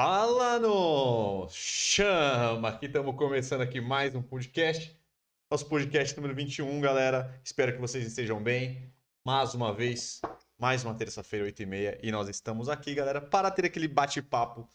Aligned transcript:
Fala 0.00 0.60
no 0.60 1.48
chama! 1.50 2.68
Aqui 2.68 2.86
estamos 2.86 3.16
começando 3.16 3.62
aqui 3.62 3.80
mais 3.80 4.14
um 4.14 4.22
podcast. 4.22 4.96
Nosso 5.50 5.68
podcast 5.68 6.14
número 6.14 6.36
21, 6.36 6.80
galera. 6.80 7.40
Espero 7.42 7.72
que 7.72 7.80
vocês 7.80 8.06
estejam 8.06 8.40
bem. 8.40 8.94
Mais 9.26 9.54
uma 9.54 9.74
vez, 9.74 10.20
mais 10.56 10.84
uma 10.84 10.94
terça-feira, 10.94 11.46
8h30. 11.46 11.98
E 12.00 12.12
nós 12.12 12.28
estamos 12.28 12.68
aqui, 12.68 12.94
galera, 12.94 13.20
para 13.20 13.50
ter 13.50 13.64
aquele 13.64 13.88
bate-papo 13.88 14.68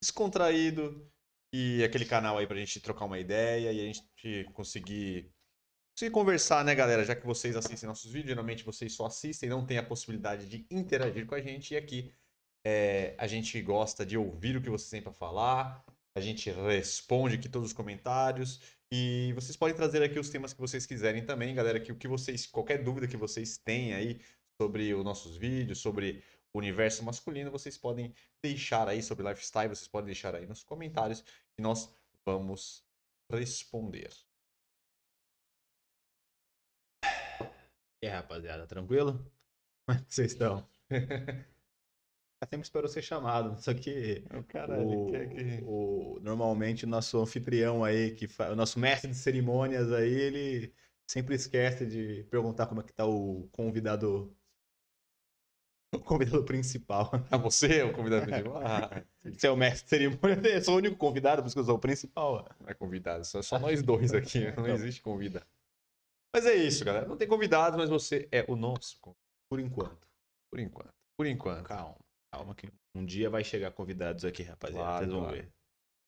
descontraído 0.00 1.06
e 1.52 1.84
aquele 1.84 2.06
canal 2.06 2.38
aí 2.38 2.46
pra 2.46 2.56
gente 2.56 2.80
trocar 2.80 3.04
uma 3.04 3.18
ideia 3.18 3.70
e 3.70 3.78
a 3.78 3.84
gente 3.84 4.02
conseguir, 4.54 5.30
conseguir 5.94 6.10
conversar, 6.10 6.64
né, 6.64 6.74
galera? 6.74 7.04
Já 7.04 7.14
que 7.14 7.26
vocês 7.26 7.54
assistem 7.54 7.86
nossos 7.86 8.10
vídeos, 8.10 8.30
geralmente 8.30 8.64
vocês 8.64 8.94
só 8.94 9.04
assistem, 9.04 9.46
não 9.46 9.66
tem 9.66 9.76
a 9.76 9.82
possibilidade 9.82 10.48
de 10.48 10.66
interagir 10.70 11.26
com 11.26 11.34
a 11.34 11.40
gente. 11.42 11.74
E 11.74 11.76
aqui 11.76 12.14
é, 12.64 13.14
a 13.18 13.26
gente 13.26 13.60
gosta 13.60 14.04
de 14.06 14.16
ouvir 14.16 14.56
o 14.56 14.62
que 14.62 14.70
vocês 14.70 14.90
têm 14.90 15.02
para 15.02 15.12
falar, 15.12 15.84
a 16.16 16.20
gente 16.20 16.50
responde 16.50 17.34
aqui 17.34 17.48
todos 17.48 17.68
os 17.68 17.74
comentários 17.74 18.60
e 18.90 19.32
vocês 19.34 19.56
podem 19.56 19.74
trazer 19.74 20.02
aqui 20.02 20.18
os 20.18 20.30
temas 20.30 20.52
que 20.52 20.60
vocês 20.60 20.86
quiserem 20.86 21.24
também, 21.26 21.54
galera, 21.54 21.80
que 21.80 21.92
o 21.92 21.96
que 21.96 22.08
vocês, 22.08 22.46
qualquer 22.46 22.82
dúvida 22.82 23.08
que 23.08 23.16
vocês 23.16 23.58
têm 23.58 23.92
aí 23.92 24.20
sobre 24.60 24.94
os 24.94 25.04
nossos 25.04 25.36
vídeos, 25.36 25.80
sobre 25.80 26.22
o 26.54 26.58
universo 26.58 27.02
masculino, 27.04 27.50
vocês 27.50 27.76
podem 27.76 28.14
deixar 28.42 28.88
aí 28.88 29.02
sobre 29.02 29.28
lifestyle, 29.28 29.68
vocês 29.68 29.88
podem 29.88 30.06
deixar 30.06 30.34
aí 30.34 30.46
nos 30.46 30.62
comentários 30.62 31.24
e 31.58 31.62
nós 31.62 31.92
vamos 32.24 32.86
responder. 33.30 34.10
E 38.00 38.06
aí, 38.06 38.08
rapaziada, 38.08 38.66
tranquilo? 38.66 39.14
Como 39.86 39.98
é 39.98 40.04
que 40.04 40.14
vocês 40.14 40.32
estão? 40.32 40.68
Eu 42.44 42.48
sempre 42.48 42.64
esperou 42.66 42.88
ser 42.88 43.02
chamado, 43.02 43.60
só 43.62 43.72
que 43.74 44.22
O 44.38 44.42
cara, 44.44 44.78
o, 44.82 45.06
ele 45.06 45.10
quer 45.10 45.28
que... 45.28 45.64
o- 45.64 46.18
normalmente 46.22 46.84
o 46.84 46.88
nosso 46.88 47.18
anfitrião 47.20 47.82
aí, 47.84 48.14
que 48.14 48.28
fa- 48.28 48.50
o 48.50 48.56
nosso 48.56 48.78
mestre 48.78 49.10
de 49.10 49.16
cerimônias 49.16 49.90
aí, 49.92 50.12
ele 50.12 50.74
sempre 51.06 51.34
esquece 51.34 51.86
de 51.86 52.24
perguntar 52.30 52.66
como 52.66 52.80
é 52.80 52.84
que 52.84 52.92
tá 52.92 53.06
o 53.06 53.48
convidado, 53.52 54.36
o 55.94 55.98
convidado 56.00 56.44
principal. 56.44 57.10
Ah, 57.30 57.36
você 57.36 57.78
é 57.78 57.84
o 57.84 57.92
convidado 57.92 58.24
principal? 58.26 58.62
Ah, 58.66 59.02
Você 59.24 59.46
é 59.46 59.50
o 59.50 59.56
mestre 59.56 59.84
de 59.84 59.90
cerimônias, 59.90 60.44
eu 60.44 60.62
sou 60.62 60.74
o 60.74 60.78
único 60.78 60.96
convidado, 60.96 61.40
por 61.42 61.46
isso 61.46 61.56
que 61.56 61.60
eu 61.60 61.64
sou 61.64 61.76
o 61.76 61.80
principal. 61.80 62.44
não 62.60 62.68
é 62.68 62.74
convidado, 62.74 63.24
só, 63.24 63.40
só 63.42 63.58
nós 63.58 63.82
dois 63.82 64.12
aqui, 64.12 64.40
não 64.40 64.50
Então. 64.50 64.66
existe 64.68 65.00
convidado. 65.00 65.46
Mas 66.32 66.46
é 66.46 66.54
isso, 66.54 66.84
galera. 66.84 67.06
Não 67.06 67.16
tem 67.16 67.28
convidado, 67.28 67.78
mas 67.78 67.88
você 67.88 68.28
é 68.32 68.44
o 68.48 68.56
nosso 68.56 68.98
convidado, 69.00 69.24
Por 69.48 69.60
enquanto. 69.60 70.06
por 70.50 70.58
enquanto. 70.58 70.94
Por 71.16 71.26
enquanto. 71.26 71.64
Calma, 71.64 71.96
calma 72.34 72.54
que 72.54 72.68
um 72.94 73.04
dia 73.04 73.30
vai 73.30 73.44
chegar 73.44 73.70
convidados 73.70 74.24
aqui, 74.24 74.42
rapaziada. 74.42 74.84
Claro, 74.84 74.98
Vocês 74.98 75.10
vão 75.12 75.20
claro. 75.20 75.36
ver. 75.36 75.52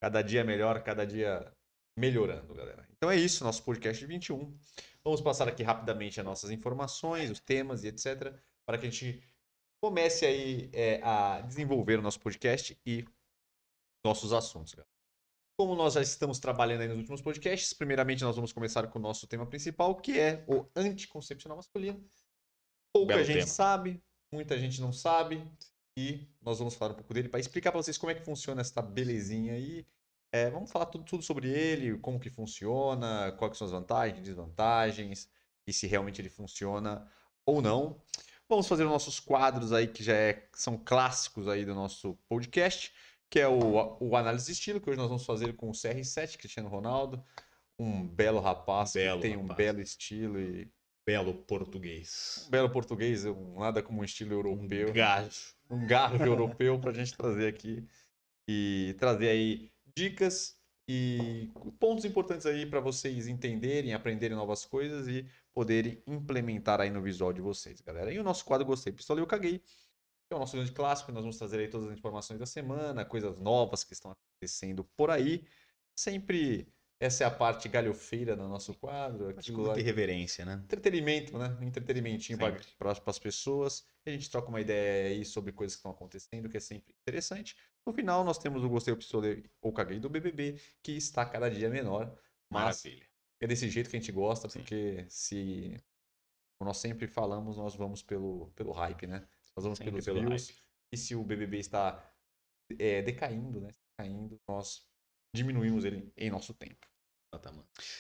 Cada 0.01 0.23
dia 0.23 0.45
melhor, 0.45 0.83
cada 0.83 1.07
dia 1.07 1.53
melhorando, 1.97 2.53
galera. 2.53 2.87
Então 2.97 3.11
é 3.11 3.17
isso, 3.17 3.45
nosso 3.45 3.63
podcast 3.63 4.05
21. 4.05 4.59
Vamos 5.05 5.21
passar 5.21 5.49
aqui 5.49 5.63
rapidamente 5.63 6.19
as 6.19 6.27
nossas 6.27 6.51
informações, 6.51 7.31
os 7.31 7.41
temas 7.41 7.85
e 7.85 7.89
etc. 7.89 8.35
Para 8.67 8.77
que 8.77 8.87
a 8.87 8.91
gente 8.91 9.23
comece 9.81 10.27
aí 10.27 10.69
é, 10.73 11.01
a 11.03 11.41
desenvolver 11.43 11.99
o 11.99 12.03
nosso 12.03 12.21
podcast 12.21 12.77
e 12.85 13.05
nossos 14.05 14.33
assuntos, 14.33 14.75
galera. 14.75 14.91
Como 15.59 15.75
nós 15.75 15.95
já 15.95 16.03
estamos 16.03 16.39
trabalhando 16.39 16.83
aí 16.83 16.89
nos 16.89 16.99
últimos 16.99 17.23
podcasts, 17.23 17.73
primeiramente 17.73 18.23
nós 18.23 18.37
vamos 18.37 18.53
começar 18.53 18.87
com 18.89 18.99
o 18.99 19.03
nosso 19.03 19.27
tema 19.27 19.47
principal, 19.47 19.95
que 19.97 20.19
é 20.19 20.45
o 20.47 20.67
anticoncepcional 20.77 21.57
masculino. 21.57 22.05
Pouca 22.93 23.15
Belo 23.15 23.25
gente 23.25 23.37
tema. 23.39 23.47
sabe, 23.47 24.03
muita 24.31 24.59
gente 24.59 24.81
não 24.83 24.93
sabe, 24.93 25.43
e 25.97 26.29
nós 26.43 26.59
vamos 26.59 26.75
falar 26.75 26.93
um 26.93 26.97
pouco 26.97 27.15
dele 27.15 27.29
para 27.29 27.41
explicar 27.41 27.73
para 27.73 27.83
vocês 27.83 27.97
como 27.97 28.11
é 28.11 28.15
que 28.15 28.25
funciona 28.25 28.61
essa 28.61 28.83
belezinha 28.83 29.55
aí. 29.55 29.87
É, 30.33 30.51
vamos 30.51 30.71
falar 30.71 30.87
tudo, 30.87 31.05
tudo 31.05 31.23
sobre 31.23 31.49
ele, 31.49 31.99
como 31.99 32.21
que 32.21 32.29
funciona, 32.29 33.33
quais 33.39 33.57
são 33.57 33.67
as 33.67 33.73
vantagens, 33.73 34.23
desvantagens, 34.23 35.29
e 35.67 35.73
se 35.73 35.87
realmente 35.87 36.21
ele 36.21 36.29
funciona 36.29 37.11
ou 37.47 37.63
não. 37.63 38.03
Vamos 38.49 38.69
fazer 38.69 38.85
os 38.85 38.91
nossos 38.91 39.19
quadros 39.19 39.73
aí 39.73 39.89
que 39.89 40.03
já 40.05 40.15
é- 40.15 40.49
são 40.55 40.77
clássicos 40.77 41.49
aí 41.49 41.65
do 41.65 41.75
nosso 41.75 42.15
podcast, 42.29 42.93
que 43.31 43.41
é 43.41 43.49
o, 43.49 43.97
o 44.01 44.17
análise 44.17 44.47
de 44.47 44.53
estilo, 44.53 44.81
que 44.81 44.89
hoje 44.91 44.99
nós 44.99 45.09
vamos 45.09 45.25
fazer 45.25 45.55
com 45.57 45.69
o 45.69 45.73
CR7, 45.73 46.37
Cristiano 46.37 46.69
Ronaldo, 46.69 47.25
um 47.79 48.07
belo 48.07 48.41
rapaz 48.41 48.93
Belo 48.93 49.21
que 49.21 49.29
tem 49.29 49.37
um 49.37 49.43
rapaz. 49.43 49.57
belo 49.57 49.81
estilo 49.81 50.41
e 50.41 50.71
Belo 51.07 51.35
português. 51.35 52.45
um 52.47 52.51
belo 52.51 52.69
português, 52.69 53.25
um- 53.25 53.61
nada 53.61 53.81
como 53.83 54.01
um 54.01 54.05
estilo 54.05 54.33
europeu 54.33 54.93
Gajo. 54.93 55.55
um 55.71 55.87
garro 55.87 56.25
europeu 56.25 56.79
para 56.81 56.91
a 56.91 56.95
gente 56.95 57.17
trazer 57.17 57.47
aqui 57.47 57.87
e 58.49 58.95
trazer 58.99 59.29
aí 59.29 59.71
dicas 59.97 60.59
e 60.89 61.51
pontos 61.79 62.05
importantes 62.05 62.45
aí 62.47 62.67
para 62.67 62.81
vocês 62.81 63.29
entenderem, 63.29 63.95
aprenderem 63.95 64.37
novas 64.37 64.65
coisas 64.65 65.07
e 65.09 65.25
poderem 65.55 66.03
implementar 66.07 66.81
aí 66.81 66.91
no 66.91 67.01
visual 67.01 67.33
de 67.33 67.41
vocês, 67.41 67.81
galera. 67.81 68.13
E 68.13 68.19
o 68.19 68.25
nosso 68.25 68.45
quadro 68.45 68.67
Gostei, 68.67 68.93
Pistola 68.93 69.21
Eu 69.21 69.27
Caguei, 69.27 69.59
que 69.61 70.33
é 70.33 70.37
o 70.37 70.39
nosso 70.39 70.57
grande 70.57 70.73
clássico, 70.73 71.11
nós 71.13 71.23
vamos 71.23 71.39
trazer 71.39 71.61
aí 71.61 71.69
todas 71.69 71.89
as 71.89 71.97
informações 71.97 72.39
da 72.39 72.47
semana, 72.47 73.05
coisas 73.05 73.39
novas 73.39 73.85
que 73.85 73.93
estão 73.93 74.11
acontecendo 74.13 74.85
por 74.97 75.11
aí. 75.11 75.45
Sempre 75.99 76.69
essa 76.99 77.25
é 77.25 77.27
a 77.27 77.31
parte 77.31 77.69
galhofeira 77.69 78.35
do 78.35 78.49
nosso 78.49 78.75
quadro. 78.75 79.29
Aquilo 79.29 79.65
muita 79.65 79.81
irreverência, 79.81 80.45
né? 80.45 80.61
entretenimento, 80.65 81.37
né? 81.37 81.57
Um 81.61 81.65
entretenimentinho 81.65 82.39
para 82.39 82.91
as 82.91 83.19
pessoas. 83.19 83.87
A 84.07 84.11
gente 84.11 84.31
troca 84.31 84.49
uma 84.49 84.61
ideia 84.61 85.11
aí 85.11 85.25
sobre 85.25 85.53
coisas 85.53 85.75
que 85.75 85.81
estão 85.81 85.91
acontecendo, 85.91 86.49
que 86.49 86.57
é 86.57 86.61
sempre 86.61 86.95
interessante. 87.03 87.57
No 87.85 87.93
final, 87.93 88.25
nós 88.25 88.39
temos 88.39 88.65
o 88.65 88.69
Gostei, 88.69 88.95
o 88.95 88.97
Pistolei 88.97 89.45
ou 89.61 89.73
Caguei 89.73 90.01
do 90.01 90.09
BBB, 90.09 90.59
que 90.83 90.93
está 90.93 91.27
cada 91.27 91.51
dia 91.51 91.69
menor. 91.69 92.17
Mas 92.51 92.85
Maravilha. 92.85 93.07
é 93.41 93.47
desse 93.47 93.69
jeito 93.69 93.91
que 93.91 93.97
a 93.97 94.01
gente 94.01 94.13
gosta, 94.13 94.49
Sim. 94.49 94.61
porque 94.61 95.05
se. 95.09 95.77
Como 96.59 96.69
nós 96.69 96.79
sempre 96.79 97.07
falamos, 97.07 97.59
nós 97.59 97.75
vamos 97.75 98.03
pelo, 98.03 98.51
pelo 98.55 98.73
hype, 98.73 99.07
né? 99.07 99.29
Nós 99.55 99.65
vamos 99.65 99.79
Sempre 99.79 99.93
pelos 99.93 100.05
pelo 100.07 100.21
views. 100.21 100.49
hype. 100.49 100.59
E 100.93 100.97
se 100.97 101.15
o 101.15 101.23
BBB 101.23 101.59
está 101.59 102.11
é, 102.79 103.03
decaindo, 103.03 103.61
né? 103.61 103.71
Caindo, 103.99 104.41
nós 104.49 104.87
diminuímos 105.37 105.85
ele 105.85 106.13
em 106.17 106.31
nosso 106.31 106.55
tempo. 106.55 106.87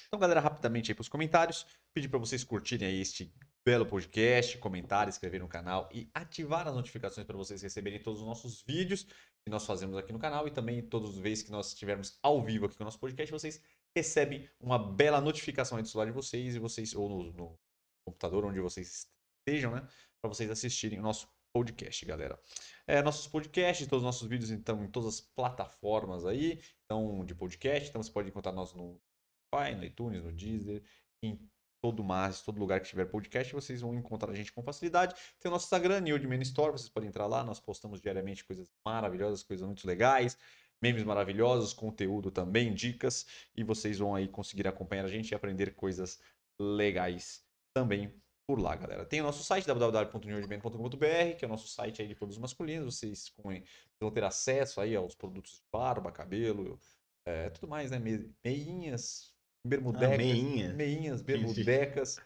Então, 0.07 0.19
galera, 0.19 0.41
rapidamente 0.41 0.91
aí 0.91 0.95
para 0.95 1.03
os 1.03 1.09
comentários. 1.09 1.67
Pedir 1.95 2.09
para 2.09 2.19
vocês 2.19 2.43
curtirem 2.43 2.89
aí 2.89 3.01
este 3.01 3.33
belo 3.65 3.85
podcast, 3.85 4.57
comentar, 4.59 5.09
inscrever 5.09 5.41
no 5.41 5.49
canal 5.49 5.89
e 5.93 6.09
ativar 6.15 6.69
as 6.69 6.75
notificações 6.75 7.27
para 7.27 7.37
vocês 7.37 7.63
receberem 7.63 8.01
todos 8.01 8.21
os 8.21 8.27
nossos 8.27 8.63
vídeos 8.63 9.05
que 9.45 9.51
nós 9.51 9.67
fazemos 9.67 9.97
aqui 9.97 10.13
no 10.13 10.19
canal 10.19 10.47
e 10.47 10.51
também 10.51 10.83
todas 10.83 11.11
as 11.11 11.19
vezes 11.19 11.43
que 11.43 11.51
nós 11.51 11.69
estivermos 11.69 12.19
ao 12.23 12.43
vivo 12.43 12.67
aqui 12.67 12.77
com 12.77 12.85
o 12.85 12.87
nosso 12.87 12.99
podcast, 12.99 13.33
vocês 13.33 13.61
recebem 13.97 14.49
uma 14.61 14.79
bela 14.79 15.21
notificação 15.21 15.77
aí 15.77 15.83
do 15.83 15.89
celular 15.89 16.07
de 16.07 16.13
vocês 16.13 16.55
e 16.55 16.59
vocês 16.59 16.95
ou 16.95 17.09
no, 17.09 17.33
no 17.33 17.59
computador 18.07 18.45
onde 18.45 18.61
vocês 18.61 19.09
estejam, 19.41 19.73
né, 19.73 19.87
para 20.21 20.29
vocês 20.29 20.51
assistirem 20.51 20.99
o 20.99 21.03
nosso 21.03 21.29
podcast, 21.53 22.05
galera. 22.05 22.39
É, 22.89 23.03
nossos 23.03 23.27
podcasts, 23.27 23.85
todos 23.89 24.03
os 24.03 24.07
nossos 24.07 24.29
vídeos 24.29 24.51
então 24.53 24.85
em 24.85 24.89
todas 24.89 25.15
as 25.15 25.21
plataformas 25.21 26.25
aí, 26.25 26.61
então 26.85 27.25
de 27.25 27.35
podcast, 27.35 27.89
então 27.89 28.01
você 28.01 28.13
pode 28.13 28.29
encontrar 28.29 28.53
nós 28.53 28.73
no 28.75 29.01
Spotify, 29.49 29.75
no 29.75 29.85
iTunes, 29.85 30.23
no 30.23 30.33
Deezer, 30.33 30.85
em 31.21 31.37
todo 31.83 32.05
mais, 32.05 32.43
todo 32.43 32.61
lugar 32.61 32.81
que 32.81 32.89
tiver 32.89 33.07
podcast, 33.07 33.53
vocês 33.53 33.81
vão 33.81 33.93
encontrar 33.95 34.31
a 34.31 34.35
gente 34.35 34.53
com 34.53 34.63
facilidade. 34.63 35.17
Tem 35.41 35.51
o 35.51 35.53
nosso 35.53 35.67
Instagram, 35.67 36.01
New 36.01 36.29
Man 36.29 36.43
Store, 36.43 36.71
vocês 36.71 36.89
podem 36.89 37.09
entrar 37.09 37.27
lá, 37.27 37.43
nós 37.43 37.59
postamos 37.59 38.01
diariamente 38.01 38.45
coisas 38.45 38.73
maravilhosas, 38.85 39.43
coisas 39.43 39.67
muito 39.67 39.85
legais, 39.85 40.39
memes 40.81 41.03
maravilhosos, 41.03 41.73
conteúdo 41.73 42.31
também, 42.31 42.73
dicas, 42.73 43.27
e 43.57 43.65
vocês 43.65 43.99
vão 43.99 44.15
aí 44.15 44.29
conseguir 44.29 44.69
acompanhar 44.69 45.05
a 45.07 45.09
gente 45.09 45.33
e 45.33 45.35
aprender 45.35 45.75
coisas 45.75 46.21
legais 46.59 47.45
também 47.75 48.15
por 48.47 48.61
lá, 48.61 48.77
galera. 48.77 49.05
Tem 49.05 49.21
o 49.21 49.25
nosso 49.25 49.43
site 49.43 49.67
www.newman.com.br, 49.67 51.37
que 51.37 51.45
é 51.45 51.49
o 51.49 51.51
nosso 51.51 51.67
site 51.67 52.01
aí 52.01 52.09
de 52.09 52.15
produtos 52.15 52.39
masculinos, 52.39 52.95
vocês 52.97 53.33
vão 54.01 54.11
ter 54.13 54.25
acesso 54.25 54.81
aí 54.81 54.95
aos 54.95 55.15
produtos 55.15 55.57
de 55.57 55.65
barba, 55.73 56.13
cabelo, 56.13 56.79
é, 57.25 57.51
tudo 57.51 57.67
mais, 57.69 57.91
né? 57.91 57.99
Me- 57.99 58.33
Meinhas, 58.45 59.35
bermudecas, 59.67 60.15
Ah, 60.15 60.19
meinha. 60.19 60.73
meinhas, 60.73 61.23
bermudecas 61.23 62.21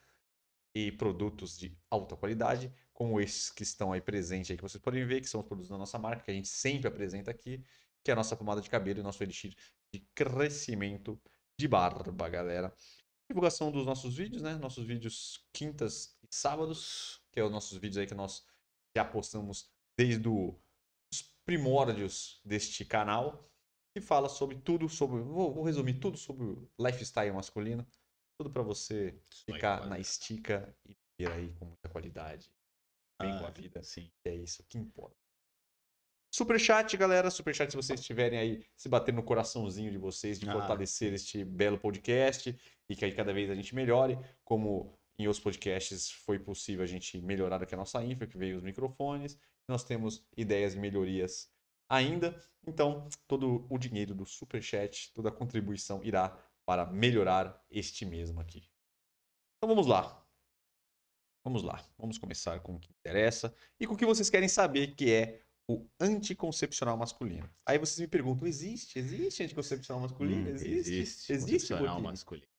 e 0.75 0.93
produtos 0.93 1.59
de 1.59 1.77
alta 1.91 2.17
qualidade, 2.17 2.73
como 2.93 3.19
esses 3.19 3.51
que 3.51 3.63
estão 3.63 3.93
aí 3.93 4.01
presentes 4.01 4.51
aí, 4.51 4.57
que 4.59 4.63
vocês 4.63 4.81
podem 4.83 5.07
ver, 5.07 5.23
que 5.23 5.29
são 5.29 5.41
os 5.41 5.47
produtos 5.47 5.71
da 5.71 5.79
nossa 5.79 5.99
marca, 5.99 6.25
que 6.25 6.31
a 6.31 6.35
gente 6.35 6.49
sempre 6.49 6.87
apresenta 6.87 7.31
aqui, 7.31 7.65
que 8.05 8.11
é 8.11 8.13
a 8.13 8.17
nossa 8.17 8.37
pomada 8.37 8.61
de 8.61 8.69
cabelo 8.69 8.99
e 8.99 9.01
o 9.01 9.05
nosso 9.05 9.23
elixir 9.23 9.55
de 9.93 10.01
crescimento 10.15 11.21
de 11.59 11.67
barba, 11.67 12.29
galera. 12.29 12.75
Divulgação 13.31 13.71
dos 13.71 13.87
nossos 13.87 14.17
vídeos, 14.17 14.43
né? 14.43 14.57
Nossos 14.57 14.85
vídeos 14.85 15.47
quintas 15.53 16.19
e 16.21 16.27
sábados, 16.35 17.23
que 17.33 17.39
é 17.39 17.45
os 17.45 17.51
nossos 17.53 17.79
vídeos 17.79 17.99
aí 17.99 18.07
que 18.09 18.15
nós 18.15 18.45
já 18.97 19.05
postamos 19.05 19.71
desde 19.97 20.29
o- 20.29 20.59
os 21.13 21.23
primórdios 21.47 22.41
deste 22.45 22.85
canal, 22.85 23.49
que 23.95 24.01
fala 24.01 24.29
sobre 24.29 24.59
tudo 24.59 24.89
sobre, 24.89 25.21
vou, 25.23 25.55
vou 25.55 25.63
resumir 25.63 26.01
tudo 26.01 26.19
sobre 26.19 26.45
o 26.45 26.69
lifestyle 26.77 27.31
masculino, 27.33 27.87
tudo 28.37 28.53
para 28.53 28.65
você 28.65 29.11
Isso 29.33 29.45
aí, 29.47 29.55
ficar 29.55 29.77
quase. 29.79 29.91
na 29.91 29.99
estica 30.01 30.77
e 30.89 30.97
ter 31.17 31.31
aí 31.31 31.53
com 31.55 31.67
muita 31.67 31.89
qualidade, 31.89 32.53
bem 33.23 33.39
com 33.39 33.45
a 33.45 33.49
Ah, 33.49 33.53
vida. 33.53 33.81
Sim. 33.85 34.11
É 34.25 34.35
isso 34.35 34.65
que 34.69 34.77
importa. 34.77 35.17
Superchat, 36.35 36.97
galera. 36.97 37.31
Superchat, 37.31 37.71
se 37.71 37.77
vocês 37.77 38.01
estiverem 38.01 38.39
aí 38.41 38.67
se 38.77 38.89
batendo 38.89 39.17
no 39.17 39.23
coraçãozinho 39.25 39.91
de 39.93 39.99
vocês, 39.99 40.39
de 40.41 40.49
Ah. 40.49 40.53
fortalecer 40.53 41.13
este 41.13 41.45
belo 41.45 41.79
podcast 41.79 42.57
e 42.91 42.97
que 42.97 43.05
aí 43.05 43.13
cada 43.13 43.33
vez 43.33 43.49
a 43.49 43.55
gente 43.55 43.73
melhore, 43.73 44.19
como 44.45 44.99
em 45.17 45.29
outros 45.29 45.43
podcasts 45.43 46.11
foi 46.11 46.41
possível 46.41 46.83
a 46.83 46.87
gente 46.87 47.21
melhorar 47.23 47.63
aqui 47.63 47.73
a 47.73 47.79
nossa 47.79 48.03
infra, 48.05 48.27
que 48.27 48.37
veio 48.37 48.57
os 48.57 48.65
microfones. 48.65 49.39
Nós 49.69 49.85
temos 49.85 50.27
ideias 50.37 50.73
de 50.73 50.81
melhorias 50.81 51.49
ainda. 51.89 52.37
Então, 52.67 53.09
todo 53.29 53.65
o 53.71 53.79
dinheiro 53.79 54.13
do 54.13 54.27
Superchat, 54.27 55.13
toda 55.15 55.29
a 55.29 55.33
contribuição 55.33 56.03
irá 56.03 56.37
para 56.67 56.85
melhorar 56.85 57.65
este 57.71 58.05
mesmo 58.05 58.41
aqui. 58.41 58.69
Então 59.57 59.69
vamos 59.69 59.87
lá. 59.87 60.27
Vamos 61.45 61.63
lá. 61.63 61.85
Vamos 61.97 62.19
começar 62.19 62.59
com 62.61 62.75
o 62.75 62.81
que 62.81 62.91
interessa 62.91 63.55
e 63.79 63.87
com 63.87 63.95
o 63.95 63.97
que 63.97 64.05
vocês 64.05 64.29
querem 64.29 64.49
saber, 64.49 64.97
que 64.97 65.13
é 65.13 65.43
o 65.69 65.87
anticoncepcional 66.01 66.97
masculino. 66.97 67.49
Aí 67.65 67.79
vocês 67.79 68.01
me 68.01 68.09
perguntam: 68.09 68.49
existe? 68.49 68.99
Existe 68.99 69.45
anticoncepcional 69.45 70.03
masculino? 70.03 70.49
Hum, 70.49 70.55
existe? 70.55 70.93
Existe. 70.93 71.33
Existe, 71.33 71.53
concepcional 71.53 71.95
Boquinha? 71.95 72.11
masculino. 72.11 72.50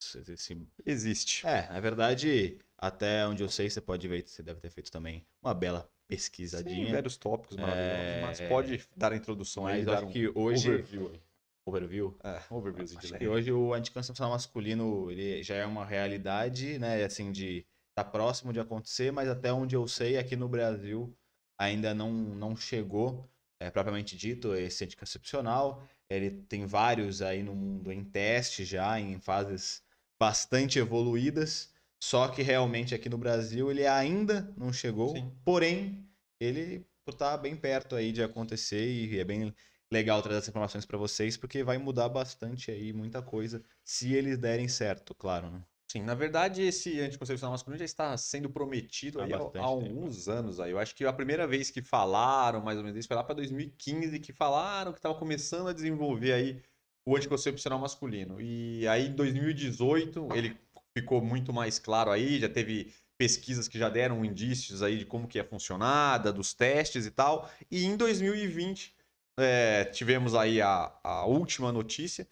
Isso, 0.00 0.66
Existe. 0.86 1.46
É, 1.46 1.68
na 1.68 1.78
verdade, 1.78 2.58
até 2.76 3.26
onde 3.26 3.42
eu 3.42 3.48
sei, 3.50 3.68
você 3.68 3.80
pode 3.80 4.08
ver, 4.08 4.26
você 4.26 4.42
deve 4.42 4.58
ter 4.60 4.70
feito 4.70 4.90
também 4.90 5.26
uma 5.42 5.52
bela 5.52 5.90
pesquisadinha. 6.08 6.86
Sim, 6.86 6.92
vários 6.92 7.16
tópicos 7.16 7.56
maravilhosos, 7.56 8.16
É, 8.16 8.20
mas 8.22 8.40
pode 8.40 8.88
dar 8.96 9.12
a 9.12 9.16
introdução 9.16 9.66
aí, 9.66 9.78
mas 9.78 9.86
dar 9.86 9.98
acho 9.98 10.06
um 10.06 10.10
que 10.10 10.32
hoje. 10.34 10.70
overview 10.70 11.08
aí. 11.08 11.20
Overview. 11.66 12.18
É, 12.24 12.42
overviewzinho 12.50 13.00
de 13.00 13.06
Acho 13.06 13.18
que 13.18 13.28
hoje 13.28 13.52
o 13.52 13.74
anticoncepcional 13.74 14.32
masculino 14.32 15.10
ele 15.10 15.42
já 15.42 15.54
é 15.56 15.66
uma 15.66 15.84
realidade, 15.84 16.78
né? 16.78 17.04
Assim, 17.04 17.30
de 17.30 17.64
tá 17.94 18.02
próximo 18.02 18.52
de 18.52 18.58
acontecer, 18.58 19.12
mas 19.12 19.28
até 19.28 19.52
onde 19.52 19.76
eu 19.76 19.86
sei, 19.86 20.16
aqui 20.16 20.34
no 20.34 20.48
Brasil 20.48 21.14
ainda 21.58 21.92
não, 21.94 22.10
não 22.10 22.56
chegou, 22.56 23.28
é, 23.60 23.70
propriamente 23.70 24.16
dito, 24.16 24.54
esse 24.54 24.82
anticoncepcional. 24.82 25.82
Ele 26.08 26.30
tem 26.30 26.64
vários 26.66 27.20
aí 27.22 27.42
no 27.42 27.54
mundo 27.54 27.92
em 27.92 28.02
teste 28.02 28.64
já, 28.64 28.98
em 28.98 29.20
fases 29.20 29.82
bastante 30.20 30.78
evoluídas. 30.78 31.72
Só 32.02 32.28
que 32.28 32.42
realmente 32.42 32.94
aqui 32.94 33.08
no 33.08 33.18
Brasil 33.18 33.70
ele 33.70 33.86
ainda 33.86 34.54
não 34.56 34.72
chegou. 34.72 35.16
Sim. 35.16 35.32
Porém, 35.44 36.06
ele 36.38 36.86
tá 37.18 37.36
bem 37.36 37.56
perto 37.56 37.96
aí 37.96 38.12
de 38.12 38.22
acontecer 38.22 38.86
e 38.88 39.18
é 39.18 39.24
bem 39.24 39.52
legal 39.92 40.22
trazer 40.22 40.38
essas 40.38 40.48
informações 40.48 40.86
para 40.86 40.96
vocês, 40.96 41.36
porque 41.36 41.64
vai 41.64 41.76
mudar 41.76 42.08
bastante 42.08 42.70
aí 42.70 42.92
muita 42.92 43.20
coisa, 43.20 43.62
se 43.84 44.14
eles 44.14 44.38
derem 44.38 44.68
certo, 44.68 45.14
claro, 45.14 45.50
né? 45.50 45.64
Sim, 45.90 46.04
na 46.04 46.14
verdade, 46.14 46.62
esse 46.62 47.00
anticoncepcional 47.00 47.50
masculino 47.50 47.80
já 47.80 47.84
está 47.84 48.16
sendo 48.16 48.48
prometido 48.48 49.20
Há 49.20 49.24
aí 49.24 49.32
há, 49.32 49.38
há 49.38 49.64
alguns 49.64 50.28
anos 50.28 50.60
aí. 50.60 50.70
Eu 50.70 50.78
acho 50.78 50.94
que 50.94 51.04
a 51.04 51.12
primeira 51.12 51.48
vez 51.48 51.68
que 51.68 51.82
falaram, 51.82 52.62
mais 52.62 52.78
ou 52.78 52.84
menos 52.84 52.96
isso, 52.96 53.08
foi 53.08 53.16
lá 53.16 53.24
para 53.24 53.34
2015 53.34 54.20
que 54.20 54.32
falaram 54.32 54.92
que 54.92 55.00
estava 55.00 55.18
começando 55.18 55.66
a 55.66 55.72
desenvolver 55.72 56.32
aí 56.32 56.62
o 57.04 57.16
anticoncepcional 57.16 57.78
masculino. 57.78 58.40
E 58.40 58.86
aí 58.88 59.08
em 59.08 59.12
2018 59.12 60.28
ele 60.34 60.56
ficou 60.96 61.22
muito 61.22 61.52
mais 61.52 61.78
claro 61.78 62.10
aí, 62.10 62.38
já 62.38 62.48
teve 62.48 62.92
pesquisas 63.18 63.68
que 63.68 63.78
já 63.78 63.88
deram 63.88 64.24
indícios 64.24 64.82
aí 64.82 64.98
de 64.98 65.04
como 65.04 65.28
que 65.28 65.38
é 65.38 65.44
funcionada, 65.44 66.32
dos 66.32 66.54
testes 66.54 67.06
e 67.06 67.10
tal. 67.10 67.50
E 67.70 67.84
em 67.84 67.96
2020 67.96 68.94
é, 69.38 69.84
tivemos 69.84 70.34
aí 70.34 70.60
a, 70.60 70.92
a 71.02 71.26
última 71.26 71.70
notícia, 71.72 72.26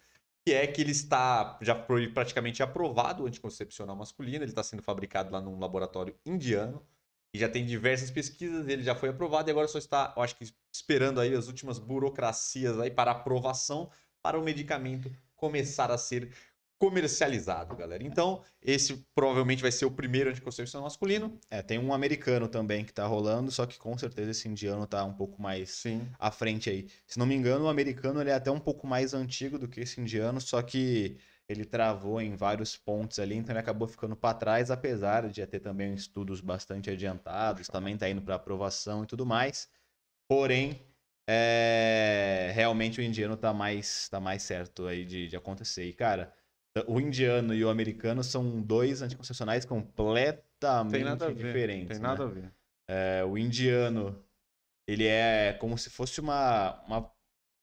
que 0.47 0.55
é 0.55 0.67
que 0.67 0.81
ele 0.81 0.93
está 0.93 1.59
já 1.61 1.75
praticamente 1.75 2.63
aprovado 2.63 3.23
o 3.23 3.27
anticoncepcional 3.27 3.97
masculino, 3.97 4.45
ele 4.45 4.51
está 4.51 4.63
sendo 4.63 4.83
fabricado 4.83 5.31
lá 5.31 5.41
num 5.41 5.59
laboratório 5.59 6.15
indiano 6.25 6.83
e 7.35 7.39
já 7.39 7.49
tem 7.49 7.67
diversas 7.67 8.11
pesquisas, 8.11 8.67
ele 8.67 8.83
já 8.83 8.95
foi 8.95 9.11
aprovado 9.11 9.51
e 9.51 9.53
agora 9.53 9.69
só 9.69 9.79
está, 9.79 10.15
eu 10.17 10.23
acho 10.23 10.37
que 10.37 10.51
esperando 10.73 11.21
aí 11.21 11.35
as 11.35 11.49
últimas 11.49 11.79
burocracias 11.79 12.81
aí 12.81 12.91
para 12.91 13.11
aprovação 13.11 13.91
para 14.23 14.39
o 14.39 14.43
medicamento 14.43 15.11
começar 15.37 15.91
a 15.91 15.99
ser 15.99 16.31
comercializado, 16.79 17.75
galera. 17.75 18.05
Então, 18.05 18.43
esse 18.63 19.05
provavelmente 19.15 19.61
vai 19.61 19.73
ser 19.73 19.85
o 19.85 19.91
primeiro 19.91 20.31
anticoncepcional 20.31 20.85
masculino. 20.85 21.39
É, 21.51 21.61
tem 21.61 21.79
um 21.79 21.93
americano 21.93 22.47
também 22.47 22.85
que 22.85 22.93
tá 22.93 23.05
rolando, 23.05 23.51
só 23.51 23.67
que 23.67 23.79
com 23.79 23.99
certeza 23.99 24.31
esse 24.31 24.49
indiano 24.49 24.87
tá 24.87 25.05
um 25.05 25.13
pouco 25.13 25.43
mais 25.43 25.71
Sim. 25.71 26.09
à 26.19 26.31
frente 26.31 26.71
aí. 26.71 26.89
Se 27.05 27.19
não 27.19 27.27
me 27.27 27.35
engano, 27.35 27.65
o 27.65 27.69
americano 27.69 28.21
ele 28.21 28.31
é 28.31 28.35
até 28.35 28.51
um 28.51 28.61
pouco 28.61 28.87
mais 28.87 29.13
antigo 29.13 29.59
do 29.59 29.67
que 29.67 29.81
esse 29.81 30.01
indiano, 30.01 30.41
só 30.41 30.63
que 30.63 31.19
ele 31.49 31.65
travou 31.65 32.21
em 32.21 32.37
vários 32.37 32.77
pontos 32.77 33.19
ali, 33.19 33.35
então 33.35 33.53
ele 33.53 33.61
acabou 33.61 33.89
ficando 33.89 34.15
para 34.15 34.35
trás, 34.35 34.71
apesar 34.71 35.29
de 35.29 35.45
ter 35.47 35.61
também 35.61 35.95
estudos 35.95 36.41
bastante 36.41 36.91
adiantados, 36.91 37.67
também 37.69 37.97
tá 37.97 38.09
indo 38.09 38.23
para 38.23 38.35
aprovação 38.37 39.03
e 39.03 39.07
tudo 39.07 39.27
mais. 39.27 39.69
Porém, 40.29 40.81
é, 41.31 42.51
realmente 42.55 43.01
o 43.01 43.03
indiano 43.03 43.37
tá 43.37 43.53
mais, 43.53 44.09
tá 44.09 44.19
mais 44.19 44.43
certo 44.43 44.87
aí 44.87 45.05
de, 45.05 45.29
de 45.29 45.37
acontecer. 45.37 45.85
E, 45.85 45.93
cara, 45.93 46.33
o 46.87 46.99
indiano 46.99 47.55
e 47.55 47.63
o 47.63 47.69
americano 47.69 48.25
são 48.25 48.63
dois 48.63 49.03
anticoncepcionais 49.03 49.67
completamente 49.67 50.93
Tem 50.93 51.05
nada 51.05 51.27
a 51.27 51.29
ver. 51.29 51.35
diferentes. 51.35 51.89
Tem 51.89 51.99
né? 51.99 52.09
nada 52.09 52.25
a 52.25 52.29
ver. 52.29 52.51
É, 52.89 53.23
o 53.27 53.37
indiano, 53.37 54.25
ele 54.87 55.07
é 55.07 55.53
como 55.53 55.77
se 55.77 55.91
fosse 55.91 56.19
uma, 56.19 56.83
uma, 56.87 57.13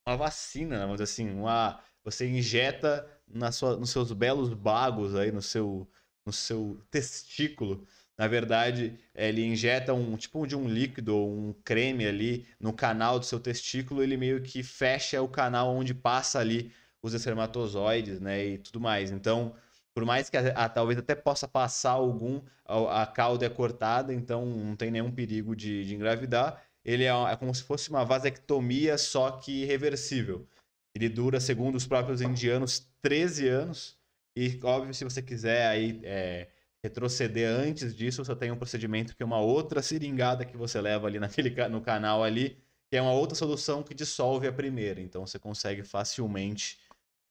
uma 0.08 0.16
vacina, 0.16 0.76
né? 0.76 0.82
vamos 0.82 0.98
dizer 0.98 1.06
assim, 1.06 1.32
uma, 1.32 1.82
você 2.04 2.30
injeta 2.30 3.10
na 3.28 3.52
sua, 3.52 3.76
nos 3.78 3.90
seus 3.90 4.12
belos 4.12 4.54
bagos 4.54 5.16
aí, 5.16 5.32
no 5.32 5.42
seu, 5.42 5.90
no 6.24 6.32
seu 6.32 6.80
testículo. 6.92 7.84
Na 8.18 8.28
verdade, 8.28 8.98
ele 9.14 9.44
injeta 9.46 9.94
um 9.94 10.16
tipo 10.16 10.48
de 10.48 10.56
um 10.56 10.68
líquido 10.70 11.16
ou 11.18 11.30
um 11.38 11.54
creme 11.66 12.06
ali 12.08 12.48
no 12.60 12.72
canal 12.74 13.20
do 13.20 13.26
seu 13.26 13.40
testículo, 13.40 14.02
ele 14.02 14.16
meio 14.16 14.42
que 14.42 14.64
fecha 14.64 15.22
o 15.22 15.28
canal 15.28 15.70
onde 15.76 15.94
passa 15.94 16.40
ali 16.40 16.72
os 17.02 17.14
espermatozoides, 17.14 18.20
né, 18.22 18.46
e 18.46 18.58
tudo 18.58 18.80
mais. 18.80 19.12
Então, 19.12 19.54
por 19.94 20.06
mais 20.06 20.30
que 20.30 20.38
a, 20.38 20.50
a- 20.66 20.70
talvez 20.70 20.98
até 21.00 21.14
possa 21.16 21.48
passar 21.48 21.92
algum, 21.92 22.42
a, 22.66 23.04
a 23.04 23.08
cauda 23.08 23.46
é 23.46 23.50
cortada, 23.50 24.14
então 24.14 24.46
não 24.46 24.76
tem 24.76 24.92
nenhum 24.92 25.12
perigo 25.12 25.56
de, 25.56 25.86
de 25.86 25.96
engravidar. 25.96 26.62
Ele 26.84 27.04
é, 27.04 27.10
é 27.10 27.36
como 27.36 27.54
se 27.54 27.64
fosse 27.64 27.90
uma 27.90 28.06
vasectomia, 28.06 28.98
só 28.98 29.32
que 29.32 29.66
reversível. 29.66 30.48
Ele 30.94 31.10
dura, 31.10 31.40
segundo 31.40 31.76
os 31.76 31.86
próprios 31.88 32.22
indianos, 32.22 32.88
13 33.02 33.48
anos. 33.48 33.98
E, 34.36 34.60
óbvio, 34.64 34.94
se 34.94 35.04
você 35.04 35.22
quiser 35.22 35.68
aí 35.68 36.00
é, 36.04 36.50
retroceder 36.86 37.50
antes 37.50 37.96
disso, 37.96 38.24
você 38.24 38.36
tem 38.36 38.52
um 38.52 38.58
procedimento 38.58 39.16
que 39.16 39.24
é 39.24 39.26
uma 39.26 39.40
outra 39.40 39.82
seringada 39.82 40.46
que 40.46 40.56
você 40.56 40.80
leva 40.80 41.08
ali 41.08 41.20
naquele, 41.20 41.50
no 41.68 41.82
canal 41.82 42.24
ali, 42.24 42.58
que 42.90 42.96
é 42.96 43.02
uma 43.02 43.12
outra 43.14 43.36
solução 43.36 43.84
que 43.84 43.94
dissolve 43.94 44.48
a 44.48 44.54
primeira. 44.54 45.02
Então 45.02 45.26
você 45.26 45.40
consegue 45.40 45.84
facilmente 45.84 46.80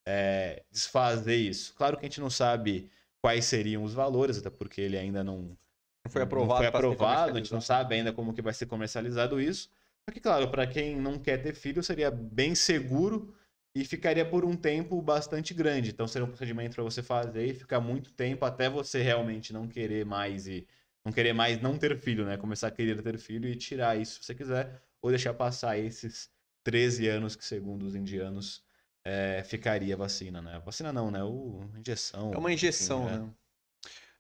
é, 0.07 0.63
desfazer 0.71 1.37
isso. 1.37 1.73
Claro 1.75 1.97
que 1.97 2.05
a 2.05 2.09
gente 2.09 2.21
não 2.21 2.31
sabe 2.31 2.91
quais 3.23 3.45
seriam 3.45 3.83
os 3.85 3.95
valores, 3.95 4.39
até 4.39 4.51
porque 4.51 4.81
ele 4.81 4.99
ainda 4.99 5.23
não, 5.25 5.57
Não 6.05 6.11
foi 6.11 6.21
não 6.21 6.27
aprovado. 6.27 6.63
foi 6.63 6.71
para 6.71 6.81
ser 6.81 6.87
aprovado, 6.87 7.33
a 7.33 7.41
gente 7.41 7.53
não 7.53 7.61
sabe 7.61 7.95
ainda 7.95 8.13
como 8.13 8.35
que 8.35 8.43
vai 8.43 8.53
ser 8.53 8.67
comercializado 8.67 9.41
isso. 9.41 9.71
Só 10.07 10.13
que, 10.13 10.21
claro, 10.21 10.51
para 10.51 10.67
quem 10.67 10.97
não 10.97 11.19
quer 11.19 11.39
ter 11.39 11.55
filho, 11.55 11.83
seria 11.83 12.11
bem 12.11 12.55
seguro 12.55 13.35
e 13.75 13.85
ficaria 13.85 14.25
por 14.25 14.45
um 14.45 14.57
tempo 14.57 15.01
bastante 15.03 15.53
grande. 15.53 15.91
Então, 15.91 16.07
seria 16.07 16.25
um 16.25 16.29
procedimento 16.29 16.75
para 16.75 16.85
você 16.85 17.03
fazer 17.03 17.47
e 17.47 17.55
ficar 17.55 17.81
muito 17.81 18.13
tempo 18.13 18.45
até 18.45 18.71
você 18.71 19.03
realmente 19.03 19.53
não 19.53 19.67
querer 19.67 20.05
mais 20.05 20.47
e 20.47 20.67
não 21.05 21.13
querer 21.13 21.33
mais 21.33 21.61
não 21.61 21.77
ter 21.77 21.99
filho, 21.99 22.25
né? 22.25 22.37
Começar 22.37 22.69
a 22.69 22.71
querer 22.71 23.03
ter 23.03 23.19
filho 23.19 23.49
e 23.49 23.57
tirar 23.57 24.01
isso 24.01 24.15
se 24.15 24.25
você 24.25 24.35
quiser, 24.35 24.81
ou 25.03 25.11
deixar 25.11 25.35
passar 25.35 25.79
esses 25.79 26.31
13 26.63 27.09
anos 27.09 27.35
que, 27.37 27.45
segundo 27.45 27.85
os 27.85 27.95
indianos, 27.95 28.65
é, 29.05 29.43
ficaria 29.45 29.95
a 29.95 29.99
vacina, 29.99 30.41
né? 30.41 30.63
Vacina 30.65 30.93
não, 30.93 31.11
né? 31.11 31.23
O 31.23 31.69
injeção. 31.77 32.33
É 32.33 32.39
uma 32.39 32.53
injeção, 32.53 33.05
enfim, 33.05 33.19
né? 33.19 33.31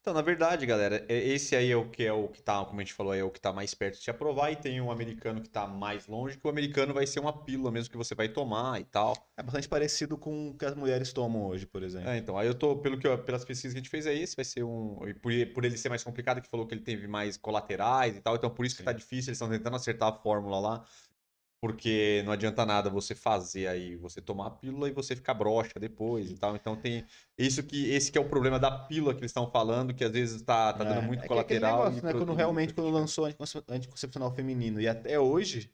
Então, 0.04 0.12
na 0.12 0.20
verdade, 0.20 0.66
galera, 0.66 1.02
é- 1.08 1.16
esse 1.16 1.56
aí 1.56 1.70
é 1.70 1.76
o 1.76 1.88
que 1.88 2.04
é 2.04 2.12
o 2.12 2.28
que 2.28 2.42
tá, 2.42 2.62
como 2.66 2.78
a 2.78 2.84
gente 2.84 2.92
falou, 2.92 3.14
é 3.14 3.24
o 3.24 3.30
que 3.30 3.40
tá 3.40 3.54
mais 3.54 3.72
perto 3.72 3.96
de 3.96 4.04
se 4.04 4.10
aprovar, 4.10 4.52
e 4.52 4.56
tem 4.56 4.78
um 4.78 4.90
americano 4.90 5.40
que 5.40 5.48
tá 5.48 5.66
mais 5.66 6.06
longe, 6.06 6.36
que 6.36 6.46
o 6.46 6.50
americano 6.50 6.92
vai 6.92 7.06
ser 7.06 7.20
uma 7.20 7.32
pílula 7.32 7.70
mesmo 7.70 7.90
que 7.90 7.96
você 7.96 8.14
vai 8.14 8.28
tomar 8.28 8.78
e 8.78 8.84
tal. 8.84 9.14
É 9.34 9.42
bastante 9.42 9.66
parecido 9.66 10.18
com 10.18 10.50
o 10.50 10.58
que 10.58 10.66
as 10.66 10.74
mulheres 10.74 11.10
tomam 11.10 11.46
hoje, 11.46 11.64
por 11.64 11.82
exemplo. 11.82 12.10
É, 12.10 12.18
então, 12.18 12.36
aí 12.36 12.46
eu 12.46 12.54
tô, 12.54 12.76
pelo 12.76 12.98
que 12.98 13.06
eu- 13.06 13.16
pelas 13.24 13.46
pesquisas 13.46 13.72
que 13.72 13.78
a 13.78 13.80
gente 13.82 13.88
fez, 13.88 14.04
é 14.04 14.12
esse, 14.12 14.36
vai 14.36 14.44
ser 14.44 14.62
um. 14.62 14.98
e 15.08 15.14
Por, 15.14 15.32
por 15.54 15.64
ele 15.64 15.78
ser 15.78 15.88
mais 15.88 16.04
complicado, 16.04 16.42
que 16.42 16.50
falou 16.50 16.66
que 16.66 16.74
ele 16.74 16.82
teve 16.82 17.08
mais 17.08 17.38
colaterais 17.38 18.14
e 18.14 18.20
tal, 18.20 18.36
então 18.36 18.50
por 18.50 18.66
isso 18.66 18.74
que 18.76 18.82
Sim. 18.82 18.84
tá 18.84 18.92
difícil, 18.92 19.30
eles 19.30 19.38
estão 19.40 19.48
tentando 19.48 19.74
acertar 19.74 20.10
a 20.10 20.12
fórmula 20.12 20.60
lá. 20.60 20.84
Porque 21.64 22.22
não 22.26 22.32
adianta 22.32 22.66
nada 22.66 22.90
você 22.90 23.14
fazer 23.14 23.66
aí, 23.68 23.96
você 23.96 24.20
tomar 24.20 24.48
a 24.48 24.50
pílula 24.50 24.88
e 24.88 24.92
você 24.92 25.16
ficar 25.16 25.32
broxa 25.34 25.80
depois 25.80 26.30
e 26.30 26.36
tal. 26.38 26.54
Então 26.56 26.76
tem 26.76 27.06
isso 27.38 27.62
que 27.62 27.88
esse 27.90 28.12
que 28.12 28.18
é 28.18 28.20
o 28.20 28.28
problema 28.28 28.58
da 28.58 28.70
pílula 28.86 29.14
que 29.14 29.20
eles 29.20 29.30
estão 29.30 29.50
falando, 29.50 29.94
que 29.94 30.04
às 30.04 30.12
vezes 30.12 30.42
tá, 30.42 30.74
tá 30.74 30.84
dando 30.84 31.02
É, 31.02 31.02
muito 31.02 31.24
é 31.26 31.54
é 31.56 31.60
colateral. 31.60 31.60
negócio, 31.60 32.04
né? 32.06 32.14
Quando 32.14 32.34
realmente 32.34 32.74
quando 32.74 32.90
lançou 32.90 33.26
anticoncepcional 33.68 34.34
feminino 34.34 34.80
e 34.80 34.88
até 34.88 35.18
hoje, 35.20 35.72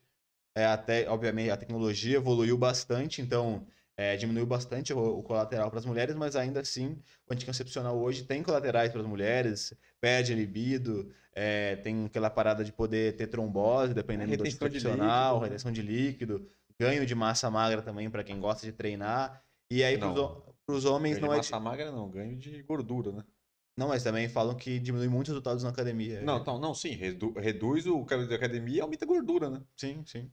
é 0.56 0.66
até 0.66 1.08
obviamente 1.10 1.50
a 1.50 1.56
tecnologia 1.58 2.16
evoluiu 2.18 2.58
bastante, 2.58 3.22
então 3.22 3.66
É, 4.00 4.16
diminuiu 4.16 4.46
bastante 4.46 4.94
o, 4.94 5.18
o 5.18 5.22
colateral 5.22 5.68
para 5.68 5.78
as 5.78 5.84
mulheres, 5.84 6.14
mas 6.14 6.34
ainda 6.34 6.60
assim 6.60 6.96
o 7.28 7.34
anticoncepcional 7.34 7.98
hoje 7.98 8.24
tem 8.24 8.42
colaterais 8.42 8.90
para 8.90 9.02
as 9.02 9.06
mulheres, 9.06 9.74
perde 10.00 10.32
a 10.32 10.36
libido, 10.36 11.12
é, 11.34 11.76
tem 11.76 12.06
aquela 12.06 12.30
parada 12.30 12.64
de 12.64 12.72
poder 12.72 13.14
ter 13.16 13.26
trombose, 13.26 13.92
dependendo 13.92 14.34
do 14.38 14.42
de 14.42 14.48
anticoncepcional, 14.48 15.34
líquido, 15.34 15.40
né? 15.40 15.46
retenção 15.48 15.70
de 15.70 15.82
líquido, 15.82 16.46
ganho 16.78 17.04
de 17.04 17.14
massa 17.14 17.50
magra 17.50 17.82
também 17.82 18.08
para 18.08 18.24
quem 18.24 18.40
gosta 18.40 18.64
de 18.64 18.72
treinar. 18.72 19.44
E 19.70 19.84
aí 19.84 19.98
para 19.98 20.08
os 20.66 20.86
homens 20.86 21.18
Ganho 21.18 21.20
de 21.20 21.28
não 21.28 21.34
é. 21.34 21.36
massa 21.36 21.60
magra 21.60 21.92
não, 21.92 22.08
ganho 22.08 22.38
de 22.38 22.62
gordura, 22.62 23.12
né? 23.12 23.22
Não, 23.76 23.88
mas 23.88 24.02
também 24.02 24.30
falam 24.30 24.56
que 24.56 24.78
diminui 24.78 25.08
muito 25.08 25.26
os 25.26 25.32
resultados 25.32 25.62
na 25.62 25.68
academia. 25.68 26.22
Não, 26.22 26.42
não, 26.42 26.58
não, 26.58 26.74
sim, 26.74 26.90
redu- 26.90 27.34
reduz 27.38 27.86
o 27.86 28.02
cabelo 28.06 28.30
da 28.30 28.36
academia 28.36 28.78
e 28.78 28.80
aumenta 28.80 29.04
a 29.04 29.08
gordura, 29.08 29.50
né? 29.50 29.60
Sim, 29.76 30.02
sim. 30.06 30.30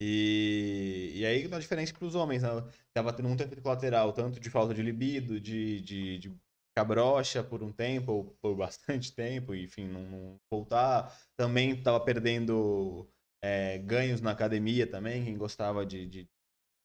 E, 0.00 1.12
e 1.16 1.26
aí, 1.26 1.52
a 1.52 1.58
diferença 1.58 1.92
para 1.94 2.06
os 2.06 2.14
homens, 2.14 2.42
né? 2.42 2.48
Tava 2.94 3.12
tendo 3.12 3.28
muito 3.28 3.42
efeito 3.42 3.62
colateral, 3.62 4.12
tanto 4.12 4.38
de 4.40 4.50
falta 4.50 4.72
de 4.74 4.82
libido, 4.82 5.40
de, 5.40 5.80
de, 5.80 6.18
de 6.18 6.28
ficar 6.70 6.84
broxa 6.86 7.42
por 7.42 7.62
um 7.62 7.72
tempo, 7.72 8.12
ou 8.12 8.24
por 8.40 8.54
bastante 8.56 9.12
tempo, 9.14 9.54
enfim, 9.54 9.88
não, 9.88 10.02
não 10.02 10.40
voltar. 10.50 11.16
Também 11.36 11.80
tava 11.82 12.00
perdendo 12.04 13.08
é, 13.42 13.78
ganhos 13.78 14.20
na 14.20 14.30
academia 14.30 14.86
também, 14.86 15.24
quem 15.24 15.36
gostava 15.36 15.84
de, 15.84 16.06
de 16.06 16.28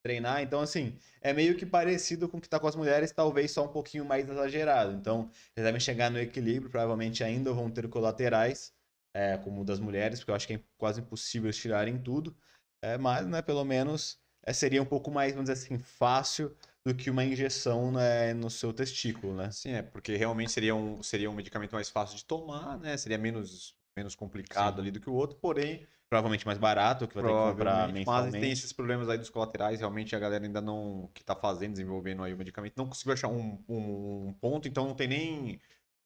treinar. 0.02 0.42
Então, 0.42 0.60
assim, 0.60 0.98
é 1.20 1.32
meio 1.32 1.56
que 1.56 1.66
parecido 1.66 2.28
com 2.28 2.38
o 2.38 2.40
que 2.40 2.48
tá 2.48 2.58
com 2.60 2.66
as 2.66 2.76
mulheres, 2.76 3.12
talvez 3.12 3.50
só 3.52 3.64
um 3.64 3.72
pouquinho 3.72 4.04
mais 4.04 4.28
exagerado. 4.28 4.92
Então, 4.92 5.30
eles 5.56 5.66
devem 5.66 5.80
chegar 5.80 6.10
no 6.10 6.18
equilíbrio, 6.18 6.70
provavelmente 6.70 7.22
ainda 7.24 7.52
vão 7.52 7.70
ter 7.70 7.88
colaterais, 7.88 8.72
é, 9.14 9.36
como 9.38 9.64
das 9.64 9.80
mulheres, 9.80 10.20
porque 10.20 10.30
eu 10.30 10.34
acho 10.34 10.46
que 10.46 10.54
é 10.54 10.60
quase 10.76 11.00
impossível 11.00 11.46
eles 11.46 11.56
tirarem 11.56 11.98
tudo. 11.98 12.36
É, 12.82 12.96
mas, 12.96 13.26
né, 13.26 13.42
pelo 13.42 13.64
menos 13.64 14.18
é, 14.44 14.52
seria 14.52 14.82
um 14.82 14.86
pouco 14.86 15.10
mais, 15.10 15.32
vamos 15.32 15.50
dizer 15.50 15.64
assim, 15.64 15.78
fácil 15.78 16.54
do 16.84 16.94
que 16.94 17.10
uma 17.10 17.24
injeção 17.24 17.92
né, 17.92 18.32
no 18.32 18.48
seu 18.48 18.72
testículo, 18.72 19.34
né? 19.34 19.50
Sim, 19.50 19.72
é, 19.72 19.82
porque 19.82 20.16
realmente 20.16 20.52
seria 20.52 20.74
um, 20.74 21.02
seria 21.02 21.30
um 21.30 21.34
medicamento 21.34 21.72
mais 21.72 21.90
fácil 21.90 22.16
de 22.16 22.24
tomar, 22.24 22.78
né? 22.78 22.96
Seria 22.96 23.18
menos, 23.18 23.74
menos 23.96 24.14
complicado 24.14 24.76
Sim. 24.76 24.80
ali 24.82 24.90
do 24.90 25.00
que 25.00 25.10
o 25.10 25.14
outro, 25.14 25.36
porém, 25.38 25.86
Provavelmente 26.08 26.46
mais 26.46 26.56
barato, 26.56 27.06
que 27.06 27.14
vai 27.14 27.22
ter 27.22 27.28
que 27.28 27.34
comprar 27.34 27.54
provavelmente, 27.54 28.06
mas 28.06 28.16
mensalmente. 28.24 28.40
tem 28.40 28.50
esses 28.50 28.72
problemas 28.72 29.10
aí 29.10 29.18
dos 29.18 29.28
colaterais, 29.28 29.80
realmente 29.80 30.16
a 30.16 30.18
galera 30.18 30.42
ainda 30.42 30.58
não, 30.58 31.10
que 31.12 31.22
tá 31.22 31.34
fazendo, 31.34 31.72
desenvolvendo 31.72 32.22
aí 32.22 32.32
o 32.32 32.36
medicamento, 32.38 32.78
não 32.78 32.86
conseguiu 32.86 33.12
achar 33.12 33.28
um, 33.28 33.62
um, 33.68 34.28
um 34.28 34.32
ponto, 34.40 34.66
então 34.66 34.86
não 34.86 34.94
tem 34.94 35.06
nem, 35.06 35.60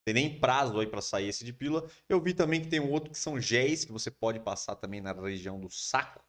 tem 0.04 0.14
nem 0.14 0.40
prazo 0.40 0.78
aí 0.80 0.86
para 0.86 1.00
sair 1.00 1.28
esse 1.28 1.44
de 1.44 1.52
pílula. 1.52 1.88
Eu 2.08 2.20
vi 2.20 2.34
também 2.34 2.60
que 2.60 2.68
tem 2.68 2.80
um 2.80 2.90
outro 2.90 3.10
que 3.10 3.18
são 3.18 3.40
géis, 3.40 3.84
que 3.84 3.92
você 3.92 4.10
pode 4.10 4.40
passar 4.40 4.76
também 4.76 5.00
na 5.00 5.12
região 5.12 5.60
do 5.60 5.70
saco, 5.70 6.22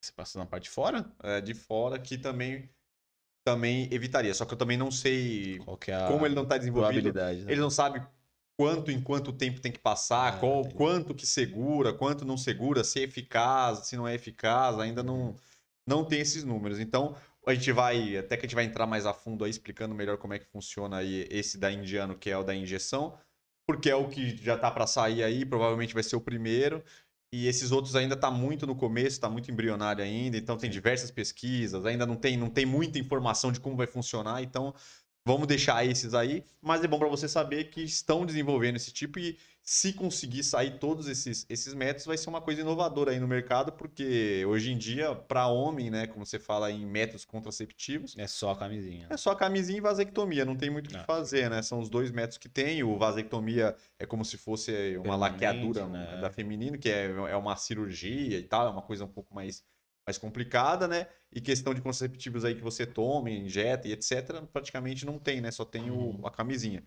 Você 0.00 0.12
passa 0.12 0.38
na 0.38 0.46
parte 0.46 0.64
de 0.64 0.70
fora? 0.70 1.10
é, 1.22 1.40
de 1.40 1.54
fora, 1.54 1.98
que 1.98 2.18
também, 2.18 2.68
também 3.44 3.88
evitaria. 3.92 4.34
Só 4.34 4.44
que 4.44 4.54
eu 4.54 4.58
também 4.58 4.76
não 4.76 4.90
sei 4.90 5.58
é 5.58 6.08
como 6.08 6.26
ele 6.26 6.34
não 6.34 6.46
tá 6.46 6.58
desenvolvido. 6.58 7.12
né? 7.12 7.42
Ele 7.52 7.60
não 7.60 7.70
sabe 7.70 8.04
quanto 8.56 8.90
em 8.90 9.00
quanto 9.02 9.32
tempo 9.32 9.60
tem 9.60 9.72
que 9.72 9.78
passar, 9.78 10.34
Ah, 10.36 10.38
qual, 10.40 10.60
entendi. 10.60 10.74
quanto 10.76 11.14
que 11.14 11.26
segura, 11.26 11.92
quanto 11.92 12.24
não 12.24 12.36
segura, 12.36 12.84
se 12.84 13.00
é 13.00 13.04
eficaz, 13.04 13.86
se 13.86 13.96
não 13.96 14.06
é 14.06 14.14
eficaz, 14.14 14.78
ainda 14.78 15.02
não, 15.02 15.34
não 15.86 16.04
tem 16.04 16.20
esses 16.20 16.44
números. 16.44 16.78
Então, 16.78 17.16
a 17.46 17.54
gente 17.54 17.72
vai, 17.72 18.16
até 18.16 18.36
que 18.36 18.46
a 18.46 18.48
gente 18.48 18.54
vai 18.54 18.64
entrar 18.64 18.86
mais 18.86 19.06
a 19.06 19.12
fundo 19.12 19.44
aí, 19.44 19.50
explicando 19.50 19.94
melhor 19.94 20.16
como 20.18 20.34
é 20.34 20.38
que 20.38 20.46
funciona 20.46 20.98
aí 20.98 21.26
esse 21.30 21.58
da 21.58 21.70
indiano, 21.72 22.16
que 22.16 22.30
é 22.30 22.36
o 22.36 22.44
da 22.44 22.54
injeção, 22.54 23.18
porque 23.66 23.90
é 23.90 23.96
o 23.96 24.08
que 24.08 24.36
já 24.36 24.56
tá 24.56 24.70
para 24.70 24.86
sair 24.86 25.22
aí, 25.22 25.44
provavelmente 25.44 25.94
vai 25.94 26.02
ser 26.02 26.16
o 26.16 26.20
primeiro. 26.20 26.82
E 27.34 27.46
esses 27.46 27.72
outros 27.72 27.96
ainda 27.96 28.14
tá 28.14 28.30
muito 28.30 28.66
no 28.66 28.76
começo, 28.76 29.18
tá 29.18 29.28
muito 29.28 29.50
embrionário 29.50 30.04
ainda, 30.04 30.36
então 30.36 30.58
tem 30.58 30.68
diversas 30.68 31.10
pesquisas, 31.10 31.86
ainda 31.86 32.04
não 32.04 32.14
tem, 32.14 32.36
não 32.36 32.50
tem 32.50 32.66
muita 32.66 32.98
informação 32.98 33.50
de 33.50 33.58
como 33.58 33.74
vai 33.74 33.86
funcionar, 33.86 34.42
então 34.42 34.74
Vamos 35.24 35.46
deixar 35.46 35.86
esses 35.86 36.14
aí, 36.14 36.44
mas 36.60 36.82
é 36.82 36.88
bom 36.88 36.98
para 36.98 37.08
você 37.08 37.28
saber 37.28 37.70
que 37.70 37.80
estão 37.82 38.26
desenvolvendo 38.26 38.76
esse 38.76 38.92
tipo 38.92 39.20
e 39.20 39.38
se 39.62 39.92
conseguir 39.92 40.42
sair 40.42 40.80
todos 40.80 41.06
esses, 41.06 41.46
esses 41.48 41.72
métodos, 41.72 42.06
vai 42.06 42.18
ser 42.18 42.28
uma 42.28 42.40
coisa 42.40 42.62
inovadora 42.62 43.12
aí 43.12 43.20
no 43.20 43.28
mercado, 43.28 43.70
porque 43.70 44.44
hoje 44.48 44.72
em 44.72 44.76
dia, 44.76 45.14
para 45.14 45.46
homem, 45.46 45.88
né, 45.88 46.08
como 46.08 46.26
você 46.26 46.40
fala 46.40 46.72
em 46.72 46.84
métodos 46.84 47.24
contraceptivos, 47.24 48.16
É 48.18 48.26
só 48.26 48.56
camisinha. 48.56 49.06
é 49.08 49.16
só 49.16 49.34
camisinha 49.36 49.78
e 49.78 49.80
vasectomia, 49.80 50.44
não 50.44 50.56
tem 50.56 50.68
muito 50.68 50.88
o 50.88 50.90
que 50.90 51.04
fazer, 51.04 51.48
né? 51.48 51.62
São 51.62 51.78
os 51.78 51.88
dois 51.88 52.10
métodos 52.10 52.38
que 52.38 52.48
tem. 52.48 52.82
O 52.82 52.98
vasectomia 52.98 53.76
é 54.00 54.04
como 54.04 54.24
se 54.24 54.36
fosse 54.36 54.96
uma 54.96 55.14
laqueadura 55.14 55.86
né? 55.86 56.18
da 56.20 56.30
feminino, 56.30 56.76
que 56.76 56.88
é, 56.90 57.04
é 57.04 57.36
uma 57.36 57.54
cirurgia 57.54 58.38
e 58.38 58.42
tal, 58.42 58.66
é 58.66 58.70
uma 58.70 58.82
coisa 58.82 59.04
um 59.04 59.08
pouco 59.08 59.32
mais, 59.32 59.62
mais 60.06 60.18
complicada, 60.18 60.88
né? 60.88 61.06
E 61.32 61.40
questão 61.40 61.72
de 61.74 61.80
contraceptivos 61.80 62.44
aí 62.44 62.54
que 62.54 62.62
você 62.62 62.84
toma, 62.86 63.30
injeta 63.30 63.88
e 63.88 63.92
etc, 63.92 64.42
praticamente 64.52 65.06
não 65.06 65.18
tem, 65.18 65.40
né? 65.40 65.50
Só 65.50 65.64
tem 65.64 65.90
o- 65.90 65.94
Uhum. 65.94 66.26
a 66.26 66.30
camisinha. 66.30 66.82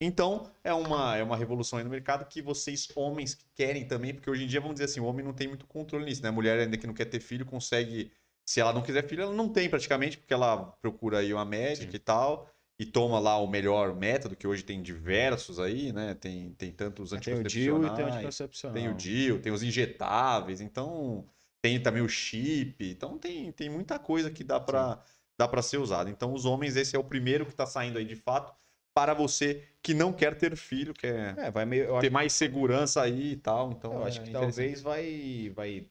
Então, 0.00 0.50
é 0.64 0.72
uma, 0.72 1.16
é 1.16 1.22
uma 1.22 1.36
revolução 1.36 1.78
aí 1.78 1.84
no 1.84 1.90
mercado 1.90 2.24
que 2.26 2.40
vocês, 2.40 2.88
homens, 2.96 3.38
querem 3.54 3.86
também, 3.86 4.14
porque 4.14 4.30
hoje 4.30 4.44
em 4.44 4.46
dia, 4.46 4.60
vamos 4.60 4.76
dizer 4.76 4.86
assim, 4.86 5.00
o 5.00 5.04
homem 5.04 5.24
não 5.24 5.34
tem 5.34 5.46
muito 5.48 5.66
controle 5.66 6.06
nisso, 6.06 6.22
né? 6.22 6.28
A 6.30 6.32
mulher, 6.32 6.58
ainda 6.58 6.76
que 6.78 6.86
não 6.86 6.94
quer 6.94 7.04
ter 7.06 7.20
filho, 7.20 7.44
consegue. 7.44 8.10
Se 8.46 8.60
ela 8.60 8.72
não 8.72 8.82
quiser 8.82 9.06
filho, 9.06 9.22
ela 9.22 9.34
não 9.34 9.48
tem 9.52 9.68
praticamente, 9.68 10.16
porque 10.18 10.32
ela 10.32 10.56
procura 10.80 11.18
aí 11.18 11.32
uma 11.34 11.44
médica 11.44 11.92
Sim. 11.92 11.96
e 11.96 11.98
tal, 12.00 12.50
e 12.78 12.86
toma 12.86 13.18
lá 13.20 13.36
o 13.38 13.46
melhor 13.46 13.94
método, 13.94 14.34
que 14.34 14.46
hoje 14.46 14.62
tem 14.62 14.82
diversos 14.82 15.60
aí, 15.60 15.92
né? 15.92 16.14
Tem, 16.14 16.52
tem 16.54 16.72
tantos 16.72 17.10
Tem 17.10 17.34
o 17.34 17.44
DIU 17.44 17.84
e 17.84 17.90
tem 17.90 18.04
o 18.04 18.08
anticoncepcionais, 18.08 18.16
anticoncepcional. 18.16 18.74
tem 18.74 18.88
o 18.88 18.94
DIU, 18.94 19.42
tem 19.42 19.52
os 19.52 19.62
injetáveis, 19.62 20.60
então 20.62 21.28
tem 21.62 21.82
também 21.82 22.02
o 22.02 22.08
chip, 22.08 22.76
então 22.84 23.18
tem, 23.18 23.52
tem 23.52 23.68
muita 23.68 23.98
coisa 23.98 24.30
que 24.30 24.42
dá 24.44 24.58
para 24.58 25.02
dá 25.38 25.48
para 25.48 25.62
ser 25.62 25.78
usado. 25.78 26.10
Então 26.10 26.34
os 26.34 26.44
homens 26.44 26.76
esse 26.76 26.94
é 26.94 26.98
o 26.98 27.04
primeiro 27.04 27.46
que 27.46 27.52
está 27.52 27.64
saindo 27.66 27.98
aí 27.98 28.04
de 28.04 28.16
fato 28.16 28.54
para 28.94 29.14
você 29.14 29.66
que 29.82 29.94
não 29.94 30.12
quer 30.12 30.36
ter 30.36 30.56
filho, 30.56 30.92
quer 30.92 31.38
É, 31.38 31.50
vai 31.50 31.64
meio. 31.64 31.98
Ter 32.00 32.10
mais 32.10 32.32
segurança 32.32 33.02
aí 33.02 33.32
e 33.32 33.36
tal. 33.36 33.72
Então 33.72 33.94
eu 33.94 34.04
é 34.04 34.08
acho 34.08 34.22
que 34.22 34.28
interessante. 34.28 34.54
talvez 34.54 34.82
vai. 34.82 35.52
vai 35.54 35.88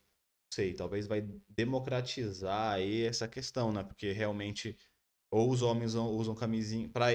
sei, 0.53 0.73
talvez 0.73 1.07
vai 1.07 1.27
democratizar 1.47 2.73
aí 2.73 3.03
essa 3.03 3.27
questão, 3.27 3.71
né? 3.71 3.83
Porque 3.83 4.11
realmente. 4.11 4.77
Ou 5.31 5.49
os 5.51 5.61
homens 5.61 5.93
usam, 5.93 6.07
usam 6.07 6.35
camisinha. 6.35 6.89
Pra, 6.89 7.07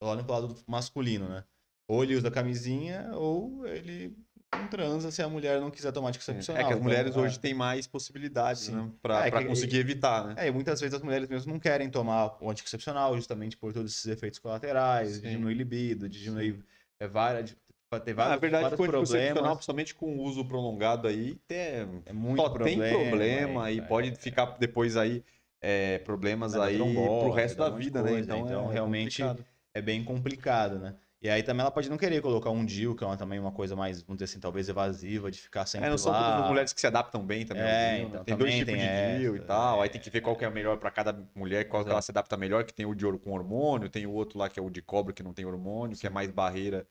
olhando 0.00 0.24
pro 0.24 0.34
lado 0.34 0.64
masculino, 0.66 1.28
né? 1.28 1.44
Ou 1.88 2.02
ele 2.02 2.16
usa 2.16 2.30
camisinha, 2.30 3.10
ou 3.14 3.66
ele 3.66 4.16
não 4.54 4.66
transa 4.68 5.10
se 5.10 5.22
a 5.22 5.28
mulher 5.28 5.60
não 5.60 5.70
quiser 5.70 5.92
tomar 5.92 6.08
anticoncepcional. 6.08 6.60
É 6.60 6.64
que 6.64 6.72
as 6.72 6.76
Então, 6.78 6.84
mulheres 6.84 7.16
é. 7.16 7.18
hoje 7.18 7.38
têm 7.38 7.54
mais 7.54 7.86
possibilidades, 7.86 8.62
Sim. 8.62 8.76
né? 8.76 8.90
Para 9.00 9.26
É, 9.26 9.44
conseguir 9.44 9.78
evitar, 9.78 10.26
né? 10.26 10.34
É, 10.38 10.48
e 10.48 10.50
muitas 10.50 10.80
vezes 10.80 10.94
as 10.94 11.02
mulheres 11.02 11.28
mesmo 11.28 11.52
não 11.52 11.58
querem 11.58 11.90
tomar 11.90 12.36
o 12.40 12.50
anticoncepcional, 12.50 13.16
justamente 13.16 13.56
por 13.56 13.72
todos 13.72 13.92
esses 13.92 14.06
efeitos 14.06 14.38
colaterais, 14.38 15.14
Sim. 15.14 15.20
de 15.22 15.30
diminuir 15.30 15.54
libido, 15.54 16.08
de 16.08 16.22
diminuir 16.22 16.64
é, 17.00 17.08
várias, 17.08 17.50
de, 17.50 17.56
ter 18.04 18.14
vários, 18.14 18.34
Na 18.34 18.36
verdade, 18.36 18.62
vários 18.64 18.80
o 18.80 18.84
anticoncepcional, 18.84 19.56
principalmente 19.56 19.94
com 19.94 20.16
o 20.16 20.22
uso 20.22 20.44
prolongado 20.44 21.08
aí, 21.08 21.34
tem, 21.46 22.02
É 22.06 22.12
muito 22.12 22.42
só 22.42 22.48
problema, 22.50 22.84
tem 22.84 22.92
problema 22.92 23.68
é, 23.68 23.74
e 23.74 23.78
é, 23.78 23.82
pode 23.82 24.14
ficar 24.16 24.56
depois 24.58 24.96
aí 24.96 25.24
é, 25.62 25.98
problemas 25.98 26.54
aí 26.56 26.76
trombose, 26.76 27.24
pro 27.24 27.30
resto 27.32 27.58
da 27.58 27.70
vida, 27.70 28.02
né? 28.02 28.10
coisa, 28.10 28.24
Então, 28.24 28.46
então, 28.46 28.70
é 28.70 28.72
realmente, 28.72 29.22
complicado. 29.22 29.46
é 29.74 29.80
bem 29.82 30.04
complicado, 30.04 30.78
né? 30.78 30.96
E 31.22 31.30
aí 31.30 31.42
também 31.42 31.60
ela 31.60 31.70
pode 31.70 31.88
não 31.88 31.96
querer 31.96 32.20
colocar 32.20 32.50
um 32.50 32.64
DIU, 32.64 32.96
que 32.96 33.04
é 33.04 33.06
uma, 33.06 33.16
também 33.16 33.38
uma 33.38 33.52
coisa 33.52 33.76
mais, 33.76 34.02
vamos 34.02 34.18
dizer 34.18 34.24
assim, 34.24 34.40
talvez 34.40 34.68
evasiva, 34.68 35.30
de 35.30 35.40
ficar 35.40 35.64
sempre 35.66 35.86
É, 35.86 35.90
não 35.90 35.96
são 35.96 36.10
lá. 36.10 36.18
todas 36.18 36.42
as 36.42 36.48
mulheres 36.48 36.72
que 36.72 36.80
se 36.80 36.86
adaptam 36.86 37.24
bem 37.24 37.46
também. 37.46 37.62
É, 37.62 37.66
né? 37.66 38.00
então 38.02 38.24
tem 38.24 38.36
dois 38.36 38.52
tipos 38.56 38.74
de 38.74 39.18
DIU 39.18 39.36
e 39.36 39.40
tal. 39.40 39.80
Aí 39.80 39.86
é. 39.86 39.88
tem 39.88 40.00
que 40.00 40.10
ver 40.10 40.20
qual 40.20 40.34
que 40.34 40.44
é 40.44 40.48
o 40.48 40.52
melhor 40.52 40.78
para 40.78 40.90
cada 40.90 41.16
mulher, 41.32 41.68
qual 41.68 41.84
que 41.84 41.90
ela 41.90 42.02
se 42.02 42.10
adapta 42.10 42.36
melhor, 42.36 42.64
que 42.64 42.74
tem 42.74 42.86
o 42.86 42.94
de 42.94 43.06
ouro 43.06 43.20
com 43.20 43.30
hormônio, 43.30 43.88
tem 43.88 44.04
o 44.04 44.12
outro 44.12 44.36
lá 44.36 44.48
que 44.48 44.58
é 44.58 44.62
o 44.62 44.68
de 44.68 44.82
cobre 44.82 45.14
que 45.14 45.22
não 45.22 45.32
tem 45.32 45.44
hormônio, 45.44 45.96
que 45.96 46.08
é 46.08 46.10
mais 46.10 46.28
barreira 46.30 46.86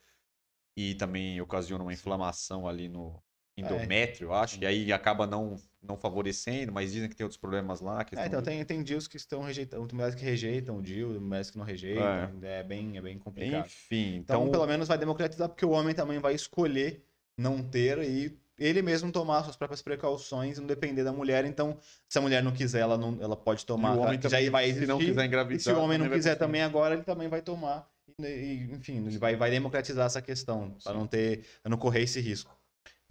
e 0.76 0.96
também 0.96 1.40
ocasiona 1.42 1.84
uma 1.84 1.94
inflamação 1.94 2.68
ali 2.68 2.88
no 2.88 3.22
endométrio, 3.58 4.28
eu 4.28 4.34
acho, 4.34 4.62
e 4.62 4.66
aí 4.66 4.94
acaba 4.94 5.28
não, 5.28 5.58
não 5.82 5.98
favorecendo, 5.98 6.72
mas 6.72 6.92
dizem 6.92 7.10
que 7.10 7.16
tem 7.16 7.24
outros 7.24 7.40
problemas 7.40 7.82
lá. 7.82 8.06
É, 8.16 8.26
então 8.28 8.42
do- 8.42 8.46
tem, 8.46 8.64
tem 8.64 8.84
DIUs 8.84 9.08
que 9.08 9.18
estão 9.18 9.42
rejeitando, 9.42 9.86
tem 9.88 9.96
mulheres 9.96 10.16
que 10.16 10.24
rejeitam 10.24 10.78
o 10.78 10.82
DIU, 10.82 11.20
mulheres 11.20 11.50
que 11.50 11.58
não 11.58 11.66
rejeitam, 11.66 12.04
é, 12.44 12.64
bem, 12.64 12.98
é 12.98 13.02
bem 13.02 13.18
complicado. 13.18 13.66
Enfim, 13.66 14.18
Então, 14.18 14.42
então, 14.42 14.52
pelo 14.52 14.68
menos 14.68 14.88
vai 14.88 14.98
democratizar, 14.98 15.50
porque 15.50 15.66
o 15.66 15.72
homem 15.72 15.96
também 15.96 16.20
vai 16.20 16.36
escolher 16.36 17.04
não 17.38 17.64
ter 17.64 17.98
e 18.00 18.38
ele 18.60 18.84
mesmo 18.84 19.12
tomar 19.12 19.44
suas 19.44 19.56
próprias 19.56 19.82
precauções, 19.82 20.60
não 20.60 20.68
depender 20.68 21.04
da 21.04 21.12
mulher. 21.12 21.46
Então, 21.46 21.80
se 22.08 22.20
a 22.20 22.22
mulher 22.22 22.44
não 22.44 22.52
quiser, 22.52 22.82
ela, 22.82 22.96
não, 22.96 23.18
ela 23.20 23.36
pode 23.36 23.66
tomar. 23.66 23.96
e 23.96 23.98
o 23.98 24.02
homem 24.02 24.20
que 24.20 24.30
também, 24.30 24.46
já 24.46 24.52
vai 24.52 24.66
se 24.66 24.70
existir. 24.72 24.88
não 24.88 25.00
quiser 25.00 25.26
engravidar, 25.26 25.58
e 25.58 25.60
se 25.60 25.72
o 25.72 25.80
homem 25.80 25.98
não 25.98 26.08
quiser 26.10 26.36
também 26.36 26.62
agora, 26.62 26.94
ele 26.94 27.04
também 27.04 27.28
vai 27.28 27.42
tomar. 27.42 27.90
E, 28.20 28.24
e, 28.28 28.72
enfim, 28.74 28.98
ele 29.08 29.18
vai, 29.18 29.36
vai 29.36 29.50
democratizar 29.50 30.06
essa 30.06 30.22
questão, 30.22 30.76
para 30.84 30.94
não 30.94 31.08
ter, 31.08 31.44
não 31.66 31.76
correr 31.78 32.04
esse 32.04 32.20
risco. 32.20 32.56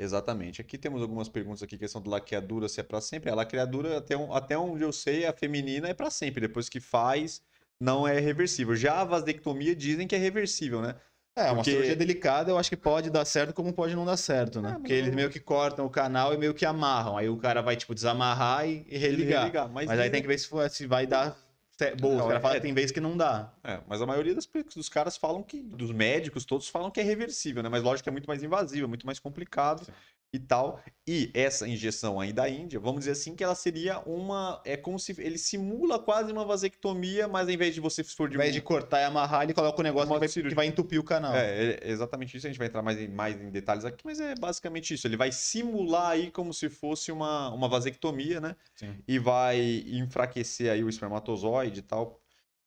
Exatamente. 0.03 0.61
Aqui 0.63 0.79
temos 0.79 1.03
algumas 1.03 1.29
perguntas 1.29 1.63
aqui, 1.63 1.77
questão 1.77 2.01
do 2.01 2.09
laqueadura, 2.09 2.69
se 2.69 2.81
é 2.81 2.83
para 2.83 3.01
sempre. 3.03 3.31
A 3.31 3.35
laqueadura, 3.35 3.99
até, 3.99 4.17
um- 4.17 4.33
até 4.33 4.57
onde 4.57 4.83
eu 4.83 4.93
sei, 4.93 5.27
a 5.27 5.33
feminina 5.33 5.89
é 5.89 5.95
para 5.95 6.11
sempre. 6.11 6.41
Depois 6.41 6.69
que 6.71 6.81
faz, 6.81 7.43
não 7.79 8.09
é 8.09 8.19
reversível. 8.19 8.75
Já 8.75 9.01
a 9.03 9.05
vasectomia 9.05 9.77
dizem 9.77 10.07
que 10.09 10.15
é 10.15 10.19
reversível, 10.19 10.81
né? 10.81 10.95
É, 11.37 11.45
uma 11.45 11.57
Porque- 11.57 11.71
cirurgia 11.71 11.95
delicada 11.95 12.51
eu 12.51 12.59
acho 12.59 12.69
que 12.71 12.77
pode 12.77 13.09
dar 13.11 13.25
certo 13.25 13.53
como 13.55 13.73
pode 13.73 13.95
não 13.95 14.05
dar 14.05 14.17
certo, 14.17 14.61
né? 14.61 14.73
Ah, 14.75 14.79
Porque 14.79 14.93
eles 14.93 15.15
meio 15.15 15.31
que 15.31 15.39
cortam 15.39 15.87
o 15.87 15.91
canal 15.91 16.35
e 16.35 16.37
meio 16.39 16.53
que 16.55 16.65
amarram. 16.67 17.17
Aí 17.17 17.29
o 17.29 17.37
cara 17.37 17.61
vai, 17.63 17.77
tipo, 17.77 17.95
desamarrar 17.95 18.67
e, 18.69 18.85
e 18.89 18.99
religar. 18.99 19.43
Religar, 19.43 19.69
Mas, 19.71 19.87
mas 19.87 20.01
aí 20.01 20.11
tem 20.11 20.23
que 20.23 20.29
ver 20.29 20.39
se, 20.39 20.47
for- 20.49 20.69
se 20.71 20.87
vai 20.87 21.07
dar 21.07 21.37
ce- 21.85 21.95
boa. 21.97 22.15
Não, 22.15 22.21
Os 22.23 22.27
caras 22.29 22.43
falam 22.43 22.57
é- 22.57 22.61
que 22.61 22.67
tem 22.67 22.75
vezes 22.75 22.91
que 22.93 23.01
não 23.01 23.17
dá. 23.17 23.53
É, 23.65 23.81
mas 23.89 24.01
a 24.03 24.07
maioria 24.07 24.35
das, 24.35 24.49
dos 24.75 24.89
caras 24.89 25.17
falam 25.17 25.43
que, 25.43 25.63
dos 25.63 25.91
médicos 25.93 26.45
todos 26.45 26.69
falam 26.69 26.91
que 26.91 27.01
é 27.01 27.03
reversível, 27.03 27.63
né? 27.63 27.69
Mas 27.69 27.83
lógico 27.83 28.05
que 28.05 28.09
é 28.09 28.13
muito 28.13 28.27
mais 28.27 28.43
invasivo, 28.43 28.85
é 28.85 28.89
muito 28.89 29.07
mais 29.07 29.19
complicado 29.19 29.85
Sim. 29.85 29.93
E 30.33 30.39
tal. 30.39 30.81
E 31.07 31.31
essa 31.35 31.67
injeção 31.67 32.21
aí 32.21 32.33
da 32.33 32.49
Índia, 32.49 32.79
vamos 32.79 33.01
dizer 33.01 33.13
assim, 33.13 33.35
que 33.35 33.43
ela 33.43 33.55
seria 33.55 33.99
uma. 34.01 34.61
É 34.65 34.77
como 34.77 34.99
se. 34.99 35.15
Ele 35.21 35.39
simula 35.39 35.99
quase 35.99 36.33
uma 36.33 36.45
vasectomia, 36.45 37.27
mas 37.27 37.49
ao 37.49 37.55
invés 37.55 37.75
de 37.75 37.81
você 37.81 38.05
for 38.05 38.25
Ao 38.25 38.29
de. 38.29 38.35
invés 38.37 38.55
de 38.55 38.61
cortar 38.61 39.01
e 39.01 39.05
amarrar, 39.05 39.43
ele 39.43 39.55
coloca 39.55 39.81
o 39.81 39.83
negócio 39.83 40.13
que 40.13 40.19
vai, 40.19 40.29
que 40.29 40.55
vai 40.55 40.67
entupir 40.67 41.01
o 41.01 41.05
canal. 41.05 41.35
É, 41.35 41.79
é 41.81 41.91
exatamente 41.91 42.37
isso. 42.37 42.47
A 42.47 42.51
gente 42.51 42.59
vai 42.59 42.69
entrar 42.69 42.83
mais 42.83 42.99
em, 42.99 43.09
mais 43.09 43.41
em 43.41 43.51
detalhes 43.51 43.85
aqui, 43.85 44.05
mas 44.05 44.21
é 44.21 44.35
basicamente 44.37 44.95
isso. 44.95 45.07
Ele 45.07 45.17
vai 45.17 45.33
simular 45.33 46.11
aí 46.11 46.31
como 46.31 46.55
se 46.55 46.69
fosse 46.69 47.11
uma, 47.11 47.53
uma 47.53 47.69
vasectomia, 47.69 48.41
né? 48.41 48.55
Sim. 48.77 48.95
e 49.07 49.19
vai 49.19 49.85
enfraquecer 49.89 50.71
aí 50.71 50.85
o 50.85 50.89
espermatozoide 50.89 51.81
e 51.81 51.83
tal, 51.83 52.21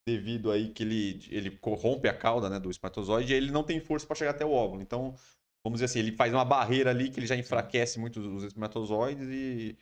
devido 0.06 0.52
aí 0.52 0.70
que 0.70 0.84
ele, 0.84 1.26
ele 1.30 1.52
corrompe 1.52 2.08
a 2.08 2.14
cauda 2.14 2.50
né, 2.50 2.60
do 2.60 2.70
espermatozoide 2.70 3.34
e 3.34 3.36
ele 3.36 3.52
não 3.52 3.64
tem 3.64 3.80
força 3.80 4.06
para 4.06 4.16
chegar 4.16 4.32
até 4.32 4.46
o 4.46 4.52
óvulo. 4.52 4.82
Então, 4.82 5.16
vamos 5.64 5.78
dizer 5.78 5.86
assim, 5.86 6.00
ele 6.00 6.12
faz 6.16 6.34
uma 6.34 6.46
barreira 6.46 6.90
ali 6.90 7.10
que 7.10 7.20
ele 7.20 7.28
já 7.28 7.36
enfraquece 7.36 8.00
muito 8.00 8.20
os 8.20 8.44
espermatozoides 8.44 9.28
e, 9.30 9.78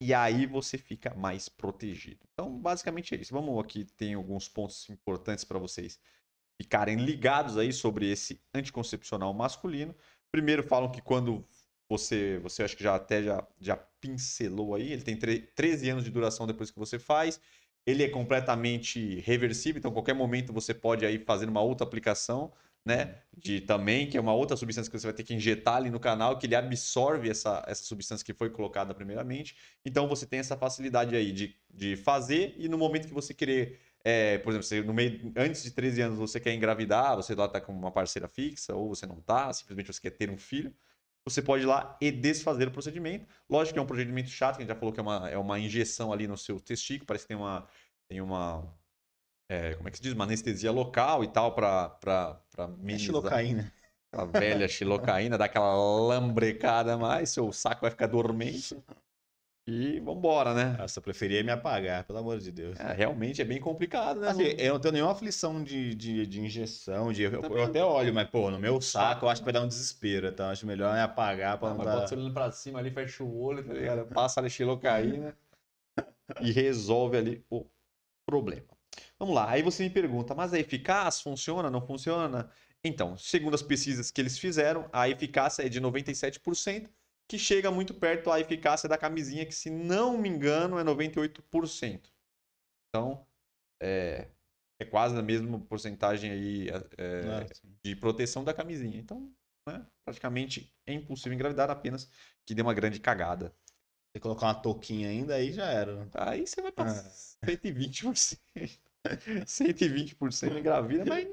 e 0.00 0.14
aí 0.14 0.46
você 0.46 0.78
fica 0.78 1.14
mais 1.14 1.48
protegido. 1.48 2.20
Então, 2.32 2.58
basicamente 2.58 3.14
é 3.14 3.18
isso. 3.20 3.32
Vamos 3.34 3.58
aqui, 3.62 3.84
tem 3.84 4.14
alguns 4.14 4.48
pontos 4.48 4.88
importantes 4.90 5.44
para 5.44 5.58
vocês 5.58 6.00
ficarem 6.60 6.96
ligados 6.96 7.58
aí 7.58 7.72
sobre 7.72 8.10
esse 8.10 8.40
anticoncepcional 8.54 9.32
masculino. 9.34 9.94
Primeiro, 10.30 10.62
falam 10.62 10.90
que 10.90 11.00
quando 11.00 11.46
você, 11.88 12.38
você 12.38 12.62
acho 12.62 12.76
que 12.76 12.82
já 12.82 12.94
até 12.96 13.22
já, 13.22 13.46
já 13.60 13.76
pincelou 13.76 14.74
aí, 14.74 14.92
ele 14.92 15.02
tem 15.02 15.16
tre- 15.18 15.40
13 15.54 15.88
anos 15.90 16.04
de 16.04 16.10
duração 16.10 16.46
depois 16.46 16.70
que 16.70 16.78
você 16.78 16.98
faz. 16.98 17.40
Ele 17.86 18.02
é 18.02 18.08
completamente 18.08 19.20
reversível, 19.20 19.78
então 19.78 19.92
qualquer 19.92 20.14
momento 20.14 20.52
você 20.52 20.74
pode 20.74 21.06
aí 21.06 21.18
fazer 21.20 21.48
uma 21.48 21.60
outra 21.62 21.86
aplicação, 21.86 22.52
né? 22.86 23.16
De 23.36 23.60
também, 23.60 24.08
que 24.08 24.16
é 24.16 24.20
uma 24.20 24.32
outra 24.32 24.56
substância 24.56 24.90
que 24.90 24.96
você 24.96 25.08
vai 25.08 25.12
ter 25.12 25.24
que 25.24 25.34
injetar 25.34 25.76
ali 25.76 25.90
no 25.90 25.98
canal, 25.98 26.38
que 26.38 26.46
ele 26.46 26.54
absorve 26.54 27.28
essa, 27.28 27.64
essa 27.66 27.82
substância 27.82 28.24
que 28.24 28.32
foi 28.32 28.48
colocada 28.48 28.94
primeiramente. 28.94 29.56
Então 29.84 30.06
você 30.06 30.24
tem 30.24 30.38
essa 30.38 30.56
facilidade 30.56 31.16
aí 31.16 31.32
de, 31.32 31.56
de 31.68 31.96
fazer 31.96 32.54
e 32.56 32.68
no 32.68 32.78
momento 32.78 33.08
que 33.08 33.12
você 33.12 33.34
querer 33.34 33.80
é, 34.04 34.38
por 34.38 34.50
exemplo, 34.50 34.64
você, 34.68 34.82
no 34.82 34.94
meio, 34.94 35.32
antes 35.36 35.64
de 35.64 35.72
13 35.72 36.00
anos 36.00 36.18
você 36.18 36.38
quer 36.38 36.54
engravidar, 36.54 37.16
você 37.16 37.34
lá 37.34 37.48
tá 37.48 37.60
com 37.60 37.72
uma 37.72 37.90
parceira 37.90 38.28
fixa, 38.28 38.72
ou 38.72 38.94
você 38.94 39.04
não 39.04 39.20
tá, 39.20 39.52
simplesmente 39.52 39.92
você 39.92 40.00
quer 40.00 40.10
ter 40.10 40.30
um 40.30 40.38
filho, 40.38 40.72
você 41.24 41.42
pode 41.42 41.64
ir 41.64 41.66
lá 41.66 41.98
e 42.00 42.12
desfazer 42.12 42.68
o 42.68 42.70
procedimento. 42.70 43.26
Lógico 43.50 43.74
que 43.74 43.78
é 43.80 43.82
um 43.82 43.86
procedimento 43.86 44.30
chato, 44.30 44.56
que 44.56 44.62
a 44.62 44.64
gente 44.64 44.72
já 44.72 44.76
falou 44.78 44.92
que 44.94 45.00
é 45.00 45.02
uma, 45.02 45.28
é 45.28 45.36
uma 45.36 45.58
injeção 45.58 46.12
ali 46.12 46.28
no 46.28 46.38
seu 46.38 46.60
testículo, 46.60 47.04
parece 47.04 47.24
que 47.24 47.28
tem 47.28 47.36
uma. 47.36 47.66
Tem 48.08 48.20
uma 48.20 48.72
é, 49.48 49.74
como 49.74 49.88
é 49.88 49.90
que 49.90 49.96
se 49.98 50.02
diz? 50.02 50.12
Uma 50.12 50.24
anestesia 50.24 50.72
local 50.72 51.24
e 51.24 51.28
tal, 51.28 51.54
pra, 51.54 51.88
pra, 51.88 52.34
pra 52.50 52.68
É 52.68 52.96
minimizar 52.96 52.98
xilocaína. 52.98 53.72
a 54.12 54.24
velha 54.24 54.68
xilocaína, 54.68 55.38
dá 55.38 55.44
aquela 55.44 55.74
lambrecada 55.74 56.96
mais, 56.96 57.30
seu 57.30 57.52
saco 57.52 57.82
vai 57.82 57.90
ficar 57.90 58.06
dormente. 58.06 58.76
E 59.68 59.98
vambora, 60.00 60.54
né? 60.54 60.76
Nossa, 60.78 61.00
eu 61.00 61.02
preferia 61.02 61.42
me 61.42 61.50
apagar, 61.50 62.04
pelo 62.04 62.20
amor 62.20 62.38
de 62.38 62.52
Deus. 62.52 62.78
É, 62.78 62.92
realmente 62.92 63.42
é 63.42 63.44
bem 63.44 63.60
complicado, 63.60 64.20
né? 64.20 64.28
Assim, 64.28 64.44
Não- 64.44 64.50
eu 64.58 64.74
não 64.74 64.80
tenho 64.80 64.92
nenhuma 64.94 65.12
aflição 65.12 65.62
de, 65.64 65.94
de, 65.94 66.24
de 66.26 66.40
injeção, 66.40 67.12
de, 67.12 67.22
eu, 67.24 67.32
eu 67.32 67.64
até 67.64 67.84
olho, 67.84 68.14
mas, 68.14 68.28
pô, 68.30 68.48
no 68.50 68.60
meu 68.60 68.80
saco 68.80 69.24
eu 69.26 69.28
acho 69.28 69.40
que 69.40 69.44
vai 69.44 69.52
dar 69.52 69.62
um 69.62 69.68
desespero, 69.68 70.28
então 70.28 70.48
acho 70.50 70.64
melhor 70.66 70.94
me 70.94 71.00
apagar 71.00 71.58
pra 71.58 71.68
Ah, 71.68 71.70
não 71.72 71.78
mas 71.78 71.86
dar... 71.86 71.92
bota 71.94 72.06
você 72.08 72.14
olhando 72.14 72.32
pra 72.34 72.50
cima 72.52 72.78
ali, 72.78 72.90
fecha 72.90 73.24
o 73.24 73.40
olho, 73.40 73.66
tá 73.66 73.72
ligado? 73.74 74.06
Passa 74.14 74.40
a 74.40 74.48
xilocaína 74.48 75.36
e 76.40 76.50
resolve 76.52 77.16
ali 77.16 77.44
o 77.50 77.66
problema. 78.26 78.75
Vamos 79.18 79.34
lá, 79.34 79.50
aí 79.50 79.62
você 79.62 79.82
me 79.82 79.90
pergunta, 79.90 80.34
mas 80.34 80.52
é 80.52 80.58
eficaz? 80.60 81.20
Funciona? 81.22 81.70
Não 81.70 81.80
funciona? 81.86 82.50
Então, 82.84 83.16
segundo 83.16 83.54
as 83.54 83.62
pesquisas 83.62 84.10
que 84.10 84.20
eles 84.20 84.38
fizeram, 84.38 84.88
a 84.92 85.08
eficácia 85.08 85.62
é 85.64 85.68
de 85.68 85.80
97%, 85.80 86.88
que 87.28 87.38
chega 87.38 87.70
muito 87.70 87.94
perto 87.94 88.30
à 88.30 88.38
eficácia 88.38 88.88
da 88.88 88.98
camisinha, 88.98 89.46
que 89.46 89.54
se 89.54 89.70
não 89.70 90.16
me 90.18 90.28
engano 90.28 90.78
é 90.78 90.84
98%. 90.84 92.12
Então, 92.88 93.26
é, 93.82 94.28
é 94.80 94.84
quase 94.84 95.16
a 95.16 95.22
mesma 95.22 95.58
porcentagem 95.60 96.30
aí 96.30 96.68
é, 96.98 97.22
Nossa. 97.22 97.62
de 97.84 97.96
proteção 97.96 98.44
da 98.44 98.52
camisinha. 98.54 98.98
Então, 98.98 99.32
né, 99.66 99.84
praticamente 100.04 100.72
é 100.86 100.92
impossível 100.92 101.32
engravidar, 101.32 101.70
apenas 101.70 102.08
que 102.46 102.54
dê 102.54 102.62
uma 102.62 102.74
grande 102.74 103.00
cagada. 103.00 103.52
Se 104.14 104.20
colocar 104.20 104.46
uma 104.46 104.54
touquinha 104.54 105.08
ainda, 105.08 105.34
aí 105.34 105.52
já 105.52 105.66
era. 105.66 106.04
né? 106.04 106.10
Aí 106.14 106.46
você 106.46 106.62
vai 106.62 106.70
para 106.72 106.90
Ah. 106.90 107.10
120%. 107.44 108.38
120% 109.46 110.58
engravida, 110.58 111.04
mas. 111.04 111.26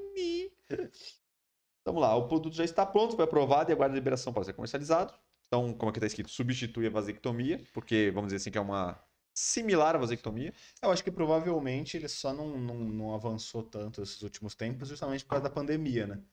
Vamos 1.85 2.01
lá, 2.01 2.15
o 2.15 2.27
produto 2.27 2.55
já 2.55 2.63
está 2.63 2.85
pronto, 2.85 3.15
foi 3.15 3.25
aprovado 3.25 3.69
e 3.69 3.73
aguarda 3.73 3.95
liberação 3.95 4.31
para 4.31 4.43
ser 4.43 4.53
comercializado. 4.53 5.13
Então, 5.47 5.73
como 5.73 5.89
aqui 5.89 5.99
está 5.99 6.07
escrito, 6.07 6.29
substitui 6.29 6.87
a 6.87 6.89
vasectomia, 6.89 7.61
porque 7.73 8.09
vamos 8.13 8.29
dizer 8.29 8.37
assim 8.37 8.51
que 8.51 8.57
é 8.57 8.61
uma 8.61 8.99
similar 9.33 9.95
à 9.95 9.99
vasectomia. 9.99 10.53
Eu 10.81 10.91
acho 10.91 11.03
que 11.03 11.11
provavelmente 11.11 11.97
ele 11.97 12.07
só 12.07 12.33
não, 12.33 12.57
não, 12.57 12.75
não 12.75 13.13
avançou 13.13 13.63
tanto 13.63 14.01
esses 14.01 14.21
últimos 14.21 14.55
tempos 14.55 14.87
justamente 14.87 15.25
por 15.25 15.31
causa 15.31 15.43
da 15.43 15.49
pandemia, 15.49 16.07
né? 16.07 16.23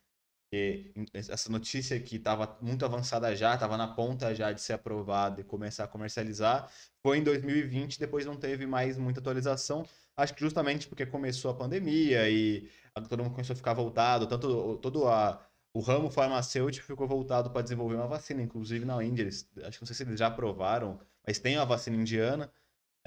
Porque 0.50 0.92
essa 1.14 1.48
notícia 1.48 2.00
que 2.00 2.16
estava 2.16 2.58
muito 2.60 2.84
avançada 2.84 3.34
já, 3.36 3.54
estava 3.54 3.76
na 3.76 3.86
ponta 3.86 4.34
já 4.34 4.50
de 4.50 4.60
ser 4.60 4.72
aprovada 4.72 5.40
e 5.40 5.44
começar 5.44 5.84
a 5.84 5.86
comercializar, 5.86 6.68
foi 7.00 7.18
em 7.18 7.22
2020, 7.22 8.00
depois 8.00 8.26
não 8.26 8.34
teve 8.34 8.66
mais 8.66 8.98
muita 8.98 9.20
atualização. 9.20 9.86
Acho 10.16 10.34
que 10.34 10.40
justamente 10.40 10.88
porque 10.88 11.06
começou 11.06 11.52
a 11.52 11.54
pandemia 11.54 12.28
e 12.28 12.68
todo 13.08 13.22
mundo 13.22 13.30
começou 13.30 13.54
a 13.54 13.56
ficar 13.56 13.74
voltado, 13.74 14.26
tanto 14.26 14.76
todo 14.78 15.06
a, 15.06 15.40
o 15.72 15.78
ramo 15.78 16.10
farmacêutico 16.10 16.84
ficou 16.84 17.06
voltado 17.06 17.50
para 17.50 17.62
desenvolver 17.62 17.94
uma 17.94 18.08
vacina, 18.08 18.42
inclusive 18.42 18.84
na 18.84 19.02
Índia. 19.04 19.22
Eles, 19.22 19.48
acho 19.62 19.78
que 19.78 19.82
não 19.82 19.86
sei 19.86 19.94
se 19.94 20.02
eles 20.02 20.18
já 20.18 20.26
aprovaram, 20.26 21.00
mas 21.24 21.38
tem 21.38 21.58
a 21.58 21.64
vacina 21.64 21.96
indiana. 21.96 22.50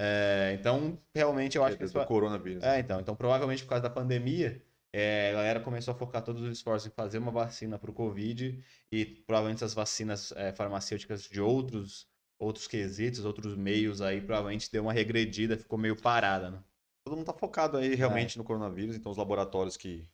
É, 0.00 0.56
então, 0.58 0.98
realmente, 1.14 1.58
eu 1.58 1.62
acho 1.64 1.76
que 1.76 1.84
do 1.84 1.88
isso, 1.88 2.04
coronavírus. 2.06 2.64
é, 2.64 2.78
então. 2.80 3.00
Então, 3.00 3.14
provavelmente 3.14 3.62
por 3.64 3.68
causa 3.68 3.82
da 3.82 3.90
pandemia, 3.90 4.62
é, 4.96 5.30
a 5.30 5.32
galera 5.32 5.60
começou 5.60 5.92
a 5.92 5.96
focar 5.96 6.22
todos 6.22 6.40
os 6.40 6.56
esforços 6.56 6.86
em 6.86 6.94
fazer 6.94 7.18
uma 7.18 7.32
vacina 7.32 7.76
para 7.76 7.90
o 7.90 7.94
Covid 7.94 8.62
e 8.92 9.04
provavelmente 9.04 9.56
essas 9.56 9.74
vacinas 9.74 10.30
é, 10.36 10.52
farmacêuticas 10.52 11.24
de 11.24 11.40
outros, 11.40 12.06
outros 12.38 12.68
quesitos, 12.68 13.24
outros 13.24 13.56
meios 13.56 14.00
aí, 14.00 14.20
provavelmente 14.20 14.70
deu 14.70 14.84
uma 14.84 14.92
regredida, 14.92 15.58
ficou 15.58 15.76
meio 15.76 16.00
parada, 16.00 16.48
né? 16.48 16.62
Todo 17.04 17.16
mundo 17.16 17.28
está 17.28 17.32
focado 17.32 17.76
aí 17.76 17.96
realmente 17.96 18.38
no 18.38 18.44
coronavírus, 18.44 18.94
então 18.94 19.10
os 19.10 19.18
laboratórios 19.18 19.76
que 19.76 20.08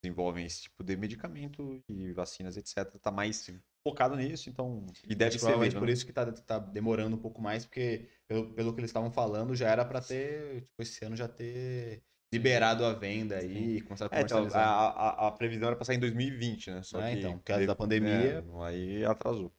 desenvolvem 0.00 0.46
esse 0.46 0.62
tipo 0.62 0.84
de 0.84 0.96
medicamento 0.96 1.82
e 1.88 2.12
vacinas, 2.12 2.56
etc., 2.56 2.96
tá 3.02 3.10
mais 3.10 3.50
focado 3.82 4.14
nisso, 4.14 4.48
então. 4.48 4.86
E 5.08 5.14
deve 5.16 5.40
ser 5.40 5.58
mesmo, 5.58 5.80
por 5.80 5.86
né? 5.86 5.92
isso 5.92 6.06
que 6.06 6.12
tá, 6.12 6.30
tá 6.30 6.60
demorando 6.60 7.16
um 7.16 7.20
pouco 7.20 7.42
mais, 7.42 7.66
porque 7.66 8.08
pelo, 8.28 8.54
pelo 8.54 8.72
que 8.72 8.78
eles 8.78 8.90
estavam 8.90 9.10
falando, 9.10 9.56
já 9.56 9.68
era 9.68 9.84
para 9.84 10.00
ter, 10.00 10.60
tipo, 10.60 10.82
esse 10.82 11.04
ano 11.04 11.16
já 11.16 11.26
ter 11.26 12.04
liberado 12.34 12.84
a 12.84 12.92
venda 12.92 13.36
aí, 13.38 13.80
começar 13.82 14.06
a 14.06 14.08
É, 14.10 14.20
então, 14.20 14.38
comercializar. 14.38 14.68
a, 14.68 15.24
a, 15.24 15.28
a 15.28 15.32
previsão 15.32 15.68
era 15.68 15.76
para 15.76 15.84
sair 15.84 15.96
em 15.96 16.00
2020, 16.00 16.70
né? 16.70 16.82
Só 16.82 17.00
É, 17.00 17.12
que 17.12 17.18
então, 17.18 17.38
por 17.38 17.44
causa 17.44 17.60
de- 17.62 17.66
da 17.66 17.74
pandemia. 17.76 18.44
é, 18.60 18.64
aí 18.66 19.04
atrasou. 19.04 19.52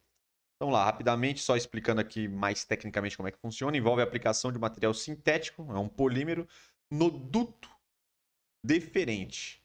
Vamos 0.60 0.74
lá, 0.74 0.86
rapidamente, 0.86 1.42
só 1.42 1.56
explicando 1.58 2.00
aqui 2.02 2.28
mais 2.28 2.64
tecnicamente 2.64 3.18
como 3.18 3.28
é 3.28 3.32
que 3.32 3.38
funciona. 3.38 3.76
Envolve 3.78 4.02
a 4.02 4.06
aplicação 4.06 4.52
de 4.52 4.60
material 4.60 4.94
sintético, 4.94 5.64
é 5.72 5.80
um 5.80 5.90
polímero, 5.90 6.48
no 6.92 7.10
duto 7.10 7.70
deferente. 8.64 9.62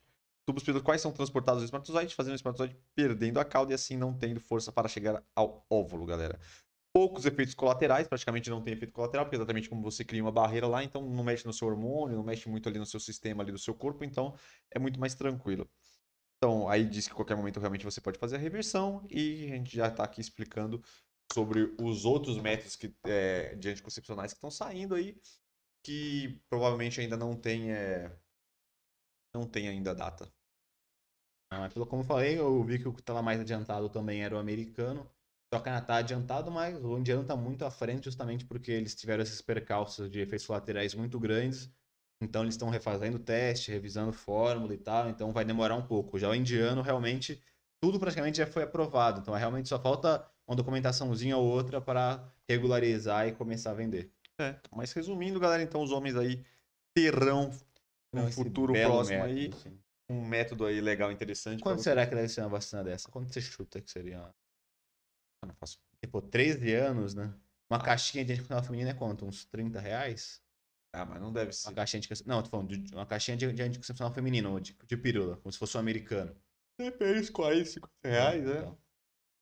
Tubos 0.47 0.63
pelos 0.65 0.83
quais 0.83 1.01
são 1.01 1.13
transportados 1.13 1.63
os 1.63 1.67
espermatozoides, 1.67 2.15
fazendo 2.15 2.33
o 2.33 2.37
espermatozoide 2.37 2.77
perdendo 2.95 3.39
a 3.39 3.45
cauda 3.45 3.73
e 3.73 3.75
assim 3.75 3.97
não 3.97 4.13
tendo 4.13 4.41
força 4.41 4.73
para 4.73 4.89
chegar 4.89 5.23
ao 5.35 5.65
óvulo, 5.71 6.05
galera. 6.05 6.39
Poucos 6.93 7.25
efeitos 7.25 7.55
colaterais, 7.55 8.09
praticamente 8.09 8.51
não 8.51 8.63
tem 8.63 8.75
efeito 8.75 8.93
colateral, 8.93 9.25
porque 9.25 9.37
exatamente 9.37 9.69
como 9.69 9.81
você 9.83 10.05
cria 10.05 10.23
uma 10.23 10.33
barreira 10.33 10.67
lá, 10.67 10.83
então 10.83 11.09
não 11.09 11.23
mexe 11.23 11.47
no 11.47 11.53
seu 11.53 11.69
hormônio, 11.69 12.17
não 12.17 12.25
mexe 12.25 12.49
muito 12.49 12.69
ali 12.69 12.79
no 12.79 12.87
seu 12.87 12.99
sistema 12.99 13.43
ali 13.43 13.53
do 13.53 13.59
seu 13.59 13.75
corpo, 13.75 14.03
então 14.05 14.35
é 14.75 14.79
muito 14.79 14.99
mais 14.99 15.15
tranquilo. 15.15 15.71
Então, 16.39 16.69
aí 16.69 16.89
diz 16.89 17.07
que 17.07 17.13
a 17.13 17.17
qualquer 17.17 17.37
momento 17.37 17.61
realmente 17.61 17.85
você 17.85 18.01
pode 18.01 18.19
fazer 18.19 18.37
a 18.37 18.39
reversão 18.39 19.07
e 19.11 19.53
a 19.53 19.57
gente 19.57 19.77
já 19.77 19.89
está 19.89 20.05
aqui 20.05 20.21
explicando 20.21 20.83
sobre 21.33 21.75
os 21.81 22.05
outros 22.05 22.39
métodos 22.39 22.77
que, 22.77 22.95
é, 23.05 23.55
de 23.57 23.69
anticoncepcionais 23.69 24.33
que 24.33 24.39
estão 24.39 24.51
saindo 24.51 24.95
aí, 24.95 25.21
que 25.85 26.41
provavelmente 26.49 27.01
ainda 27.01 27.17
não 27.17 27.37
tem, 27.37 27.73
é, 27.73 28.11
não 29.35 29.47
tem 29.47 29.69
ainda 29.69 29.95
data. 29.95 30.33
Ah, 31.53 31.69
pelo 31.69 31.87
como 31.87 32.03
eu 32.03 32.07
falei, 32.07 32.39
eu 32.39 32.63
vi 32.65 32.79
que 32.79 32.89
o 32.89 32.93
que 32.95 33.01
estava 33.01 33.23
mais 33.23 33.41
adiantado 33.41 33.89
também 33.91 34.23
era 34.23 34.35
o 34.35 34.39
americano. 34.39 35.11
Só 35.53 35.61
que 35.61 35.69
ainda 35.69 35.83
tá 35.83 35.97
adiantado, 35.97 36.51
mas 36.51 36.77
o 36.83 36.97
indiano 36.97 37.23
está 37.23 37.35
muito 37.37 37.65
à 37.65 37.71
frente 37.71 38.05
justamente 38.05 38.45
porque 38.45 38.71
eles 38.71 38.95
tiveram 38.95 39.23
esses 39.23 39.41
percalços 39.43 40.09
de 40.09 40.21
efeitos 40.21 40.47
colaterais 40.47 40.95
muito 40.95 41.19
grandes. 41.19 41.69
Então 42.23 42.43
eles 42.43 42.55
estão 42.55 42.69
refazendo 42.69 43.17
o 43.17 43.21
teste, 43.21 43.71
revisando 43.73 44.13
fórmula 44.13 44.75
e 44.75 44.79
tal, 44.79 45.09
então 45.09 45.33
vai 45.33 45.45
demorar 45.45 45.75
um 45.75 45.87
pouco. 45.87 46.19
Já 46.19 46.29
o 46.29 46.35
indiano, 46.35 46.83
realmente, 46.83 47.43
tudo 47.83 47.99
praticamente 47.99 48.39
já 48.39 48.47
foi 48.47 48.63
aprovado. 48.63 49.21
Então 49.21 49.35
realmente 49.35 49.69
só 49.69 49.81
falta 49.81 50.25
uma 50.47 50.55
documentaçãozinha 50.55 51.37
ou 51.37 51.49
outra 51.49 51.81
para 51.81 52.31
regularizar 52.49 53.27
e 53.27 53.33
começar 53.33 53.71
a 53.71 53.75
vender. 53.75 54.13
É, 54.39 54.57
mas 54.75 54.93
resumindo, 54.93 55.41
galera, 55.41 55.63
então 55.63 55.83
os 55.83 55.91
homens 55.91 56.15
aí 56.15 56.45
terão 56.95 57.51
Não, 58.13 58.29
esse 58.29 58.43
futuro 58.45 58.73
próximo 58.75 59.23
método, 59.23 59.25
aí 59.25 59.49
assim. 59.49 59.79
um 60.09 60.27
método 60.27 60.67
aí 60.67 60.81
legal, 60.81 61.11
interessante. 61.11 61.63
Quanto 61.63 61.77
pra 61.77 61.85
será 61.85 62.07
que 62.07 62.15
deve 62.15 62.29
ser 62.29 62.43
uma 62.43 62.49
vacina 62.51 62.85
dessa? 62.85 63.09
Quanto 63.11 63.33
você 63.33 63.41
chuta 63.41 63.81
que 63.81 63.91
seria? 63.91 64.21
você. 64.21 64.40
Eu 65.43 65.49
não 65.49 65.55
faço- 65.55 65.79
Tipo, 66.01 66.21
13 66.23 66.73
anos, 66.75 67.15
né? 67.15 67.33
Uma 67.71 67.79
Ah. 67.79 67.85
caixinha 67.85 68.25
de 68.25 68.33
anticoncepcional 68.33 68.65
feminina 68.65 68.91
é 68.91 68.95
quanto? 68.95 69.25
Uns 69.27 69.45
30 69.45 69.81
reais? 69.81 70.43
Ah, 70.93 71.05
mas 71.05 71.21
não 71.21 71.33
deve 71.33 71.53
ser. 71.53 71.69
Uma 71.69 71.75
caixinha 71.75 72.01
de... 72.01 72.27
Não, 72.27 72.43
tô 72.43 72.49
falando 72.51 72.77
de 72.77 72.95
uma 72.95 73.07
caixinha 73.07 73.37
de, 73.37 73.53
de 73.53 73.63
anticoncepcional 73.63 74.13
feminino, 74.13 74.61
de, 74.61 74.75
de 74.75 74.97
pílula, 74.97 75.37
como 75.37 75.53
se 75.53 75.59
fosse 75.59 75.77
um 75.77 75.81
americano. 75.81 76.35
Depende, 76.79 77.31
40, 77.31 77.65
50 77.67 77.93
reais, 78.03 78.45
né? 78.45 78.59
Então, 78.59 78.79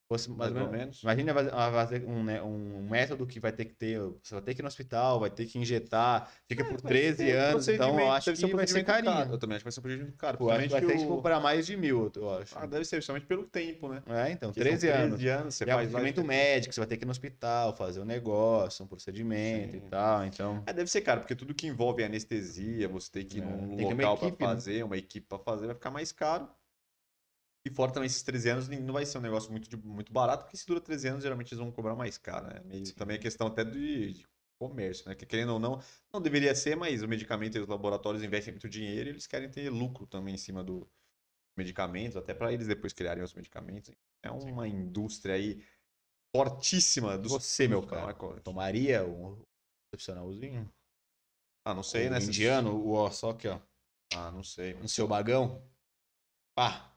fosse 0.08 0.30
Mais 0.30 0.52
mais 0.52 0.56
ou 0.56 0.62
ou 0.72 0.72
menos. 0.72 1.02
Imagina 1.02 1.34
fazer 1.34 2.04
um, 2.06 2.24
né, 2.24 2.42
um 2.42 2.88
método 2.88 3.26
que 3.26 3.38
vai 3.38 3.52
ter 3.52 3.66
que 3.66 3.74
ter. 3.74 4.00
Você 4.22 4.34
vai 4.34 4.42
ter 4.42 4.54
que 4.54 4.60
ir 4.60 4.62
no 4.62 4.68
hospital, 4.68 5.20
vai 5.20 5.30
ter 5.30 5.44
que 5.46 5.58
injetar, 5.58 6.30
fica 6.48 6.64
por 6.64 6.80
13 6.80 7.30
anos, 7.30 7.68
então 7.68 8.00
eu 8.00 8.10
acho 8.10 8.32
que 8.32 8.54
vai 8.54 8.66
ser 8.66 8.82
carinho. 8.84 9.12
Caro. 9.14 9.32
Eu 9.32 9.38
também 9.38 9.56
acho 9.56 9.62
que 9.64 9.66
vai 9.66 9.72
ser 9.72 9.80
um 9.80 9.82
procedimento 9.82 10.16
caro. 10.16 10.38
Pô, 10.38 10.50
acho 10.50 10.62
que 10.62 10.68
vai 10.68 10.80
ter 10.80 10.96
que 10.96 11.22
para 11.22 11.38
mais 11.40 11.66
de 11.66 11.76
mil, 11.76 12.10
eu 12.16 12.30
acho. 12.38 12.58
Ah, 12.58 12.66
deve 12.66 12.84
ser, 12.84 12.96
principalmente 12.96 13.26
pelo 13.26 13.44
tempo, 13.44 13.88
né? 13.88 14.02
É, 14.06 14.30
então, 14.32 14.48
Porque 14.50 14.60
13 14.60 14.86
são 14.88 14.96
anos. 14.96 15.08
13 15.18 15.28
anos, 15.28 15.54
você 15.54 15.64
E 15.64 15.70
é 15.70 15.74
um 15.74 15.76
faz 15.76 15.90
procedimento 15.90 16.22
vários- 16.22 16.28
médico, 16.48 16.74
você 16.74 16.80
vai 16.80 16.86
ter 16.88 16.96
que 16.96 17.04
ir 17.04 17.06
no 17.06 17.10
hospital, 17.12 17.76
fazer 17.76 18.00
um 18.00 18.04
negócio, 18.04 18.84
um 18.84 18.88
procedimento 18.88 19.72
Sim. 19.72 19.76
e 19.86 19.90
tal, 19.90 20.24
então. 20.24 20.62
É, 20.66 20.72
deve 20.72 20.90
ser 20.90 21.02
caro, 21.02 21.20
porque 21.20 21.34
tudo 21.34 21.54
que 21.54 21.66
envolve 21.66 22.02
anestesia, 22.02 22.88
você 22.88 23.10
tem 23.12 23.26
que 23.26 23.38
ir 23.38 23.42
É, 23.42 23.44
num 23.44 23.76
tem 23.76 23.86
que 23.88 23.94
ter 23.94 24.04
uma 24.04 24.10
local 24.10 24.32
pra 24.32 24.48
né? 24.48 24.54
fazer, 24.54 24.82
uma 24.84 24.96
equipe 24.96 25.26
pra 25.28 25.38
fazer, 25.38 25.66
vai 25.66 25.74
ficar 25.74 25.90
mais 25.90 26.12
caro. 26.12 26.48
E 27.68 27.74
fora 27.74 27.92
também 27.92 28.06
esses 28.06 28.22
13 28.22 28.48
anos, 28.48 28.66
não 28.68 28.94
vai 28.94 29.04
ser 29.04 29.18
um 29.18 29.20
negócio 29.20 29.50
muito, 29.50 29.68
de- 29.68 29.76
muito 29.76 30.12
barato, 30.12 30.44
porque 30.44 30.56
se 30.56 30.66
dura 30.66 30.80
13 30.80 31.08
anos, 31.08 31.22
geralmente 31.22 31.48
eles 31.52 31.58
vão 31.58 31.70
cobrar 31.70 31.94
mais 31.94 32.16
caro, 32.16 32.46
né? 32.46 32.60
Meio, 32.64 32.94
também 32.94 33.16
é 33.16 33.18
questão 33.20 33.46
até 33.48 33.62
de, 33.64 34.12
de 34.14 34.26
comércio, 34.58 35.06
né? 35.08 35.14
Que 35.14 35.26
querendo 35.26 35.52
ou 35.52 35.58
não, 35.58 35.78
não 36.12 36.20
deveria 36.20 36.54
ser, 36.54 36.76
mas 36.76 37.02
o 37.02 37.08
medicamento 37.08 37.56
e 37.58 37.60
os 37.60 37.68
laboratórios 37.68 38.22
investem 38.24 38.52
muito 38.54 38.68
dinheiro 38.68 39.08
e 39.10 39.12
eles 39.12 39.26
querem 39.26 39.50
ter 39.50 39.68
lucro 39.70 40.06
também 40.06 40.34
em 40.34 40.38
cima 40.38 40.64
do 40.64 40.88
medicamentos, 41.56 42.16
até 42.16 42.34
para 42.34 42.52
eles 42.52 42.66
depois 42.68 42.92
criarem 42.92 43.22
os 43.24 43.34
medicamentos. 43.34 43.94
É 44.22 44.30
uma 44.30 44.66
indústria 44.68 45.34
aí 45.34 45.62
fortíssima 46.34 47.18
dos 47.18 47.32
Você, 47.32 47.68
meu 47.68 47.82
cara, 47.82 48.14
farmacêuticos. 48.14 48.42
tomaria 48.42 49.04
um 49.06 49.42
excepcionalzinho? 49.92 50.68
Ah, 51.64 51.74
não 51.74 51.82
sei, 51.84 52.08
o 52.08 52.10
né? 52.10 52.18
indiano, 52.20 52.74
o 52.76 52.92
ó, 52.94 53.10
só 53.10 53.30
aqui, 53.30 53.48
ó, 53.48 53.60
Ah, 54.10 54.30
não 54.30 54.42
sei. 54.42 54.76
no 54.80 54.88
seu 54.88 55.06
bagão. 55.06 55.62
Pá, 56.54 56.87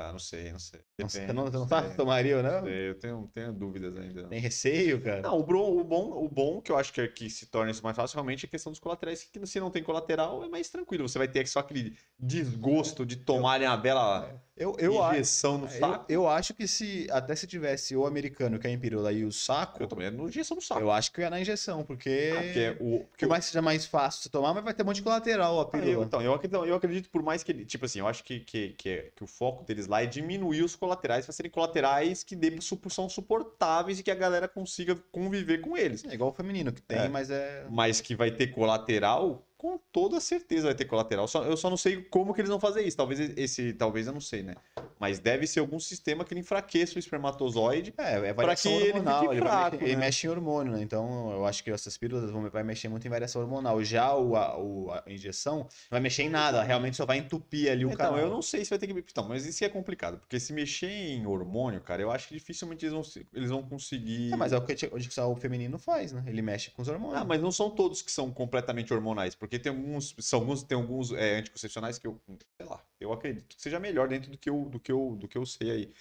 Ah, 0.00 0.12
não 0.12 0.18
sei, 0.18 0.52
não 0.52 0.58
sei. 0.58 0.80
Não, 0.98 1.08
você 1.08 1.20
Depende, 1.20 1.32
não, 1.36 1.44
você 1.44 1.56
não 1.58 1.68
sei, 1.68 1.90
se 1.90 1.96
tomaria 1.96 2.36
ou 2.36 2.42
não? 2.42 2.64
sei, 2.64 2.88
Eu 2.88 2.94
tenho, 2.98 3.30
tenho 3.34 3.52
dúvidas 3.52 3.96
ainda. 3.96 4.28
Tem 4.28 4.40
receio, 4.40 5.02
cara? 5.02 5.20
Não, 5.20 5.38
o 5.38 5.42
bom, 5.42 5.78
o 5.78 5.84
bom, 5.84 6.24
o 6.24 6.28
bom 6.28 6.60
que 6.60 6.72
eu 6.72 6.76
acho 6.76 6.92
que, 6.92 7.00
é 7.00 7.08
que 7.08 7.28
se 7.28 7.46
torna 7.46 7.70
isso 7.70 7.82
mais 7.82 7.96
fácil 7.96 8.14
realmente 8.16 8.46
é 8.46 8.46
a 8.46 8.50
questão 8.50 8.72
dos 8.72 8.80
colaterais, 8.80 9.24
que 9.24 9.46
se 9.46 9.60
não 9.60 9.70
tem 9.70 9.82
colateral 9.82 10.44
é 10.44 10.48
mais 10.48 10.68
tranquilo. 10.70 11.08
Você 11.08 11.18
vai 11.18 11.28
ter 11.28 11.46
só 11.46 11.60
aquele 11.60 11.96
desgosto 12.18 13.04
de 13.04 13.16
tomarem 13.16 13.66
a 13.66 13.76
bela 13.76 14.42
Eu, 14.56 14.76
eu, 14.78 15.02
acho, 15.02 15.14
injeção 15.14 15.56
no 15.56 15.66
eu, 15.66 15.70
saco. 15.70 16.04
eu 16.12 16.28
acho 16.28 16.52
que 16.52 16.68
se 16.68 17.06
até 17.10 17.34
se 17.34 17.46
tivesse 17.46 17.96
o 17.96 18.04
americano 18.04 18.58
que 18.58 18.66
é 18.66 18.70
em 18.70 18.78
pirula 18.78 19.10
e 19.10 19.24
o 19.24 19.32
saco, 19.32 19.82
Eu 19.82 19.86
tomei 19.86 20.10
no 20.10 20.28
injeção 20.28 20.54
no 20.54 20.60
saco. 20.60 20.80
eu 20.82 20.90
acho 20.90 21.10
que 21.12 21.20
eu 21.20 21.22
ia 21.24 21.30
na 21.30 21.40
injeção, 21.40 21.82
porque, 21.82 22.30
Ah, 22.36 22.42
porque 22.42 22.76
o, 22.80 23.06
por 23.18 23.28
mais 23.28 23.44
que 23.44 23.50
seja 23.52 23.62
mais 23.62 23.86
fácil 23.86 24.22
você 24.22 24.28
tomar, 24.28 24.52
mas 24.52 24.62
vai 24.62 24.74
ter 24.74 24.82
um 24.82 24.86
monte 24.86 24.96
de 24.96 25.02
colateral 25.02 25.60
a 25.60 25.62
Ah, 25.62 25.66
eu, 25.78 25.80
pílula. 25.82 26.04
então, 26.04 26.20
eu 26.20 26.34
acredito, 26.34 26.64
eu 26.66 26.74
acredito 26.74 27.08
por 27.10 27.22
mais 27.22 27.42
que 27.42 27.52
ele. 27.52 27.64
Tipo 27.64 27.86
assim, 27.86 28.00
eu 28.00 28.06
acho 28.06 28.22
que, 28.22 28.40
que, 28.40 28.70
que, 28.70 28.88
é- 28.90 29.10
que 29.16 29.24
o 29.24 29.26
foco 29.26 29.64
deles 29.64 29.86
lá 29.86 30.02
é 30.02 30.06
diminuir 30.06 30.62
os 30.62 30.76
colaterais 30.76 31.24
para 31.24 31.32
serem 31.32 31.50
colaterais 31.50 32.22
que 32.22 32.36
dê, 32.36 32.58
são 32.60 33.08
suportáveis 33.08 33.98
e 33.98 34.02
que 34.02 34.10
a 34.10 34.14
galera 34.14 34.46
consiga 34.46 34.94
conviver 35.10 35.58
com 35.62 35.76
eles. 35.76 36.04
É 36.04 36.12
igual 36.12 36.30
o 36.30 36.34
feminino 36.34 36.70
que 36.72 36.82
tem, 36.82 36.98
É. 36.98 37.08
mas 37.08 37.30
é 37.30 37.66
Mas 37.70 38.00
que 38.00 38.14
vai 38.14 38.30
ter 38.30 38.48
colateral, 38.48 39.46
com 39.60 39.78
toda 39.92 40.18
certeza 40.20 40.68
vai 40.68 40.74
ter 40.74 40.86
colateral. 40.86 41.28
Só- 41.28 41.44
eu 41.44 41.54
só 41.54 41.68
não 41.68 41.76
sei 41.76 42.00
como 42.04 42.32
que 42.32 42.40
eles 42.40 42.48
vão 42.48 42.58
fazer 42.58 42.80
isso. 42.82 42.96
Talvez 42.96 43.20
esse. 43.36 43.74
Talvez 43.74 44.06
eu 44.06 44.12
não 44.14 44.20
sei, 44.20 44.42
né? 44.42 44.54
Mas 44.98 45.18
deve 45.18 45.46
ser 45.46 45.60
algum 45.60 45.78
sistema 45.78 46.24
que 46.24 46.32
ele 46.32 46.40
enfraqueça 46.40 46.96
o 46.96 46.98
espermatozoide. 46.98 47.92
É, 47.98 48.28
é 48.28 48.32
variação 48.32 48.72
que 48.72 48.78
ele 48.78 48.92
hormonal. 48.92 49.32
Ele, 49.32 49.40
vai 49.40 49.48
fraco, 49.50 49.70
mexer- 49.76 49.84
ele 49.84 49.94
né? 49.96 50.00
mexe 50.06 50.26
em 50.26 50.30
hormônio, 50.30 50.72
né? 50.72 50.82
Então, 50.82 51.30
eu 51.32 51.44
acho 51.44 51.62
que 51.62 51.70
essas 51.70 51.96
pílulas 51.98 52.30
vão 52.30 52.48
vai 52.50 52.62
mexer 52.62 52.88
muito 52.88 53.06
em 53.06 53.10
variação 53.10 53.42
hormonal. 53.42 53.82
Já 53.84 54.14
o, 54.16 54.34
a, 54.34 54.58
o- 54.58 54.90
a 54.90 55.02
injeção 55.06 55.58
não 55.58 55.68
vai 55.90 56.00
mexer 56.00 56.22
em 56.22 56.30
nada, 56.30 56.62
realmente 56.62 56.96
só 56.96 57.04
vai 57.04 57.18
entupir 57.18 57.70
ali 57.70 57.84
o 57.84 57.88
Então, 57.92 58.06
canal. 58.12 58.18
eu 58.18 58.30
não 58.30 58.40
sei 58.40 58.64
se 58.64 58.70
vai 58.70 58.78
ter 58.78 58.86
que. 58.86 58.92
Então, 58.98 59.28
mas 59.28 59.44
isso 59.44 59.62
é 59.64 59.68
complicado. 59.68 60.18
Porque 60.18 60.40
se 60.40 60.54
mexer 60.54 60.88
em 60.90 61.26
hormônio, 61.26 61.80
cara, 61.82 62.00
eu 62.00 62.10
acho 62.10 62.28
que 62.28 62.34
dificilmente 62.34 62.86
eles 62.86 62.92
vão, 62.94 63.02
eles 63.34 63.50
vão 63.50 63.62
conseguir. 63.62 64.32
É, 64.32 64.36
mas 64.36 64.52
é 64.52 64.56
o 64.56 64.62
que 64.62 64.74
o 65.20 65.36
feminino 65.36 65.78
faz, 65.78 66.12
né? 66.12 66.22
Ele 66.26 66.40
mexe 66.42 66.70
com 66.70 66.80
os 66.82 66.88
hormônios. 66.88 67.20
Ah, 67.20 67.24
mas 67.24 67.40
não 67.42 67.52
são 67.52 67.68
todos 67.70 68.00
que 68.00 68.10
são 68.10 68.30
completamente 68.30 68.92
hormonais, 68.94 69.34
porque 69.34 69.49
tem 69.58 69.70
alguns, 69.72 70.14
são 70.20 70.40
alguns, 70.40 70.62
tem 70.62 70.76
alguns 70.76 71.12
é, 71.12 71.36
anticoncepcionais 71.38 71.98
que 71.98 72.06
eu, 72.06 72.20
sei 72.60 72.66
lá, 72.68 72.84
eu 73.00 73.12
acredito 73.12 73.46
que 73.46 73.60
seja 73.60 73.78
melhor 73.80 74.08
dentro 74.08 74.30
do 74.30 74.38
que 74.38 74.48
eu, 74.50 74.64
do 74.66 74.78
que 74.80 74.92
eu, 74.92 75.16
do 75.16 75.28
que 75.28 75.36
eu 75.38 75.46
sei 75.46 75.70
aí. 75.70 75.92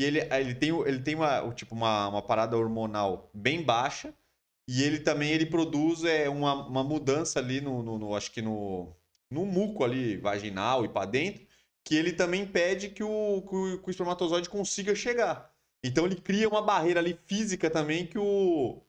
E 0.00 0.04
ele, 0.04 0.20
ele 0.20 0.54
tem, 0.54 0.72
o- 0.72 0.86
ele 0.86 1.00
tem 1.00 1.14
uma, 1.14 1.52
tipo 1.54 1.74
uma, 1.74 2.08
uma 2.08 2.22
parada 2.22 2.56
hormonal 2.56 3.30
bem 3.34 3.62
baixa 3.62 4.14
e 4.68 4.82
ele 4.82 5.00
também 5.00 5.30
ele 5.32 5.46
produz 5.46 6.04
é, 6.04 6.28
uma, 6.28 6.66
uma 6.66 6.84
mudança 6.84 7.38
ali 7.38 7.60
no, 7.60 7.82
no, 7.82 7.98
no- 7.98 8.14
acho 8.14 8.30
que 8.32 8.42
no, 8.42 8.94
no 9.30 9.46
muco 9.46 9.82
ali 9.84 10.16
vaginal 10.18 10.84
e 10.84 10.88
para 10.88 11.06
dentro, 11.06 11.46
que 11.84 11.94
ele 11.94 12.12
também 12.12 12.42
impede 12.42 12.90
que 12.90 13.02
o, 13.02 13.42
que 13.42 13.56
o, 13.56 13.82
que 13.82 13.88
o 13.88 13.90
espermatozoide 13.90 14.48
consiga 14.50 14.94
chegar. 14.94 15.52
Então 15.82 16.04
ele 16.06 16.16
cria 16.16 16.48
uma 16.48 16.60
barreira 16.62 17.00
ali 17.00 17.18
física 17.26 17.70
também 17.70 18.06
que 18.06 18.18
o 18.18 18.82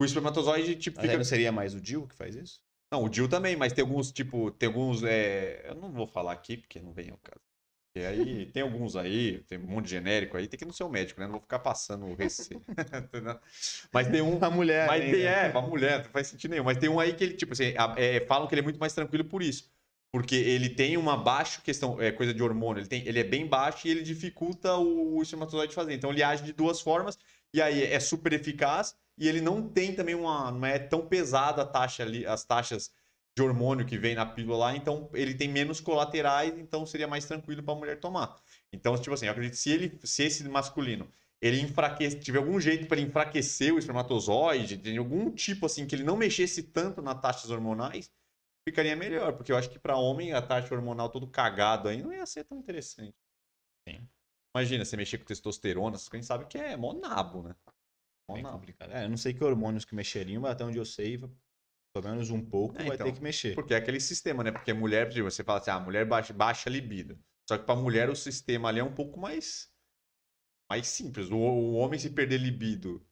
o 0.00 0.04
espermatozoide 0.04 0.76
tipo 0.76 0.98
fica 0.98 1.16
não 1.18 1.24
seria 1.24 1.52
mais 1.52 1.74
o 1.74 1.80
Dil 1.80 2.06
que 2.08 2.14
faz 2.14 2.34
isso? 2.34 2.62
Não, 2.90 3.04
o 3.04 3.12
Jill 3.12 3.28
também, 3.28 3.56
mas 3.56 3.72
tem 3.72 3.82
alguns, 3.82 4.10
tipo, 4.10 4.50
tem 4.52 4.66
alguns. 4.68 5.02
é, 5.04 5.68
Eu 5.68 5.76
não 5.76 5.92
vou 5.92 6.06
falar 6.06 6.32
aqui, 6.32 6.56
porque 6.56 6.80
não 6.80 6.92
vem 6.92 7.10
ao 7.10 7.18
caso. 7.18 7.40
E 7.96 8.04
aí 8.04 8.46
tem 8.52 8.62
alguns 8.62 8.96
aí, 8.96 9.40
tem 9.44 9.58
um 9.58 9.66
monte 9.66 9.84
de 9.86 9.90
genérico 9.90 10.36
aí, 10.36 10.46
tem 10.48 10.58
que 10.58 10.64
ir 10.64 10.66
no 10.66 10.72
seu 10.72 10.88
médico, 10.88 11.20
né? 11.20 11.26
Não 11.26 11.32
vou 11.32 11.40
ficar 11.40 11.58
passando 11.60 12.06
o 12.06 12.12
entendeu? 12.12 13.38
mas 13.92 14.08
tem 14.08 14.20
um. 14.22 14.42
A 14.42 14.50
mulher. 14.50 14.86
Mas 14.86 15.04
tem, 15.04 15.22
é, 15.22 15.48
pra 15.48 15.60
mulher, 15.60 16.04
não 16.04 16.10
faz 16.10 16.26
sentido 16.28 16.50
nenhum. 16.52 16.64
Mas 16.64 16.78
tem 16.78 16.88
um 16.88 17.00
aí 17.00 17.14
que 17.14 17.24
ele, 17.24 17.34
tipo 17.34 17.52
assim, 17.52 17.74
é, 17.96 18.20
falam 18.26 18.46
que 18.48 18.54
ele 18.54 18.60
é 18.60 18.64
muito 18.64 18.80
mais 18.80 18.92
tranquilo 18.92 19.24
por 19.24 19.42
isso. 19.42 19.70
Porque 20.12 20.34
ele 20.34 20.68
tem 20.68 20.96
uma 20.96 21.16
baixa 21.16 21.60
questão, 21.62 22.00
é 22.00 22.10
coisa 22.10 22.34
de 22.34 22.42
hormônio, 22.42 22.80
ele, 22.80 22.88
tem, 22.88 23.06
ele 23.06 23.20
é 23.20 23.24
bem 23.24 23.46
baixo 23.46 23.86
e 23.86 23.90
ele 23.92 24.02
dificulta 24.02 24.74
o, 24.76 25.18
o 25.18 25.22
espermatozoide 25.22 25.72
fazer. 25.72 25.94
Então 25.94 26.10
ele 26.10 26.22
age 26.22 26.42
de 26.42 26.52
duas 26.52 26.80
formas, 26.80 27.16
e 27.52 27.60
aí 27.60 27.84
é 27.84 28.00
super 28.00 28.32
eficaz, 28.32 28.94
e 29.18 29.28
ele 29.28 29.40
não 29.40 29.68
tem 29.68 29.94
também 29.94 30.14
uma. 30.14 30.50
Não 30.50 30.66
é 30.66 30.78
tão 30.78 31.06
pesada 31.06 31.62
a 31.62 31.66
taxa 31.66 32.02
ali, 32.02 32.26
as 32.26 32.44
taxas 32.44 32.90
de 33.36 33.42
hormônio 33.42 33.86
que 33.86 33.98
vem 33.98 34.14
na 34.14 34.26
pílula 34.26 34.58
lá, 34.58 34.76
então 34.76 35.08
ele 35.14 35.34
tem 35.34 35.48
menos 35.48 35.80
colaterais, 35.80 36.58
então 36.58 36.84
seria 36.84 37.06
mais 37.06 37.24
tranquilo 37.26 37.62
para 37.62 37.74
a 37.74 37.76
mulher 37.76 38.00
tomar. 38.00 38.36
Então, 38.72 38.96
tipo 38.98 39.14
assim, 39.14 39.26
eu 39.26 39.32
acredito 39.32 39.52
que 39.52 39.58
se 39.58 39.70
ele, 39.70 40.00
se 40.04 40.24
esse 40.24 40.48
masculino 40.48 41.10
ele 41.40 41.60
enfraquece, 41.60 42.18
tiver 42.20 42.38
algum 42.38 42.60
jeito 42.60 42.86
para 42.86 43.00
enfraquecer 43.00 43.72
o 43.72 43.78
espermatozoide, 43.78 44.76
tem 44.76 44.98
algum 44.98 45.30
tipo 45.30 45.66
assim 45.66 45.86
que 45.86 45.94
ele 45.94 46.04
não 46.04 46.16
mexesse 46.16 46.62
tanto 46.64 47.00
nas 47.00 47.20
taxas 47.20 47.50
hormonais, 47.50 48.10
ficaria 48.68 48.94
melhor, 48.94 49.32
porque 49.34 49.52
eu 49.52 49.56
acho 49.56 49.70
que 49.70 49.78
para 49.78 49.96
homem 49.96 50.32
a 50.32 50.42
taxa 50.42 50.74
hormonal 50.74 51.08
todo 51.08 51.26
cagado 51.26 51.88
aí 51.88 52.02
não 52.02 52.12
ia 52.12 52.26
ser 52.26 52.44
tão 52.44 52.58
interessante. 52.58 53.16
Sim. 53.88 54.06
Imagina, 54.54 54.84
você 54.84 54.96
mexer 54.96 55.18
com 55.18 55.24
testosterona, 55.24 55.96
quem 56.10 56.22
sabe 56.22 56.46
que 56.46 56.58
é 56.58 56.76
mó 56.76 56.92
nabo, 56.92 57.42
né? 57.42 57.54
Mó 58.28 58.34
Bem 58.34 58.42
nabo. 58.42 58.58
complicado. 58.58 58.92
É, 58.92 59.04
eu 59.04 59.08
não 59.08 59.16
sei 59.16 59.32
que 59.32 59.42
hormônios 59.44 59.84
que 59.84 59.94
mexeriam, 59.94 60.42
mas 60.42 60.52
até 60.52 60.64
onde 60.64 60.78
eu 60.78 60.84
sei, 60.84 61.18
pelo 61.18 62.04
menos 62.04 62.30
um 62.30 62.40
pouco 62.44 62.80
É, 62.80 62.84
vai 62.84 62.94
então. 62.94 63.06
ter 63.06 63.14
que 63.14 63.22
mexer. 63.22 63.54
Porque 63.54 63.74
é 63.74 63.76
aquele 63.76 64.00
sistema, 64.00 64.42
né? 64.42 64.50
Porque 64.52 64.72
mulher, 64.72 65.08
tipo, 65.08 65.24
você 65.30 65.44
fala 65.44 65.60
assim, 65.60 65.70
ah, 65.70 65.80
mulher 65.80 66.04
baixa, 66.06 66.32
baixa 66.32 66.68
libido. 66.70 67.18
Só 67.48 67.58
que 67.58 67.64
pra 67.64 67.74
mulher 67.76 68.08
o 68.08 68.16
sistema 68.16 68.68
ali 68.68 68.80
é 68.80 68.84
um 68.84 68.94
pouco 68.94 69.18
mais 69.18 69.70
mais 70.70 70.86
simples. 70.86 71.30
O, 71.30 71.36
o 71.36 71.74
homem 71.74 71.98
se 71.98 72.10
perder 72.10 72.38
libido 72.38 73.04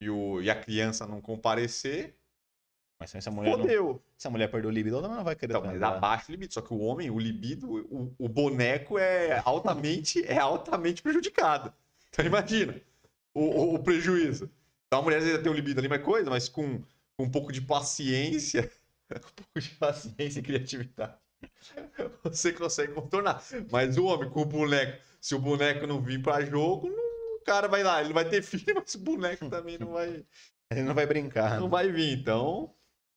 e, 0.00 0.10
o, 0.10 0.40
e 0.42 0.50
a 0.50 0.60
criança 0.60 1.06
não 1.06 1.20
comparecer, 1.20 2.18
Mas 3.04 3.10
se 3.10 3.18
essa 3.18 3.30
mulher, 3.30 3.50
não, 3.52 3.58
fodeu. 3.60 4.02
se 4.16 4.26
a 4.26 4.30
mulher 4.30 4.50
perder 4.50 4.66
o 4.68 4.70
libido, 4.70 4.96
ela 4.96 5.08
não 5.08 5.22
vai 5.24 5.36
querer 5.36 5.52
Então, 5.52 5.62
mas 5.64 5.82
abaixa 5.82 6.24
o 6.28 6.32
libido. 6.32 6.54
Só 6.54 6.62
que 6.62 6.72
o 6.72 6.78
homem, 6.78 7.10
o 7.10 7.18
libido, 7.18 7.70
o, 7.90 8.14
o 8.18 8.28
boneco 8.28 8.98
é 8.98 9.42
altamente, 9.44 10.24
é 10.26 10.38
altamente 10.38 11.02
prejudicado. 11.02 11.72
Então 12.10 12.24
imagina 12.24 12.80
o, 13.34 13.40
o- 13.42 13.74
o 13.74 13.78
prejuízo. 13.82 14.50
Então 14.86 15.00
a 15.00 15.02
mulher 15.02 15.18
às 15.18 15.24
vezes 15.24 15.42
tem 15.42 15.52
um 15.52 15.54
libido 15.54 15.80
ali, 15.80 15.88
mais 15.88 16.02
coisa, 16.02 16.30
mas 16.30 16.48
com, 16.48 16.78
com 17.16 17.24
um 17.24 17.30
pouco 17.30 17.52
de 17.52 17.60
paciência, 17.60 18.70
um 19.14 19.18
pouco 19.36 19.60
de 19.60 19.68
paciência 19.70 20.38
e 20.40 20.42
criatividade, 20.42 21.14
você 22.22 22.52
consegue 22.52 22.92
contornar. 22.94 23.42
Mas 23.70 23.98
o 23.98 24.06
homem 24.06 24.30
com 24.30 24.42
o 24.42 24.46
boneco, 24.46 24.98
se 25.20 25.34
o 25.34 25.38
boneco 25.38 25.86
não 25.86 26.00
vir 26.00 26.22
pra 26.22 26.44
jogo, 26.44 26.88
não- 26.88 27.04
o 27.36 27.40
cara 27.44 27.68
vai 27.68 27.82
lá, 27.82 28.02
ele 28.02 28.14
vai 28.14 28.24
ter 28.24 28.40
filho, 28.42 28.64
mas 28.74 28.94
o 28.94 28.98
boneco 28.98 29.50
também 29.50 29.76
não 29.76 29.92
vai, 29.92 30.24
Ele 30.70 30.82
não 30.82 30.94
vai 30.94 31.04
brincar. 31.06 31.56
não 31.56 31.64
né? 31.64 31.70
vai 31.70 31.92
vir. 31.92 32.18
Então 32.18 32.72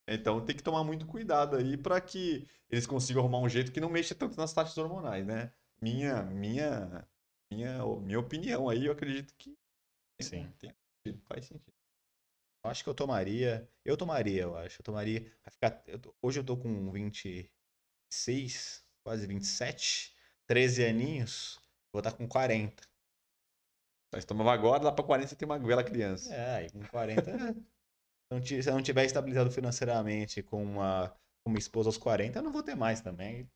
Então 0.08 0.44
tem 0.44 0.56
que 0.56 0.64
tomar 0.64 0.84
muito 0.84 1.06
cuidado 1.06 1.58
aí 1.58 1.76
para 1.78 2.00
que 2.00 2.48
eles 2.70 2.88
consigam 2.88 3.22
arrumar 3.22 3.40
um 3.40 3.50
jeito 3.50 3.72
que 3.72 3.82
não 3.82 3.90
mexa 3.90 4.16
tanto 4.16 4.38
nas 4.38 4.54
taxas 4.54 4.78
hormonais, 4.78 5.26
né? 5.26 5.52
Minha, 5.82 6.24
minha, 6.24 7.08
minha, 7.52 7.84
minha 8.02 8.20
opinião 8.20 8.70
aí, 8.70 8.86
eu 8.86 8.94
acredito 8.94 9.34
que 9.38 9.58
Sim. 10.22 10.52
tem 10.60 10.72
sentido, 11.04 11.22
faz 11.26 11.46
sentido. 11.46 11.74
Eu 12.64 12.72
acho 12.72 12.84
que 12.84 12.90
eu 12.90 12.96
tomaria. 12.96 13.70
Eu 13.86 13.96
tomaria, 13.96 14.44
eu 14.44 14.58
acho. 14.58 14.82
Eu 14.82 14.84
tomaria. 14.84 15.32
ficar- 15.50 15.82
eu 15.86 16.00
tô- 16.00 16.16
hoje 16.22 16.40
eu 16.40 16.44
tô 16.44 16.58
com 16.58 16.92
26, 16.92 18.84
quase 19.04 19.28
27, 19.28 20.16
13 20.46 20.84
aninhos. 20.86 21.60
Vou 21.94 22.00
estar 22.00 22.12
com 22.14 22.28
40. 22.28 22.84
Mas 24.12 24.26
tomava 24.26 24.54
agora, 24.54 24.84
lá 24.84 24.92
para 24.92 25.06
40 25.06 25.30
você 25.30 25.36
tem 25.36 25.46
uma 25.46 25.60
bela 25.60 25.84
criança. 25.84 26.34
É, 26.34 26.56
aí 26.56 26.72
com 26.72 26.84
40. 26.88 27.56
É. 28.32 28.42
se 28.42 28.56
não 28.66 28.74
eu 28.74 28.74
não 28.76 28.82
tiver 28.84 29.06
estabilizado 29.06 29.52
financeiramente 29.52 30.42
com 30.44 30.64
uma, 30.64 31.10
com 31.44 31.50
uma 31.52 31.60
esposa 31.60 31.90
aos 31.90 31.98
40, 31.98 32.40
eu 32.40 32.44
não 32.44 32.52
vou 32.52 32.64
ter 32.64 32.76
mais 32.76 33.02
também. 33.02 33.50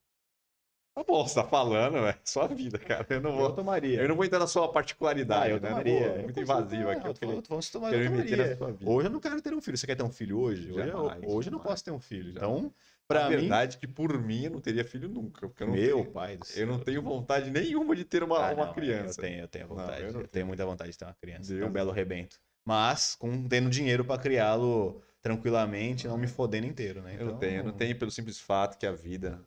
Tá 0.94 1.06
bom, 1.06 1.26
você 1.26 1.36
tá 1.36 1.48
falando, 1.48 1.98
é 2.06 2.20
sua 2.26 2.48
vida, 2.48 2.78
cara. 2.78 3.08
Eu 3.10 3.22
não 3.22 3.30
Eu 3.32 3.36
vou, 3.38 3.56
tomaria. 3.56 4.02
eu 4.02 4.10
não 4.10 4.16
vou 4.16 4.26
entrar 4.26 4.40
na 4.40 4.48
sua 4.48 4.70
particularidade, 4.70 5.46
Ah, 5.46 5.50
eu 5.52 5.54
né? 5.62 5.70
Não 5.70 5.70
tomaria. 5.70 6.10
vou- 6.10 6.22
muito 6.24 6.40
invasivo 6.42 6.90
aqui. 6.90 7.08
Eu 7.08 7.14
queria, 7.14 7.42
Vamos 7.48 7.70
tomar, 7.70 7.94
eu 7.94 8.04
tomaria. 8.04 8.58
Hoje 8.86 9.08
eu 9.08 9.12
não 9.12 9.20
quero 9.22 9.42
ter 9.42 9.54
um 9.54 9.62
filho. 9.62 9.78
Você 9.78 9.88
quer 9.88 9.96
ter 9.96 10.04
um 10.04 10.12
filho 10.12 10.38
hoje? 10.40 10.70
Hoje, 10.70 10.80
eu, 10.90 10.98
Jamais, 10.98 11.24
hoje 11.24 11.48
eu 11.48 11.52
não 11.54 11.60
jamais. 11.60 11.64
posso 11.64 11.84
ter 11.86 11.92
um 11.92 12.00
filho. 12.00 12.34
Jamais. 12.34 12.60
Então, 12.60 12.74
A 13.10 13.14
pra 13.14 13.30
mim, 13.30 13.36
verdade 13.38 13.78
é 13.78 13.80
que 13.80 13.88
por 13.88 14.20
mim 14.22 14.44
eu 14.46 14.52
não 14.52 14.60
teria 14.62 14.84
filho 14.84 15.08
nunca. 15.08 15.48
Porque 15.48 15.64
eu 15.64 15.68
não 15.68 15.74
meu 15.76 15.96
tenho, 15.96 16.12
pai 16.12 16.38
do 16.38 16.46
céu. 16.46 16.62
eu 16.64 16.68
não 16.68 16.80
tenho 16.84 17.02
vontade 17.02 17.50
nenhuma 17.52 17.96
de 17.96 18.04
ter 18.04 18.22
uma, 18.24 18.50
Ah, 18.50 18.54
uma 18.54 18.66
não, 18.68 18.74
criança. 18.74 19.22
Eu 19.22 19.24
tenho, 19.26 19.40
eu 19.42 19.48
tenho 19.48 19.68
Não, 19.68 19.76
vontade. 19.76 20.02
eu 20.02 20.08
eu, 20.08 20.14
não 20.14 20.28
tenho 20.28 20.48
muita 20.48 20.66
vontade 20.66 20.92
de 20.92 20.98
ter 20.98 21.06
uma 21.06 21.16
criança. 21.16 21.54
Deus 21.54 21.70
um 21.70 21.74
belo 21.74 21.92
rebento. 21.92 22.38
Mas 22.66 23.16
com 23.16 23.48
tendo 23.48 23.70
dinheiro 23.70 24.06
pra 24.06 24.18
criá-lo 24.18 25.02
tranquilamente, 25.22 26.08
não 26.08 26.18
me 26.18 26.28
fodendo 26.28 26.68
inteiro, 26.68 27.02
né? 27.02 27.14
Eu 27.16 27.20
não 27.20 27.26
Então, 27.28 27.40
tenho, 27.40 27.58
eu 27.60 27.64
não 27.64 27.74
tenho 27.74 27.98
pelo 27.98 28.12
simples 28.12 28.40
fato 28.40 28.78
que 28.78 28.86
a 28.86 28.92
vida, 28.92 29.46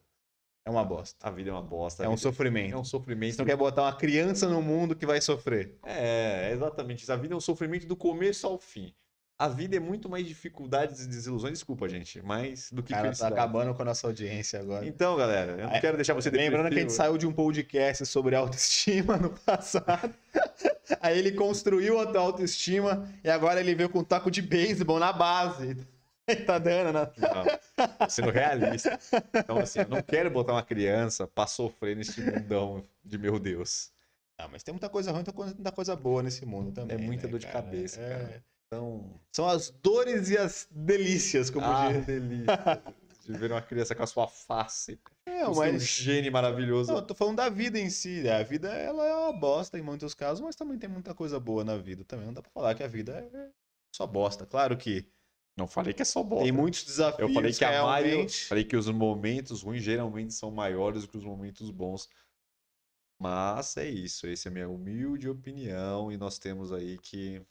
É 0.67 0.71
uma 0.71 0.85
bosta. 0.85 1.27
a 1.27 1.31
vida 1.31 1.51
é 1.51 1.53
uma 1.53 1.63
bosta. 1.63 2.05
É 2.05 2.09
um 2.09 2.13
vida 2.13 2.23
sofrimento. 2.23 2.75
é 2.75 2.77
um 2.79 2.85
sofrimento. 2.85 3.35
Você 3.35 3.43
não 3.43 3.47
quer 3.47 3.57
botar 3.57 3.83
uma 3.83 3.97
criança 3.97 4.49
no 4.49 4.63
mundo 4.63 4.97
que 4.97 5.05
vai 5.07 5.21
sofrer. 5.21 5.79
É, 5.85 6.51
exatamente. 6.53 7.03
isso. 7.03 7.13
A 7.13 7.17
vida 7.17 7.35
é 7.35 7.37
um 7.37 7.41
sofrimento 7.41 7.87
do 7.87 7.97
começo 7.97 8.47
ao 8.47 8.59
fim. 8.59 8.95
A 9.37 9.49
vida 9.49 9.77
é 9.77 9.81
muito 9.81 10.09
mais 10.09 10.25
dificuldades 10.27 11.01
e 11.05 11.09
desilusões, 11.09 11.55
desculpa, 11.55 11.89
gente, 11.89 12.23
mas 12.23 12.71
do 12.71 12.83
que 12.85 12.91
Cara, 12.91 13.03
tá 13.03 13.07
felicidade. 13.09 13.33
acabando 13.35 13.75
com 13.75 13.83
a 13.83 13.85
nossa 13.85 14.07
audiência 14.07 14.61
agora. 14.61 14.87
Então, 14.87 15.17
galera, 15.17 15.53
eu 15.53 15.67
não 15.67 15.75
É, 15.75 15.81
quero 15.81 15.97
deixar 15.97 16.15
você 16.15 16.31
Lembrando 16.31 16.69
que 16.69 16.75
a 16.75 16.79
gente 16.79 16.91
depressivo. 16.91 16.97
saiu 16.97 17.19
de 17.19 17.27
um 17.27 17.33
podcast 17.33 18.07
sobre 18.07 18.37
autoestima 18.37 19.17
no 19.19 19.31
passado. 19.31 20.15
Aí 21.01 21.19
ele 21.19 21.33
construiu 21.33 21.99
a 21.99 22.19
autoestima 22.19 23.09
e 23.25 23.29
agora 23.31 23.59
ele 23.61 23.75
veio 23.75 23.89
com 23.89 23.99
um 24.01 24.05
taco 24.05 24.31
de 24.31 24.41
beisebol 24.41 25.01
na 25.01 25.13
base. 25.13 25.77
tá 26.47 26.57
dando, 26.59 26.93
né? 26.93 27.11
Não, 27.19 28.09
sendo 28.09 28.31
realista. 28.31 28.99
Então, 29.35 29.59
assim, 29.59 29.81
eu 29.81 29.89
não 29.89 30.01
quero 30.01 30.31
botar 30.31 30.53
uma 30.53 30.63
criança 30.63 31.27
pra 31.27 31.47
sofrer 31.49 31.97
nesse 31.97 32.21
mundão 32.23 32.85
de 33.05 33.19
meu 33.19 33.39
Deus. 33.41 33.91
Ah, 34.39 34.49
mas 34.49 34.63
tem 34.63 34.73
muita 34.73 34.89
coisa 34.89 35.13
ruim, 35.13 35.23
tem 35.25 35.35
muita 35.35 35.73
coisa 35.73 35.95
boa 35.95 36.23
nesse 36.23 36.45
mundo 36.45 36.73
também. 36.73 36.97
É 36.97 37.01
muita 37.01 37.27
né, 37.27 37.31
dor 37.31 37.39
de 37.39 37.47
cara? 37.47 37.63
cabeça, 37.63 38.01
É. 38.01 38.09
cara. 38.09 38.45
Então. 38.67 39.21
São 39.33 39.47
as 39.49 39.71
dores 39.71 40.31
e 40.31 40.37
as 40.39 40.67
delícias, 40.71 41.51
como 41.51 41.65
ah, 41.67 41.93
diz. 41.93 42.07
delícia. 42.07 42.83
De 43.25 43.33
ver 43.39 43.53
uma 43.53 43.63
criança 43.63 43.95
com 43.95 44.03
a 44.03 44.07
sua 44.07 44.27
face. 44.29 44.99
Não, 45.27 45.53
o 45.53 45.55
seu 45.55 45.63
mas. 45.73 45.83
gene 45.83 46.29
maravilhoso. 46.31 46.91
Não, 46.91 46.99
eu 46.99 47.07
tô 47.07 47.15
falando 47.15 47.37
da 47.37 47.49
vida 47.49 47.79
em 47.79 47.89
si. 47.89 48.29
A 48.29 48.43
vida 48.43 48.69
ela 48.69 49.07
é 49.07 49.15
uma 49.15 49.33
bosta 49.33 49.79
em 49.79 49.83
muitos 49.83 50.13
casos, 50.15 50.41
mas 50.43 50.57
também 50.57 50.77
tem 50.79 50.91
muita 50.91 51.15
coisa 51.15 51.39
boa 51.41 51.65
na 51.65 51.77
vida. 51.77 52.05
Também 52.05 52.27
não 52.27 52.35
dá 52.35 52.43
pra 52.43 52.51
falar 52.51 52.75
que 52.75 52.83
a 52.83 52.89
vida 52.89 53.13
é 53.33 53.49
só 53.95 54.07
bosta. 54.07 54.45
Claro 54.45 54.77
que 54.77 55.07
Não 55.57 55.67
falei 55.69 55.95
que 55.95 56.03
é 56.03 56.05
só 56.05 56.23
bosta. 56.23 56.45
tem 56.45 56.53
muitos 56.53 56.85
desafios. 56.85 57.29
Eu 57.29 57.33
falei 57.33 57.53
que 57.53 57.65
a 57.65 57.83
maioria, 57.83 58.11
realmente. 58.13 58.45
falei 58.47 58.65
que 58.65 58.77
os 58.77 58.89
momentos 58.91 59.63
ruins 59.63 59.83
geralmente 59.83 60.35
são 60.35 60.51
maiores 60.51 61.03
do 61.03 61.09
que 61.09 61.17
os 61.17 61.25
momentos 61.25 61.71
bons. 61.71 62.09
Mas 63.19 63.77
é 63.77 63.89
isso, 63.89 64.27
essa 64.27 64.49
é 64.49 64.51
a 64.51 64.53
minha 64.53 64.69
humilde 64.69 65.29
opinião 65.29 66.13
e 66.13 66.17
nós 66.17 66.39
temos 66.39 66.73
aí 66.73 66.99
que 66.99 67.45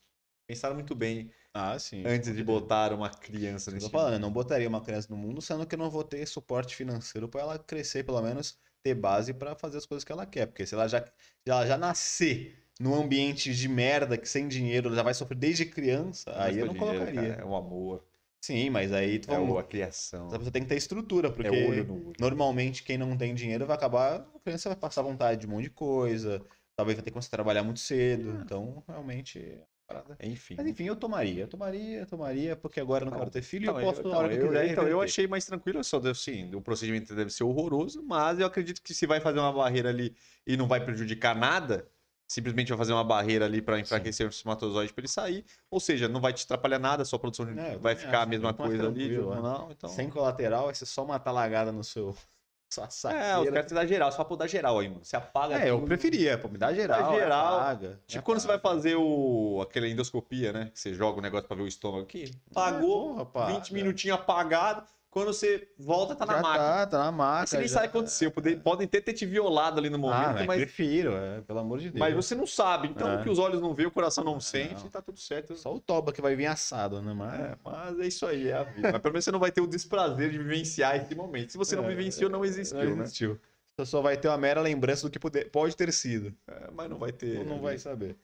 pensar 0.47 0.73
muito 0.73 0.95
bem 0.95 1.31
Ah, 1.53 1.77
sim. 1.79 2.05
antes 2.05 2.35
de 2.35 2.43
botar 2.43 2.93
uma 2.93 3.09
criança 3.09 3.71
nesse 3.71 3.87
tô 3.87 3.91
falando, 3.91 4.13
eu 4.15 4.19
não 4.19 4.31
botaria 4.31 4.67
uma 4.67 4.81
criança 4.81 5.07
no 5.09 5.17
mundo, 5.17 5.41
sendo 5.41 5.65
que 5.65 5.75
eu 5.75 5.79
não 5.79 5.89
vou 5.89 6.03
ter 6.03 6.25
suporte 6.27 6.75
financeiro 6.75 7.27
pra 7.29 7.41
ela 7.41 7.59
crescer, 7.59 8.03
pelo 8.03 8.21
menos 8.21 8.57
ter 8.83 8.93
base 8.95 9.33
pra 9.33 9.55
fazer 9.55 9.77
as 9.77 9.85
coisas 9.85 10.03
que 10.03 10.11
ela 10.11 10.25
quer. 10.25 10.47
Porque 10.47 10.65
se 10.65 10.73
ela 10.75 10.87
já, 10.87 11.03
se 11.05 11.11
ela 11.47 11.65
já 11.65 11.77
nascer 11.77 12.63
num 12.79 12.93
ambiente 12.95 13.53
de 13.53 13.67
merda, 13.69 14.17
que 14.17 14.27
sem 14.27 14.47
dinheiro, 14.47 14.87
ela 14.87 14.95
já 14.97 15.03
vai 15.03 15.13
sofrer 15.13 15.37
desde 15.37 15.65
criança, 15.65 16.33
aí 16.41 16.57
eu 16.59 16.65
não 16.65 16.73
dinheiro, 16.73 16.75
colocaria. 16.75 17.13
cara, 17.13 17.41
é 17.41 17.45
o 17.45 17.55
amor, 17.55 18.05
Sim, 18.43 18.69
mas 18.71 18.91
aí 18.91 19.19
tu 19.19 19.31
é 19.31 19.37
vamos- 19.37 19.57
a 19.57 19.63
criação, 19.63 20.27
Você 20.29 20.51
tem 20.51 20.63
que 20.63 20.67
ter 20.67 20.75
estrutura, 20.75 21.31
porque 21.31 21.47
é 21.47 21.51
olho 21.51 21.85
no 21.85 21.93
olho. 22.07 22.15
normalmente 22.19 22.83
quem 22.83 22.97
não 22.97 23.15
tem 23.15 23.33
dinheiro 23.33 23.65
vai 23.65 23.77
acabar, 23.77 24.27
a 24.35 24.39
criança 24.41 24.67
vai 24.67 24.77
passar 24.77 25.01
vontade 25.01 25.39
de 25.39 25.47
um 25.47 25.51
monte 25.51 25.63
de 25.63 25.69
coisa, 25.69 26.43
talvez 26.75 26.97
vai 26.97 27.03
ter 27.05 27.09
que 27.09 27.13
começar 27.13 27.29
a 27.29 27.37
trabalhar 27.37 27.63
muito 27.63 27.79
cedo, 27.79 28.37
então 28.43 28.83
realmente 28.85 29.39
é 29.39 29.55
uma 29.55 29.65
parada. 29.87 30.17
Enfim. 30.21 30.55
Mas 30.57 30.67
enfim, 30.67 30.83
eu 30.83 30.95
tomaria, 30.97 31.43
eu 31.43 31.47
tomaria, 31.47 31.99
eu 31.99 32.05
tomaria, 32.05 32.55
porque 32.57 32.81
agora 32.81 33.03
eu 33.03 33.05
não 33.05 33.11
Não, 33.13 33.19
quero 33.19 33.31
ter 33.31 33.41
filho 33.43 33.63
e 33.63 33.69
Então, 33.69 33.79
eu 33.79 33.85
posso 33.93 34.09
na 34.09 34.17
hora 34.17 34.37
que 34.37 34.43
eu 34.43 34.49
quiser. 34.49 34.67
então, 34.73 34.87
eu 34.89 34.99
achei 35.01 35.25
mais 35.25 35.45
tranquilo, 35.45 35.81
só 35.81 35.97
deve- 36.01 36.19
sim, 36.19 36.53
o 36.53 36.61
procedimento 36.61 37.15
deve 37.15 37.29
ser 37.29 37.45
horroroso, 37.45 38.03
mas 38.03 38.39
eu 38.39 38.45
acredito 38.45 38.81
que 38.81 38.93
se 38.93 39.07
vai 39.07 39.21
fazer 39.21 39.39
uma 39.39 39.53
barreira 39.53 39.87
ali 39.87 40.13
e 40.45 40.57
não 40.57 40.67
vai 40.67 40.83
prejudicar 40.83 41.33
nada, 41.33 41.87
simplesmente 42.27 42.69
vai 42.69 42.77
fazer 42.77 42.93
uma 42.93 43.03
barreira 43.03 43.45
ali 43.45 43.61
para 43.61 43.79
enfraquecer 43.79 44.25
o 44.25 44.29
espermatozoide 44.29 44.93
para 44.93 45.01
ele 45.01 45.07
sair, 45.07 45.45
ou 45.69 45.79
seja, 45.79 46.07
não 46.07 46.19
vai 46.21 46.33
te 46.33 46.43
atrapalhar 46.45 46.79
nada, 46.79 47.05
sua 47.05 47.19
produção 47.19 47.47
É, 47.57 47.75
eu 47.75 47.79
vai 47.79 47.95
ficar 47.95 48.21
a 48.21 48.25
mesma 48.25 48.53
mais 48.57 48.69
coisa 48.69 48.87
ali, 48.87 49.15
é. 49.15 49.19
hormonal, 49.19 49.69
então... 49.71 49.89
Sem 49.89 50.09
colateral, 50.09 50.65
vai 50.65 50.75
ser 50.75 50.85
só 50.85 51.03
uma 51.03 51.19
talagada 51.19 51.71
no 51.71 51.83
seu. 51.83 52.15
Sua 52.73 52.85
É, 52.85 52.87
os 52.87 52.93
saqueira. 52.95 53.51
caras 53.51 53.67
te 53.67 53.73
dá 53.75 53.85
geral, 53.85 54.11
só 54.11 54.23
pra 54.23 54.35
dar 54.35 54.47
geral 54.47 54.79
aí, 54.79 54.89
mano. 54.89 55.05
Você 55.05 55.15
apaga 55.15 55.59
É, 55.59 55.69
eu 55.69 55.75
tudo. 55.75 55.85
preferia, 55.85 56.39
pô, 56.39 56.47
me 56.47 56.57
dá 56.57 56.73
geral. 56.73 57.11
Dá 57.11 57.19
geral. 57.19 57.55
apaga, 57.59 57.99
Tipo 58.07 58.23
quando 58.23 58.39
você 58.39 58.47
vai 58.47 58.57
fazer 58.57 58.95
o... 58.95 59.61
aquela 59.61 59.87
endoscopia, 59.87 60.51
né? 60.51 60.71
Que 60.73 60.79
você 60.79 60.91
joga 60.91 61.19
o 61.19 61.21
negócio 61.21 61.47
pra 61.47 61.55
ver 61.55 61.61
o 61.61 61.67
estômago 61.67 62.01
aqui. 62.05 62.23
É, 62.49 62.51
Pagou, 62.51 63.09
porra, 63.09 63.21
apaga. 63.21 63.53
20 63.53 63.73
minutinhos 63.75 64.17
apagado. 64.17 64.83
Quando 65.13 65.27
você 65.27 65.71
volta, 65.77 66.15
tá 66.15 66.25
na 66.25 66.37
Já 66.37 66.41
máquina. 66.41 66.63
Tá, 66.63 66.87
tá 66.87 66.97
na 66.97 67.11
máquina. 67.11 67.45
Você 67.45 67.57
nem 67.59 67.67
já- 67.67 67.73
sabe 67.75 67.87
o 67.87 67.91
que 67.91 67.97
aconteceu. 67.97 68.31
Pode- 68.31 68.55
Podem 68.57 68.87
ter, 68.87 68.99
ter 69.01 69.13
te 69.13 69.27
violado 69.27 69.79
ali 69.79 69.87
no 69.87 69.97
Ah, 69.97 69.99
momento, 69.99 70.33
mas 70.39 70.47
mas, 70.47 70.57
prefiro, 70.57 71.11
é, 71.15 71.41
pelo 71.41 71.59
amor 71.59 71.77
de 71.77 71.91
Deus. 71.91 71.99
mas 71.99 72.15
você 72.15 72.33
não 72.33 72.47
sabe. 72.47 72.87
Então, 72.87 73.07
É. 73.07 73.19
o 73.19 73.23
que 73.23 73.29
os 73.29 73.37
olhos 73.37 73.61
não 73.61 73.75
vê, 73.75 73.85
o 73.85 73.91
coração 73.91 74.23
não 74.23 74.39
sente, 74.39 74.81
não. 74.85 74.89
tá 74.89 75.03
tudo 75.03 75.19
certo. 75.19 75.55
Só 75.55 75.71
o 75.71 75.79
toba 75.79 76.11
que 76.11 76.19
vai 76.19 76.35
vir 76.35 76.47
assado, 76.47 76.99
né? 76.99 77.13
Mas... 77.13 77.39
É, 77.39 77.57
mas 77.63 77.99
é 77.99 78.07
isso 78.07 78.25
aí, 78.25 78.47
é 78.47 78.53
a 78.53 78.63
vida. 78.63 78.73
mas 78.97 79.01
pelo 79.03 79.13
menos 79.13 79.23
você 79.25 79.31
não 79.31 79.39
vai 79.39 79.51
ter 79.51 79.61
o 79.61 79.67
desprazer 79.67 80.31
de 80.31 80.37
vivenciar 80.39 80.95
esse 80.95 81.13
momento. 81.13 81.51
Se 81.51 81.59
você 81.59 81.75
não 81.75 81.85
É, 81.85 81.89
vivenciou, 81.89 82.27
não 82.27 82.43
existiu, 82.43 82.83
não 82.83 82.95
né? 82.95 83.03
existiu. 83.03 83.39
Você 83.77 83.85
só 83.85 84.01
vai 84.01 84.17
ter 84.17 84.29
uma 84.29 84.37
mera 84.39 84.61
lembrança 84.61 85.03
do 85.07 85.11
que 85.11 85.19
pode, 85.19 85.45
pode 85.45 85.77
ter 85.77 85.93
sido. 85.93 86.35
É, 86.47 86.71
mas 86.71 86.89
não 86.89 86.97
vai 86.97 87.11
ter. 87.11 87.45
Não 87.45 87.61
vai 87.61 87.77
saber. 87.77 88.17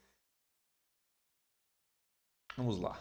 Vamos 2.58 2.80
lá. 2.80 2.98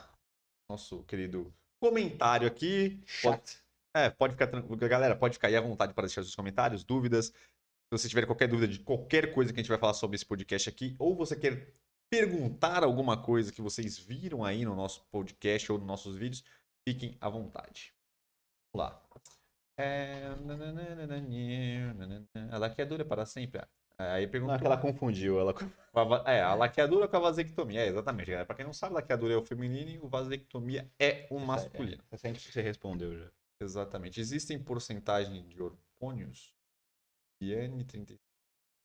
Nosso 0.71 1.03
querido 1.05 1.51
comentário 1.81 2.47
aqui. 2.47 2.99
Pode, 3.23 3.43
Chato. 3.43 3.68
É, 3.95 4.11
pode 4.11 4.35
ficar 4.35 4.47
tranquilo. 4.47 4.77
Galera, 4.89 5.17
pode 5.17 5.35
ficar 5.35 5.49
aí 5.49 5.57
à 5.57 5.61
vontade 5.61 5.95
para 5.95 6.07
deixar 6.07 6.23
seus 6.23 6.35
comentários, 6.35 6.85
dúvidas. 6.85 7.27
Se 7.27 7.91
você 7.91 8.09
tiver 8.09 8.27
qualquer 8.27 8.49
dúvida 8.49 8.73
de 8.73 8.81
qualquer 8.81 9.33
coisa 9.33 9.53
que 9.53 9.59
a 9.59 9.63
gente 9.63 9.71
vai 9.71 9.79
falar 9.79 9.95
sobre 9.95 10.17
esse 10.17 10.27
podcast 10.27 10.69
aqui, 10.69 10.95
ou 10.99 11.17
você 11.17 11.35
quer 11.35 11.73
perguntar 12.11 12.85
alguma 12.85 13.23
coisa 13.23 13.53
que 13.53 13.63
vocês 13.63 13.99
viram 13.99 14.45
aí 14.45 14.65
no 14.65 14.75
nosso 14.75 15.07
podcast 15.11 15.71
ou 15.73 15.79
nos 15.79 15.87
nossos 15.87 16.17
vídeos, 16.17 16.45
fiquem 16.87 17.17
à 17.21 17.29
vontade. 17.29 17.95
Vamos 18.75 18.91
lá. 18.91 19.03
É... 19.79 20.27
A 22.51 22.59
laqueadura 22.59 23.03
é 23.03 23.07
para 23.07 23.25
sempre? 23.25 23.63
Aí 23.99 24.27
Não, 24.27 24.31
perguntou. 24.31 24.57
é 24.57 24.59
que 24.59 24.67
ela 24.67 24.79
confundiu. 24.79 25.41
Ela... 25.41 25.55
É, 26.27 26.41
a 26.41 26.55
laqueadura 26.55 27.09
com 27.09 27.17
a 27.17 27.21
vasectomia. 27.21 27.81
É, 27.81 27.89
exatamente, 27.89 28.31
galera. 28.31 28.47
Pra 28.47 28.55
quem 28.55 28.65
não 28.65 28.73
sabe, 28.73 28.95
laqueadura 28.95 29.35
é 29.35 29.37
o 29.37 29.45
feminino 29.45 29.91
e 29.91 29.99
o 29.99 30.09
vasectomia 30.09 30.91
é 30.99 31.27
o 31.31 31.39
masculino. 31.39 32.03
É, 32.11 32.17
sempre 32.17 32.41
que 32.41 32.53
você 32.53 32.61
respondeu 32.61 33.19
já. 33.19 33.31
Exatamente. 33.61 34.21
Existem 34.21 34.59
porcentagem 34.59 35.47
de 35.49 35.61
hormônios 35.61 36.55
e 37.41 37.53
N36 37.53 38.19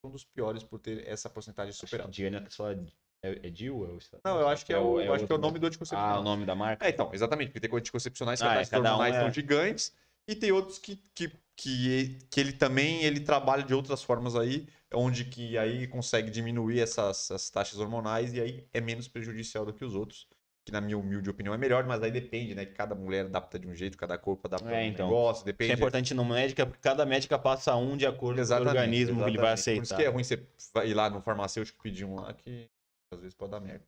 são 0.03 0.11
dos 0.11 0.25
piores 0.25 0.63
por 0.63 0.79
ter 0.79 1.07
essa 1.07 1.29
porcentagem 1.29 1.71
superada. 1.73 2.11
Diana 2.11 2.43
é 2.45 2.49
só. 2.49 2.69
É, 2.71 2.77
é 3.23 3.49
Dil? 3.49 3.85
É 3.85 3.89
o... 3.89 3.99
Não, 4.25 4.39
eu 4.41 4.47
acho 4.49 4.65
que 4.65 4.73
é 4.73 4.77
o, 4.77 4.99
eu 4.99 5.13
acho 5.13 5.25
que 5.25 5.31
é 5.31 5.35
o 5.35 5.39
nome 5.39 5.57
do 5.59 5.67
anticoncepcional. 5.67 6.17
Ah, 6.17 6.19
o 6.19 6.23
nome 6.23 6.45
da 6.45 6.53
marca? 6.53 6.85
É, 6.85 6.89
então, 6.89 7.09
exatamente, 7.13 7.51
porque 7.51 7.65
tem 7.65 7.77
anticoncepcionais 7.77 8.39
que 8.41 8.45
Ah, 8.45 8.59
as 8.59 8.71
é, 8.71 8.75
um 8.77 8.79
hormonais 8.79 9.15
é- 9.15 9.19
são 9.21 9.31
gigantes 9.31 9.93
e 10.27 10.35
tem 10.35 10.51
outros 10.51 10.77
que, 10.77 10.97
que, 11.15 11.29
que, 11.55 12.19
que 12.29 12.39
ele 12.39 12.51
também 12.51 13.03
ele 13.03 13.21
trabalha 13.21 13.63
de 13.63 13.73
outras 13.73 14.03
formas 14.03 14.35
aí, 14.35 14.67
onde 14.93 15.25
que 15.25 15.57
aí 15.57 15.87
consegue 15.87 16.29
diminuir 16.29 16.81
essas, 16.81 17.31
essas 17.31 17.49
taxas 17.49 17.79
hormonais 17.79 18.33
e 18.33 18.41
aí 18.41 18.67
é 18.73 18.81
menos 18.81 19.07
prejudicial 19.07 19.65
do 19.65 19.73
que 19.73 19.85
os 19.85 19.95
outros, 19.95 20.27
que 20.65 20.71
na 20.71 20.79
minha 20.79 20.97
humilde 20.97 21.29
opinião 21.29 21.53
é 21.53 21.57
melhor, 21.57 21.85
mas 21.85 22.01
aí 22.01 22.11
depende, 22.11 22.55
né? 22.55 22.65
Que 22.65 22.73
cada 22.73 22.95
mulher 22.95 23.25
adapta 23.25 23.59
de 23.59 23.67
um 23.67 23.75
jeito, 23.75 23.97
cada 23.97 24.17
corpo 24.17 24.47
adapta 24.47 24.69
É, 24.69 24.79
um 24.83 24.87
então. 24.87 25.07
negócio, 25.07 25.41
Isso 25.41 25.49
é 25.49 25.51
depende. 25.51 25.73
importante 25.73 26.13
no 26.13 26.23
médica, 26.23 26.65
porque 26.65 26.81
cada 26.81 27.05
médica 27.05 27.37
passa 27.37 27.75
um 27.75 27.97
de 27.97 28.05
acordo 28.05 28.35
com 28.35 28.39
o 28.39 28.41
Exatamente, 28.41 28.77
organismo 28.77 29.23
que 29.23 29.29
ele 29.29 29.37
vai 29.37 29.53
exatamente. 29.53 29.75
Por 29.75 29.83
isso 29.83 29.93
aceitar. 29.93 29.95
que 29.95 30.03
é 30.03 30.07
ruim 30.09 30.23
você 30.23 30.47
ir 30.85 30.93
lá 30.93 31.09
no 31.09 31.21
farmacêutico 31.21 31.81
pedir 31.83 32.05
um 32.05 32.15
lá 32.15 32.33
que 32.33 32.69
às 33.11 33.19
vezes 33.19 33.35
pode 33.35 33.51
dar 33.51 33.59
merda. 33.59 33.85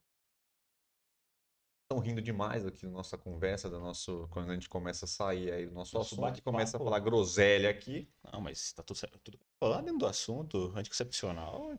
Estão 1.86 2.00
rindo 2.00 2.20
demais 2.22 2.66
aqui 2.66 2.84
na 2.86 2.92
nossa 2.92 3.16
conversa, 3.16 3.70
do 3.70 3.80
nosso, 3.80 4.28
quando 4.32 4.50
a 4.50 4.54
gente 4.56 4.68
começa 4.68 5.06
a 5.06 5.08
sair 5.08 5.52
aí 5.52 5.68
do 5.68 5.74
nosso, 5.74 5.96
Nosso 5.96 6.16
assunto, 6.16 6.42
começa 6.42 6.78
a 6.78 6.80
falar 6.80 7.00
groselha 7.00 7.70
aqui. 7.70 8.10
Não, 8.34 8.42
mas 8.42 8.74
tá 8.74 8.82
tudo 8.82 8.98
certo. 8.98 9.20
Tudo 9.20 9.40
falar 9.60 9.82
dentro 9.82 10.00
do 10.00 10.08
assunto, 10.08 10.74
anticoncepcional. 10.76 11.72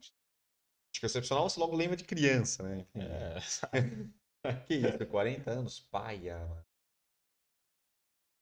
Anticoncepcional, 0.90 1.50
você 1.50 1.58
logo 1.58 1.76
lembra 1.76 1.96
de 1.96 2.04
criança, 2.04 2.62
né? 2.62 2.86
É. 2.94 3.36
Que 4.66 4.74
isso, 4.74 5.06
40 5.06 5.50
anos, 5.50 5.80
paia, 5.80 6.38
mano. 6.38 6.64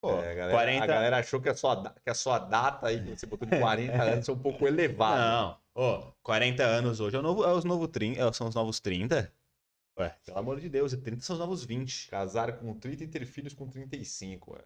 Pô, 0.00 0.10
É, 0.20 0.32
a, 0.32 0.34
galera, 0.34 0.52
40... 0.52 0.84
a 0.84 0.86
galera 0.86 1.18
achou 1.18 1.40
que 1.40 1.48
a, 1.48 1.54
sua, 1.54 1.90
que 1.94 2.10
a 2.10 2.14
sua 2.14 2.38
data 2.38 2.88
aí, 2.88 3.02
que 3.02 3.16
você 3.16 3.26
botou 3.26 3.48
de 3.48 3.58
40 3.58 3.92
anos, 4.02 4.28
é 4.28 4.32
um 4.32 4.38
pouco 4.38 4.66
elevada. 4.66 5.20
Não, 5.20 5.60
ó, 5.74 6.12
40 6.22 6.62
anos 6.62 7.00
hoje 7.00 7.16
é, 7.16 7.18
o 7.18 7.22
novo, 7.22 7.42
é 7.44 7.52
os 7.52 7.64
novo 7.64 7.88
30, 7.88 8.20
é, 8.20 8.32
são 8.32 8.46
os 8.48 8.54
novos 8.54 8.80
30. 8.80 9.32
Ué, 9.98 10.10
pelo 10.26 10.38
amor 10.38 10.60
de 10.60 10.68
Deus, 10.68 10.92
e 10.92 10.98
30 10.98 11.22
são 11.22 11.34
os 11.34 11.40
novos 11.40 11.64
20. 11.64 12.10
Casar 12.10 12.58
com 12.58 12.78
30 12.78 13.04
e 13.04 13.08
ter 13.08 13.24
filhos 13.24 13.54
com 13.54 13.68
35. 13.68 14.56
É. 14.56 14.64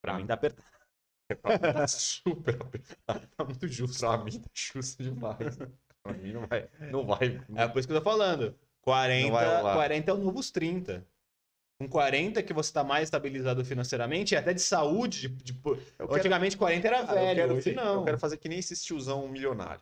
Pra 0.00 0.14
mim 0.14 0.26
tá 0.26 0.34
apertado. 0.34 0.68
Pra 1.42 1.52
mim 1.52 1.58
tá 1.58 1.88
super 1.88 2.54
apertado. 2.62 3.26
Tá 3.36 3.44
muito 3.44 3.66
justo. 3.68 4.00
Pra 4.00 4.18
mim 4.18 4.40
tá 4.40 4.48
justo 4.54 5.02
demais. 5.02 5.56
Pra 6.02 6.12
mim 6.12 6.32
não 6.32 6.46
vai. 6.46 6.70
Não 6.92 7.06
vai. 7.06 7.44
É 7.56 7.68
por 7.68 7.78
isso 7.78 7.88
que 7.88 7.94
eu 7.94 7.98
tô 7.98 8.04
falando. 8.04 8.58
40, 8.88 9.22
Não 9.26 9.32
vai 9.32 9.56
rolar. 9.56 9.74
40 9.74 10.10
é 10.10 10.14
o 10.14 10.16
novos 10.18 10.50
30. 10.50 11.06
Com 11.80 11.88
40 11.88 12.42
que 12.42 12.52
você 12.52 12.72
tá 12.72 12.82
mais 12.82 13.04
estabilizado 13.04 13.64
financeiramente 13.64 14.34
e 14.34 14.36
até 14.36 14.52
de 14.52 14.60
saúde. 14.60 15.28
De, 15.28 15.52
de- 15.52 15.60
Eu 15.64 15.76
quero- 16.08 16.14
Antigamente 16.14 16.56
40 16.56 16.86
era 16.88 17.06
Cara, 17.06 17.20
eu 17.20 17.24
velho, 17.26 17.40
quero 17.40 17.54
hoje 17.54 17.62
ser- 17.62 17.74
não. 17.76 17.94
Eu 18.00 18.04
quero 18.04 18.18
fazer 18.18 18.36
que 18.36 18.48
nem 18.48 18.58
esses 18.58 18.82
tiozão 18.82 19.28
milionário. 19.28 19.80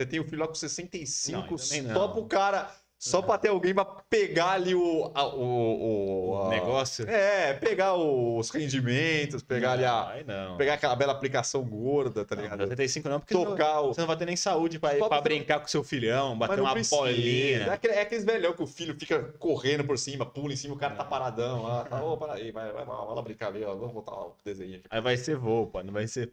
Você 0.00 0.06
tem 0.08 0.20
o 0.20 0.24
filho 0.24 0.38
lá 0.38 0.46
com 0.46 0.54
65, 0.54 1.50
Não, 1.50 1.58
só 1.58 1.82
não. 1.82 2.12
pro 2.12 2.26
cara. 2.26 2.72
Só 2.98 3.22
pra 3.22 3.38
ter 3.38 3.48
alguém 3.48 3.72
pra 3.72 3.84
pegar 3.84 4.50
ali 4.52 4.74
o. 4.74 5.10
a- 5.14 5.26
o, 5.26 6.30
o, 6.30 6.42
a- 6.42 6.48
negócio. 6.48 7.08
É, 7.08 7.54
pegar 7.54 7.94
os 7.94 8.50
rendimentos, 8.50 9.40
pegar 9.40 9.72
ali 9.72 9.84
a. 9.84 10.08
Ai, 10.08 10.24
não. 10.24 10.56
Pegar 10.56 10.74
aquela 10.74 10.96
bela 10.96 11.12
aplicação 11.12 11.62
gorda, 11.62 12.24
tá 12.24 12.34
Não, 12.34 12.42
ligado? 12.42 12.58
75 12.62 13.08
não, 13.08 13.20
porque 13.20 13.34
não- 13.34 13.44
Tocar 13.44 13.82
o. 13.82 13.94
você 13.94 14.00
não 14.00 14.08
vai 14.08 14.16
ter 14.16 14.26
nem 14.26 14.34
saúde 14.34 14.80
pra, 14.80 14.94
pra 14.96 15.20
brincar 15.20 15.60
com 15.60 15.68
seu 15.68 15.84
filhão, 15.84 16.30
Mas 16.34 16.48
bater 16.48 16.56
não 16.56 16.64
uma 16.64 16.72
precisa. 16.72 16.96
É, 16.96 16.98
bolinha. 16.98 17.72
aquele- 17.72 17.94
é 17.94 18.00
aqueles 18.00 18.24
velhão 18.24 18.52
que 18.52 18.62
o 18.62 18.66
filho 18.66 18.96
fica 18.98 19.22
correndo 19.38 19.84
por 19.84 19.96
cima, 19.96 20.26
pula 20.26 20.52
em 20.52 20.56
cima, 20.56 20.74
o 20.74 20.78
cara 20.78 20.96
tá 20.96 21.04
paradão 21.04 21.62
lá. 21.62 21.84
Tá, 21.84 22.02
ô, 22.02 22.16
para 22.16 22.32
aí, 22.34 22.50
vai, 22.50 22.72
vai, 22.72 22.84
vai, 22.84 22.96
vai 22.96 23.14
lá 23.14 23.22
brincar 23.22 23.46
ali, 23.48 23.64
ó. 23.64 23.76
Vamos 23.76 23.94
botar 23.94 24.12
o 24.12 24.34
desenho 24.44 24.74
aqui. 24.76 24.84
Aí 24.90 25.00
vai 25.00 25.16
ser 25.16 25.36
voo, 25.36 25.68
pô, 25.68 25.80
não 25.84 25.92
vai 25.92 26.08
ser. 26.08 26.32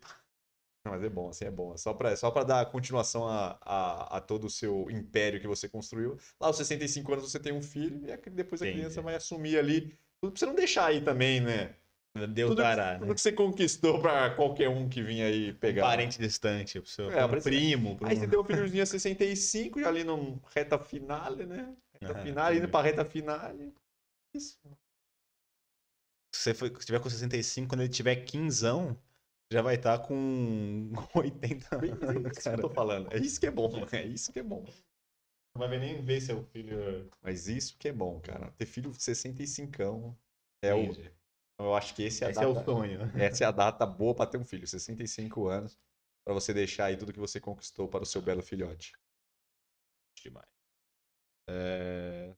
Não, 0.85 0.91
mas 0.91 1.03
é 1.03 1.09
bom, 1.09 1.29
assim 1.29 1.45
é 1.45 1.51
bom. 1.51 1.75
Só 1.75 1.93
pra, 1.95 2.15
só 2.15 2.29
pra 2.29 2.43
dar 2.43 2.65
continuação 2.67 3.27
a, 3.27 3.57
a, 3.61 4.17
a 4.17 4.21
todo 4.21 4.45
o 4.45 4.49
seu 4.51 4.85
império 4.91 5.41
que 5.41 5.47
você 5.47 5.67
construiu. 5.67 6.15
Lá 6.39 6.47
aos 6.47 6.57
65 6.57 7.11
anos 7.11 7.31
você 7.31 7.39
tem 7.39 7.51
um 7.51 7.61
filho 7.61 8.01
e 8.07 8.29
depois 8.29 8.61
a 8.61 8.65
Entendi. 8.65 8.81
criança 8.81 9.01
vai 9.01 9.15
assumir 9.15 9.57
ali. 9.57 9.97
Tudo 10.21 10.31
pra 10.33 10.39
você 10.39 10.45
não 10.45 10.53
deixar 10.55 10.85
aí 10.85 11.01
também, 11.01 11.41
né? 11.41 11.75
Deus 12.29 12.51
tudo, 12.51 12.61
dará, 12.61 12.93
tudo 12.99 13.07
né? 13.09 13.13
que 13.15 13.19
você 13.19 13.31
conquistou 13.33 13.99
pra 13.99 14.29
qualquer 14.35 14.69
um 14.69 14.87
que 14.87 15.01
vinha 15.03 15.25
aí 15.25 15.51
Um 15.51 15.55
pegar. 15.55 15.81
parente 15.81 16.17
distante, 16.17 16.79
pro 16.79 16.89
seu 16.89 17.11
É, 17.11 17.25
um 17.25 17.41
primo. 17.41 17.97
Aí 18.03 18.15
um- 18.15 18.19
você 18.21 18.27
tem 18.27 18.39
o 18.39 18.43
filhozinho 18.45 18.83
a 18.83 18.85
65 18.85 19.79
e 19.81 19.83
ali 19.85 20.03
no 20.05 20.39
reta 20.55 20.79
finale, 20.79 21.45
né? 21.45 21.75
Reta 21.99 22.17
Ah, 22.17 22.23
finale, 22.23 22.57
indo 22.59 22.69
pra 22.69 22.81
reta 22.81 23.03
finale. 23.03 23.73
Isso. 24.33 24.57
Se 26.33 26.41
você 26.41 26.53
for- 26.53 26.79
se 26.79 26.85
tiver 26.85 26.99
com 27.01 27.09
65, 27.09 27.67
quando 27.69 27.81
ele 27.81 27.89
tiver 27.89 28.15
15, 28.17 28.65
já 29.51 29.61
vai 29.61 29.75
estar 29.75 29.99
com 29.99 30.91
80 31.15 31.77
Bem, 31.77 31.91
é 31.91 32.05
anos, 32.05 32.31
isso 32.31 32.33
que 32.33 32.39
eu 32.39 32.43
cara. 32.43 32.61
tô 32.61 32.69
falando. 32.69 33.13
É 33.13 33.17
isso 33.17 33.39
que 33.39 33.47
é 33.47 33.51
bom, 33.51 33.69
é 33.93 34.05
isso 34.05 34.31
que 34.31 34.39
é 34.39 34.43
bom. 34.43 34.63
Não 35.55 35.59
vai 35.59 35.69
ver 35.69 35.79
nem 35.79 36.03
ver 36.03 36.19
seu 36.21 36.43
filho. 36.47 37.09
Mas 37.21 37.47
isso 37.47 37.77
que 37.77 37.87
é 37.87 37.93
bom, 37.93 38.19
cara. 38.19 38.51
Ter 38.51 38.65
filho 38.65 38.93
65 38.93 40.17
é 40.61 40.73
o. 40.73 40.91
Eu 41.57 41.73
acho 41.73 41.95
que 41.95 42.03
esse 42.03 42.23
é 42.23 42.27
a 42.27 42.31
Esse 42.31 42.43
é 42.43 42.47
o 42.47 42.53
data. 42.53 42.65
sonho. 42.65 42.99
Essa 43.17 43.45
é 43.45 43.47
a 43.47 43.51
data 43.51 43.85
boa 43.85 44.13
para 44.13 44.29
ter 44.29 44.37
um 44.37 44.43
filho, 44.43 44.67
65 44.67 45.47
anos, 45.47 45.79
para 46.25 46.33
você 46.33 46.53
deixar 46.53 46.85
aí 46.85 46.97
tudo 46.97 47.13
que 47.13 47.19
você 47.19 47.39
conquistou 47.39 47.87
para 47.87 48.03
o 48.03 48.05
seu 48.05 48.21
belo 48.21 48.41
filhote. 48.41 48.91
Demais. 50.21 50.49
É... 51.47 52.35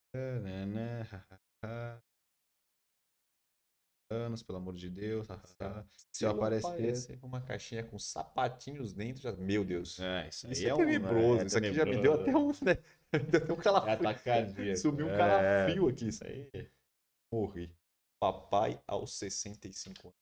né, 4.09 4.17
Anos, 4.17 4.43
pelo 4.43 4.57
amor 4.57 4.75
de 4.75 4.89
Deus. 4.89 5.27
Se 6.11 6.25
eu 6.25 6.31
aparecer. 6.31 6.67
aparecer 6.67 7.19
uma 7.21 7.41
caixinha 7.41 7.83
com 7.83 7.99
sapatinhos 7.99 8.93
dentro, 8.93 9.21
já... 9.21 9.31
meu 9.33 9.63
Deus. 9.65 9.99
É, 9.99 10.29
isso 10.29 10.47
aí 10.47 10.53
Isso 10.53 10.65
é, 10.65 10.69
é 10.69 10.73
um- 10.73 10.77
tenebroso. 10.77 11.41
é 11.41 11.45
Isso 11.45 11.57
aqui 11.57 11.73
já 11.73 11.85
me 11.85 12.01
deu 12.01 12.13
até 12.13 12.35
um, 12.35 12.47
né? 12.47 12.77
Deu 13.31 13.41
até 13.41 13.53
um 13.53 13.59
É 13.59 13.61
calafrio. 13.63 14.23
cardíaco. 14.23 14.77
Subiu 14.77 15.07
um 15.07 15.09
É, 15.11 15.17
calafrio 15.17 15.87
aqui. 15.87 16.07
Isso 16.07 16.23
aí. 16.25 16.49
Morri. 17.31 17.75
Papai 18.19 18.81
aos 18.87 19.13
65 19.17 20.07
anos. 20.07 20.17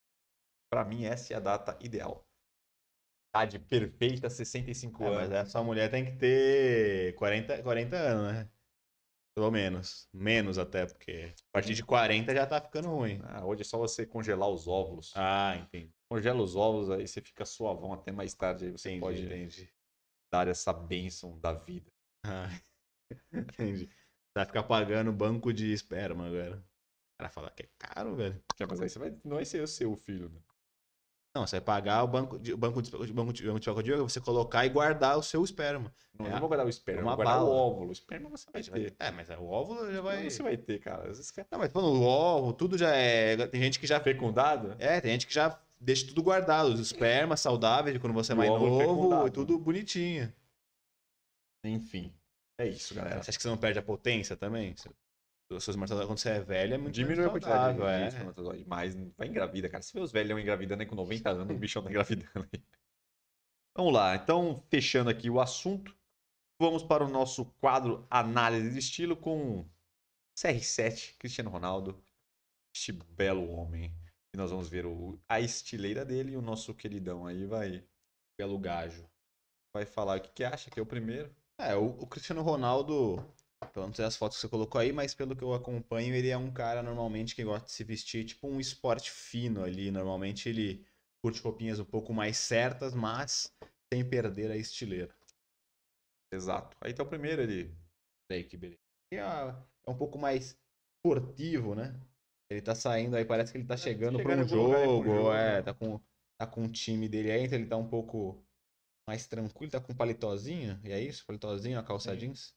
Para 0.72 0.84
mim, 0.84 1.06
essa 1.06 1.34
é 1.34 1.38
a 1.38 1.40
data 1.40 1.78
ideal. 1.82 2.28
Idade 3.34 3.60
perfeita, 3.60 4.30
65 4.30 5.04
É, 5.04 5.08
anos. 5.08 5.20
mas 5.20 5.32
essa 5.32 5.62
mulher 5.64 5.90
tem 5.92 6.06
que 6.06 6.18
ter 6.18 7.16
40, 7.16 7.62
40 7.64 7.96
anos, 7.98 8.34
né? 8.34 8.50
Pelo 9.36 9.52
menos. 9.52 10.08
Menos 10.14 10.58
até, 10.58 10.86
porque 10.86 11.34
a 11.50 11.52
partir 11.52 11.74
de 11.74 11.84
40 11.84 12.34
já 12.34 12.48
tá 12.48 12.62
ficando 12.62 12.88
ruim. 12.88 13.20
Ah, 13.26 13.46
hoje 13.46 13.62
é 13.62 13.66
só 13.66 13.78
você 13.78 14.06
congelar 14.06 14.50
os 14.50 14.66
óvulos. 14.66 15.12
Ah, 15.14 15.58
entendi. 15.58 15.94
Congela 16.08 16.42
os 16.42 16.56
ovos, 16.56 16.90
aí 16.90 17.06
você 17.06 17.22
fica 17.22 17.46
suavão 17.46 17.92
até 17.92 18.12
mais 18.14 18.34
tarde. 18.34 18.66
Aí 18.66 18.72
você 18.72 18.92
Entendi, 18.92 19.02
pode 19.02 19.26
entendi. 19.26 19.70
dar 20.32 20.48
essa 20.48 20.72
bênção 20.72 21.38
da 21.40 21.54
vida. 21.54 21.92
Ah, 22.24 22.48
entendi. 23.34 23.90
Vai 24.34 24.46
ficar 24.46 24.64
pagando 24.64 25.12
banco 25.12 25.52
de 25.54 25.72
esperma 25.72 26.28
agora. 26.28 26.58
O 26.60 27.18
cara 27.18 27.30
fala 27.30 27.52
que 27.52 27.64
é 27.64 27.70
caro, 27.78 28.16
velho. 28.16 28.42
É, 28.60 28.66
mas 28.66 28.80
aí 28.82 28.90
você 28.90 29.00
vai, 29.00 29.12
não 29.24 29.36
vai 29.36 29.46
ser 29.46 29.62
o 29.62 29.68
seu 29.68 29.96
filho, 29.96 30.30
né? 30.30 30.40
Não, 31.36 31.46
você 31.46 31.58
vai 31.58 31.66
pagar 31.66 32.02
o 32.02 32.08
banco 32.08 32.40
de, 32.40 32.54
o 32.54 32.58
banco 32.58 32.82
de, 32.82 32.96
o 32.96 33.14
banco 33.14 33.34
de, 33.34 33.44
o 33.44 33.54
banco 33.54 33.60
de 33.62 33.92
cocô, 33.92 34.04
você 34.08 34.22
colocar 34.22 34.66
e 34.66 34.70
guardar 34.70 35.18
o 35.18 35.22
seu 35.22 35.44
esperma. 35.44 35.94
Não, 36.18 36.26
É, 36.26 36.30
eu 36.30 36.32
não 36.32 36.40
vou 36.40 36.48
guardar 36.48 36.66
o 36.66 36.70
esperma, 36.70 37.02
uma 37.02 37.16
vou 37.16 37.26
guardar 37.26 37.44
o 37.44 37.48
bala. 37.48 37.56
óvulo. 37.60 37.90
O 37.90 37.92
esperma 37.92 38.30
você 38.30 38.50
vai 38.50 38.64
ter. 38.64 38.96
É, 38.98 39.12
mas 39.12 39.30
o 39.30 39.46
óvulo 39.46 39.92
já 39.92 40.00
vai. 40.00 40.30
Você 40.30 40.42
vai 40.42 40.56
ter, 40.56 40.80
cara. 40.80 41.12
Quer 41.34 41.46
Não, 41.52 41.60
mas 41.60 41.74
falando, 41.74 42.00
o 42.00 42.04
óvulo, 42.06 42.54
tudo 42.54 42.78
já 42.78 42.96
é. 42.96 43.36
Tem 43.48 43.62
gente 43.62 43.82
que 43.82 43.86
já. 43.86 44.00
fecundado? 44.00 44.78
É, 44.80 45.02
tem 45.02 45.12
gente 45.12 45.28
que 45.28 45.34
já 45.34 45.60
deixa 45.78 46.08
tudo 46.08 46.24
guardado. 46.24 46.70
Os 46.70 46.80
espermas 46.80 47.42
saudáveis 47.42 47.94
de 47.96 48.00
quando 48.00 48.14
você 48.14 48.32
é 48.32 48.36
o 48.36 48.38
mais 48.38 48.50
novo, 48.50 48.80
fecundado. 48.80 49.32
tudo 49.32 49.60
bonitinho. 49.60 50.34
Enfim. 51.66 52.14
É 52.58 52.66
isso, 52.66 52.96
galera. 52.96 53.22
Você 53.22 53.32
acha 53.32 53.38
que 53.38 53.44
você 53.44 53.50
não 53.50 53.58
perde 53.58 53.78
a 53.78 53.84
potência 53.84 54.38
também? 54.38 54.74
Você- 55.50 55.72
espermatozoides, 55.72 56.08
quando 56.08 56.18
você 56.20 56.30
é 56.30 56.40
velho, 56.40 56.74
é 56.74 56.78
muito 56.78 56.96
Diminui 56.96 57.26
a 57.26 57.30
quantidade 57.30 57.78
de, 57.78 57.80
de 57.80 58.62
é. 58.62 58.66
mas 58.66 58.96
vai 59.16 59.28
engravida, 59.28 59.70
cara. 59.70 59.84
Se 59.84 59.94
vê 59.94 60.00
os 60.00 60.12
velhos 60.12 60.40
engravidando 60.40 60.82
aí 60.82 60.88
com 60.90 60.96
90 60.96 61.30
anos, 61.30 61.56
o 61.56 61.60
bichão 61.60 61.84
tá 61.84 61.90
engravidando 61.90 62.48
aí. 62.52 62.64
Vamos 63.78 63.94
lá, 63.94 64.16
então, 64.16 64.64
fechando 64.70 65.10
aqui 65.10 65.30
o 65.30 65.40
assunto, 65.40 65.96
vamos 66.60 66.82
para 66.82 67.04
o 67.06 67.10
nosso 67.10 67.46
quadro 67.60 68.08
Análise 68.10 68.72
de 68.72 68.80
Estilo 68.80 69.16
com 69.18 69.70
CR7, 70.38 71.18
Cristiano 71.18 71.50
Ronaldo, 71.50 72.02
este 72.76 72.92
belo 72.92 73.48
homem. 73.52 73.94
E 74.34 74.38
nós 74.38 74.50
vamos 74.52 74.68
ver 74.68 74.86
o- 74.86 75.20
a 75.30 75.40
estileira 75.40 76.04
dele 76.04 76.32
e 76.32 76.38
o 76.38 76.42
nosso 76.42 76.74
queridão 76.74 77.26
aí 77.26 77.46
vai, 77.46 77.84
Belo 78.38 78.58
gajo. 78.58 79.08
vai 79.74 79.86
falar 79.86 80.18
o 80.18 80.22
que, 80.22 80.30
que 80.30 80.44
acha, 80.44 80.70
que 80.72 80.80
é 80.80 80.84
o 80.84 80.86
primeiro. 80.86 81.34
É, 81.58 81.76
o, 81.76 81.86
o 81.88 82.08
Cristiano 82.08 82.42
Ronaldo, 82.42 83.18
pelo 83.74 83.94
sei 83.94 84.06
as 84.06 84.16
fotos 84.16 84.38
que 84.38 84.42
você 84.42 84.50
colocou 84.50 84.80
aí, 84.80 84.92
mas 84.92 85.14
pelo 85.14 85.36
que 85.36 85.44
eu 85.44 85.54
acompanho, 85.54 86.16
ele 86.16 86.30
é 86.30 86.38
um 86.38 86.52
cara 86.52 86.82
normalmente 86.82 87.36
que 87.36 87.44
gosta 87.44 87.66
de 87.66 87.72
se 87.72 87.84
vestir 87.84 88.26
tipo 88.26 88.48
um 88.48 88.60
esporte 88.60 89.12
fino 89.12 89.64
ali. 89.64 89.92
Normalmente 89.92 90.50
ele 90.50 90.86
curte 91.22 91.42
roupinhas 91.42 91.80
um 91.80 91.86
pouco 91.86 92.14
mais 92.14 92.38
certas, 92.38 92.94
mas 92.94 93.54
sem 93.94 94.08
perder 94.08 94.52
a 94.52 94.58
estileira. 94.58 95.14
Exato. 96.32 96.76
Aí 96.82 96.94
tá 96.94 97.04
o 97.04 97.08
primeiro, 97.08 97.42
ele 97.42 97.76
Aí 98.32 98.44
que 98.44 98.58
beleza. 98.58 98.80
É, 99.14 99.20
é 99.20 99.92
um 99.92 99.98
pouco 99.98 100.18
mais 100.18 100.58
esportivo, 100.98 101.76
né? 101.76 102.00
Ele 102.50 102.62
tá 102.62 102.76
saindo 102.76 103.16
aí, 103.16 103.26
parece 103.26 103.52
que 103.52 103.58
ele 103.58 103.66
tá 103.66 103.78
chegando 103.78 104.20
para 104.20 104.34
um 104.34 104.48
chegando 104.48 104.74
aí 104.74 104.88
pra 104.88 104.94
um 104.94 105.04
jogo, 105.04 105.06
jogo, 105.06 105.34
é, 105.34 105.56
né? 105.58 105.62
tá 105.62 105.74
com, 105.74 106.00
tá 106.38 106.48
com 106.48 106.66
o 106.66 106.72
time 106.72 107.08
dele 107.10 107.32
aí, 107.32 107.44
então 107.44 107.58
ele 107.58 107.68
tá 107.68 107.78
um 107.78 107.88
pouco 107.88 108.44
mais 109.08 109.28
tranquilo, 109.28 109.72
tá 109.72 109.80
com 109.80 109.94
um 109.94 109.96
palitozinho, 109.96 110.80
e 110.84 110.92
é 110.92 111.00
isso? 111.00 111.26
Palitozinho, 111.26 111.80
a 111.80 111.84
calça 111.84 112.14
Sim. 112.14 112.20
jeans. 112.20 112.56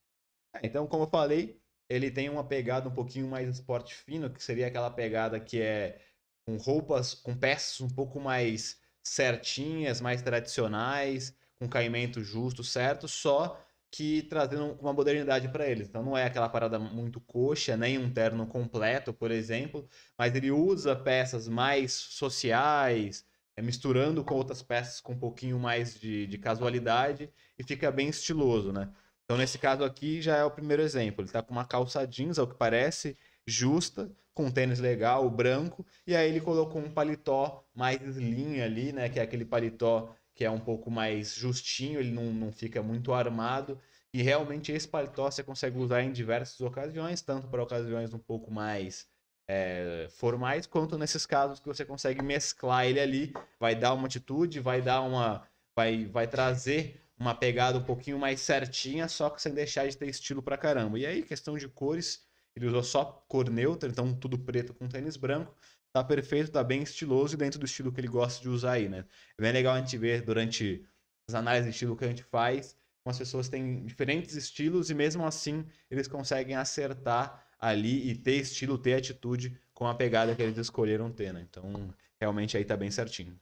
É, 0.55 0.67
então, 0.67 0.87
como 0.87 1.05
eu 1.05 1.09
falei, 1.09 1.61
ele 1.89 2.11
tem 2.11 2.29
uma 2.29 2.45
pegada 2.45 2.89
um 2.89 2.95
pouquinho 2.95 3.29
mais 3.29 3.49
esporte 3.49 3.95
fino, 3.95 4.31
que 4.31 4.43
seria 4.43 4.67
aquela 4.67 4.91
pegada 4.91 5.41
que 5.41 5.61
é 5.61 6.01
com 6.47 6.57
roupas, 6.57 7.15
com 7.15 7.37
peças 7.37 7.81
um 7.81 7.89
pouco 7.89 8.21
mais 8.21 8.81
certinhas, 9.03 10.01
mais 10.01 10.23
tradicionais, 10.23 11.37
com 11.59 11.69
caimento 11.69 12.23
justo, 12.23 12.63
certo, 12.65 13.09
só 13.09 13.61
que 13.91 14.23
trazendo 14.23 14.73
uma 14.81 14.93
modernidade 14.93 15.49
para 15.49 15.67
eles. 15.67 15.89
Então 15.89 16.03
não 16.03 16.17
é 16.17 16.25
aquela 16.25 16.49
parada 16.49 16.79
muito 16.79 17.21
coxa, 17.21 17.77
nem 17.77 17.99
um 17.99 18.13
terno 18.13 18.47
completo, 18.47 19.13
por 19.13 19.31
exemplo, 19.31 19.89
mas 20.17 20.35
ele 20.35 20.51
usa 20.51 20.95
peças 20.95 21.49
mais 21.49 21.93
sociais, 21.93 23.27
é, 23.57 23.63
misturando 23.63 24.23
com 24.25 24.35
outras 24.35 24.63
peças 24.63 25.01
com 25.01 25.13
um 25.15 25.19
pouquinho 25.19 25.59
mais 25.59 25.99
de, 25.99 26.27
de 26.27 26.39
casualidade 26.39 27.33
e 27.59 27.65
fica 27.65 27.91
bem 27.91 28.09
estiloso, 28.09 28.73
né? 28.73 28.93
Então, 29.29 29.37
nesse 29.37 29.59
caso 29.59 29.85
aqui, 29.85 30.23
já 30.23 30.39
é 30.39 30.45
o 30.45 30.51
primeiro 30.51 30.81
exemplo. 30.81 31.23
Ele 31.23 31.31
tá 31.31 31.43
com 31.43 31.53
uma 31.53 31.67
calça 31.67 32.07
jeans, 32.07 32.39
ao 32.39 32.47
que 32.47 32.55
parece, 32.55 33.15
justa, 33.47 34.11
com 34.33 34.47
um 34.47 34.51
tênis 34.51 34.79
legal, 34.79 35.29
branco, 35.29 35.85
e 36.07 36.17
aí 36.17 36.31
ele 36.31 36.41
colocou 36.41 36.81
um 36.81 36.91
paletó 36.91 37.63
mais 37.75 38.01
slim 38.01 38.63
ali, 38.63 38.91
né? 38.91 39.07
Que 39.11 39.21
é 39.21 39.23
aquele 39.23 39.45
paletó 39.45 40.15
que 40.35 40.47
é 40.47 40.51
um 40.51 40.59
pouco 40.59 40.91
mais 40.91 41.35
justinho, 41.35 42.01
ele 42.01 42.11
não, 42.11 42.33
não 42.33 42.51
fica 42.51 42.83
muito 42.83 43.13
armado. 43.13 43.79
E 44.15 44.23
realmente 44.23 44.73
esse 44.73 44.89
paletó 44.89 45.31
você 45.31 45.43
consegue 45.43 45.77
usar 45.77 46.03
em 46.03 46.11
diversas 46.11 46.59
ocasiões, 46.63 47.21
tanto 47.21 47.49
para 47.49 47.63
ocasiões 47.63 48.15
um 48.15 48.19
pouco 48.19 48.51
mais 48.51 49.07
é, 49.47 50.07
formais, 50.11 50.67
quanto 50.67 50.97
nesses 50.97 51.27
casos 51.27 51.61
que 51.61 51.67
você 51.67 51.85
consegue 51.85 52.23
mesclar 52.23 52.87
ele 52.87 53.01
ali, 53.01 53.35
vai 53.61 53.75
dar 53.75 53.93
uma 53.93 54.07
atitude, 54.07 54.59
vai 54.59 54.81
dar 54.81 55.03
uma. 55.03 55.47
vai, 55.77 56.07
vai 56.07 56.27
trazer 56.27 57.03
uma 57.19 57.35
pegada 57.35 57.79
um 57.79 57.85
pouquinho 57.85 58.19
mais 58.19 58.41
certinha, 58.41 59.09
só 59.09 59.29
que 59.31 59.43
sem 59.43 59.53
deixar 59.53 59.89
de 59.89 59.97
ter 59.97 60.09
estilo 60.09 60.43
pra 60.43 60.57
caramba. 60.57 60.99
E 60.99 61.05
aí, 61.05 61.23
questão 61.23 61.57
de 61.59 61.69
cores, 61.69 62.25
ele 62.55 62.67
usou 62.67 62.83
só 62.83 63.05
cor 63.29 63.51
neutra, 63.51 63.89
então 63.89 64.15
tudo 64.15 64.39
preto 64.39 64.73
com 64.73 64.89
tênis 64.89 65.17
branco. 65.17 65.55
Tá 65.93 66.05
perfeito, 66.05 66.51
tá 66.51 66.63
bem 66.63 66.83
estiloso 66.83 67.35
e 67.35 67.37
dentro 67.37 67.59
do 67.59 67.67
estilo 67.67 67.91
que 67.91 68.01
ele 68.01 68.09
gosta 68.09 68.41
de 68.41 68.49
usar 68.49 68.73
aí, 68.73 68.89
né? 68.89 69.05
É 69.37 69.43
bem 69.43 69.53
legal 69.53 69.75
a 69.75 69.81
gente 69.81 69.97
ver 69.97 70.23
durante 70.23 70.85
as 71.29 71.35
análises 71.35 71.67
de 71.67 71.71
estilo 71.71 71.97
que 71.97 72.05
a 72.05 72.09
gente 72.09 72.23
faz, 72.23 72.77
como 73.03 73.11
as 73.11 73.19
pessoas 73.19 73.49
têm 73.49 73.85
diferentes 73.85 74.37
estilos 74.37 74.91
e 74.91 74.95
mesmo 74.95 75.25
assim 75.25 75.67
eles 75.91 76.07
conseguem 76.07 76.57
acertar 76.57 77.47
ali 77.59 78.11
e 78.11 78.15
ter 78.15 78.37
estilo, 78.37 78.79
ter 78.79 78.95
atitude 78.95 79.59
com 79.75 79.87
a 79.87 79.95
pegada 79.95 80.35
que 80.35 80.43
eles 80.43 80.59
escolheram 80.59 81.11
ter, 81.11 81.33
né? 81.33 81.45
Então, 81.49 81.93
realmente 82.21 82.57
aí 82.57 82.65
tá 82.65 82.77
bem 82.77 82.91
certinho. 82.91 83.39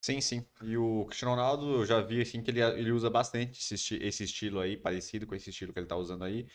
Sim, 0.00 0.20
sim. 0.20 0.44
E 0.62 0.76
o 0.76 1.04
Cristiano 1.06 1.34
Ronaldo, 1.34 1.76
eu 1.76 1.86
já 1.86 2.00
vi 2.00 2.20
assim 2.20 2.42
que 2.42 2.50
ele, 2.50 2.60
ele 2.60 2.92
usa 2.92 3.10
bastante 3.10 3.58
esse, 3.74 3.96
esse 3.96 4.24
estilo 4.24 4.60
aí, 4.60 4.76
parecido 4.76 5.26
com 5.26 5.34
esse 5.34 5.50
estilo 5.50 5.72
que 5.72 5.78
ele 5.78 5.86
tá 5.86 5.96
usando 5.96 6.24
aí. 6.24 6.46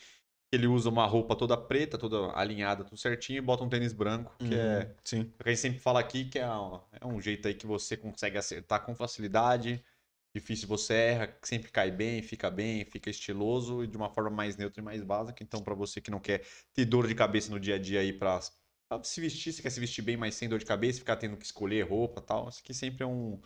Ele 0.52 0.66
usa 0.66 0.88
uma 0.88 1.06
roupa 1.06 1.36
toda 1.36 1.56
preta, 1.56 1.98
toda 1.98 2.32
alinhada, 2.38 2.84
tudo 2.84 2.96
certinho, 2.96 3.38
e 3.38 3.40
bota 3.40 3.64
um 3.64 3.68
tênis 3.68 3.92
branco, 3.92 4.34
que 4.38 4.54
é. 4.54 4.94
Sim. 5.04 5.22
O 5.38 5.42
que 5.42 5.48
a 5.48 5.52
gente 5.52 5.60
sempre 5.60 5.78
fala 5.80 6.00
aqui 6.00 6.26
que 6.26 6.38
é 6.38 6.48
um, 6.48 6.80
é 7.00 7.06
um 7.06 7.20
jeito 7.20 7.48
aí 7.48 7.54
que 7.54 7.66
você 7.66 7.96
consegue 7.96 8.38
acertar 8.38 8.84
com 8.84 8.94
facilidade. 8.94 9.84
Difícil 10.34 10.66
você 10.66 10.94
erra, 10.94 11.26
que 11.28 11.46
sempre 11.46 11.70
cai 11.70 11.90
bem, 11.92 12.20
fica 12.22 12.50
bem, 12.50 12.84
fica 12.84 13.08
estiloso 13.08 13.84
e 13.84 13.86
de 13.86 13.96
uma 13.96 14.10
forma 14.10 14.30
mais 14.30 14.56
neutra 14.56 14.80
e 14.80 14.84
mais 14.84 15.02
básica. 15.02 15.42
Então, 15.44 15.62
pra 15.62 15.74
você 15.74 16.00
que 16.00 16.10
não 16.10 16.18
quer 16.18 16.44
ter 16.72 16.84
dor 16.84 17.06
de 17.06 17.14
cabeça 17.14 17.50
no 17.52 17.60
dia 17.60 17.76
a 17.76 17.78
dia 17.78 18.00
aí 18.00 18.12
pra, 18.12 18.40
pra 18.88 19.02
se 19.04 19.20
vestir, 19.20 19.52
você 19.52 19.62
quer 19.62 19.70
se 19.70 19.80
vestir 19.80 20.02
bem, 20.02 20.16
mas 20.16 20.34
sem 20.34 20.48
dor 20.48 20.58
de 20.58 20.64
cabeça, 20.64 20.98
ficar 20.98 21.16
tendo 21.16 21.36
que 21.36 21.44
escolher 21.44 21.82
roupa 21.88 22.20
e 22.20 22.24
tal. 22.24 22.48
Isso 22.48 22.60
aqui 22.60 22.74
sempre 22.74 23.04
é 23.04 23.06
um, 23.06 23.40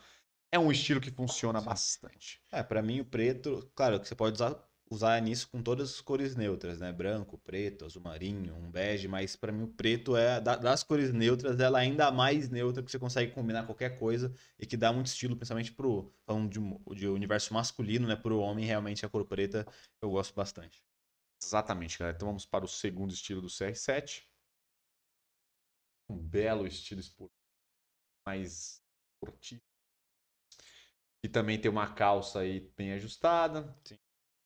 é 0.52 0.58
um 0.58 0.72
estilo 0.72 1.00
que 1.00 1.10
funciona 1.10 1.60
bastante. 1.60 2.42
É, 2.52 2.62
pra 2.62 2.82
mim 2.82 3.00
o 3.00 3.04
preto, 3.04 3.70
claro 3.74 4.00
que 4.00 4.08
você 4.08 4.14
pode 4.14 4.34
usar, 4.36 4.68
usar 4.90 5.20
nisso 5.22 5.48
com 5.50 5.62
todas 5.62 5.90
as 5.94 6.00
cores 6.00 6.36
neutras, 6.36 6.80
né? 6.80 6.92
Branco, 6.92 7.38
preto, 7.38 7.84
azul 7.84 8.02
marinho, 8.02 8.54
um 8.56 8.70
bege, 8.70 9.08
mas 9.08 9.36
pra 9.36 9.52
mim 9.52 9.64
o 9.64 9.68
preto 9.68 10.16
é 10.16 10.40
da- 10.40 10.56
das 10.56 10.82
cores 10.84 11.12
neutras, 11.12 11.60
ela 11.60 11.80
é 11.80 11.84
ainda 11.84 12.10
mais 12.10 12.48
neutra 12.50 12.82
que 12.82 12.90
você 12.90 12.98
consegue 12.98 13.32
combinar 13.32 13.66
qualquer 13.66 13.98
coisa 13.98 14.32
e 14.58 14.66
que 14.66 14.76
dá 14.76 14.92
muito 14.92 15.06
estilo, 15.08 15.36
principalmente 15.36 15.72
pro 15.72 16.14
falando 16.26 16.50
de, 16.50 16.96
de 16.96 17.08
universo 17.08 17.52
masculino, 17.54 18.08
né? 18.08 18.16
Pro 18.16 18.38
homem 18.40 18.64
realmente 18.64 19.04
a 19.06 19.08
cor 19.08 19.26
preta 19.26 19.66
eu 20.02 20.10
gosto 20.10 20.34
bastante. 20.34 20.82
Exatamente, 21.42 21.98
galera. 21.98 22.16
Então 22.16 22.28
vamos 22.28 22.46
para 22.46 22.64
o 22.64 22.68
segundo 22.68 23.12
estilo 23.12 23.40
do 23.40 23.48
CR7. 23.50 24.27
Um 26.08 26.16
belo 26.16 26.66
estilo 26.66 27.00
esportivo, 27.00 27.38
mais 28.26 28.82
esportivo. 29.14 29.62
E 31.22 31.28
também 31.28 31.60
tem 31.60 31.70
uma 31.70 31.92
calça 31.94 32.40
aí 32.40 32.60
bem 32.76 32.92
ajustada. 32.92 33.76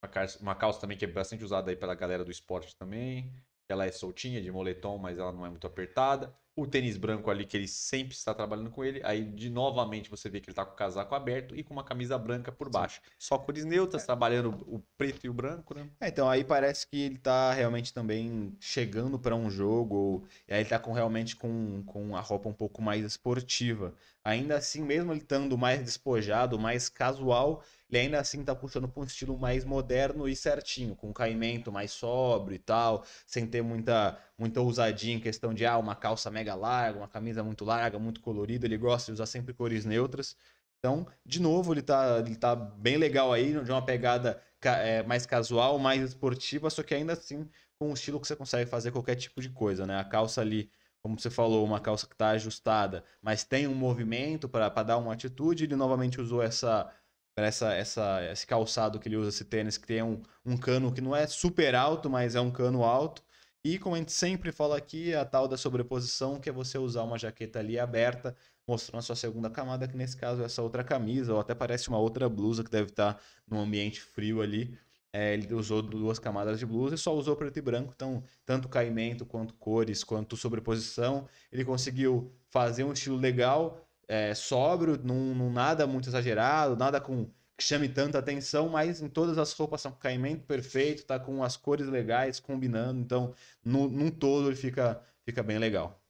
Uma 0.03 0.11
calça, 0.11 0.43
uma 0.43 0.55
calça 0.55 0.81
também 0.81 0.97
que 0.99 1.05
é 1.05 1.09
bastante 1.09 1.45
usada 1.45 1.71
aí 1.71 1.77
pela 1.77 1.95
galera 1.95 2.25
do 2.25 2.31
esporte 2.31 2.77
também. 2.77 3.33
Ela 3.69 3.87
é 3.87 3.93
soltinha, 3.93 4.43
de 4.43 4.51
moletom, 4.51 4.99
mas 4.99 5.19
ela 5.19 5.33
não 5.33 5.47
é 5.47 5.51
muito 5.51 5.67
apertada. 5.67 6.37
O 6.55 6.66
tênis 6.66 6.98
branco 6.98 7.30
ali, 7.30 7.46
que 7.46 7.57
ele 7.57 7.66
sempre 7.66 8.14
está 8.14 8.34
trabalhando 8.34 8.70
com 8.70 8.84
ele. 8.84 9.00
Aí, 9.05 9.24
de 9.24 9.48
novamente, 9.48 10.11
você 10.11 10.28
vê 10.28 10.38
que 10.38 10.50
ele 10.50 10.55
tá 10.55 10.66
com 10.66 10.72
o 10.74 10.76
casaco 10.76 11.14
aberto 11.14 11.57
e 11.57 11.64
com 11.64 11.72
uma 11.72 11.82
camisa 11.84 12.18
branca 12.18 12.53
por 12.53 12.68
baixo. 12.68 13.00
Só 13.18 13.38
cores 13.38 13.64
neutras, 13.64 14.05
trabalhando 14.05 14.50
o 14.66 14.78
preto 14.98 15.24
e 15.24 15.30
o 15.30 15.32
branco, 15.32 15.74
né? 15.74 15.88
É, 15.98 16.09
então 16.09 16.28
aí 16.28 16.44
parece 16.44 16.86
que 16.86 17.00
ele 17.00 17.16
tá 17.16 17.53
realmente 17.55 17.94
também 17.94 18.55
chegando 18.61 19.18
para 19.18 19.34
um 19.34 19.48
jogo, 19.50 19.96
ou- 19.96 20.24
e 20.46 20.53
aí 20.53 20.61
ele 20.61 20.68
tá 20.68 20.78
com 20.78 20.92
realmente 20.92 21.36
com, 21.36 21.82
com 21.86 22.14
a 22.14 22.20
roupa 22.20 22.48
um 22.48 22.53
pouco 22.53 22.82
mais 22.82 23.03
esportiva. 23.05 23.94
Ainda 24.24 24.57
assim, 24.57 24.82
mesmo 24.82 25.12
ele 25.12 25.20
estando 25.20 25.57
mais 25.57 25.82
despojado, 25.82 26.59
mais 26.59 26.88
casual, 26.88 27.62
ele 27.90 27.98
ainda 27.98 28.20
assim 28.20 28.44
tá 28.44 28.55
puxando 28.55 28.88
para 28.88 29.03
um 29.03 29.05
estilo 29.05 29.38
mais 29.38 29.64
moderno 29.64 30.28
e 30.28 30.34
certinho, 30.36 30.94
com 30.96 31.12
caimento 31.12 31.70
mais 31.72 31.92
sóbrio 31.92 32.55
e 32.55 32.59
tal, 32.59 33.05
sem 33.26 33.46
ter 33.46 33.62
muita, 33.62 34.18
muita 34.43 34.61
ousadia 34.61 35.14
em 35.14 35.20
questão 35.20 35.55
de 35.55 35.64
ah, 35.64 35.78
uma 35.78 35.95
calça 35.95 36.30
mega 36.30 36.55
larga, 36.55 36.99
uma 36.99 37.09
camisa 37.09 37.45
muito 37.45 37.64
larga, 37.64 37.97
muito 37.99 38.20
colorida. 38.20 38.66
Ele 38.66 38.76
gosta 38.76 39.07
de 39.07 39.14
usar 39.14 39.26
sempre 39.26 39.55
cores 39.55 39.84
neutras. 39.84 40.36
Então, 40.80 41.07
de 41.24 41.40
novo, 41.40 41.72
ele 41.72 41.82
tá, 41.82 42.18
ele 42.18 42.34
tá 42.34 42.57
bem 42.57 42.97
legal 42.97 43.32
aí, 43.32 43.53
de 43.62 43.70
uma 43.70 43.84
pegada 43.84 44.43
é, 44.61 45.03
mais 45.05 45.24
casual, 45.24 45.78
mais 45.78 46.03
esportiva, 46.03 46.68
só 46.70 46.82
que 46.82 46.93
ainda 46.93 47.12
assim 47.12 47.49
com 47.78 47.90
um 47.90 47.95
estilo 47.95 48.20
que 48.20 48.26
você 48.26 48.34
consegue 48.34 48.68
fazer 48.68 48.90
qualquer 48.90 49.14
tipo 49.14 49.40
de 49.40 49.49
coisa, 49.49 49.86
né? 49.86 49.99
A 50.01 50.05
calça 50.05 50.40
ali, 50.40 50.68
como 51.01 51.18
você 51.18 51.30
falou, 51.30 51.64
uma 51.64 51.78
calça 51.80 52.07
que 52.07 52.14
está 52.14 52.30
ajustada, 52.30 53.05
mas 53.20 53.45
tem 53.45 53.68
um 53.68 53.74
movimento 53.74 54.49
para 54.49 54.68
dar 54.82 54.99
uma 54.99 55.12
atitude. 55.12 55.64
Ele 55.64 55.76
novamente 55.76 56.20
usou 56.20 56.43
essa, 56.43 56.93
essa, 57.36 57.72
essa, 57.74 58.24
esse 58.32 58.47
calçado 58.47 58.99
que 58.99 59.09
ele 59.09 59.16
usa, 59.16 59.28
esse 59.28 59.45
tênis, 59.45 59.78
que 59.78 59.86
tem 59.86 60.03
um, 60.03 60.20
um 60.45 60.57
cano 60.57 60.93
que 60.93 61.01
não 61.01 61.14
é 61.14 61.28
super 61.28 61.74
alto, 61.76 62.11
mas 62.11 62.34
é 62.34 62.40
um 62.40 62.51
cano 62.51 62.82
alto. 62.84 63.22
E 63.65 63.79
como 63.79 63.95
a 63.95 63.99
gente 63.99 64.11
sempre 64.11 64.51
fala 64.51 64.77
aqui, 64.77 65.15
a 65.15 65.25
tal 65.25 65.47
da 65.47 65.57
sobreposição, 65.57 66.41
que 66.41 66.49
é 66.49 66.53
você 66.53 66.79
usar 66.79 67.05
uma 67.05 67.17
jaqueta 67.17 67.61
ali 67.61 67.79
aberta, 67.79 68.37
mostrando 68.67 68.99
a 68.99 69.03
sua 69.03 69.15
segunda 69.15 69.49
camada, 69.49 69.87
que 69.87 69.97
nesse 69.97 70.17
caso 70.17 70.43
é 70.43 70.47
essa 70.47 70.63
outra 70.63 70.83
camisa, 70.83 71.33
ou 71.33 71.39
até 71.39 71.55
parece 71.55 71.89
uma 71.89 71.99
outra 71.99 72.29
blusa 72.29 72.65
que 72.65 72.71
deve 72.71 72.91
estar 72.91 73.21
num 73.47 73.61
ambiente 73.61 74.01
frio 74.01 74.43
ali. 74.43 74.77
É, 75.13 75.35
ele 75.35 75.53
usou 75.55 75.81
duas 75.81 76.19
camadas 76.19 76.59
de 76.59 76.67
blusa 76.67 76.95
e 76.97 76.99
só 76.99 77.15
usou 77.15 77.37
preto 77.37 77.57
e 77.59 77.63
branco, 77.63 77.93
então 77.95 78.25
tanto 78.47 78.69
caimento 78.69 79.27
quanto 79.27 79.55
cores, 79.55 80.03
quanto 80.03 80.37
sobreposição, 80.37 81.29
ele 81.53 81.65
conseguiu 81.65 82.35
fazer 82.49 82.83
um 82.83 82.93
estilo 82.93 83.17
legal, 83.19 83.87
é, 84.09 84.35
sóbrio, 84.35 84.99
num, 85.05 85.35
num 85.35 85.53
nada 85.53 85.87
muito 85.87 86.09
exagerado, 86.09 86.77
nada 86.77 87.01
com 87.01 87.31
que 87.63 87.69
chame 87.69 87.89
tanta 87.89 88.19
atenção, 88.19 88.69
mas 88.69 89.01
em 89.01 89.09
todas 89.09 89.39
as 89.39 89.53
roupas 89.53 89.81
são 89.81 89.93
caimento 89.93 90.45
perfeito, 90.45 91.07
tá 91.07 91.19
com 91.19 91.45
as 91.45 91.57
cores 91.57 91.87
legais, 91.87 92.41
combinando, 92.41 93.01
então 93.01 93.35
no, 93.65 93.89
num 93.89 94.11
todo 94.11 94.49
ele 94.49 94.57
fica, 94.57 95.01
fica 95.25 95.43
bem 95.43 95.59
legal. 95.59 96.03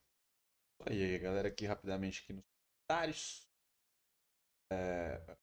Aí, 0.86 1.18
galera, 1.18 1.48
aqui 1.48 1.66
rapidamente 1.66 2.22
aqui 2.22 2.32
nos 2.32 2.44
comentários. 2.88 3.46
É... 4.72 5.36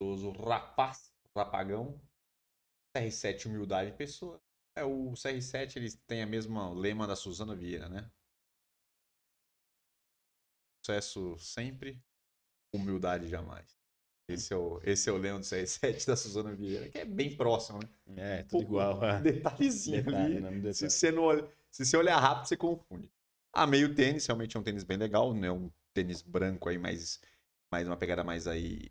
O 0.00 0.30
rapaz, 0.32 1.14
rapagão. 1.34 2.00
CR7 2.96 3.46
humildade 3.46 3.92
pessoa. 3.92 4.42
É, 4.76 4.82
o 4.82 5.12
CR7 5.12 5.76
ele 5.76 5.92
tem 6.06 6.22
a 6.22 6.26
mesma 6.26 6.70
lema 6.72 7.06
da 7.06 7.14
Suzana 7.14 7.54
Vieira, 7.54 7.88
né? 7.88 8.10
Sucesso 10.84 11.38
sempre, 11.38 12.02
humildade 12.72 13.28
jamais. 13.28 13.77
Esse 14.28 14.52
é 14.52 14.56
o, 14.56 14.78
esse 14.84 15.08
é 15.08 15.12
o 15.12 15.16
lema 15.16 15.38
do 15.38 15.44
CR7 15.44 16.04
da 16.06 16.14
Suzana 16.16 16.54
Vieira, 16.54 16.88
que 16.90 16.98
é 16.98 17.04
bem 17.04 17.34
próximo, 17.34 17.78
né? 18.06 18.40
É, 18.40 18.42
tudo 18.42 18.62
igual. 18.62 19.00
Um 19.02 19.22
detalhezinho 19.22 20.04
Detalhe, 20.04 20.36
ali. 20.36 20.40
né? 20.40 20.50
Um 20.50 20.52
Se 20.54 20.60
detalhe. 20.60 20.90
você, 20.90 21.10
não 21.10 21.22
olha, 21.22 21.48
se 21.70 21.84
você 21.86 21.96
olhar 21.96 22.18
rápido, 22.18 22.46
você 22.46 22.56
confunde. 22.56 23.10
Ah, 23.52 23.66
meio 23.66 23.94
tênis, 23.94 24.26
realmente 24.26 24.56
é 24.56 24.60
um 24.60 24.62
tênis 24.62 24.84
bem 24.84 24.98
legal, 24.98 25.32
né? 25.32 25.50
Um 25.50 25.70
tênis 25.94 26.20
branco 26.20 26.68
aí, 26.68 26.76
mais, 26.76 27.20
mais 27.72 27.86
uma 27.88 27.96
pegada 27.96 28.22
mais 28.22 28.46
aí. 28.46 28.90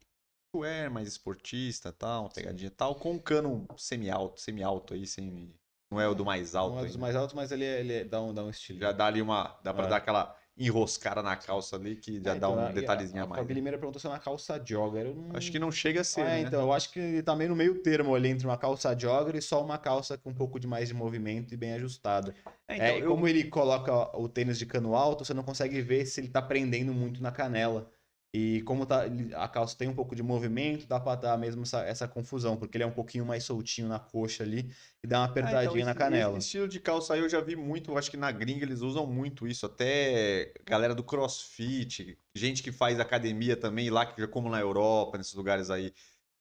Wear, 0.56 0.90
mais 0.90 1.08
esportista 1.08 1.92
tal, 1.92 2.24
uma 2.24 2.30
pegadinha 2.32 2.72
tal, 2.72 2.96
com 2.96 3.12
um 3.12 3.20
cano 3.20 3.68
semi-alto, 3.78 4.42
semi-alto 4.42 4.94
aí, 4.96 5.06
semi. 5.06 5.54
Não 5.92 6.02
é 6.02 6.08
o 6.08 6.16
do 6.16 6.26
mais 6.26 6.56
alto. 6.56 6.74
Um 6.74 6.78
dos 6.82 6.86
ainda. 6.88 6.98
mais 6.98 7.16
altos, 7.16 7.36
mas 7.36 7.52
ele, 7.52 7.64
é- 7.64 7.80
ele 7.80 7.94
é- 7.94 8.04
dá, 8.04 8.20
um, 8.22 8.34
dá 8.34 8.44
um 8.44 8.50
estilo. 8.50 8.80
Já 8.80 8.92
dá 8.92 9.06
ali 9.06 9.22
uma. 9.22 9.58
Dá 9.64 9.72
pra 9.74 9.86
É. 9.86 9.90
dar 9.90 9.98
aquela 9.98 10.36
enroscada 10.58 11.22
na 11.22 11.36
calça 11.36 11.76
ali, 11.76 11.96
que 11.96 12.14
já 12.16 12.20
É, 12.20 12.24
dá 12.24 12.36
então, 12.36 12.56
um 12.56 12.60
a- 12.60 12.72
detalhezinho 12.72 13.22
a, 13.22 13.26
a 13.26 13.28
mais. 13.30 13.42
Fabi 13.42 13.54
Limeira 13.54 13.78
perguntou 13.78 14.00
se 14.00 14.08
é 14.08 14.10
uma 14.10 14.20
calça 14.20 14.62
jogger. 14.66 15.14
Não... 15.16 15.36
Acho 15.36 15.52
que 15.52 15.60
não 15.60 15.72
chega 15.72 16.02
a 16.02 16.04
ser. 16.04 16.22
É, 16.22 16.24
né? 16.26 16.42
então, 16.42 16.62
eu 16.62 16.74
acho 16.74 16.92
que 16.92 17.00
ele 17.00 17.24
tá 17.24 17.36
meio 17.36 17.50
no 17.52 17.56
meio 17.56 17.82
termo 17.82 18.16
ali 18.16 18.30
entre 18.30 18.46
uma 18.48 18.58
calça 18.58 18.98
jogger 18.98 19.36
e 19.36 19.42
só 19.42 19.64
uma 19.64 19.78
calça 19.78 20.18
com 20.18 20.30
um 20.32 20.34
pouco 20.36 20.60
de 20.60 20.66
mais 20.68 20.88
de 20.88 20.94
movimento 20.94 21.54
e 21.54 21.58
bem 21.58 21.74
ajustada. 21.74 22.34
É, 22.68 22.74
É, 22.74 22.76
então, 22.78 22.98
e 22.98 23.02
eu- 23.02 23.10
como 23.12 23.28
ele 23.28 23.44
coloca 23.46 24.18
o 24.18 24.28
tênis 24.28 24.58
de 24.58 24.66
cano 24.66 24.96
alto, 24.96 25.24
você 25.26 25.34
não 25.34 25.44
consegue 25.44 25.82
ver 25.82 26.06
se 26.06 26.20
ele 26.22 26.30
tá 26.30 26.42
prendendo 26.42 26.94
muito 26.94 27.22
na 27.22 27.32
canela. 27.32 27.92
E 28.34 28.62
como 28.64 28.86
tá, 28.86 29.04
a 29.36 29.48
calça 29.48 29.78
tem 29.78 29.88
um 29.88 29.96
pouco 29.96 30.16
de 30.16 30.22
movimento, 30.22 30.86
dá 30.88 31.00
pra 31.00 31.16
dar 31.16 31.38
mesmo 31.38 31.64
essa, 31.64 31.82
essa 31.84 32.08
confusão, 32.08 32.58
porque 32.58 32.78
ele 32.78 32.84
é 32.84 32.88
um 32.88 32.92
pouquinho 32.94 33.26
mais 33.26 33.44
soltinho 33.44 33.88
na 33.88 34.00
coxa 34.00 34.44
ali 34.44 34.72
e 35.04 35.08
dá 35.08 35.20
uma 35.20 35.26
Ah, 35.40 35.54
então 35.54 35.72
apertadinha 35.72 35.86
na 35.86 35.96
canela. 35.96 36.38
Esse 36.38 36.48
estilo 36.48 36.68
de 36.68 36.80
calça 36.80 37.14
aí 37.14 37.20
eu 37.20 37.30
já 37.30 37.40
vi 37.42 37.56
muito, 37.56 37.96
acho 37.98 38.10
que 38.10 38.18
na 38.18 38.32
gringa 38.32 38.64
eles 38.66 38.82
usam 38.82 39.06
muito 39.06 39.48
isso, 39.48 39.66
até 39.66 40.54
galera 40.66 40.96
do 40.96 41.04
CrossFit, 41.04 42.18
gente 42.36 42.64
que 42.64 42.72
faz 42.72 43.00
academia 43.00 43.56
também 43.56 43.90
lá, 43.90 44.06
que 44.06 44.28
como 44.28 44.50
na 44.50 44.60
Europa, 44.60 45.18
nesses 45.18 45.34
lugares 45.34 45.70
aí, 45.70 45.94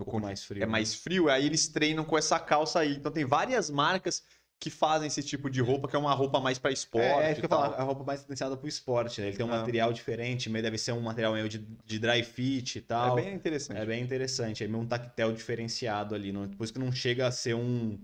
Um 0.07 0.21
mais 0.21 0.45
frio. 0.45 0.63
é 0.63 0.67
né? 0.67 0.73
mais 0.73 0.95
frio, 0.95 1.29
aí 1.29 1.47
eles 1.47 1.69
treinam 1.69 2.05
com 2.05 2.17
essa 2.17 2.39
calça 2.41 2.81
aí. 2.81 2.95
Então 2.97 3.13
tem 3.13 3.25
várias 3.25 3.71
marcas 3.71 4.25
que 4.59 4.71
fazem 4.71 5.07
esse 5.07 5.23
tipo 5.23 5.51
de 5.51 5.61
roupa, 5.61 5.87
que 5.87 5.95
é 5.95 5.99
uma 5.99 6.15
roupa 6.15 6.41
mais 6.41 6.59
pra 6.59 6.71
esporte. 6.73 7.23
É, 7.27 7.31
é 7.33 7.35
que 7.35 7.45
eu 7.45 7.49
falo, 7.49 7.75
a 7.75 7.83
roupa 7.83 8.03
mais 8.05 8.23
potenciada 8.23 8.57
pro 8.57 8.67
esporte, 8.67 9.21
né? 9.21 9.29
Ele 9.29 9.37
tem 9.37 9.45
um 9.45 9.53
É. 9.53 9.59
material 9.59 9.93
diferente, 9.93 10.49
meio 10.49 10.63
deve 10.63 10.79
ser 10.79 10.93
um 10.93 11.01
material 11.01 11.35
meio 11.35 11.49
de, 11.49 11.59
de 11.85 11.99
dry 11.99 12.23
fit 12.23 12.79
e 12.79 12.81
tal. 12.81 13.19
É 13.19 13.23
bem 13.23 13.35
interessante. 13.35 13.79
É 13.79 13.85
bem 13.87 14.03
interessante, 14.03 14.65
é 14.65 14.67
meio 14.67 14.83
um 14.83 14.87
tactel 14.87 15.33
diferenciado 15.33 16.15
ali, 16.15 16.33
não, 16.33 16.49
por 16.49 16.65
isso 16.65 16.73
que 16.73 16.79
não 16.79 16.91
chega 16.91 17.27
a 17.27 17.31
ser 17.31 17.55
um 17.55 17.99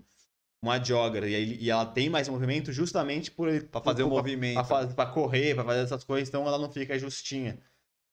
uma 0.61 0.81
jogger, 0.81 1.25
e, 1.25 1.35
aí- 1.35 1.57
e 1.59 1.69
ela 1.69 1.85
tem 1.85 2.09
mais 2.09 2.29
movimento 2.29 2.71
justamente 2.71 3.29
por 3.29 3.49
Pra 3.65 3.81
fazer 3.81 4.03
o 4.03 4.07
por- 4.07 4.15
movimento. 4.15 4.65
Pra 4.95 5.05
correr, 5.07 5.55
pra 5.55 5.65
fazer 5.65 5.81
essas 5.81 6.05
coisas, 6.05 6.29
então 6.29 6.47
ela 6.47 6.57
não 6.57 6.71
fica 6.71 6.97
justinha. 6.97 7.59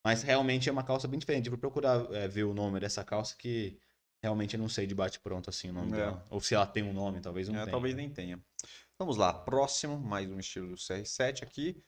Mas 0.04 0.22
realmente 0.24 0.68
é 0.68 0.72
uma 0.72 0.82
calça 0.82 1.06
bem 1.06 1.18
diferente. 1.20 1.48
Vou 1.48 1.58
procurar 1.58 2.12
é, 2.12 2.26
ver 2.26 2.42
o 2.44 2.52
nome 2.52 2.80
dessa 2.80 3.04
calça 3.04 3.36
que 3.38 3.78
realmente 4.22 4.54
eu 4.54 4.60
não 4.60 4.68
sei 4.68 4.86
de 4.86 4.94
bate-pronto 4.94 5.48
assim 5.50 5.70
o 5.70 5.72
nome 5.72 5.92
É. 5.92 5.96
dela. 5.96 6.26
Ou 6.30 6.40
se 6.40 6.54
ela 6.54 6.66
tem 6.66 6.82
um 6.82 6.92
nome, 6.92 7.20
talvez 7.20 7.48
não 7.48 7.56
É, 7.56 7.58
tenha. 7.64 7.70
talvez 7.72 7.94
nem 7.94 8.10
tenha. 8.10 8.38
Vamos 8.98 9.16
lá, 9.16 9.32
próximo, 9.32 9.98
mais 9.98 10.30
um 10.30 10.38
estilo 10.38 10.68
do 10.68 10.76
CR7 10.76 11.42
aqui. 11.42 11.82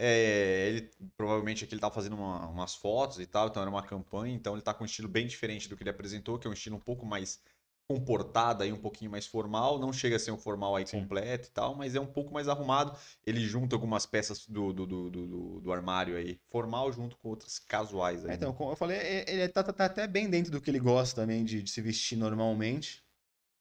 É, 0.00 0.68
ele 0.68 0.90
provavelmente 1.16 1.64
aqui 1.64 1.74
ele 1.74 1.80
tá 1.80 1.90
fazendo 1.90 2.14
uma- 2.14 2.46
umas 2.46 2.74
fotos 2.74 3.18
e 3.18 3.26
tal, 3.26 3.48
então 3.48 3.60
era 3.62 3.70
uma 3.70 3.82
campanha, 3.82 4.32
então 4.34 4.54
ele 4.54 4.62
tá 4.62 4.72
com 4.72 4.84
um 4.84 4.86
estilo 4.86 5.08
bem 5.08 5.26
diferente 5.26 5.68
do 5.68 5.76
que 5.76 5.82
ele 5.82 5.90
apresentou, 5.90 6.38
que 6.38 6.46
é 6.46 6.50
um 6.50 6.52
estilo 6.52 6.76
um 6.76 6.80
pouco 6.80 7.04
mais 7.04 7.40
comportado 7.88 8.62
aí, 8.62 8.70
um 8.70 8.78
pouquinho 8.80 9.10
mais 9.10 9.26
formal, 9.26 9.78
não 9.78 9.92
chega 9.94 10.16
a 10.16 10.18
ser 10.18 10.30
um 10.30 10.36
formal 10.36 10.76
aí 10.76 10.86
Sim. 10.86 11.00
completo 11.00 11.48
e 11.48 11.50
tal, 11.50 11.74
mas 11.74 11.94
é 11.94 12.00
um 12.00 12.06
pouco 12.06 12.32
mais 12.32 12.46
arrumado. 12.46 12.94
Ele 13.26 13.40
junta 13.40 13.74
algumas 13.74 14.04
peças 14.04 14.46
do, 14.46 14.74
do, 14.74 14.86
do, 14.86 15.10
do, 15.10 15.60
do- 15.60 15.72
armário 15.72 16.16
aí, 16.16 16.38
formal 16.50 16.92
junto 16.92 17.16
com 17.16 17.28
outras 17.30 17.58
casuais 17.58 18.24
aí. 18.26 18.32
É, 18.32 18.34
então, 18.34 18.50
né? 18.50 18.58
como 18.58 18.72
eu 18.72 18.76
falei, 18.76 18.98
é- 18.98 19.24
ele 19.30 19.48
tá, 19.48 19.64
tá- 19.64 19.72
tá 19.72 19.84
até 19.86 20.06
bem 20.06 20.28
dentro 20.28 20.52
do 20.52 20.60
que 20.60 20.70
ele 20.70 20.78
gosta 20.78 21.22
também 21.22 21.44
de, 21.44 21.62
de 21.62 21.70
se 21.70 21.80
vestir 21.80 22.18
normalmente. 22.18 23.02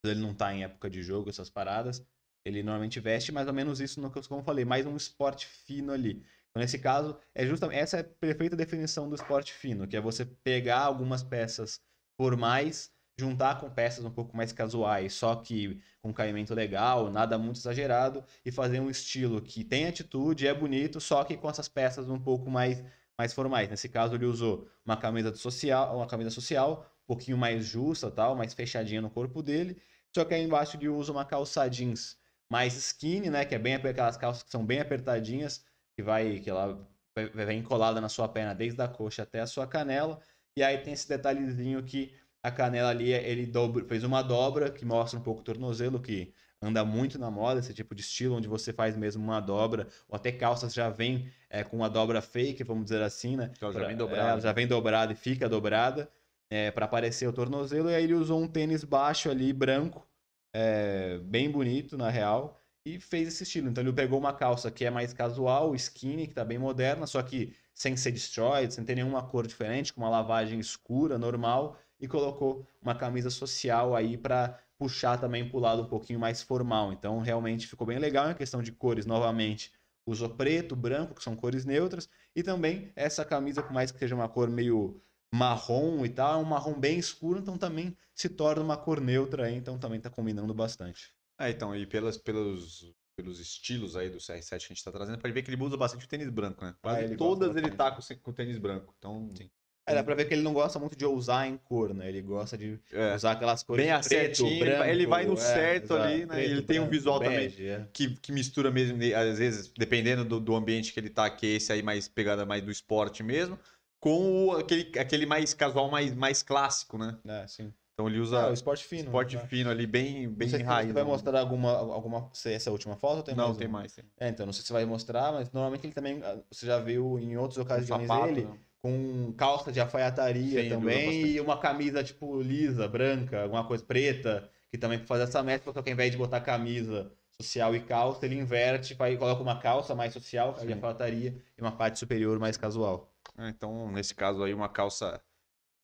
Ele 0.04 0.20
não 0.20 0.34
tá 0.34 0.54
em 0.54 0.64
época 0.64 0.90
de 0.90 1.02
jogo, 1.02 1.30
essas 1.30 1.50
paradas. 1.50 2.04
Ele 2.46 2.64
normalmente 2.64 3.00
veste 3.00 3.32
mais 3.32 3.48
ou 3.48 3.54
menos 3.54 3.80
isso, 3.80 4.02
no 4.02 4.12
como 4.12 4.42
eu 4.42 4.44
falei, 4.44 4.66
mais 4.66 4.86
um 4.86 4.96
esporte 4.96 5.46
fino 5.48 5.92
ali. 5.92 6.22
Então, 6.50 6.62
nesse 6.62 6.80
caso, 6.80 7.18
é 7.34 7.46
justamente 7.46 7.78
essa 7.80 7.98
é 7.98 8.00
a 8.02 8.04
perfeita 8.04 8.56
definição 8.56 9.10
do 9.10 9.16
esporte 9.16 9.54
fino, 9.54 9.88
que 9.88 9.98
é 9.98 10.02
você 10.02 10.26
pegar 10.26 10.80
algumas 10.82 11.24
peças 11.24 11.82
formais, 12.16 12.92
juntar 13.20 13.60
com 13.60 13.70
peças 13.70 14.06
um 14.06 14.12
pouco 14.12 14.38
mais 14.38 14.52
casuais, 14.54 15.14
só 15.14 15.36
que 15.36 15.82
com 16.02 16.14
caimento 16.14 16.54
legal, 16.54 17.10
nada 17.10 17.38
muito 17.38 17.58
exagerado, 17.58 18.24
e 18.46 18.52
fazer 18.52 18.80
um 18.80 18.90
estilo 18.90 19.42
que 19.42 19.64
tem 19.64 19.88
atitude, 19.88 20.48
é 20.48 20.54
bonito, 20.54 21.02
só 21.02 21.24
que 21.24 21.36
com 21.36 21.50
essas 21.50 21.68
peças 21.68 22.10
um 22.10 22.20
pouco 22.20 22.50
mais 22.50 22.84
mais 23.18 23.34
formais. 23.34 23.68
Nesse 23.68 23.90
caso, 23.90 24.14
ele 24.16 24.26
usou 24.26 24.70
uma 24.86 24.96
camisa 24.96 25.34
social, 25.34 25.98
uma 25.98 26.06
camisa 26.06 26.30
social, 26.30 26.86
um 27.04 27.08
pouquinho 27.08 27.38
mais 27.38 27.66
justa, 27.66 28.12
tal, 28.12 28.36
mais 28.36 28.54
fechadinha 28.54 29.02
no 29.02 29.10
corpo 29.10 29.42
dele. 29.42 29.82
Só 30.16 30.24
que 30.24 30.36
aí 30.36 30.44
embaixo 30.44 30.78
ele 30.78 30.88
usa 30.88 31.12
uma 31.12 31.26
calça 31.26 31.68
jeans 31.68 32.18
mais 32.50 32.76
skinny, 32.76 33.30
né, 33.30 33.44
que 33.44 33.56
é 33.56 33.60
bem 33.60 33.76
aquelas 33.76 34.18
calças 34.18 34.44
que 34.44 34.52
são 34.52 34.66
bem 34.66 34.80
apertadinhas, 34.80 35.66
que 35.96 36.04
vai 36.04 36.40
que 36.40 36.50
ela 36.50 36.88
vem 37.34 37.64
colada 37.64 38.00
na 38.00 38.08
sua 38.10 38.28
perna 38.28 38.54
desde 38.54 38.82
a 38.82 38.88
coxa 38.88 39.24
até 39.24 39.42
a 39.42 39.48
sua 39.48 39.66
canela. 39.68 40.20
E 40.56 40.64
aí 40.64 40.78
tem 40.78 40.94
esse 40.94 41.08
detalhezinho 41.10 41.84
que 41.84 42.14
a 42.48 42.52
canela 42.52 42.90
ali, 42.90 43.12
ele 43.12 43.46
dobra- 43.46 43.86
fez 43.86 44.04
uma 44.04 44.22
dobra 44.22 44.72
que 44.72 44.86
mostra 44.86 45.20
um 45.20 45.24
pouco 45.24 45.42
o 45.42 45.44
tornozelo, 45.44 46.00
que 46.00 46.34
anda 46.62 46.84
muito 46.84 47.20
na 47.20 47.30
moda, 47.30 47.60
esse 47.60 47.74
tipo 47.74 47.94
de 47.94 48.02
estilo, 48.02 48.36
onde 48.36 48.48
você 48.48 48.74
faz 48.74 48.98
mesmo 48.98 49.24
uma 49.24 49.40
dobra, 49.40 49.88
ou 50.10 50.16
até 50.16 50.32
calças 50.32 50.74
já 50.74 50.90
vem 50.90 51.30
é, 51.50 51.64
com 51.64 51.78
uma 51.78 51.90
dobra 51.90 52.22
fake, 52.22 52.64
vamos 52.64 52.86
dizer 52.86 53.02
assim, 53.02 53.36
né? 53.38 53.52
Já 53.62 53.70
Pra- 53.72 53.88
vem 53.88 53.96
é, 53.96 53.98
dobrada. 53.98 54.42
já 54.42 54.52
vem 54.52 54.68
dobrada 54.68 55.14
e 55.14 55.16
fica 55.16 55.48
dobrada, 55.48 56.10
é, 56.50 56.72
para 56.72 56.86
aparecer 56.86 57.28
o 57.28 57.34
tornozelo, 57.34 57.90
e 57.92 57.96
aí 57.96 58.04
ele 58.04 58.14
usou 58.16 58.42
um 58.42 58.48
tênis 58.48 58.84
baixo 58.84 59.30
ali, 59.30 59.54
branco, 59.54 60.08
é, 60.54 61.20
bem 61.20 61.52
bonito, 61.52 61.98
na 61.98 62.10
real, 62.10 62.60
e 62.86 63.00
fez 63.00 63.28
esse 63.28 63.44
estilo. 63.44 63.70
Então 63.70 63.84
ele 63.84 63.94
pegou 63.94 64.18
uma 64.18 64.34
calça 64.34 64.72
que 64.72 64.86
é 64.86 64.90
mais 64.90 65.14
casual, 65.14 65.76
skinny, 65.76 66.26
que 66.28 66.34
tá 66.34 66.44
bem 66.46 66.58
moderna, 66.58 67.06
só 67.06 67.22
que 67.22 67.54
sem 67.74 67.96
ser 67.96 68.12
destroyed, 68.12 68.74
sem 68.74 68.84
ter 68.84 68.96
nenhuma 68.96 69.22
cor 69.22 69.46
diferente, 69.46 69.94
com 69.94 70.02
uma 70.02 70.10
lavagem 70.10 70.60
escura, 70.60 71.18
normal, 71.20 71.78
e 72.00 72.08
colocou 72.08 72.68
uma 72.82 72.96
camisa 72.96 73.30
social 73.30 73.96
aí 73.96 74.18
para 74.18 74.60
puxar 74.78 75.18
também 75.20 75.50
pro 75.50 75.60
lado 75.60 75.84
um 75.84 75.88
pouquinho 75.88 76.20
mais 76.20 76.42
formal. 76.42 76.94
Então 76.94 77.20
realmente 77.20 77.68
ficou 77.68 77.88
bem 77.88 78.00
legal 78.00 78.30
em 78.30 78.36
questão 78.36 78.62
de 78.62 78.72
cores, 78.72 79.06
novamente. 79.06 79.72
Usou 80.06 80.30
preto, 80.30 80.76
branco, 80.76 81.16
que 81.16 81.24
são 81.24 81.36
cores 81.36 81.66
neutras, 81.66 82.10
e 82.34 82.42
também 82.42 82.94
essa 82.96 83.26
camisa, 83.26 83.62
por 83.62 83.74
mais 83.74 83.92
que 83.92 84.00
seja 84.00 84.16
uma 84.16 84.30
cor 84.30 84.50
meio 84.50 85.02
marrom 85.34 86.06
e 86.06 86.10
tal, 86.10 86.40
é 86.40 86.44
um 86.44 86.46
marrom 86.46 86.80
bem 86.80 86.98
escuro, 86.98 87.40
então 87.40 87.58
também 87.58 87.96
se 88.16 88.30
torna 88.30 88.64
uma 88.64 88.78
cor 88.78 89.02
neutra 89.02 89.46
aí, 89.48 89.56
então 89.56 89.78
também 89.78 90.00
tá 90.00 90.10
combinando 90.10 90.54
bastante. 90.54 91.14
É, 91.38 91.50
então, 91.50 91.76
e 91.76 91.86
pelas, 91.86 92.18
pelos, 92.18 92.96
pelos 93.18 93.40
estilos 93.40 93.98
aí 93.98 94.10
do 94.10 94.18
CR7 94.18 94.50
que 94.50 94.56
a 94.56 94.76
gente 94.76 94.84
tá 94.84 94.92
trazendo, 94.92 95.20
pode 95.20 95.34
ver 95.34 95.44
que 95.44 95.52
ele 95.52 95.62
usa 95.62 95.76
bastante 95.76 96.06
o 96.06 96.10
tênis 96.10 96.30
branco, 96.30 96.64
né? 96.64 96.74
Quase 96.82 97.14
Ah, 97.14 97.18
todas 97.18 97.56
ele 97.56 97.72
tá 97.72 97.92
com, 97.92 98.02
com 98.24 98.34
tênis 98.34 98.58
branco. 98.58 98.94
Então, 98.98 99.30
Sim. 99.36 99.50
É, 99.88 99.96
dá 99.96 100.04
pra 100.04 100.16
ver 100.16 100.26
que 100.26 100.34
ele 100.34 100.44
não 100.44 100.54
gosta 100.54 100.78
muito 100.78 100.96
de 100.98 101.06
ousar 101.06 101.48
em 101.48 101.58
cor, 101.58 101.94
né? 101.94 102.10
Ele 102.10 102.22
gosta 102.22 102.58
de 102.58 102.78
é, 102.92 103.16
usar 103.16 103.32
aquelas 103.32 103.64
cores 103.64 103.86
Bem 103.86 103.94
preto, 103.94 104.08
certinho, 104.10 104.50
ele 104.52 104.60
vai- 104.60 104.70
branco, 104.78 104.92
ele 104.92 105.08
vai 105.08 105.26
no 105.26 105.34
é, 105.34 105.38
certo 105.38 105.84
exato, 105.86 106.04
ali, 106.04 106.26
né? 106.26 106.36
preto, 106.36 106.52
Ele 106.52 106.62
tem 106.62 106.80
um 106.80 106.90
visual 106.90 107.20
também. 107.20 107.48
é. 107.68 107.86
que, 107.94 108.16
que 108.18 108.32
mistura 108.32 108.70
mesmo, 108.70 108.98
né, 108.98 109.14
às 109.14 109.40
vezes, 109.40 109.72
dependendo 109.78 110.26
do, 110.26 110.40
do 110.40 110.56
ambiente 110.56 110.92
que 110.92 111.00
ele 111.00 111.10
tá, 111.10 111.30
que 111.30 111.46
é 111.48 111.50
esse 111.52 111.72
aí 111.72 111.82
mais 111.82 112.08
pegada 112.08 112.46
mais 112.46 112.62
do 112.62 112.70
esporte 112.70 113.24
mesmo, 113.24 113.58
com 114.00 114.48
o- 114.48 114.52
aquele, 114.58 114.92
aquele 115.00 115.26
mais 115.26 115.54
casual, 115.54 115.90
mais, 115.90 116.14
mais 116.14 116.44
clássico, 116.44 116.98
né? 116.98 117.18
É, 117.26 117.48
sim. 117.48 117.74
Então 117.94 118.08
ele 118.08 118.20
usa 118.20 118.50
o 118.50 118.54
esporte 118.54 118.86
fino. 118.86 119.06
esporte 119.06 119.36
né? 119.36 119.48
fino 119.48 119.72
ali, 119.72 119.88
bem, 119.88 120.30
bem 120.30 120.48
não 120.50 120.66
raiz. 120.66 120.88
você 120.88 120.94
vai 120.94 121.04
né? 121.04 121.10
mostrar 121.10 121.40
alguma, 121.40 121.72
alguma. 121.72 122.30
Se 122.32 122.54
essa 122.54 122.70
é 122.70 122.72
a 122.72 122.74
última 122.74 122.96
foto 122.96 123.18
ou 123.18 123.24
tem 123.24 123.34
Não, 123.34 123.46
mais 123.48 123.58
tem 123.58 123.68
uma? 123.68 123.80
mais. 123.80 123.94
Tem. 123.94 124.06
É, 124.20 124.30
então, 124.30 124.46
não 124.46 124.54
sei 124.54 124.62
se 124.62 124.68
você 124.68 124.74
vai 124.74 124.86
mostrar, 124.86 125.32
mas 125.34 125.52
normalmente 125.52 125.86
ele 125.88 125.94
também. 125.94 126.22
ah, 126.24 126.38
Você 126.52 126.68
já 126.68 126.78
viu 126.80 127.18
em 127.18 127.36
outras 127.38 127.58
Um 127.58 127.62
ocasiões 127.64 128.08
sapato, 128.08 128.34
ele 128.34 128.44
né? 128.44 128.58
Com 128.82 129.34
calça 129.34 129.72
de 129.72 129.80
alfaiataria 129.80 130.64
Sim, 130.64 130.70
também 130.70 131.26
e 131.26 131.42
uma 131.42 131.60
camisa 131.60 132.04
tipo 132.04 132.42
lisa, 132.42 132.88
branca, 132.88 133.44
alguma 133.44 133.66
coisa 133.68 133.84
preta, 133.84 134.50
que 134.72 134.78
também 134.78 135.00
faz 135.00 135.22
essa 135.22 135.42
mescla, 135.44 135.74
só 135.74 135.82
que 135.82 135.90
ao 135.90 135.94
invés 135.94 136.12
de 136.12 136.18
botar 136.18 136.42
camisa 136.42 137.12
social 137.40 137.76
e 137.76 137.80
calça, 137.82 138.26
ele 138.26 138.36
inverte, 138.36 138.94
vai, 138.96 139.16
coloca 139.16 139.42
uma 139.42 139.60
calça 139.60 139.94
mais 139.94 140.12
social, 140.12 140.54
de 140.54 140.74
alfaiataria, 140.74 141.36
e 141.58 141.62
uma 141.62 141.72
parte 141.72 142.00
superior 142.00 142.40
mais 142.40 142.58
casual. 142.58 143.14
É, 143.38 143.50
Então, 143.50 143.92
nesse 143.92 144.14
caso 144.16 144.44
aí, 144.44 144.54
uma 144.54 144.70
calça. 144.70 145.22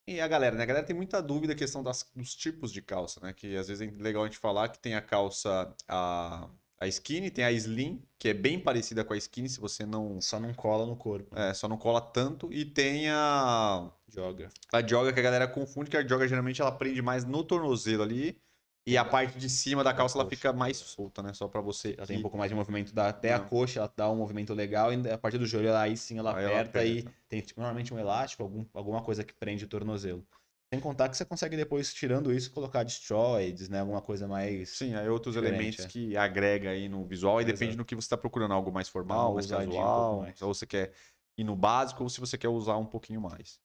E 0.07 0.19
a 0.19 0.27
galera, 0.27 0.55
né? 0.55 0.63
A 0.63 0.65
galera 0.65 0.85
tem 0.85 0.95
muita 0.95 1.21
dúvida 1.21 1.53
a 1.53 1.55
questão 1.55 1.81
das, 1.81 2.09
dos 2.15 2.35
tipos 2.35 2.73
de 2.73 2.81
calça, 2.81 3.21
né? 3.21 3.31
Que 3.33 3.55
às 3.55 3.67
vezes 3.67 3.87
é 3.87 3.91
legal 4.01 4.23
a 4.23 4.25
gente 4.25 4.37
falar 4.37 4.67
que 4.69 4.79
tem 4.79 4.95
a 4.95 5.01
calça, 5.01 5.73
a, 5.87 6.49
a 6.83 6.87
skinny, 6.87 7.29
tem 7.31 7.43
a 7.45 7.51
slim, 7.51 8.01
que 8.19 8.29
é 8.29 8.33
bem 8.33 8.59
parecida 8.59 9.03
com 9.03 9.13
a 9.13 9.17
skinny, 9.17 9.49
se 9.49 9.59
você 9.59 9.85
não. 9.85 10.19
Só 10.21 10.39
não 10.39 10.53
cola 10.53 10.85
no 10.85 10.95
corpo. 10.95 11.37
é, 11.37 11.53
só 11.53 11.67
não 11.67 11.77
cola 11.77 12.01
tanto. 12.01 12.51
E 12.51 12.65
tem 12.65 13.09
a, 13.09 13.89
Joga. 14.07 14.49
a 14.71 14.81
jogger 14.85 15.13
que 15.13 15.19
a 15.19 15.23
galera 15.23 15.47
confunde, 15.47 15.89
que 15.89 15.97
a 15.97 16.05
jogger 16.07 16.27
geralmente 16.27 16.61
ela 16.61 16.71
prende 16.71 17.01
mais 17.01 17.25
no 17.25 17.43
tornozelo 17.43 18.03
ali. 18.03 18.37
E 18.85 18.97
a 18.97 19.05
parte 19.05 19.37
de 19.39 19.49
cima 19.49 19.81
da 19.81 19.93
calça 19.93 20.17
ela 20.19 20.29
fica 20.29 20.51
mais 20.51 20.75
solta, 20.75 21.23
né? 21.23 21.33
Só 21.33 21.47
pra 21.47 21.61
você. 21.61 21.95
Ela 21.97 22.05
tem 22.05 22.17
um 22.17 22.21
pouco 22.21 22.37
mais 22.37 22.51
de 22.51 22.55
movimento 22.55 22.93
da, 22.93 23.07
até 23.07 23.33
a 23.33 23.39
coxa, 23.39 23.79
ela 23.79 23.93
dá 23.95 24.09
um 24.11 24.17
movimento 24.17 24.53
legal, 24.53 24.91
e 24.93 25.09
a 25.09 25.17
partir 25.17 25.37
do 25.37 25.45
joelho 25.45 25.69
ela- 25.69 25.83
aí 25.83 25.95
sim 25.95 26.17
ela 26.17 26.35
Aí 26.35 26.43
ela 26.43 26.59
aperta 26.59 26.83
e 26.83 26.99
aperta. 26.99 27.17
tem 27.29 27.39
tipo, 27.39 27.61
normalmente 27.61 27.93
um 27.93 27.97
elástico, 27.99 28.43
algum, 28.43 28.65
alguma 28.73 29.01
coisa 29.01 29.23
que 29.23 29.33
prende 29.33 29.63
o 29.63 29.69
tornozelo. 29.69 30.27
Sem 30.73 30.79
contar 30.79 31.07
que 31.07 31.15
você 31.15 31.23
consegue 31.23 31.55
depois, 31.55 31.93
tirando 31.93 32.33
isso, 32.33 32.51
colocar 32.51 32.81
destroyeds, 32.81 33.69
né? 33.69 33.81
Alguma 33.81 34.01
coisa 34.01 34.27
mais. 34.27 34.69
Sim, 34.69 34.95
aí 34.95 35.07
outros 35.07 35.35
elementos 35.35 35.85
é. 35.85 35.87
que 35.87 36.17
agrega 36.17 36.71
aí 36.71 36.89
no 36.89 37.05
visual 37.05 37.39
e 37.39 37.45
depende 37.45 37.75
do 37.75 37.85
que 37.85 37.93
você 37.93 38.07
está 38.07 38.17
procurando, 38.17 38.55
algo 38.55 38.71
mais 38.71 38.89
formal, 38.89 39.35
mais 39.35 39.45
um 39.45 39.55
casual, 39.55 40.09
pouco 40.09 40.21
mais. 40.23 40.41
ou 40.41 40.51
você 40.51 40.65
quer 40.65 40.91
ir 41.37 41.43
no 41.43 41.55
básico 41.55 42.01
ou 42.01 42.09
se 42.09 42.19
você 42.19 42.39
quer 42.39 42.47
usar 42.47 42.75
um 42.77 42.87
pouquinho 42.87 43.21
mais. 43.21 43.59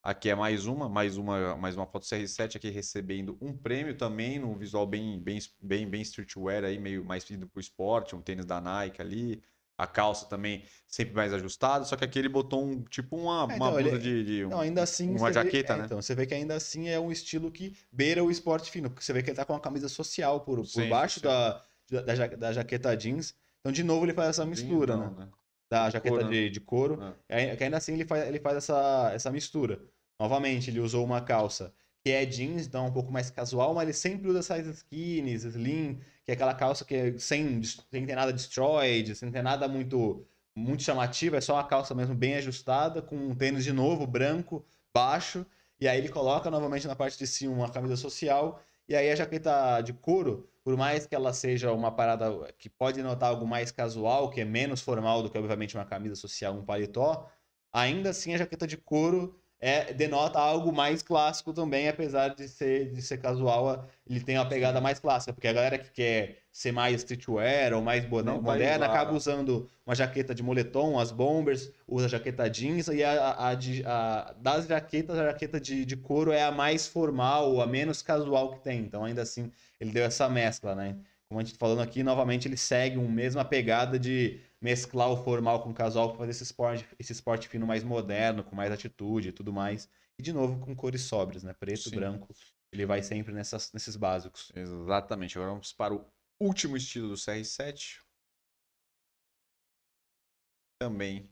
Aqui 0.00 0.30
é 0.30 0.34
mais 0.36 0.66
uma, 0.66 0.88
mais 0.88 1.16
uma, 1.16 1.56
mais 1.56 1.76
uma 1.76 1.86
foto 1.86 2.06
CR7 2.06 2.56
aqui 2.56 2.70
recebendo 2.70 3.36
um 3.40 3.56
prêmio 3.56 3.96
também, 3.96 4.38
num 4.38 4.56
visual 4.56 4.86
bem, 4.86 5.18
bem, 5.20 5.40
bem, 5.60 5.90
bem 5.90 6.02
streetwear 6.02 6.62
aí, 6.62 6.78
meio 6.78 7.04
mais 7.04 7.28
indo 7.32 7.48
pro 7.48 7.58
esporte, 7.58 8.14
um 8.14 8.22
tênis 8.22 8.46
da 8.46 8.60
Nike 8.60 9.02
ali. 9.02 9.42
A 9.76 9.86
calça 9.86 10.26
também 10.26 10.64
sempre 10.86 11.14
mais 11.14 11.32
ajustada, 11.32 11.84
só 11.84 11.96
que 11.96 12.04
aqui 12.04 12.18
ele 12.18 12.28
botou 12.28 12.64
um 12.64 12.84
tipo 12.84 13.16
uma, 13.16 13.42
É, 13.44 13.56
uma 13.56 13.70
então, 13.70 13.82
blusa 13.82 13.98
de, 13.98 14.24
de 14.24 14.44
um- 14.44 14.50
Não, 14.50 14.60
ainda 14.60 14.82
assim. 14.82 15.08
uma 15.10 15.18
você 15.18 15.32
vê- 15.32 15.34
jaqueta, 15.34 15.72
é, 15.72 15.76
né? 15.78 15.84
Então, 15.86 16.00
você 16.00 16.14
vê 16.14 16.26
que 16.26 16.34
ainda 16.34 16.54
assim 16.54 16.88
é 16.88 16.98
um 17.00 17.10
estilo 17.10 17.50
que 17.50 17.76
beira 17.92 18.22
o 18.22 18.30
esporte 18.30 18.70
fino, 18.70 18.88
porque 18.88 19.04
você 19.04 19.12
vê 19.12 19.22
que 19.22 19.30
ele 19.30 19.36
tá 19.36 19.44
com 19.44 19.52
uma 19.52 19.60
camisa 19.60 19.88
social 19.88 20.40
por, 20.44 20.58
por 20.58 20.64
Sim, 20.66 20.88
baixo 20.88 21.14
social. 21.20 21.64
da, 21.90 22.02
da, 22.02 22.14
ja- 22.14 22.26
da 22.28 22.52
jaqueta 22.52 22.96
jeans. 22.96 23.34
Então, 23.60 23.72
de 23.72 23.82
novo, 23.82 24.04
ele 24.04 24.14
faz 24.14 24.28
essa 24.30 24.46
mistura, 24.46 24.96
Não, 24.96 25.14
né? 25.14 25.28
Da 25.70 25.90
jaqueta 25.90 26.10
couro, 26.10 26.24
né? 26.28 26.30
de, 26.30 26.50
de 26.50 26.60
couro. 26.60 27.00
É, 27.28 27.56
que 27.56 27.64
ainda 27.64 27.76
assim 27.78 27.94
ele 27.94 28.04
faz, 28.06 28.28
ele 28.28 28.38
faz 28.40 28.56
essa, 28.58 29.10
essa 29.12 29.30
mistura. 29.32 29.80
Novamente, 30.20 30.70
ele 30.70 30.80
usou 30.80 31.04
uma 31.04 31.20
calça 31.20 31.74
que 32.04 32.10
é 32.12 32.26
jeans, 32.26 32.66
então 32.66 32.84
é 32.84 32.88
um 32.88 32.92
pouco 32.92 33.10
mais 33.10 33.30
casual, 33.30 33.74
mas 33.74 33.84
ele 33.84 33.92
sempre 33.94 34.28
usa 34.28 34.42
size 34.42 34.70
skinny, 34.70 35.32
slim, 35.34 36.00
que 36.24 36.30
é 36.30 36.34
aquela 36.34 36.54
calça 36.54 36.84
que 36.84 36.94
é 36.94 37.18
sem, 37.18 37.62
sem 37.62 38.04
ter 38.06 38.14
nada 38.14 38.30
destroyed, 38.32 39.14
sem 39.14 39.30
ter 39.30 39.42
nada 39.42 39.66
muito, 39.66 40.26
muito 40.54 40.82
chamativo, 40.82 41.36
é 41.36 41.40
só 41.40 41.54
uma 41.54 41.64
calça 41.64 41.94
mesmo 41.94 42.14
bem 42.14 42.34
ajustada, 42.34 43.00
com 43.00 43.16
um 43.16 43.34
tênis 43.34 43.64
de 43.64 43.72
novo, 43.72 44.06
branco, 44.06 44.64
baixo, 44.94 45.46
E 45.80 45.88
aí 45.88 45.98
ele 45.98 46.08
coloca 46.08 46.50
novamente 46.50 46.86
na 46.86 46.94
parte 46.96 47.18
de 47.18 47.26
cima 47.26 47.54
uma 47.54 47.70
camisa 47.70 47.96
social. 47.96 48.60
E 48.88 48.94
aí 48.94 49.10
a 49.10 49.16
jaqueta 49.16 49.80
de 49.80 49.92
couro, 49.92 50.48
por 50.62 50.76
mais 50.76 51.06
que 51.06 51.14
ela 51.14 51.32
seja 51.32 51.72
uma 51.72 51.90
parada 51.90 52.52
que 52.58 52.68
pode 52.68 53.02
notar 53.02 53.30
algo 53.30 53.46
mais 53.46 53.70
casual, 53.72 54.30
que 54.30 54.40
é 54.40 54.44
menos 54.44 54.80
formal 54.82 55.22
do 55.22 55.30
que, 55.30 55.38
obviamente, 55.38 55.76
uma 55.76 55.84
camisa 55.86 56.14
social, 56.16 56.54
um 56.54 56.64
paletó, 56.64 57.28
ainda 57.72 58.10
assim 58.10 58.34
a 58.34 58.38
jaqueta 58.38 58.66
de 58.66 58.76
couro 58.76 59.38
é, 59.64 59.92
denota 59.94 60.38
algo 60.38 60.72
mais 60.72 61.02
clássico 61.02 61.52
também, 61.52 61.88
apesar 61.88 62.28
de 62.34 62.46
ser, 62.48 62.92
de 62.92 63.00
ser 63.00 63.18
casual, 63.18 63.86
ele 64.08 64.20
tem 64.20 64.36
uma 64.38 64.48
pegada 64.48 64.80
mais 64.80 64.98
clássica, 64.98 65.32
porque 65.32 65.48
a 65.48 65.52
galera 65.52 65.78
que 65.78 65.90
quer 65.90 66.38
ser 66.52 66.70
mais 66.72 66.96
streetwear 67.00 67.72
ou 67.72 67.80
mais 67.82 68.04
Não 68.04 68.40
moderna 68.42 68.84
acaba 68.86 69.12
usando 69.14 69.68
uma 69.86 69.94
jaqueta 69.94 70.34
de 70.34 70.42
moletom, 70.42 70.98
as 70.98 71.10
bombers, 71.10 71.70
usa 71.88 72.08
jaqueta 72.08 72.48
jeans, 72.48 72.88
e 72.88 73.02
a, 73.02 73.12
a- 73.12 73.50
a 73.52 73.56
a- 73.86 74.34
das 74.40 74.66
jaquetas, 74.66 75.18
a 75.18 75.24
jaqueta 75.26 75.60
de, 75.60 75.84
de 75.84 75.96
couro 75.96 76.30
é 76.32 76.42
a 76.42 76.52
mais 76.52 76.86
formal, 76.86 77.60
a 77.60 77.66
menos 77.66 78.02
casual 78.02 78.50
que 78.52 78.60
tem, 78.62 78.80
então 78.80 79.04
ainda 79.04 79.22
assim 79.22 79.50
ele 79.80 79.90
deu 79.92 80.04
essa 80.04 80.28
mescla, 80.28 80.74
né? 80.74 80.96
Como 81.28 81.40
a 81.40 81.42
gente 81.44 81.54
tá 81.54 81.58
falando 81.58 81.80
aqui, 81.82 82.02
novamente 82.02 82.46
ele 82.46 82.56
segue 82.56 82.96
uma 82.98 83.08
mesma 83.08 83.44
pegada 83.44 83.98
de 83.98 84.40
mesclar 84.64 85.10
o 85.10 85.16
formal 85.22 85.62
com 85.62 85.68
o 85.68 85.74
casual 85.74 86.08
para 86.08 86.20
fazer 86.20 86.30
esse 86.30 86.42
esporte, 86.42 86.88
esse 86.98 87.12
esporte 87.12 87.48
fino 87.48 87.66
mais 87.66 87.84
moderno, 87.84 88.42
com 88.42 88.56
mais 88.56 88.72
atitude 88.72 89.28
e 89.28 89.32
tudo 89.32 89.52
mais. 89.52 89.90
E 90.18 90.22
de 90.22 90.32
novo 90.32 90.58
com 90.58 90.74
cores 90.74 91.02
sóbrias, 91.02 91.42
né? 91.42 91.52
Preto, 91.52 91.90
Sim. 91.90 91.96
branco. 91.96 92.34
Ele 92.72 92.86
vai 92.86 93.02
sempre 93.02 93.34
nessas, 93.34 93.70
nesses 93.74 93.94
básicos. 93.94 94.50
Exatamente. 94.54 95.36
Agora 95.36 95.52
vamos 95.52 95.70
para 95.74 95.94
o 95.94 96.06
último 96.40 96.78
estilo 96.78 97.08
do 97.08 97.14
CR7. 97.14 98.00
Também 100.80 101.30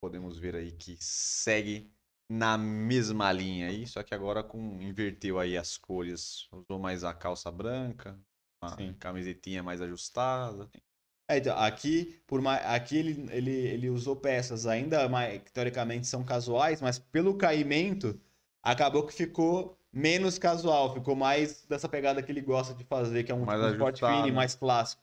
podemos 0.00 0.36
ver 0.36 0.56
aí 0.56 0.72
que 0.72 0.96
segue 0.98 1.88
na 2.28 2.58
mesma 2.58 3.30
linha 3.30 3.68
aí, 3.68 3.86
só 3.86 4.02
que 4.02 4.12
agora 4.12 4.42
com 4.42 4.82
inverteu 4.82 5.38
aí 5.38 5.56
as 5.56 5.78
cores, 5.78 6.48
usou 6.52 6.80
mais 6.80 7.04
a 7.04 7.14
calça 7.14 7.48
branca, 7.48 8.20
uma 8.60 8.76
Sim. 8.76 8.92
camisetinha 8.94 9.62
mais 9.62 9.80
ajustada. 9.80 10.68
É, 11.28 11.38
então, 11.38 11.56
aqui, 11.58 12.20
por 12.26 12.40
mais, 12.40 12.64
aqui 12.66 12.96
ele, 12.96 13.28
ele, 13.32 13.50
ele 13.50 13.90
usou 13.90 14.14
peças 14.14 14.66
ainda 14.66 15.08
mais, 15.08 15.42
que 15.42 15.52
teoricamente 15.52 16.06
são 16.06 16.22
casuais, 16.24 16.80
mas 16.80 16.98
pelo 16.98 17.36
caimento, 17.36 18.20
acabou 18.62 19.04
que 19.04 19.12
ficou 19.12 19.76
menos 19.92 20.38
casual, 20.38 20.94
ficou 20.94 21.16
mais 21.16 21.64
dessa 21.66 21.88
pegada 21.88 22.22
que 22.22 22.30
ele 22.30 22.40
gosta 22.40 22.74
de 22.74 22.84
fazer, 22.84 23.24
que 23.24 23.32
é 23.32 23.34
um, 23.34 23.44
Mais 23.44 23.58
tipo, 23.58 23.70
um 23.70 23.72
esporte 23.72 24.00
fino, 24.00 24.32
mais 24.34 24.54
clássico. 24.54 25.02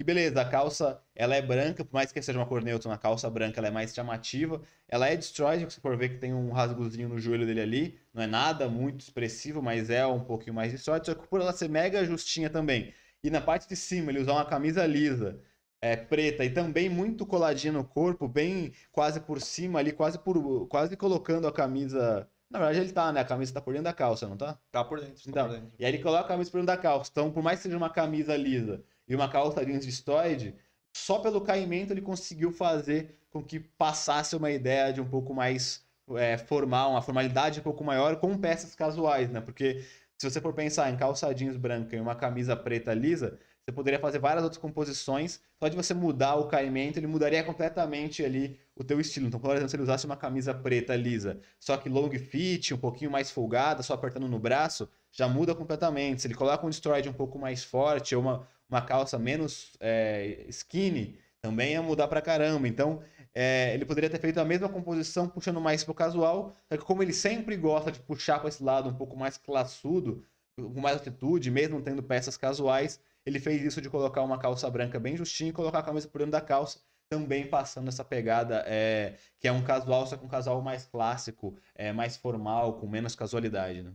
E 0.00 0.04
beleza, 0.04 0.40
a 0.40 0.44
calça, 0.44 1.00
ela 1.14 1.36
é 1.36 1.40
branca, 1.40 1.84
por 1.84 1.94
mais 1.94 2.10
que 2.10 2.20
seja 2.20 2.38
uma 2.38 2.46
cor 2.46 2.62
neutra, 2.62 2.90
uma 2.90 2.98
calça 2.98 3.30
branca, 3.30 3.60
ela 3.60 3.68
é 3.68 3.70
mais 3.70 3.94
chamativa. 3.94 4.60
Ela 4.88 5.08
é 5.08 5.16
destroyed, 5.16 5.72
se 5.72 5.80
for 5.80 5.96
ver 5.96 6.08
que 6.10 6.18
tem 6.18 6.34
um 6.34 6.50
rasgozinho 6.50 7.08
no 7.08 7.18
joelho 7.18 7.46
dele 7.46 7.60
ali, 7.60 8.00
não 8.12 8.22
é 8.22 8.26
nada 8.26 8.68
muito 8.68 9.00
expressivo, 9.00 9.62
mas 9.62 9.90
é 9.90 10.04
um 10.04 10.24
pouquinho 10.24 10.54
mais 10.54 10.72
destroyed, 10.72 11.06
só 11.06 11.14
que 11.14 11.26
por 11.28 11.40
ela 11.40 11.52
ser 11.52 11.68
mega 11.68 12.04
justinha 12.04 12.50
também. 12.50 12.92
E 13.22 13.30
na 13.30 13.40
parte 13.40 13.68
de 13.68 13.76
cima, 13.76 14.10
ele 14.10 14.20
usar 14.20 14.32
uma 14.32 14.44
camisa 14.44 14.84
lisa, 14.84 15.40
é, 15.82 15.96
preta 15.96 16.44
e 16.44 16.50
também 16.50 16.88
muito 16.88 17.26
coladinha 17.26 17.72
no 17.72 17.84
corpo, 17.84 18.28
bem 18.28 18.72
quase 18.92 19.20
por 19.20 19.40
cima 19.40 19.80
ali, 19.80 19.92
quase 19.92 20.16
por 20.16 20.68
quase 20.68 20.96
colocando 20.96 21.48
a 21.48 21.52
camisa. 21.52 22.28
Na 22.48 22.60
verdade, 22.60 22.80
ele 22.80 22.92
tá, 22.92 23.12
né? 23.12 23.20
A 23.20 23.24
camisa 23.24 23.52
tá 23.52 23.60
por 23.60 23.72
dentro 23.72 23.84
da 23.84 23.92
calça, 23.92 24.28
não 24.28 24.36
tá? 24.36 24.58
Tá 24.70 24.84
por 24.84 25.00
dentro, 25.00 25.14
tá 25.14 25.22
Então, 25.26 25.48
por 25.48 25.54
dentro. 25.54 25.74
E 25.78 25.84
aí 25.84 25.90
ele 25.90 26.02
coloca 26.02 26.24
a 26.24 26.28
camisa 26.28 26.50
por 26.50 26.58
dentro 26.58 26.66
da 26.68 26.76
calça. 26.76 27.10
Então, 27.10 27.32
por 27.32 27.42
mais 27.42 27.58
que 27.58 27.64
seja 27.64 27.76
uma 27.76 27.90
camisa 27.90 28.36
lisa 28.36 28.84
e 29.08 29.14
uma 29.14 29.28
calça 29.28 29.64
jeans 29.66 29.84
vistoide, 29.84 30.54
só 30.96 31.18
pelo 31.18 31.40
caimento 31.40 31.92
ele 31.92 32.02
conseguiu 32.02 32.52
fazer 32.52 33.18
com 33.30 33.42
que 33.42 33.58
passasse 33.58 34.36
uma 34.36 34.50
ideia 34.50 34.92
de 34.92 35.00
um 35.00 35.08
pouco 35.08 35.34
mais 35.34 35.84
é, 36.10 36.38
formal, 36.38 36.92
uma 36.92 37.02
formalidade 37.02 37.58
um 37.58 37.62
pouco 37.62 37.82
maior 37.82 38.16
com 38.16 38.36
peças 38.38 38.74
casuais, 38.74 39.30
né? 39.30 39.40
Porque 39.40 39.82
se 40.18 40.30
você 40.30 40.40
for 40.40 40.52
pensar 40.52 40.90
em 40.90 40.96
calça 40.96 41.32
jeans 41.34 41.56
branca 41.56 41.96
e 41.96 42.00
uma 42.00 42.14
camisa 42.14 42.54
preta 42.54 42.94
lisa, 42.94 43.38
você 43.64 43.72
poderia 43.72 43.98
fazer 43.98 44.18
várias 44.18 44.42
outras 44.42 44.60
composições. 44.60 45.40
Só 45.60 45.68
de 45.68 45.76
você 45.76 45.94
mudar 45.94 46.34
o 46.34 46.48
caimento, 46.48 46.98
ele 46.98 47.06
mudaria 47.06 47.44
completamente 47.44 48.24
ali 48.24 48.58
o 48.74 48.82
teu 48.82 49.00
estilo. 49.00 49.28
Então, 49.28 49.38
por 49.38 49.50
exemplo, 49.50 49.68
se 49.68 49.76
ele 49.76 49.84
usasse 49.84 50.04
uma 50.04 50.16
camisa 50.16 50.52
preta 50.52 50.96
lisa, 50.96 51.40
só 51.60 51.76
que 51.76 51.88
long 51.88 52.10
fit, 52.10 52.74
um 52.74 52.78
pouquinho 52.78 53.10
mais 53.10 53.30
folgada, 53.30 53.82
só 53.82 53.94
apertando 53.94 54.26
no 54.26 54.38
braço, 54.38 54.88
já 55.12 55.28
muda 55.28 55.54
completamente. 55.54 56.22
Se 56.22 56.26
ele 56.26 56.34
coloca 56.34 56.66
um 56.66 56.70
destroyed 56.70 57.08
um 57.08 57.12
pouco 57.12 57.38
mais 57.38 57.62
forte, 57.62 58.16
ou 58.16 58.22
uma, 58.22 58.48
uma 58.68 58.82
calça 58.82 59.18
menos 59.18 59.76
é, 59.78 60.44
skinny, 60.48 61.18
também 61.40 61.72
ia 61.72 61.82
mudar 61.82 62.08
pra 62.08 62.20
caramba. 62.20 62.66
Então, 62.66 63.00
é, 63.32 63.72
ele 63.74 63.84
poderia 63.84 64.10
ter 64.10 64.20
feito 64.20 64.38
a 64.38 64.44
mesma 64.44 64.68
composição, 64.68 65.28
puxando 65.28 65.60
mais 65.60 65.84
pro 65.84 65.94
casual, 65.94 66.52
só 66.68 66.76
que 66.76 66.84
como 66.84 67.02
ele 67.02 67.12
sempre 67.12 67.56
gosta 67.56 67.92
de 67.92 68.00
puxar 68.00 68.40
para 68.40 68.48
esse 68.48 68.62
lado 68.62 68.88
um 68.88 68.94
pouco 68.94 69.16
mais 69.16 69.38
classudo, 69.38 70.24
com 70.56 70.80
mais 70.80 70.96
atitude, 70.96 71.50
mesmo 71.50 71.80
tendo 71.80 72.02
peças 72.02 72.36
casuais, 72.36 73.00
ele 73.24 73.38
fez 73.40 73.62
isso 73.62 73.80
de 73.80 73.90
colocar 73.90 74.22
uma 74.22 74.38
calça 74.38 74.68
branca 74.70 74.98
bem 74.98 75.16
justinha 75.16 75.50
e 75.50 75.52
colocar 75.52 75.80
a 75.80 75.82
camisa 75.82 76.08
por 76.08 76.18
dentro 76.18 76.32
da 76.32 76.40
calça, 76.40 76.80
também 77.08 77.46
passando 77.46 77.88
essa 77.88 78.04
pegada 78.04 78.64
é, 78.66 79.18
que 79.38 79.46
é 79.46 79.52
um 79.52 79.62
casual, 79.62 80.06
só 80.06 80.16
que 80.16 80.24
um 80.24 80.28
casual 80.28 80.62
mais 80.62 80.86
clássico, 80.86 81.58
é, 81.74 81.92
mais 81.92 82.16
formal, 82.16 82.78
com 82.78 82.88
menos 82.88 83.14
casualidade, 83.14 83.82
né? 83.82 83.92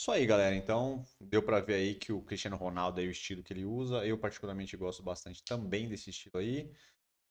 Isso 0.00 0.12
aí, 0.12 0.24
galera. 0.24 0.54
Então, 0.54 1.04
deu 1.20 1.42
pra 1.42 1.60
ver 1.60 1.74
aí 1.74 1.94
que 1.94 2.12
o 2.12 2.22
Cristiano 2.22 2.56
Ronaldo 2.56 3.00
aí, 3.00 3.08
o 3.08 3.10
estilo 3.10 3.42
que 3.42 3.52
ele 3.52 3.64
usa. 3.64 4.06
Eu, 4.06 4.16
particularmente, 4.16 4.76
gosto 4.76 5.02
bastante 5.02 5.42
também 5.42 5.88
desse 5.88 6.10
estilo 6.10 6.38
aí. 6.38 6.70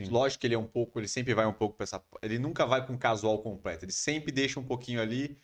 Sim. 0.01 0.09
Lógico 0.09 0.41
que 0.41 0.47
ele 0.47 0.55
é 0.55 0.57
um 0.59 0.67
pouco, 0.67 0.99
ele 0.99 1.07
sempre 1.07 1.33
vai 1.33 1.45
um 1.45 1.53
pouco 1.53 1.77
pra 1.77 1.85
essa. 1.85 2.03
Ele 2.21 2.37
nunca 2.37 2.65
vai 2.65 2.85
com 2.85 2.97
casual 2.97 3.41
completo. 3.41 3.85
Ele 3.85 3.91
sempre 3.93 4.31
deixa 4.31 4.59
um 4.59 4.65
pouquinho 4.65 5.01
ali. 5.01 5.39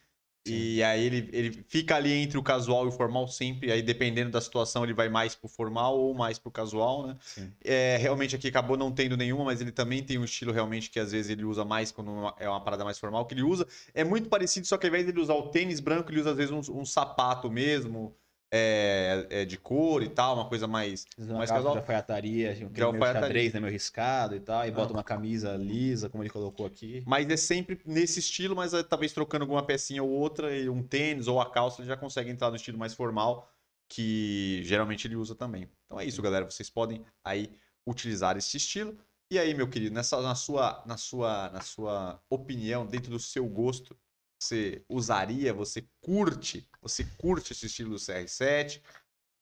E 0.45 0.83
aí 0.83 1.05
ele, 1.05 1.29
ele 1.31 1.65
fica 1.69 1.95
ali 1.95 2.11
entre 2.11 2.37
o 2.37 2.43
casual 2.43 2.85
e 2.85 2.89
o 2.89 2.91
formal 2.91 3.27
sempre. 3.27 3.71
Aí, 3.71 3.81
dependendo 3.81 4.29
da 4.31 4.41
situação, 4.41 4.83
ele 4.83 4.93
vai 4.93 5.07
mais 5.07 5.35
pro 5.35 5.47
formal 5.47 5.97
ou 5.97 6.13
mais 6.13 6.37
pro 6.37 6.51
casual, 6.51 7.07
né? 7.07 7.17
Sim. 7.21 7.51
É, 7.63 7.95
realmente 7.97 8.35
aqui 8.35 8.49
acabou 8.49 8.75
não 8.75 8.91
tendo 8.91 9.15
nenhuma, 9.15 9.45
mas 9.45 9.61
ele 9.61 9.71
também 9.71 10.03
tem 10.03 10.17
um 10.17 10.25
estilo 10.25 10.51
realmente 10.51 10.89
que 10.89 10.99
às 10.99 11.13
vezes 11.13 11.31
ele 11.31 11.45
usa 11.45 11.63
mais 11.63 11.91
quando 11.91 12.11
é 12.37 12.49
uma 12.49 12.61
parada 12.61 12.83
mais 12.83 12.99
formal, 12.99 13.25
que 13.25 13.33
ele 13.33 13.43
usa. 13.43 13.65
É 13.93 14.03
muito 14.03 14.27
parecido, 14.27 14.67
só 14.67 14.77
que 14.77 14.85
ao 14.85 14.89
invés 14.89 15.05
de 15.05 15.11
ele 15.11 15.21
usar 15.21 15.35
o 15.35 15.49
tênis 15.49 15.79
branco, 15.79 16.11
ele 16.11 16.19
usa 16.19 16.31
às 16.31 16.37
vezes 16.37 16.51
um, 16.51 16.79
um 16.79 16.85
sapato 16.85 17.49
mesmo, 17.49 18.13
é, 18.55 19.25
é, 19.31 19.45
de 19.45 19.57
cor 19.57 20.03
e 20.03 20.09
tal, 20.09 20.35
uma 20.35 20.47
coisa 20.47 20.67
mais. 20.67 21.05
Uma 21.17 21.39
Mais 21.39 21.49
casual. 21.49 21.73
de 21.73 21.79
alfaiataria, 21.79 22.51
aquele 22.51 22.65
De 22.67 22.73
meio 22.73 22.85
alfaiataria. 22.85 23.21
xadrez, 23.21 23.53
né, 23.53 23.59
meio 23.59 23.73
riscado 23.73 24.35
e 24.35 24.39
tal, 24.39 24.63
e 24.63 24.69
Não. 24.69 24.75
bota 24.75 24.93
uma 24.93 25.03
camisa 25.03 25.55
lisa, 25.55 26.07
como 26.07 26.21
ele 26.21 26.29
colocou 26.29 26.63
aqui. 26.67 27.01
Mas 27.07 27.27
é 27.27 27.35
sempre 27.35 27.81
nesse 27.83 28.19
estilo, 28.19 28.55
mas 28.55 28.71
é, 28.75 28.83
talvez 28.83 29.11
trocando 29.11 29.43
alguma 29.43 29.65
pecinha 29.65 30.03
ou 30.03 30.09
outra, 30.11 30.55
e 30.55 30.69
um 30.69 30.83
tênis 30.83 31.27
ou 31.27 31.41
a 31.41 31.49
calça, 31.49 31.81
ele 31.81 31.87
já 31.87 31.97
consegue 31.97 32.29
entrar 32.29 32.51
no 32.51 32.55
estilo 32.55 32.77
mais 32.77 32.93
formal, 32.93 33.49
que 33.89 34.61
geralmente 34.63 35.07
ele 35.07 35.15
usa 35.15 35.33
também. 35.33 35.67
Então 35.87 35.99
é 35.99 36.05
isso, 36.05 36.21
galera. 36.21 36.45
Vocês 36.45 36.69
podem 36.69 37.03
aí 37.23 37.49
utilizar 37.87 38.37
esse 38.37 38.55
estilo. 38.57 38.95
E 39.31 39.39
aí, 39.39 39.55
meu 39.55 39.67
querido, 39.67 39.95
nessa, 39.95 40.21
na, 40.21 40.35
sua, 40.35 40.83
na, 40.85 40.95
sua, 40.95 41.49
na 41.49 41.61
sua 41.61 42.21
opinião, 42.29 42.85
dentro 42.85 43.09
do 43.09 43.19
seu 43.19 43.47
gosto, 43.47 43.97
você 44.43 44.83
usaria, 44.89 45.53
você 45.53 45.85
curte, 46.01 46.67
você 46.81 47.03
curte 47.17 47.53
esse 47.53 47.65
estilo 47.65 47.91
do 47.91 47.99
CR7? 47.99 48.81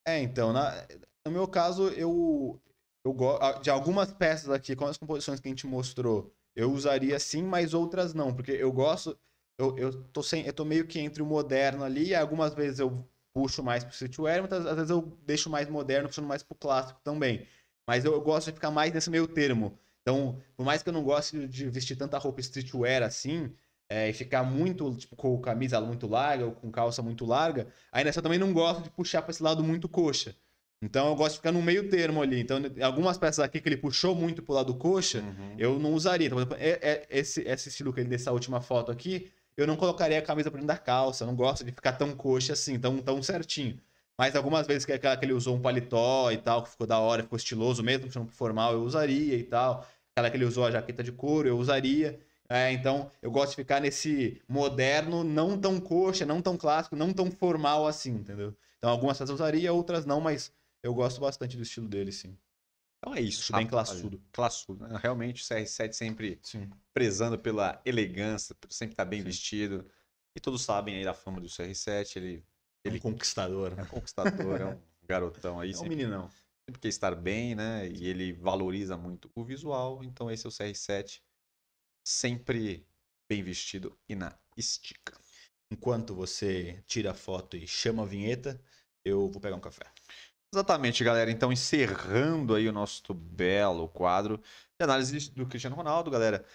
É, 0.06 0.20
então, 0.20 0.52
na- 0.54 0.86
no 1.26 1.32
meu 1.32 1.48
caso, 1.48 1.90
eu, 1.90 2.60
eu 3.06 3.14
gosto 3.14 3.62
de 3.62 3.70
algumas 3.70 4.12
peças 4.14 4.50
aqui, 4.50 4.76
com 4.76 4.86
as 4.86 4.98
composições 4.98 5.40
que 5.40 5.48
a 5.48 5.52
gente 5.52 5.68
mostrou, 5.68 6.34
eu 6.56 6.72
usaria 6.72 7.20
sim, 7.20 7.44
mas 7.44 7.74
outras 7.74 8.14
não, 8.14 8.34
porque 8.34 8.52
eu 8.52 8.72
gosto, 8.72 9.18
eu, 9.58 9.78
eu, 9.78 10.04
tô, 10.10 10.24
sem, 10.24 10.46
eu 10.46 10.54
tô 10.54 10.66
meio 10.66 10.88
que 10.88 11.00
entre 11.00 11.22
o 11.22 11.26
moderno 11.26 11.84
ali, 11.84 12.08
e 12.10 12.16
algumas 12.16 12.54
vezes 12.54 12.80
eu 12.80 13.08
puxo 13.34 13.64
mais 13.64 13.84
pro 13.84 13.94
streetwear, 13.94 14.40
muitas 14.40 14.66
às 14.66 14.76
vezes 14.76 14.90
eu 14.90 15.02
deixo 15.26 15.50
mais 15.50 15.70
moderno, 15.70 16.10
puxando 16.10 16.28
mais 16.28 16.44
pro 16.44 16.56
clássico 16.56 17.00
também. 17.04 17.48
Mas 17.88 18.06
eu, 18.06 18.14
eu 18.14 18.22
gosto 18.22 18.48
de 18.48 18.54
ficar 18.54 18.72
mais 18.72 18.94
nesse 18.94 19.10
meio 19.10 19.28
termo. 19.28 19.78
Então, 20.02 20.42
por 20.56 20.66
mais 20.66 20.82
que 20.84 20.90
eu 20.90 20.94
não 20.94 21.04
goste 21.04 21.48
de 21.48 21.70
vestir 21.70 21.96
tanta 21.96 22.18
roupa 22.18 22.42
streetwear 22.42 23.04
assim, 23.04 23.54
é, 23.94 24.10
e 24.10 24.14
ficar 24.14 24.42
muito, 24.44 24.96
tipo, 24.96 25.16
com 25.18 25.38
camisa 25.42 25.82
muito 25.82 26.08
larga 26.08 26.46
ou 26.46 26.52
com 26.54 26.72
calça 26.72 27.02
muito 27.02 27.26
larga, 27.26 27.68
ainda 27.92 28.10
assim 28.10 28.20
eu 28.20 28.24
também 28.24 28.40
não 28.40 28.54
gosto 28.54 28.84
de 28.84 28.90
puxar 28.90 29.22
para 29.22 29.32
esse 29.32 29.44
lado 29.44 29.62
muito 29.64 29.90
coxa. 29.90 30.34
Então 30.82 31.08
eu 31.10 31.16
gosto 31.16 31.34
de 31.34 31.38
ficar 31.40 31.52
no 31.52 31.62
meio 31.62 31.90
termo 31.90 32.22
ali. 32.22 32.40
Então, 32.40 32.58
algumas 32.82 33.18
peças 33.18 33.40
aqui 33.40 33.60
que 33.60 33.68
ele 33.68 33.76
puxou 33.78 34.16
muito 34.16 34.42
pro 34.42 34.54
lado 34.56 34.74
coxa, 34.76 35.20
Uhum. 35.20 35.56
eu 35.58 35.78
não 35.78 35.94
usaria. 35.94 36.28
Então, 36.28 36.38
por 36.38 36.42
exemplo, 36.58 36.58
é- 36.60 36.80
é- 36.82 37.08
esse, 37.10 37.42
esse 37.42 37.68
estilo 37.70 37.92
que 37.94 38.00
ele 38.00 38.10
dessa 38.10 38.32
última 38.32 38.62
foto 38.62 38.92
aqui, 38.92 39.30
eu 39.58 39.68
não 39.68 39.76
colocaria 39.76 40.18
a 40.18 40.22
camisa 40.22 40.50
por 40.50 40.56
dentro 40.58 40.68
da 40.68 40.78
calça. 40.78 41.24
Eu 41.24 41.28
não 41.28 41.36
gosto 41.36 41.64
de 41.66 41.72
ficar 41.72 41.92
tão 41.94 42.16
coxa 42.16 42.54
assim, 42.54 42.80
tão, 42.80 42.98
tão 43.00 43.22
certinho. 43.22 43.78
Mas 44.18 44.36
algumas 44.36 44.66
vezes 44.66 44.86
que, 44.86 44.94
aquela 44.94 45.18
que 45.18 45.26
ele 45.26 45.34
usou 45.34 45.56
um 45.56 45.62
paletó 45.62 46.32
e 46.32 46.38
tal, 46.38 46.64
que 46.64 46.70
ficou 46.70 46.88
da 46.88 46.98
hora, 46.98 47.24
ficou 47.24 47.36
estiloso 47.38 47.84
mesmo, 47.84 48.06
puxando 48.08 48.26
pro 48.28 48.36
formal, 48.36 48.72
eu 48.74 48.82
usaria 48.84 49.36
e 49.36 49.44
tal. 49.44 49.86
Aquela 50.16 50.30
que 50.32 50.38
ele 50.38 50.46
usou 50.46 50.66
a 50.66 50.72
jaqueta 50.72 51.04
de 51.04 51.12
couro, 51.12 51.48
eu 51.48 51.58
usaria. 51.58 52.20
É, 52.52 52.70
então, 52.74 53.10
eu 53.22 53.32
gosto 53.32 53.52
de 53.52 53.56
ficar 53.56 53.80
nesse 53.80 54.42
moderno, 54.46 55.24
não 55.24 55.58
tão 55.58 55.80
coxa, 55.80 56.26
não 56.26 56.42
tão 56.42 56.58
clássico, 56.58 56.98
não 56.98 57.14
tão 57.14 57.32
formal 57.32 57.88
assim, 57.88 58.12
entendeu? 58.12 58.54
Então, 58.78 58.90
algumas 58.90 59.18
peças 59.18 59.30
eu 59.30 59.36
usaria, 59.36 59.72
outras 59.72 60.06
não, 60.06 60.20
mas 60.20 60.54
eu 60.84 60.94
gosto 60.94 61.22
bastante 61.22 61.56
do 61.56 61.64
estilo 61.64 61.88
dele, 61.88 62.12
sim. 62.12 62.38
Então 62.98 63.16
é 63.16 63.22
isso. 63.22 63.40
Acho 63.42 63.54
bem 63.54 63.68
classudo. 63.68 64.22
Classudo. 64.34 64.86
né? 64.86 65.00
Realmente 65.02 65.42
o 65.42 65.46
CR7 65.46 65.96
sempre 65.96 66.40
Sim. 66.44 66.70
prezando 66.94 67.40
pela 67.40 67.82
elegância, 67.86 68.54
sempre 68.70 68.94
estar 68.94 69.06
bem 69.06 69.20
Sim. 69.20 69.26
vestido. 69.26 69.90
E 70.36 70.40
todos 70.40 70.62
sabem 70.62 70.98
aí 70.98 71.06
da 71.06 71.14
fama 71.14 71.40
do 71.40 71.48
CR7, 71.48 72.18
ele 72.20 72.28
Ele 72.28 72.44
Ele- 72.84 72.98
é 72.98 73.00
um 73.00 73.02
conquistador. 73.14 73.72
é 73.72 73.76
né? 73.76 73.84
um 73.84 73.88
conquistador, 73.88 74.60
é 74.62 74.66
um 74.66 74.80
garotão 75.08 75.60
aí, 75.60 75.70
É 75.72 75.74
um 75.74 75.78
sempre, 75.78 75.90
meninão. 75.96 76.30
sempre 76.66 76.82
quer 76.82 76.88
estar 76.90 77.16
bem, 77.16 77.56
né? 77.56 77.88
E 77.88 78.06
ele 78.08 78.34
valoriza 78.34 78.98
muito 78.98 79.32
o 79.34 79.44
visual, 79.44 80.04
então 80.04 80.30
esse 80.30 80.46
é 80.46 80.50
o 80.50 80.52
CR7, 80.52 81.22
sempre 82.04 82.86
bem 83.30 83.44
vestido 83.44 83.98
e 84.10 84.16
na 84.16 84.38
estica. 84.58 85.18
Enquanto 85.72 86.14
você 86.14 86.84
tira 86.86 87.12
a 87.12 87.14
foto 87.14 87.56
e 87.56 87.66
chama 87.66 88.04
a 88.04 88.06
vinheta, 88.06 88.62
eu 89.06 89.30
vou 89.30 89.40
pegar 89.40 89.56
um 89.56 89.62
café. 89.62 89.86
Exatamente, 90.54 91.02
galera. 91.02 91.32
Então, 91.32 91.52
encerrando 91.52 92.54
aí 92.54 92.68
o 92.68 92.74
nosso 92.74 93.14
belo 93.14 93.88
quadro 93.88 94.38
de 94.38 94.84
análise 94.84 95.32
do 95.32 95.46
Cristiano 95.46 95.78
Ronaldo, 95.78 96.12
galera. 96.12 96.46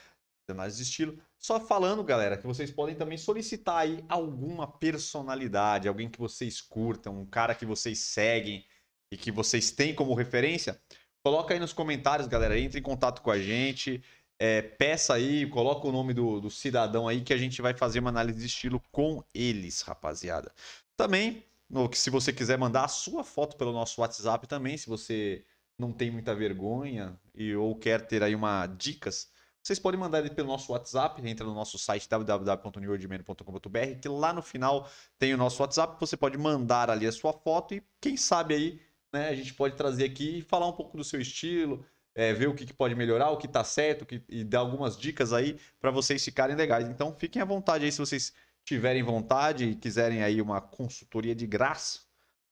De 0.46 0.52
análise 0.52 0.76
de 0.76 0.82
estilo. 0.82 1.18
Só 1.38 1.58
falando, 1.58 2.04
galera, 2.04 2.36
que 2.36 2.46
vocês 2.46 2.70
podem 2.70 2.94
também 2.94 3.16
solicitar 3.16 3.78
aí 3.78 4.04
alguma 4.06 4.70
personalidade, 4.70 5.88
alguém 5.88 6.10
que 6.10 6.18
vocês 6.18 6.60
curtam, 6.60 7.20
um 7.20 7.26
cara 7.26 7.54
que 7.54 7.64
vocês 7.64 7.98
seguem 7.98 8.66
e 9.10 9.16
que 9.16 9.32
vocês 9.32 9.70
têm 9.70 9.94
como 9.94 10.12
referência. 10.14 10.78
Coloca 11.24 11.54
aí 11.54 11.58
nos 11.58 11.72
comentários, 11.72 12.28
galera. 12.28 12.58
Entre 12.58 12.78
em 12.78 12.82
contato 12.82 13.22
com 13.22 13.30
a 13.30 13.38
gente. 13.38 14.04
É, 14.38 14.62
peça 14.62 15.14
aí, 15.14 15.46
coloca 15.48 15.86
o 15.88 15.92
nome 15.92 16.12
do, 16.14 16.40
do 16.40 16.50
cidadão 16.50 17.08
aí 17.08 17.22
que 17.22 17.32
a 17.32 17.38
gente 17.38 17.62
vai 17.62 17.74
fazer 17.74 18.00
uma 18.00 18.10
análise 18.10 18.38
de 18.38 18.46
estilo 18.46 18.80
com 18.92 19.22
eles, 19.34 19.80
rapaziada. 19.82 20.52
Também 20.96 21.44
no- 21.68 21.92
se 21.92 22.10
você 22.10 22.32
quiser 22.32 22.58
mandar 22.58 22.84
a 22.84 22.88
sua 22.88 23.24
foto 23.24 23.56
pelo 23.56 23.72
nosso 23.72 24.00
WhatsApp 24.00 24.46
também, 24.46 24.76
se 24.76 24.88
você 24.88 25.44
não 25.78 25.92
tem 25.92 26.10
muita 26.10 26.34
vergonha 26.34 27.18
e 27.34 27.54
ou 27.54 27.76
quer 27.78 28.06
ter 28.06 28.22
aí 28.22 28.34
uma 28.34 28.66
dicas, 28.66 29.30
vocês 29.62 29.78
podem 29.78 29.98
mandar 29.98 30.20
ele 30.20 30.30
pelo 30.30 30.46
nosso 30.48 30.72
WhatsApp, 30.72 31.20
entra 31.28 31.44
no 31.44 31.52
nosso 31.54 31.76
site 31.78 32.08
www.newordman.com.br, 32.08 34.00
que 34.00 34.08
lá 34.08 34.32
no 34.32 34.40
final 34.42 34.88
tem 35.18 35.34
o 35.34 35.36
nosso 35.36 35.60
WhatsApp, 35.62 35.96
você 35.98 36.16
pode 36.16 36.38
mandar 36.38 36.88
ali 36.90 37.06
a 37.06 37.12
sua 37.12 37.32
foto 37.32 37.74
e 37.74 37.82
quem 38.00 38.16
sabe 38.16 38.54
aí, 38.54 38.80
né, 39.12 39.28
a 39.28 39.34
gente 39.34 39.54
pode 39.54 39.76
trazer 39.76 40.04
aqui 40.04 40.38
e 40.38 40.42
falar 40.42 40.66
um 40.68 40.72
pouco 40.72 40.96
do 40.96 41.02
seu 41.04 41.20
estilo, 41.20 41.84
é, 42.16 42.32
ver 42.32 42.48
o 42.48 42.54
que, 42.54 42.64
que 42.66 42.72
pode 42.72 42.94
melhorar, 42.94 43.30
o 43.30 43.36
que 43.36 43.46
tá 43.46 43.62
certo 43.62 44.06
que- 44.06 44.24
e 44.28 44.42
dar 44.42 44.60
algumas 44.60 44.96
dicas 44.96 45.32
aí 45.32 45.60
para 45.78 45.90
vocês 45.90 46.24
ficarem 46.24 46.56
legais. 46.56 46.88
Então 46.88 47.14
fiquem 47.14 47.42
à 47.42 47.44
vontade 47.44 47.84
aí 47.84 47.92
se 47.92 47.98
vocês 47.98 48.32
tiverem 48.64 49.02
vontade 49.02 49.66
e 49.66 49.76
quiserem 49.76 50.22
aí 50.22 50.40
uma 50.42 50.60
consultoria 50.60 51.34
de 51.34 51.46
graça, 51.46 52.00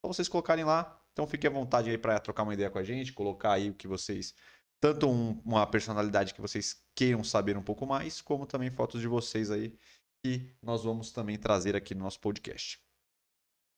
só 0.05 0.13
vocês 0.13 0.29
colocarem 0.29 0.65
lá. 0.65 1.01
Então 1.13 1.27
fiquem 1.27 1.49
à 1.49 1.53
vontade 1.53 1.91
aí 1.91 1.99
para 1.99 2.21
trocar 2.21 2.43
uma 2.45 2.55
ideia 2.55 2.71
com 2.71 2.79
a 2.79 2.85
gente, 2.85 3.13
colocar 3.13 3.53
aí 3.55 3.71
o 3.71 3.75
que 3.75 3.89
vocês 3.89 4.35
tanto 4.81 5.09
um- 5.09 5.41
uma 5.47 5.67
personalidade 5.67 6.35
que 6.35 6.43
vocês 6.43 6.85
queiram 6.95 7.25
saber 7.25 7.57
um 7.57 7.63
pouco 7.63 7.87
mais, 7.87 8.21
como 8.21 8.47
também 8.47 8.71
fotos 8.71 9.01
de 9.01 9.09
vocês 9.09 9.51
aí 9.51 9.75
que 10.23 10.55
nós 10.63 10.85
vamos 10.85 11.11
também 11.11 11.39
trazer 11.39 11.75
aqui 11.75 11.95
no 11.95 12.03
nosso 12.05 12.21
podcast. 12.21 12.79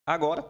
Agora, 0.05 0.43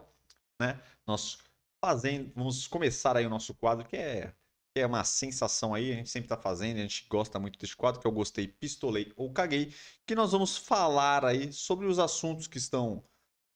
né, 0.60 0.80
nós 1.06 1.38
fazendo, 1.84 2.32
vamos 2.34 2.66
começar 2.66 3.16
aí 3.16 3.26
o 3.26 3.30
nosso 3.30 3.54
quadro 3.54 3.86
que 3.86 3.96
é 3.96 4.34
é 4.80 4.86
uma 4.86 5.04
sensação 5.04 5.74
aí, 5.74 5.92
a 5.92 5.96
gente 5.96 6.10
sempre 6.10 6.28
tá 6.28 6.36
fazendo, 6.36 6.78
a 6.78 6.82
gente 6.82 7.06
gosta 7.08 7.38
muito 7.38 7.58
desse 7.58 7.74
quadro, 7.74 8.00
que 8.00 8.06
o 8.06 8.12
gostei, 8.12 8.46
pistolei 8.48 9.12
ou 9.16 9.32
caguei, 9.32 9.74
que 10.06 10.14
nós 10.14 10.32
vamos 10.32 10.56
falar 10.56 11.24
aí 11.24 11.52
sobre 11.52 11.86
os 11.86 11.98
assuntos 11.98 12.46
que 12.46 12.58
estão 12.58 13.04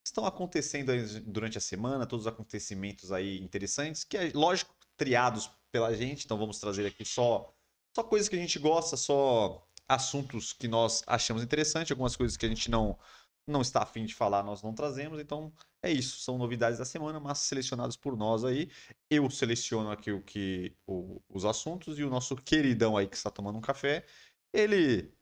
estão 0.04 0.24
acontecendo 0.24 0.92
durante 1.26 1.58
a 1.58 1.60
semana, 1.60 2.06
todos 2.06 2.26
os 2.26 2.32
acontecimentos 2.32 3.12
aí 3.12 3.38
interessantes, 3.40 4.02
que 4.02 4.16
é 4.16 4.32
lógico 4.34 4.74
triados 4.96 5.50
pela 5.70 5.94
gente, 5.94 6.24
então 6.24 6.38
vamos 6.38 6.58
trazer 6.58 6.86
aqui 6.86 7.04
só 7.04 7.54
só 7.94 8.02
coisas 8.02 8.28
que 8.28 8.36
a 8.36 8.38
gente 8.38 8.58
gosta, 8.58 8.96
só 8.96 9.66
assuntos 9.88 10.52
que 10.52 10.68
nós 10.68 11.02
achamos 11.06 11.42
interessante, 11.42 11.92
algumas 11.92 12.16
coisas 12.16 12.36
que 12.36 12.46
a 12.46 12.48
gente 12.48 12.70
não 12.70 12.98
não 13.46 13.60
está 13.62 13.82
afim 13.82 14.04
de 14.04 14.14
falar, 14.14 14.42
nós 14.42 14.62
não 14.62 14.74
trazemos, 14.74 15.18
então 15.20 15.52
é 15.82 15.90
isso, 15.90 16.20
são 16.20 16.38
novidades 16.38 16.78
da 16.78 16.84
semana, 16.84 17.18
mas 17.18 17.38
selecionados 17.38 17.96
por 17.96 18.16
nós 18.16 18.44
aí. 18.44 18.70
Eu 19.10 19.28
seleciono 19.30 19.90
aqui 19.90 20.12
o 20.12 20.22
que 20.22 20.76
o- 20.86 21.20
os 21.28 21.44
assuntos 21.44 21.98
e 21.98 22.04
o 22.04 22.10
nosso 22.10 22.36
queridão 22.36 22.96
aí 22.96 23.08
que 23.08 23.16
está 23.16 23.30
tomando 23.30 23.58
um 23.58 23.60
café, 23.60 24.04
ele 24.52 25.12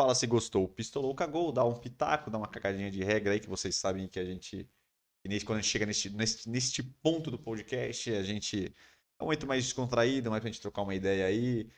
fala 0.00 0.14
se 0.14 0.26
gostou, 0.26 0.68
pistolou, 0.68 1.14
cagou, 1.14 1.52
dá 1.52 1.64
um 1.64 1.74
pitaco, 1.78 2.30
dá 2.30 2.38
uma 2.38 2.48
cagadinha 2.48 2.90
de 2.90 3.02
regra 3.04 3.32
aí 3.34 3.40
que 3.40 3.48
vocês 3.48 3.76
sabem 3.76 4.08
que 4.08 4.18
a 4.18 4.24
gente 4.24 4.68
quando 5.46 5.58
a 5.58 5.62
gente 5.62 5.70
chega 5.70 5.86
neste, 5.86 6.10
neste, 6.10 6.48
neste 6.48 6.82
ponto 6.82 7.30
do 7.30 7.38
podcast, 7.38 8.12
a 8.12 8.22
gente 8.22 8.66
é 9.18 9.22
um 9.22 9.26
momento 9.26 9.46
mais 9.46 9.64
descontraído, 9.64 10.30
mais 10.30 10.42
pra 10.42 10.50
gente 10.50 10.60
trocar 10.60 10.82
uma 10.82 10.94
ideia 10.94 11.26
aí, 11.26 11.70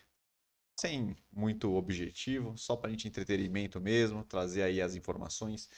sem 0.79 1.17
muito 1.33 1.75
objetivo, 1.75 2.57
só 2.57 2.77
pra 2.77 2.91
gente 2.91 3.09
entretenimento 3.09 3.81
mesmo, 3.81 4.23
trazer 4.23 4.63
aí 4.63 4.81
as 4.81 4.95
informações 4.95 5.71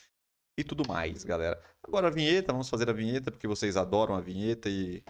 e 0.59 0.65
tudo 0.65 0.87
mais, 0.89 1.23
galera. 1.23 1.63
Agora 1.83 2.09
a 2.09 2.11
vinheta, 2.11 2.53
vamos 2.53 2.69
fazer 2.69 2.91
a 2.91 2.93
vinheta, 2.93 3.31
porque 3.31 3.47
vocês 3.47 3.77
adoram 3.77 4.15
a 4.15 4.21
vinheta 4.21 4.69
e 4.69 5.03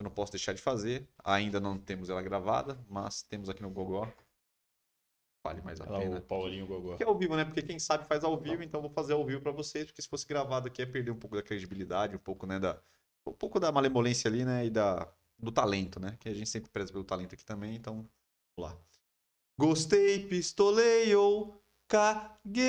eu 0.00 0.04
não 0.04 0.10
posso 0.10 0.32
deixar 0.32 0.54
de 0.54 0.62
fazer. 0.62 1.06
Ainda 1.22 1.60
não 1.60 1.78
temos 1.78 2.08
ela 2.08 2.22
gravada, 2.22 2.78
mas 2.88 3.22
temos 3.22 3.48
aqui 3.50 3.62
no 3.62 3.70
Gogó. 3.70 4.10
Vale 5.44 5.60
mais 5.62 5.80
a 5.80 5.86
pena. 5.86 6.18
o 6.18 6.22
Paulinho 6.22 6.66
Gogó. 6.66 6.96
Que 6.96 7.02
é 7.02 7.06
ao 7.06 7.16
vivo, 7.16 7.36
né? 7.36 7.44
Porque 7.44 7.62
quem 7.62 7.78
sabe 7.78 8.06
faz 8.06 8.24
ao 8.24 8.36
vivo, 8.40 8.62
então 8.62 8.80
vou 8.80 8.90
fazer 8.90 9.12
ao 9.12 9.24
vivo 9.24 9.42
pra 9.42 9.52
vocês, 9.52 9.86
porque 9.86 10.00
se 10.00 10.08
fosse 10.08 10.26
gravado 10.26 10.68
aqui 10.68 10.82
ia 10.82 10.90
perder 10.90 11.10
um 11.10 11.18
pouco 11.18 11.36
da 11.36 11.42
credibilidade, 11.42 12.16
um 12.16 12.18
pouco, 12.18 12.46
né, 12.46 12.58
da 12.58 12.80
um 13.26 13.32
pouco 13.32 13.60
da 13.60 13.70
malemolência 13.70 14.28
ali, 14.28 14.44
né, 14.44 14.64
e 14.66 14.70
da 14.70 15.06
do 15.38 15.52
talento, 15.52 16.00
né? 16.00 16.16
Que 16.18 16.28
a 16.28 16.34
gente 16.34 16.48
sempre 16.48 16.70
preza 16.70 16.92
pelo 16.92 17.04
talento 17.04 17.34
aqui 17.34 17.44
também, 17.44 17.76
então 17.76 18.08
vamos 18.56 18.72
lá. 18.72 18.87
Gostei, 19.58 20.24
pistolei 20.28 21.14
ou 21.16 21.60
caguei. 21.88 22.62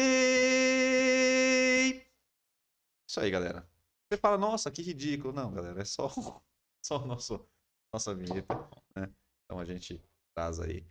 Isso 3.07 3.19
aí, 3.19 3.29
galera. 3.29 3.69
Você 4.09 4.19
fala, 4.19 4.39
nossa, 4.39 4.71
que 4.71 4.81
ridículo. 4.81 5.31
Não, 5.31 5.53
galera, 5.53 5.81
é 5.81 5.85
só 5.85 6.09
só 6.83 6.97
o 7.03 7.05
nosso 7.05 7.47
nossa 7.93 8.15
vinheta, 8.15 8.55
né? 8.95 9.13
Então 9.45 9.59
a 9.59 9.65
gente 9.65 10.03
traz 10.33 10.59
aí 10.59 10.83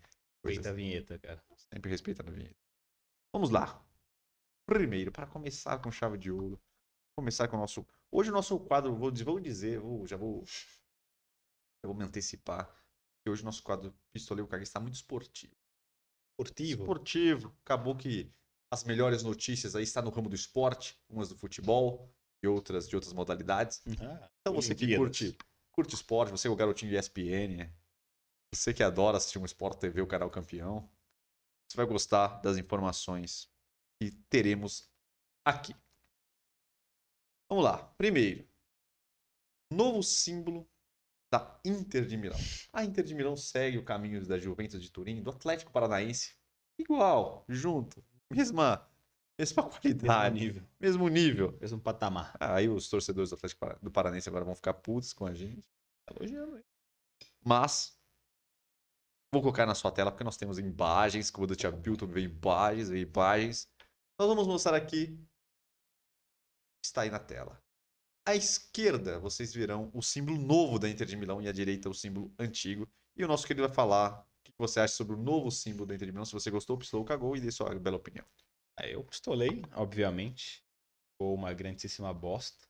Feita 0.47 0.71
a 0.71 0.73
vinheta, 0.73 1.19
cara. 1.19 1.43
Sempre 1.57 1.91
respeitando 1.91 2.31
a 2.31 2.33
vinheta. 2.33 2.57
Vamos 3.33 3.51
lá. 3.51 3.85
Primeiro, 4.67 5.11
para 5.11 5.27
começar 5.27 5.79
com 5.81 5.91
chave 5.91 6.17
de 6.17 6.31
ouro, 6.31 6.61
começar 7.17 7.49
com 7.49 7.57
o 7.57 7.61
nosso. 7.61 7.85
Hoje 8.11 8.31
o 8.31 8.33
nosso 8.33 8.59
quadro, 8.61 8.95
vou, 8.95 9.13
vou 9.13 9.41
dizer, 9.41 9.81
vou, 9.81 10.07
já 10.07 10.17
vou. 10.17 10.45
Eu 11.83 11.89
vou 11.91 11.95
me 11.95 12.05
antecipar. 12.05 12.73
Que 13.25 13.31
hoje 13.31 13.43
o 13.43 13.45
nosso 13.45 13.65
quadro 13.65 13.93
Pistoleiro 14.13 14.49
Caga 14.49 14.63
está 14.63 14.79
muito 14.79 14.95
esportivo. 14.95 15.58
Esportivo. 16.39 16.83
Esportivo. 16.83 17.57
Acabou 17.65 17.97
que 17.97 18.31
as 18.71 18.85
melhores 18.85 19.23
notícias 19.23 19.75
aí 19.75 19.83
estão 19.83 20.03
no 20.03 20.11
ramo 20.11 20.29
do 20.29 20.37
esporte, 20.37 20.97
umas 21.09 21.29
do 21.29 21.37
futebol 21.37 22.09
e 22.43 22.47
outras 22.47 22.89
de 22.89 22.95
outras 22.95 23.13
modalidades. 23.13 23.83
Ah, 24.01 24.31
Então 24.41 24.55
você 24.55 24.75
que 24.75 24.97
curte, 24.97 25.37
curte 25.73 25.95
esporte, 25.95 26.31
você 26.31 26.47
é 26.47 26.51
o 26.51 26.57
garotinho 26.57 26.91
de 26.93 26.97
ESPN, 26.97 27.57
né? 27.57 27.75
você 28.55 28.73
que 28.73 28.83
adora 28.83 29.17
assistir 29.17 29.39
um 29.39 29.45
Sport 29.45 29.79
TV, 29.79 30.01
o 30.01 30.07
canal 30.07 30.31
campeão, 30.31 30.89
você 31.69 31.77
vai 31.77 31.87
gostar 31.87 32.41
das 32.41 32.57
informações 32.57 33.51
que 34.01 34.11
teremos 34.31 34.91
aqui. 35.45 35.75
Vamos 37.51 37.65
lá. 37.65 37.85
Primeiro, 37.99 38.49
novo 39.71 40.03
símbolo 40.03 40.69
da 41.31 41.61
Inter 41.65 42.07
de 42.07 42.17
Milão. 42.17 42.39
A 42.73 42.85
Inter 42.85 43.05
de 43.05 43.15
Milão 43.15 43.37
segue 43.37 43.79
o 43.79 43.85
caminho 43.85 44.25
da 44.27 44.39
Juventus 44.39 44.83
de 44.83 44.91
Turim, 44.91 45.23
do 45.23 45.31
Atlético 45.31 45.71
Paranaense, 45.73 46.35
igual, 46.79 47.45
junto, 47.49 48.03
mesma, 48.31 48.89
mesma 49.39 49.69
Mesmo 49.69 49.71
qualidade, 49.71 50.35
nível. 50.35 50.63
mesmo 50.81 51.09
nível. 51.09 51.59
Mesmo 51.61 51.81
patamar. 51.81 52.35
Aí 52.41 52.69
os 52.69 52.89
torcedores 52.89 53.31
do 53.31 53.37
Atlético 53.37 53.79
do 53.83 53.91
Paranense 53.91 54.29
agora 54.29 54.45
vão 54.45 54.55
ficar 54.55 54.75
putos 54.75 55.13
com 55.13 55.27
a 55.27 55.35
gente. 55.35 55.69
Elogiando 56.11 56.57
aí. 56.57 56.65
Mas, 57.45 57.99
vou 59.33 59.43
colocar 59.43 59.67
na 59.67 59.75
sua 59.75 59.93
tela 59.93 60.11
porque 60.11 60.25
nós 60.25 60.37
temos 60.37 60.59
imagens, 60.59 61.31
como 61.31 61.45
o 61.45 61.47
do 61.47 61.57
Tia 61.57 61.71
Bilton 61.71 62.07
veio 62.07 62.31
imagens, 62.31 62.89
veio 62.89 63.07
imagens. 63.07 63.71
Nós 64.19 64.29
vamos 64.29 64.47
mostrar 64.47 64.77
aqui. 64.77 65.19
Está 66.85 67.03
aí 67.03 67.11
na 67.11 67.19
tela. 67.19 67.63
À 68.29 68.37
esquerda, 68.37 69.19
vocês 69.19 69.55
verão 69.55 69.91
o 69.95 70.03
símbolo 70.03 70.37
novo 70.37 70.79
da 70.79 70.87
Inter 70.87 71.07
de 71.07 71.17
Milão 71.17 71.41
e 71.41 71.49
à 71.49 71.53
direita 71.53 71.89
o 71.89 71.95
símbolo 71.95 72.31
antigo. 72.39 72.87
E 73.17 73.25
o 73.25 73.27
nosso 73.27 73.47
querido 73.47 73.67
vai 73.67 73.75
falar 73.75 74.21
o 74.21 74.43
que 74.45 74.53
você 74.59 74.81
acha 74.81 74.93
sobre 74.93 75.15
o 75.15 75.19
novo 75.19 75.51
símbolo 75.51 75.87
da 75.87 75.95
Inter 75.95 76.09
de 76.09 76.13
Milão. 76.13 76.27
Se 76.27 76.35
você 76.35 76.51
gostou, 76.51 76.77
pistolou, 76.77 77.07
cagou 77.07 77.35
e 77.35 77.41
dê 77.41 77.51
sua 77.51 77.75
bela 77.77 77.97
opinião. 77.97 78.27
Aí 78.79 78.93
eu 78.93 79.03
pistolei, 79.03 79.63
obviamente. 79.75 80.63
Ficou 81.15 81.35
uma 81.35 81.55
grandíssima 81.55 82.13
bosta. 82.13 82.67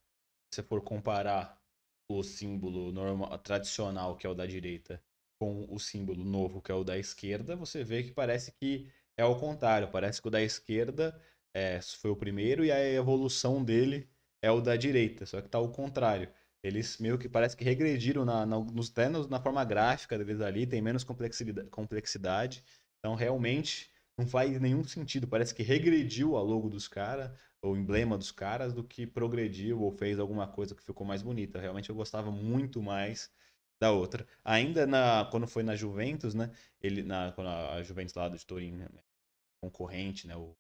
Se 0.55 0.61
você 0.61 0.63
for 0.63 0.81
comparar 0.81 1.61
o 2.09 2.23
símbolo 2.23 2.93
normal, 2.93 3.37
tradicional, 3.41 4.15
que 4.15 4.29
é 4.29 4.31
o 4.31 4.35
da 4.35 4.47
direita, 4.47 5.03
com 5.41 5.67
o 5.69 5.81
símbolo 5.81 6.23
novo, 6.23 6.63
que 6.63 6.71
é 6.71 6.75
o 6.77 6.85
da 6.85 6.97
esquerda, 6.97 7.57
você 7.57 7.83
vê 7.83 8.05
que 8.05 8.13
parece 8.13 8.53
que 8.53 8.89
é 9.17 9.23
ao 9.23 9.37
contrário. 9.37 9.91
Parece 9.91 10.23
que 10.23 10.29
o 10.29 10.31
da 10.31 10.41
esquerda 10.41 11.21
é, 11.53 11.81
foi 11.83 12.13
o 12.13 12.17
primeiro 12.17 12.65
e 12.65 12.71
a 12.71 12.79
evolução 12.79 13.65
dele 13.65 14.09
é 14.43 14.51
o 14.51 14.61
da 14.61 14.77
direita. 14.77 15.27
Só 15.27 15.41
que 15.41 15.49
tá 15.49 15.59
ao 15.59 15.71
contrário. 15.71 16.29
Eles 16.63 16.99
meio 16.99 17.19
que 17.19 17.29
parece 17.29 17.57
que 17.57 17.65
regrediram 17.65 18.25
na, 18.25 18.45
na, 18.45 18.59
nos, 18.59 18.91
até 18.91 19.09
na 19.09 19.41
forma 19.41 19.65
gráfica 19.65 20.19
deles 20.19 20.41
ali, 20.41 20.67
tem 20.67 20.83
menos 20.83 21.05
complexidade. 21.05 21.69
complexidade. 21.71 22.65
Então, 22.99 23.15
realmente, 23.15 23.91
não 24.19 24.27
faz 24.27 24.61
nenhum 24.61 24.83
sentido. 24.85 25.29
Parece 25.29 25.55
que 25.55 25.63
regrediu 25.63 26.37
a 26.37 26.43
logo 26.43 26.69
dos 26.69 26.89
caras, 26.89 27.31
o 27.63 27.77
emblema 27.77 28.19
dos 28.19 28.33
caras, 28.33 28.73
do 28.73 28.83
que 28.83 29.07
progrediu 29.07 29.81
ou 29.81 29.93
fez 29.93 30.19
alguma 30.19 30.49
coisa 30.49 30.75
que 30.75 30.83
ficou 30.83 31.07
mais 31.07 31.23
bonita. 31.23 31.61
Realmente 31.61 31.91
eu 31.91 31.97
gostava 31.97 32.31
muito 32.31 32.83
mais 32.83 33.31
da 33.81 33.93
outra. 33.93 34.27
Ainda 34.45 34.87
na 34.87 35.27
quando 35.31 35.47
foi 35.47 35.63
na 35.63 35.77
Juventus, 35.77 36.35
né? 36.35 36.51
Ele 36.81 37.03
na 37.03 37.33
quando 37.33 37.49
a 37.49 37.83
Juventus 37.83 38.15
lá 38.15 38.29
do 38.29 38.39
Turim, 38.45 38.73
né? 38.73 38.89
concorrente, 39.61 40.27
né? 40.27 40.37
O 40.37 40.57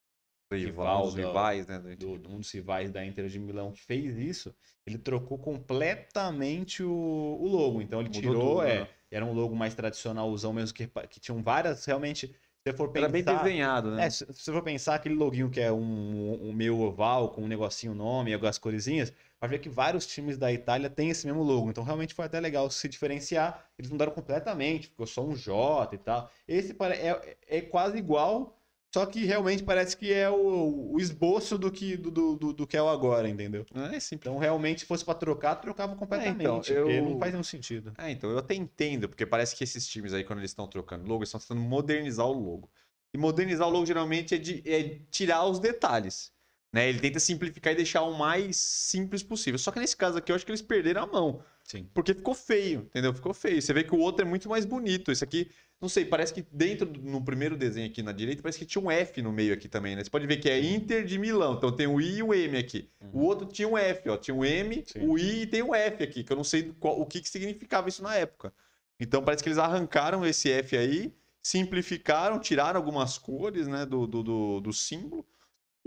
rival, 0.50 1.06
os 1.06 1.14
rivais, 1.14 1.66
né? 1.66 1.78
Do, 1.98 2.12
um 2.12 2.38
dos 2.38 2.50
rivais 2.50 2.90
da 2.90 3.04
Inter 3.04 3.26
de 3.28 3.38
Milão 3.38 3.72
que 3.72 3.80
fez 3.80 4.16
isso, 4.16 4.54
ele 4.86 4.98
trocou 4.98 5.38
completamente 5.38 6.82
o, 6.82 7.38
o 7.40 7.46
logo. 7.48 7.82
Então 7.82 8.00
ele 8.00 8.08
Mudou 8.08 8.20
tirou, 8.22 8.56
tudo, 8.56 8.62
é, 8.62 8.80
né? 8.80 8.88
era 9.10 9.24
um 9.24 9.32
logo 9.32 9.54
mais 9.54 9.74
tradicionalzão 9.74 10.52
mesmo, 10.52 10.74
que, 10.74 10.86
que 11.08 11.20
tinham 11.20 11.42
várias, 11.42 11.84
realmente, 11.84 12.34
se 12.66 12.72
for 12.72 12.88
pensar... 12.88 13.04
Era 13.04 13.12
bem 13.12 13.22
desenhado, 13.22 13.90
né? 13.92 14.06
É, 14.06 14.10
se 14.10 14.24
você 14.26 14.52
for 14.52 14.62
pensar 14.62 14.94
aquele 14.94 15.14
loginho 15.14 15.50
que 15.50 15.60
é 15.60 15.72
um, 15.72 16.48
um 16.48 16.52
meio 16.52 16.78
oval, 16.80 17.30
com 17.30 17.42
um 17.42 17.48
negocinho 17.48 17.94
nome, 17.94 18.32
algumas 18.32 18.58
coresinhas, 18.58 19.12
vai 19.40 19.48
ver 19.48 19.58
que 19.58 19.68
vários 19.68 20.06
times 20.06 20.36
da 20.36 20.52
Itália 20.52 20.90
têm 20.90 21.10
esse 21.10 21.26
mesmo 21.26 21.42
logo. 21.42 21.70
Então 21.70 21.84
realmente 21.84 22.14
foi 22.14 22.24
até 22.26 22.40
legal 22.40 22.68
se 22.70 22.88
diferenciar. 22.88 23.66
Eles 23.78 23.90
mudaram 23.90 24.12
completamente, 24.12 24.88
ficou 24.88 25.06
só 25.06 25.22
um 25.22 25.34
J 25.34 25.94
e 25.94 25.98
tal. 25.98 26.30
Esse 26.46 26.76
é, 26.82 27.36
é 27.46 27.60
quase 27.60 27.98
igual, 27.98 28.57
só 28.98 29.06
que 29.06 29.24
realmente 29.24 29.62
parece 29.62 29.96
que 29.96 30.12
é 30.12 30.28
o, 30.28 30.92
o 30.92 30.98
esboço 30.98 31.56
do 31.56 31.70
que, 31.70 31.96
do, 31.96 32.10
do, 32.10 32.52
do, 32.52 32.66
que 32.66 32.76
é 32.76 32.82
o 32.82 32.88
agora, 32.88 33.28
entendeu? 33.28 33.64
É 33.92 34.00
sim. 34.00 34.16
Então, 34.16 34.38
realmente, 34.38 34.80
se 34.80 34.86
fosse 34.86 35.04
para 35.04 35.14
trocar, 35.14 35.54
trocava 35.54 35.94
completamente. 35.94 36.72
É, 36.72 36.80
então, 36.80 36.90
eu... 36.90 37.04
não 37.04 37.18
faz 37.18 37.30
nenhum 37.30 37.44
sentido. 37.44 37.92
É, 37.96 38.10
então, 38.10 38.28
eu 38.28 38.38
até 38.38 38.54
entendo, 38.54 39.08
porque 39.08 39.24
parece 39.24 39.54
que 39.54 39.62
esses 39.62 39.86
times 39.86 40.12
aí, 40.12 40.24
quando 40.24 40.40
eles 40.40 40.50
estão 40.50 40.66
trocando 40.66 41.06
logo, 41.06 41.20
eles 41.22 41.28
estão 41.28 41.38
tentando 41.38 41.60
modernizar 41.60 42.26
o 42.26 42.32
logo. 42.32 42.68
E 43.14 43.18
modernizar 43.18 43.68
o 43.68 43.70
logo, 43.70 43.86
geralmente, 43.86 44.34
é, 44.34 44.38
de, 44.38 44.62
é 44.66 44.98
tirar 45.12 45.44
os 45.44 45.60
detalhes. 45.60 46.32
Né? 46.72 46.88
Ele 46.88 46.98
tenta 46.98 47.20
simplificar 47.20 47.72
e 47.72 47.76
deixar 47.76 48.02
o 48.02 48.18
mais 48.18 48.56
simples 48.56 49.22
possível. 49.22 49.60
Só 49.60 49.70
que 49.70 49.78
nesse 49.78 49.96
caso 49.96 50.18
aqui, 50.18 50.32
eu 50.32 50.36
acho 50.36 50.44
que 50.44 50.50
eles 50.50 50.60
perderam 50.60 51.04
a 51.04 51.06
mão. 51.06 51.40
Sim. 51.68 51.86
Porque 51.92 52.14
ficou 52.14 52.34
feio, 52.34 52.80
entendeu? 52.80 53.12
Ficou 53.12 53.34
feio. 53.34 53.60
Você 53.60 53.74
vê 53.74 53.84
que 53.84 53.94
o 53.94 53.98
outro 53.98 54.24
é 54.24 54.24
muito 54.24 54.48
mais 54.48 54.64
bonito. 54.64 55.12
Esse 55.12 55.22
aqui, 55.22 55.50
não 55.78 55.86
sei, 55.86 56.02
parece 56.02 56.32
que 56.32 56.42
dentro, 56.50 56.90
no 56.90 57.22
primeiro 57.22 57.58
desenho 57.58 57.86
aqui 57.86 58.02
na 58.02 58.10
direita, 58.10 58.40
parece 58.40 58.58
que 58.58 58.64
tinha 58.64 58.82
um 58.82 58.90
F 58.90 59.20
no 59.20 59.30
meio 59.30 59.52
aqui 59.52 59.68
também, 59.68 59.94
né? 59.94 60.02
Você 60.02 60.08
pode 60.08 60.26
ver 60.26 60.38
que 60.38 60.48
é 60.48 60.58
Inter 60.58 61.04
de 61.04 61.18
Milão. 61.18 61.56
Então 61.56 61.70
tem 61.70 61.86
o 61.86 62.00
I 62.00 62.16
e 62.16 62.22
o 62.22 62.32
M 62.32 62.56
aqui. 62.56 62.88
Uhum. 63.02 63.10
O 63.12 63.24
outro 63.26 63.46
tinha 63.46 63.68
um 63.68 63.76
F, 63.76 64.08
ó. 64.08 64.16
Tinha 64.16 64.34
o 64.34 64.46
M, 64.46 64.82
Sim. 64.86 65.06
o 65.06 65.18
I 65.18 65.42
e 65.42 65.46
tem 65.46 65.62
o 65.62 65.74
F 65.74 66.02
aqui, 66.02 66.24
que 66.24 66.32
eu 66.32 66.36
não 66.38 66.44
sei 66.44 66.72
qual, 66.80 66.98
o 66.98 67.04
que, 67.04 67.20
que 67.20 67.28
significava 67.28 67.90
isso 67.90 68.02
na 68.02 68.14
época. 68.14 68.50
Então 68.98 69.22
parece 69.22 69.42
que 69.42 69.50
eles 69.50 69.58
arrancaram 69.58 70.24
esse 70.24 70.50
F 70.50 70.74
aí, 70.74 71.12
simplificaram, 71.42 72.40
tiraram 72.40 72.80
algumas 72.80 73.18
cores, 73.18 73.66
né, 73.68 73.84
do, 73.84 74.06
do, 74.06 74.22
do, 74.22 74.60
do 74.60 74.72
símbolo 74.72 75.24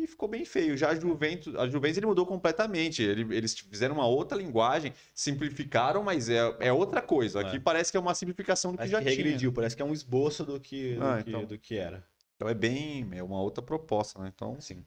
e 0.03 0.07
ficou 0.07 0.27
bem 0.27 0.45
feio. 0.45 0.75
Já 0.75 0.89
a 0.89 0.95
Juventus, 0.95 1.55
a 1.55 1.67
Juventus 1.67 1.97
ele 1.97 2.05
mudou 2.05 2.25
completamente. 2.25 3.01
Ele, 3.03 3.35
eles 3.35 3.57
fizeram 3.57 3.95
uma 3.95 4.07
outra 4.07 4.37
linguagem, 4.37 4.93
simplificaram, 5.13 6.03
mas 6.03 6.29
é, 6.29 6.39
é 6.59 6.73
outra 6.73 7.01
coisa. 7.01 7.41
Aqui 7.41 7.57
é. 7.57 7.59
parece 7.59 7.91
que 7.91 7.97
é 7.97 7.99
uma 7.99 8.15
simplificação 8.15 8.71
do 8.71 8.77
que 8.77 8.87
já 8.87 8.99
que 8.99 9.09
regrediu, 9.09 9.37
tinha. 9.37 9.51
parece 9.51 9.75
que 9.75 9.81
é 9.81 9.85
um 9.85 9.93
esboço 9.93 10.45
do 10.45 10.59
que, 10.59 10.95
do, 10.95 11.03
ah, 11.03 11.21
que, 11.23 11.29
então, 11.29 11.45
do 11.45 11.57
que 11.57 11.75
era. 11.75 12.05
Então 12.35 12.49
é 12.49 12.53
bem, 12.53 13.07
é 13.13 13.21
uma 13.21 13.39
outra 13.39 13.61
proposta, 13.61 14.19
né? 14.19 14.31
Então, 14.33 14.59
sim. 14.59 14.83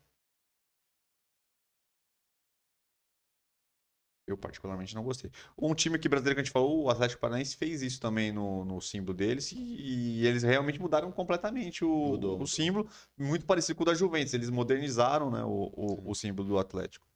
Eu 4.26 4.38
particularmente 4.38 4.94
não 4.94 5.04
gostei. 5.04 5.30
Um 5.58 5.74
time 5.74 5.98
que 5.98 6.08
brasileiro 6.08 6.36
que 6.36 6.40
a 6.40 6.44
gente 6.44 6.52
falou, 6.52 6.84
o 6.84 6.90
Atlético 6.90 7.20
Paranaense, 7.20 7.56
fez 7.56 7.82
isso 7.82 8.00
também 8.00 8.32
no, 8.32 8.64
no 8.64 8.80
símbolo 8.80 9.14
deles 9.14 9.52
e, 9.52 9.58
e 9.58 10.26
eles 10.26 10.42
realmente 10.42 10.80
mudaram 10.80 11.12
completamente 11.12 11.84
o, 11.84 12.40
o, 12.40 12.46
símbolo, 12.46 12.88
muito 13.18 13.44
parecido 13.44 13.76
com 13.76 13.82
o 13.82 13.86
da 13.86 13.94
Juventus. 13.94 14.32
Eles 14.32 14.48
modernizaram 14.48 15.30
né, 15.30 15.44
o, 15.44 15.70
o, 15.74 16.10
o 16.10 16.14
símbolo 16.14 16.48
do 16.48 16.58
Atlético. 16.58 17.06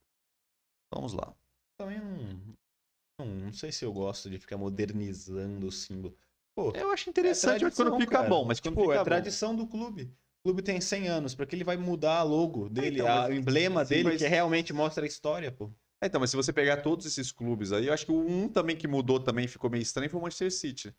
Vamos 0.92 1.14
lá. 1.14 1.34
Também 1.78 1.98
não, 1.98 2.56
não, 3.20 3.26
não, 3.26 3.52
sei 3.52 3.72
se 3.72 3.84
eu 3.84 3.92
gosto 3.92 4.28
de 4.28 4.38
ficar 4.38 4.59
modernizando 4.59 5.66
o 5.66 5.72
símbolo. 5.72 6.14
Pô, 6.54 6.72
eu 6.74 6.90
acho 6.90 7.09
interessante 7.09 7.64
é 7.64 7.70
quando 7.70 7.96
fica 7.98 8.18
cara. 8.18 8.28
bom, 8.28 8.44
mas 8.44 8.61
quando 8.61 8.74
tipo, 8.74 8.88
fica 8.88 9.00
é 9.00 9.04
tradição 9.04 9.54
do 9.54 9.66
clube. 9.66 10.12
O 10.40 10.48
clube 10.48 10.62
tem 10.62 10.80
100 10.80 11.09
anos, 11.09 11.34
para 11.34 11.46
que 11.46 11.54
ele 11.54 11.64
vai 11.64 11.76
mudar 11.76 12.18
a 12.18 12.22
logo 12.22 12.68
dele, 12.68 13.00
então, 13.00 13.09
a, 13.09 13.28
o 13.28 13.32
emblema 13.32 13.84
sim, 13.84 13.94
dele, 13.94 14.09
mas... 14.11 14.18
que 14.20 14.26
realmente 14.26 14.72
mostra 14.72 15.04
a 15.04 15.06
história, 15.06 15.50
pô. 15.50 15.70
É, 16.01 16.07
então, 16.07 16.20
mas 16.20 16.30
se 16.30 16.36
você 16.36 16.53
pegar 16.53 16.78
todos 16.78 17.05
esses 17.07 17.32
clubes 17.32 17.72
aí, 17.72 17.88
eu 17.88 17.92
acho 17.92 18.07
que 18.07 18.12
o 18.12 18.20
um 18.20 18.49
também 18.49 18.76
que 18.76 18.86
mudou 18.86 19.18
também 19.18 19.49
ficou 19.49 19.68
meio 19.68 19.82
estranho 19.82 20.09
foi 20.09 20.20
o 20.20 20.22
Manchester 20.22 20.53
City. 20.53 20.94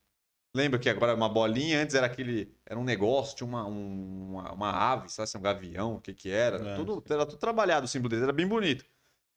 Lembra 0.54 0.80
que 0.80 0.90
agora 0.90 1.14
uma 1.14 1.30
bolinha, 1.30 1.82
antes 1.82 1.96
era 1.96 2.08
aquele. 2.08 2.52
Era 2.66 2.80
um 2.80 2.84
negócio, 2.84 3.38
tinha 3.38 3.48
uma, 3.48 3.66
uma, 3.66 4.52
uma 4.52 4.72
ave, 4.72 5.08
sabe? 5.10 5.30
Um 5.38 5.42
gavião, 5.42 5.96
o 5.96 6.02
que 6.02 6.14
que 6.14 6.30
era? 6.30 6.58
É. 6.70 6.76
Tudo, 6.76 7.04
era 7.08 7.26
tudo 7.26 7.38
trabalhado 7.40 7.86
o 7.86 7.88
símbolo 7.88 8.10
deles, 8.10 8.24
era 8.24 8.34
bem 8.34 8.48
bonito. 8.48 8.84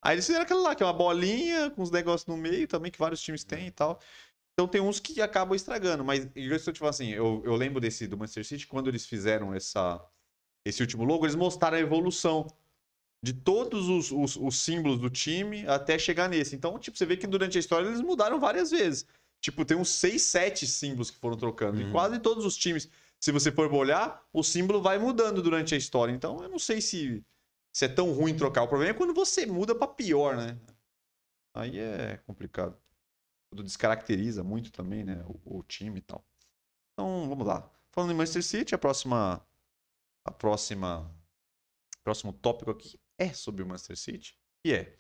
Aí 0.00 0.14
eles 0.14 0.26
fizeram 0.26 0.44
aquele 0.44 0.60
lá, 0.60 0.74
que 0.74 0.82
é 0.82 0.86
uma 0.86 0.92
bolinha 0.92 1.70
com 1.70 1.82
os 1.82 1.90
negócios 1.90 2.26
no 2.26 2.36
meio 2.36 2.66
também, 2.66 2.90
que 2.90 2.98
vários 2.98 3.20
times 3.22 3.44
têm 3.44 3.66
e 3.68 3.70
tal. 3.70 4.00
Então 4.54 4.66
tem 4.66 4.80
uns 4.80 4.98
que 4.98 5.20
acabam 5.20 5.54
estragando, 5.54 6.04
mas 6.04 6.28
eu 6.34 6.56
estou 6.56 6.74
falando 6.74 6.90
assim, 6.90 7.10
eu, 7.10 7.42
eu 7.44 7.54
lembro 7.54 7.80
desse 7.80 8.06
do 8.06 8.16
Manchester 8.16 8.44
City, 8.44 8.66
quando 8.66 8.88
eles 8.88 9.06
fizeram 9.06 9.54
essa, 9.54 10.04
esse 10.64 10.82
último 10.82 11.04
logo, 11.04 11.24
eles 11.24 11.36
mostraram 11.36 11.76
a 11.76 11.80
evolução 11.80 12.46
de 13.22 13.32
todos 13.32 13.88
os, 13.88 14.10
os, 14.10 14.36
os, 14.36 14.56
símbolos 14.58 14.98
do 14.98 15.08
time 15.08 15.64
até 15.68 15.96
chegar 15.96 16.28
nesse. 16.28 16.56
Então, 16.56 16.76
tipo, 16.78 16.98
você 16.98 17.06
vê 17.06 17.16
que 17.16 17.26
durante 17.26 17.56
a 17.56 17.60
história 17.60 17.86
eles 17.86 18.00
mudaram 18.00 18.40
várias 18.40 18.70
vezes. 18.70 19.06
Tipo, 19.40 19.64
tem 19.64 19.76
uns 19.76 19.90
6, 19.90 20.20
7 20.20 20.66
símbolos 20.66 21.10
que 21.10 21.18
foram 21.18 21.36
trocando. 21.36 21.80
Uhum. 21.80 21.88
E 21.88 21.92
quase 21.92 22.18
todos 22.18 22.44
os 22.44 22.56
times, 22.56 22.88
se 23.20 23.30
você 23.30 23.52
for 23.52 23.72
olhar, 23.72 24.24
o 24.32 24.42
símbolo 24.42 24.82
vai 24.82 24.98
mudando 24.98 25.40
durante 25.40 25.74
a 25.74 25.78
história. 25.78 26.12
Então, 26.12 26.42
eu 26.42 26.48
não 26.48 26.58
sei 26.58 26.80
se, 26.80 27.24
se 27.72 27.84
é 27.84 27.88
tão 27.88 28.12
ruim 28.12 28.36
trocar. 28.36 28.62
O 28.62 28.68
problema 28.68 28.92
é 28.92 28.98
quando 28.98 29.14
você 29.14 29.46
muda 29.46 29.72
para 29.72 29.86
pior, 29.86 30.36
né? 30.36 30.58
Aí 31.54 31.78
é 31.78 32.16
complicado. 32.26 32.76
Tudo 33.50 33.62
descaracteriza 33.62 34.42
muito 34.42 34.72
também, 34.72 35.04
né? 35.04 35.24
O, 35.44 35.58
o 35.58 35.62
time 35.62 35.98
e 35.98 36.02
tal. 36.02 36.24
Então, 36.92 37.28
vamos 37.28 37.46
lá. 37.46 37.70
Falando 37.92 38.12
em 38.12 38.16
Manchester 38.16 38.42
City, 38.42 38.74
a 38.74 38.78
próxima. 38.78 39.44
A 40.24 40.32
próxima. 40.32 41.08
Próximo 42.02 42.32
tópico 42.32 42.70
aqui 42.72 42.98
é 43.22 43.32
sobre 43.32 43.62
o 43.62 43.66
Manchester 43.66 43.96
City, 43.96 44.36
e 44.64 44.72
é. 44.72 44.96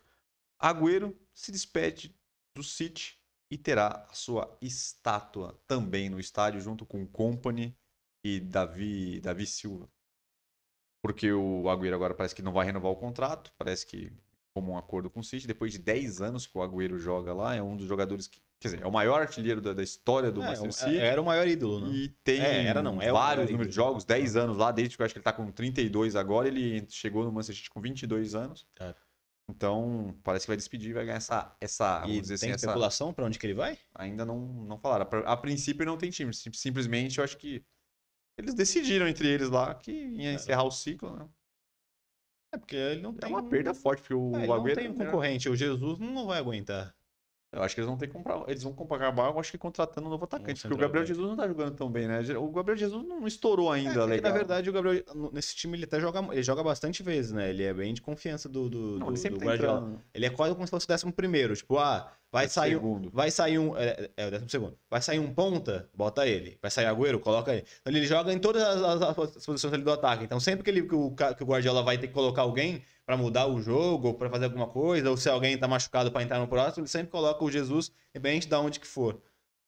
Agüero 0.58 1.18
se 1.34 1.50
despede 1.50 2.14
do 2.56 2.62
City 2.62 3.18
e 3.50 3.58
terá 3.58 4.06
a 4.08 4.14
sua 4.14 4.56
estátua 4.62 5.60
também 5.66 6.08
no 6.08 6.20
estádio 6.20 6.60
junto 6.60 6.86
com 6.86 7.06
Company 7.06 7.76
e 8.24 8.38
Davi, 8.40 9.20
Davi 9.20 9.46
Silva. 9.46 9.90
Porque 11.02 11.32
o 11.32 11.68
Agüero 11.68 11.96
agora 11.96 12.14
parece 12.14 12.34
que 12.34 12.42
não 12.42 12.52
vai 12.52 12.64
renovar 12.64 12.92
o 12.92 12.96
contrato, 12.96 13.52
parece 13.58 13.84
que 13.84 14.12
como 14.54 14.72
um 14.72 14.78
acordo 14.78 15.10
com 15.10 15.20
o 15.20 15.24
City, 15.24 15.46
depois 15.46 15.72
de 15.72 15.78
10 15.78 16.20
anos 16.20 16.46
que 16.46 16.56
o 16.56 16.62
Agüero 16.62 16.98
joga 16.98 17.32
lá, 17.32 17.54
é 17.54 17.62
um 17.62 17.76
dos 17.76 17.86
jogadores 17.86 18.28
que, 18.28 18.40
quer 18.62 18.68
dizer, 18.68 18.82
é 18.82 18.86
o 18.86 18.92
maior 18.92 19.20
artilheiro 19.20 19.60
da, 19.60 19.72
da 19.72 19.82
história 19.82 20.30
do 20.30 20.40
é, 20.42 20.46
Manchester 20.46 20.68
é, 20.68 20.72
City. 20.72 20.98
Era 20.98 21.20
o 21.20 21.24
maior 21.24 21.46
ídolo, 21.46 21.80
né? 21.80 21.94
E 21.94 22.08
tem 22.24 22.40
é, 22.40 22.64
era, 22.64 22.82
não, 22.82 23.02
é 23.02 23.10
vários 23.10 23.50
números 23.50 23.68
de 23.68 23.74
jogos, 23.74 24.04
10 24.04 24.36
anos 24.36 24.56
lá, 24.56 24.70
desde 24.70 24.96
que 24.96 25.02
eu 25.02 25.04
acho 25.04 25.12
que 25.12 25.18
ele 25.18 25.24
tá 25.24 25.32
com 25.32 25.50
32 25.50 26.16
agora, 26.16 26.48
ele 26.48 26.86
chegou 26.88 27.24
no 27.24 27.32
Manchester 27.32 27.56
City 27.56 27.70
com 27.70 27.80
22 27.80 28.34
anos. 28.34 28.66
É. 28.80 28.94
Então, 29.50 30.16
parece 30.22 30.46
que 30.46 30.50
vai 30.50 30.56
despedir 30.56 30.94
vai 30.94 31.04
ganhar 31.04 31.16
essa, 31.16 31.54
essa 31.60 32.04
e 32.06 32.20
dizer 32.20 32.38
tem 32.38 32.52
assim, 32.52 32.64
especulação 32.64 33.08
essa... 33.08 33.14
para 33.14 33.24
onde 33.26 33.38
que 33.38 33.46
ele 33.46 33.54
vai? 33.54 33.76
Ainda 33.94 34.24
não, 34.24 34.38
não 34.38 34.78
falaram. 34.78 35.06
A 35.26 35.36
princípio 35.36 35.84
não 35.84 35.96
tem 35.96 36.10
time, 36.10 36.32
simplesmente 36.32 37.18
eu 37.18 37.24
acho 37.24 37.36
que 37.36 37.64
eles 38.38 38.54
decidiram 38.54 39.06
entre 39.08 39.28
eles 39.28 39.50
lá 39.50 39.74
que 39.74 39.90
ia 39.92 40.30
é. 40.30 40.34
encerrar 40.34 40.64
o 40.64 40.70
ciclo, 40.70 41.16
né? 41.16 41.28
É 42.54 42.58
porque 42.58 42.76
ele 42.76 43.00
não 43.00 43.10
é 43.10 43.14
tem. 43.14 43.30
É 43.30 43.32
uma 43.32 43.48
perda 43.48 43.74
forte, 43.74 44.00
porque 44.00 44.14
o 44.14 44.36
é, 44.36 44.44
Agüero. 44.44 44.66
Não 44.66 44.74
tem 44.74 44.90
um 44.90 44.94
concorrente, 44.94 45.48
o 45.48 45.56
Jesus 45.56 45.98
não 45.98 46.26
vai 46.26 46.38
aguentar. 46.38 46.94
Eu 47.52 47.62
acho 47.62 47.74
que 47.74 47.82
eles 47.82 47.88
vão 47.88 47.98
ter 47.98 48.06
que 48.06 48.14
comprar. 48.14 48.42
Eles 48.48 48.62
vão 48.62 48.74
acabar, 48.90 49.30
eu 49.30 49.38
acho 49.38 49.50
que 49.50 49.58
contratando 49.58 50.06
um 50.06 50.10
novo 50.10 50.24
atacante. 50.24 50.62
Porque 50.62 50.74
o 50.74 50.78
Gabriel 50.78 51.04
Jesus 51.04 51.28
não 51.28 51.36
tá 51.36 51.46
jogando 51.46 51.76
tão 51.76 51.90
bem, 51.90 52.08
né? 52.08 52.22
O 52.38 52.48
Gabriel 52.50 52.78
Jesus 52.78 53.06
não 53.06 53.26
estourou 53.26 53.70
ainda, 53.70 54.00
é, 54.00 54.06
legal. 54.06 54.32
Na 54.32 54.38
verdade, 54.38 54.70
o 54.70 54.72
Gabriel, 54.72 55.04
nesse 55.34 55.54
time, 55.54 55.76
ele 55.76 55.84
até 55.84 56.00
joga. 56.00 56.26
Ele 56.32 56.42
joga 56.42 56.64
bastante 56.64 57.02
vezes, 57.02 57.30
né? 57.30 57.50
Ele 57.50 57.62
é 57.62 57.74
bem 57.74 57.92
de 57.92 58.00
confiança 58.00 58.48
do, 58.48 58.70
do, 58.70 58.98
não, 58.98 59.12
do, 59.12 59.20
ele 59.20 59.28
do 59.28 59.38
tá 59.38 59.44
Guardiola. 59.44 59.78
Entrando. 59.80 60.00
Ele 60.14 60.26
é 60.26 60.30
quase 60.30 60.54
como 60.54 60.66
se 60.66 60.70
fosse 60.70 60.86
o 60.86 60.88
décimo 60.88 61.12
primeiro. 61.12 61.54
Tipo, 61.54 61.76
ah, 61.76 62.10
vai 62.32 62.48
sair. 62.48 62.72
Segundo. 62.72 63.10
Vai 63.10 63.30
sair 63.30 63.58
um. 63.58 63.76
É, 63.76 64.08
é, 64.16 64.26
o 64.28 64.30
décimo 64.30 64.48
segundo. 64.48 64.78
Vai 64.88 65.02
sair 65.02 65.18
um 65.18 65.34
ponta, 65.34 65.90
bota 65.94 66.26
ele. 66.26 66.58
Vai 66.62 66.70
sair 66.70 66.86
Agüero, 66.86 67.20
coloca 67.20 67.52
ele. 67.52 67.66
Então, 67.82 67.92
ele 67.92 68.06
joga 68.06 68.32
em 68.32 68.38
todas 68.38 68.62
as, 68.62 68.82
as, 68.82 69.18
as 69.36 69.44
posições 69.44 69.74
ali 69.74 69.82
do 69.82 69.92
ataque. 69.92 70.24
Então, 70.24 70.40
sempre 70.40 70.64
que, 70.64 70.70
ele, 70.70 70.84
que, 70.84 70.94
o, 70.94 71.14
que 71.14 71.42
o 71.42 71.46
Guardiola 71.46 71.82
vai 71.82 71.98
ter 71.98 72.06
que 72.06 72.14
colocar 72.14 72.40
alguém 72.40 72.82
para 73.04 73.16
mudar 73.16 73.46
o 73.46 73.60
jogo, 73.60 74.08
ou 74.08 74.14
para 74.14 74.30
fazer 74.30 74.46
alguma 74.46 74.66
coisa, 74.68 75.10
ou 75.10 75.16
se 75.16 75.28
alguém 75.28 75.58
tá 75.58 75.66
machucado 75.66 76.10
para 76.12 76.22
entrar 76.22 76.38
no 76.38 76.48
próximo, 76.48 76.82
ele 76.82 76.88
sempre 76.88 77.10
coloca 77.10 77.44
o 77.44 77.50
Jesus, 77.50 77.92
independente 78.10 78.48
de 78.48 78.54
onde 78.54 78.80
que 78.80 78.86
for. 78.86 79.20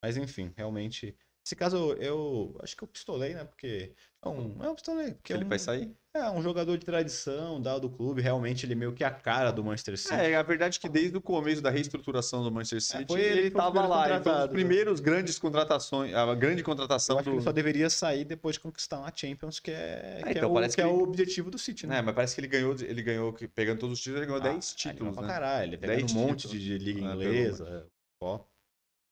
Mas 0.02 0.16
enfim, 0.16 0.52
realmente 0.56 1.16
Nesse 1.44 1.56
caso, 1.56 1.92
eu 2.00 2.56
acho 2.62 2.74
que 2.74 2.82
eu 2.82 2.88
pistolei, 2.88 3.34
né? 3.34 3.44
Porque. 3.44 3.92
É 4.22 4.28
um, 4.28 4.64
é 4.64 4.70
um 4.70 4.74
pistolei. 4.74 5.12
Porque 5.12 5.34
é 5.34 5.36
ele 5.36 5.44
um, 5.44 5.48
vai 5.48 5.58
sair? 5.58 5.94
É 6.14 6.30
um 6.30 6.40
jogador 6.40 6.78
de 6.78 6.86
tradição, 6.86 7.60
dado 7.60 7.86
do 7.86 7.90
clube. 7.94 8.22
Realmente, 8.22 8.64
ele 8.64 8.72
é 8.72 8.76
meio 8.76 8.94
que 8.94 9.04
a 9.04 9.10
cara 9.10 9.50
do 9.50 9.62
Manchester 9.62 9.98
City. 9.98 10.14
É, 10.14 10.36
a 10.36 10.42
verdade 10.42 10.78
é 10.78 10.80
que 10.80 10.88
desde 10.88 11.18
o 11.18 11.20
começo 11.20 11.60
da 11.60 11.68
reestruturação 11.68 12.42
do 12.42 12.50
Manchester 12.50 12.80
City, 12.80 13.06
foi 13.12 13.20
ele 13.20 13.28
ele 13.40 13.42
que 13.50 13.50
foi 13.50 13.60
o 13.60 13.68
estava 13.68 13.86
lá. 13.86 14.06
Ele 14.06 14.14
um 14.14 14.16
dos 14.16 14.24
contratado, 14.24 14.52
né? 14.52 14.58
primeiros 14.58 15.00
grandes 15.00 15.38
contratações, 15.38 16.14
a 16.14 16.34
grande 16.34 16.62
contratação 16.62 17.18
acho 17.18 17.24
que 17.24 17.30
do. 17.30 17.36
ele 17.36 17.44
só 17.44 17.52
deveria 17.52 17.90
sair 17.90 18.24
depois 18.24 18.54
de 18.54 18.60
conquistar 18.60 19.00
uma 19.00 19.12
Champions, 19.14 19.60
que 19.60 19.70
é, 19.70 20.22
que 20.24 20.30
então 20.30 20.56
é, 20.56 20.64
o, 20.64 20.68
que 20.68 20.74
que 20.76 20.80
é 20.80 20.84
ele- 20.86 20.94
o 20.94 21.02
objetivo 21.02 21.50
do 21.50 21.58
City, 21.58 21.86
né? 21.86 21.98
É, 21.98 22.02
mas 22.02 22.14
parece 22.14 22.34
que 22.34 22.40
ele 22.40 22.48
ganhou, 22.48 22.74
ele 22.80 23.02
ganhou, 23.02 23.32
pegando 23.54 23.80
todos 23.80 23.98
os 23.98 24.02
títulos, 24.02 24.22
ele 24.22 24.26
ganhou 24.32 24.40
Ah, 24.40 24.48
10 24.54 24.70
ele 24.70 24.76
títulos, 24.78 24.98
ganhou 24.98 25.14
né? 25.14 25.20
Pra 25.20 25.28
caralho, 25.28 25.68
ele 25.68 25.76
10 25.76 25.92
ganhando 25.92 26.10
um 26.10 26.14
monte 26.22 26.36
títulos. 26.48 26.62
de, 26.62 26.78
liga 26.78 27.00
É, 27.00 27.02
pegou 27.02 27.16
inglesa. 27.16 27.90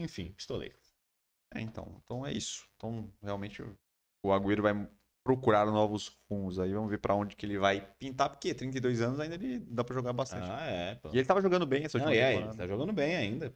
Enfim, 0.01 0.33
pistolei. 0.33 0.73
É, 1.55 1.61
então, 1.61 2.01
então 2.05 2.27
é 2.27 2.33
isso. 2.33 2.65
Então, 2.77 3.09
realmente, 3.23 3.63
o 4.25 4.33
Agüero 4.33 4.63
vai 4.63 4.89
procurar 5.25 5.67
novos 5.67 6.17
rumos 6.31 6.59
aí. 6.59 6.73
Vamos 6.73 6.91
ver 6.91 6.99
pra 6.99 7.15
onde 7.15 7.37
que 7.37 7.47
ele 7.47 7.59
vai 7.59 7.81
pintar, 7.99 8.29
porque 8.31 8.55
32 8.55 9.01
anos 9.01 9.21
ainda 9.21 9.35
ele 9.35 9.61
dá 9.61 9.85
pra 9.85 9.95
jogar 9.95 10.13
bastante. 10.13 10.49
Ah, 10.51 10.67
é. 10.67 10.95
Pô. 10.97 11.11
E 11.13 11.19
ele 11.19 11.27
tava 11.27 11.41
jogando 11.41 11.67
bem 11.67 11.85
essa 11.85 11.99
Não, 11.99 12.07
última 12.07 12.25
aí, 12.25 12.35
temporada. 12.35 12.57
tá 12.59 12.67
jogando 12.67 12.93
bem 12.93 13.17
ainda. 13.17 13.49
Quer 13.49 13.55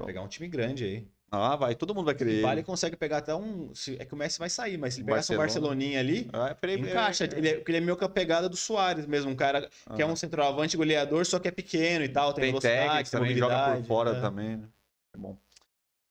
Então. 0.00 0.06
pegar 0.06 0.22
um 0.22 0.28
time 0.28 0.48
grande 0.48 0.84
aí. 0.84 1.08
Ah, 1.30 1.56
vai, 1.56 1.74
todo 1.74 1.94
mundo 1.94 2.06
vai 2.06 2.14
querer. 2.14 2.30
O 2.30 2.34
ele. 2.34 2.42
Vale 2.42 2.62
consegue 2.62 2.96
pegar 2.96 3.18
até 3.18 3.34
um. 3.34 3.72
É 3.98 4.04
que 4.04 4.14
o 4.14 4.16
Messi 4.16 4.38
vai 4.38 4.48
sair, 4.48 4.76
mas 4.78 4.94
se 4.94 5.00
ele 5.00 5.06
pegasse 5.06 5.32
um 5.32 5.36
Barcelona. 5.36 5.68
Barceloninha 5.74 5.98
ali, 6.00 6.28
Ah, 6.32 6.54
peraí, 6.54 6.78
encaixa. 6.78 7.24
Ele 7.24 7.48
é, 7.48 7.54
porque 7.56 7.72
ele 7.72 7.78
é 7.78 7.80
meio 7.80 7.96
que 7.96 8.04
a 8.04 8.08
pegada 8.08 8.48
do 8.48 8.56
Soares 8.56 9.04
mesmo, 9.06 9.30
um 9.32 9.36
cara 9.36 9.68
que 9.96 10.02
é 10.02 10.06
um 10.06 10.14
centroavante 10.14 10.76
goleador, 10.76 11.26
só 11.26 11.38
que 11.40 11.48
é 11.48 11.50
pequeno 11.50 12.04
e 12.04 12.08
tal, 12.08 12.32
tem, 12.32 12.42
tem 12.42 12.50
velocidade, 12.52 12.78
técnica 12.86 13.10
tem 13.10 13.20
também, 13.20 13.36
joga 13.36 13.76
por 13.76 13.84
fora 13.84 14.10
é. 14.16 14.20
também. 14.20 14.56
né? 14.58 14.68
É 15.14 15.18
bom. 15.18 15.36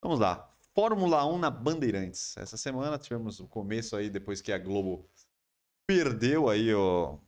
Vamos 0.02 0.20
lá. 0.20 0.53
Fórmula 0.76 1.24
1 1.26 1.38
na 1.38 1.52
Bandeirantes. 1.52 2.36
Essa 2.36 2.58
semana 2.58 2.98
tivemos 2.98 3.40
o 3.40 3.48
começo 3.48 3.96
aí, 3.96 4.10
depois 4.10 4.42
que 4.42 4.52
a 4.52 4.58
Globo 4.58 5.08
perdeu 5.88 6.50
aí 6.50 6.74
ó, 6.74 7.20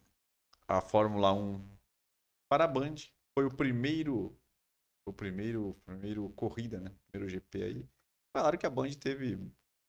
a 0.67 0.81
Fórmula 0.81 1.31
1 1.31 1.63
para 2.49 2.63
a 2.63 2.67
Band. 2.67 2.95
Foi 3.37 3.45
o 3.45 3.55
primeiro, 3.55 4.35
o 5.07 5.13
primeiro, 5.13 5.75
primeiro 5.85 6.29
corrida, 6.29 6.79
né? 6.79 6.91
Primeiro 7.11 7.31
GP 7.31 7.63
aí. 7.63 7.89
Falaram 8.35 8.57
que 8.57 8.65
a 8.65 8.69
Band 8.69 8.91
teve 8.93 9.35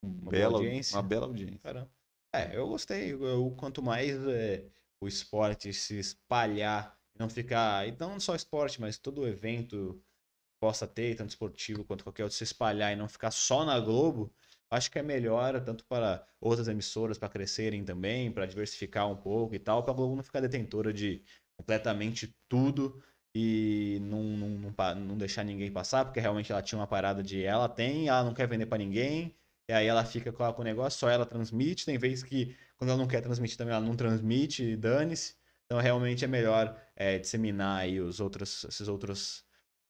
um 0.03 0.11
boa 0.11 0.31
bela, 0.31 0.59
audiência. 0.59 0.97
uma 0.97 1.03
bela 1.03 1.27
audiência. 1.27 1.59
Caramba. 1.61 1.91
É, 2.35 2.55
eu 2.55 2.69
gostei. 2.69 3.13
Eu, 3.13 3.55
quanto 3.57 3.83
mais 3.83 4.15
é, 4.27 4.67
o 5.01 5.09
esporte 5.09 5.73
se 5.73 5.99
espalhar, 5.99 6.95
não 7.19 7.31
ficar. 7.31 7.89
E 7.89 7.97
não 7.99 8.21
só 8.21 8.35
esporte, 8.35 8.81
mas 8.81 8.99
todo 8.99 9.27
evento 9.27 9.99
possa 10.67 10.85
ter, 10.85 11.15
tanto 11.15 11.31
esportivo 11.31 11.85
quanto 11.85 12.03
qualquer 12.03 12.25
outro, 12.25 12.37
se 12.37 12.43
espalhar 12.43 12.93
e 12.93 12.97
não 12.97 13.09
ficar 13.09 13.31
só 13.31 13.65
na 13.65 13.79
Globo, 13.79 14.33
acho 14.69 14.91
que 14.91 14.99
é 14.99 15.03
melhor, 15.03 15.61
tanto 15.61 15.85
para 15.85 16.27
outras 16.41 16.67
emissoras 16.67 17.17
para 17.19 17.29
crescerem 17.29 17.85
também, 17.85 18.33
para 18.33 18.47
diversificar 18.47 19.09
um 19.09 19.17
pouco 19.17 19.55
e 19.55 19.61
tal, 19.61 19.85
para 19.85 19.93
a 19.93 19.95
Globo 19.95 20.17
não 20.17 20.25
ficar 20.25 20.41
detentora 20.41 20.93
de 20.93 21.23
completamente 21.57 22.35
tudo 22.49 23.01
e 23.33 23.99
não, 24.03 24.25
não, 24.25 24.49
não, 24.49 24.95
não 24.97 25.17
deixar 25.17 25.45
ninguém 25.45 25.71
passar, 25.71 26.05
porque 26.05 26.19
realmente 26.19 26.51
ela 26.51 26.63
tinha 26.63 26.81
uma 26.81 26.87
parada 26.87 27.23
de 27.23 27.45
ela 27.45 27.69
tem, 27.69 28.09
ela 28.09 28.25
não 28.25 28.35
quer 28.35 28.49
vender 28.49 28.67
para 28.67 28.79
ninguém, 28.79 29.37
e 29.69 29.73
aí 29.73 29.87
ela 29.87 30.05
fica 30.05 30.33
com, 30.33 30.53
com 30.53 30.63
o 30.63 30.65
negócio, 30.65 30.99
só 30.99 31.09
ela 31.09 31.25
transmite. 31.25 31.87
Tem 31.87 31.97
vezes 31.97 32.25
que, 32.25 32.57
quando 32.77 32.91
ela 32.91 32.99
não 32.99 33.07
quer 33.07 33.21
transmitir 33.21 33.57
também, 33.57 33.75
ela 33.75 33.85
não 33.85 33.95
transmite, 33.97 34.65
e 34.65 34.77
dane-se. 34.77 35.35
Então, 35.67 35.81
realmente 35.81 36.25
é 36.25 36.29
melhor 36.29 36.81
é, 36.97 37.19
disseminar 37.19 37.81
aí 37.81 38.01
os 38.01 38.21
outros, 38.21 38.65
esses 38.65 38.89
outros, 38.89 39.45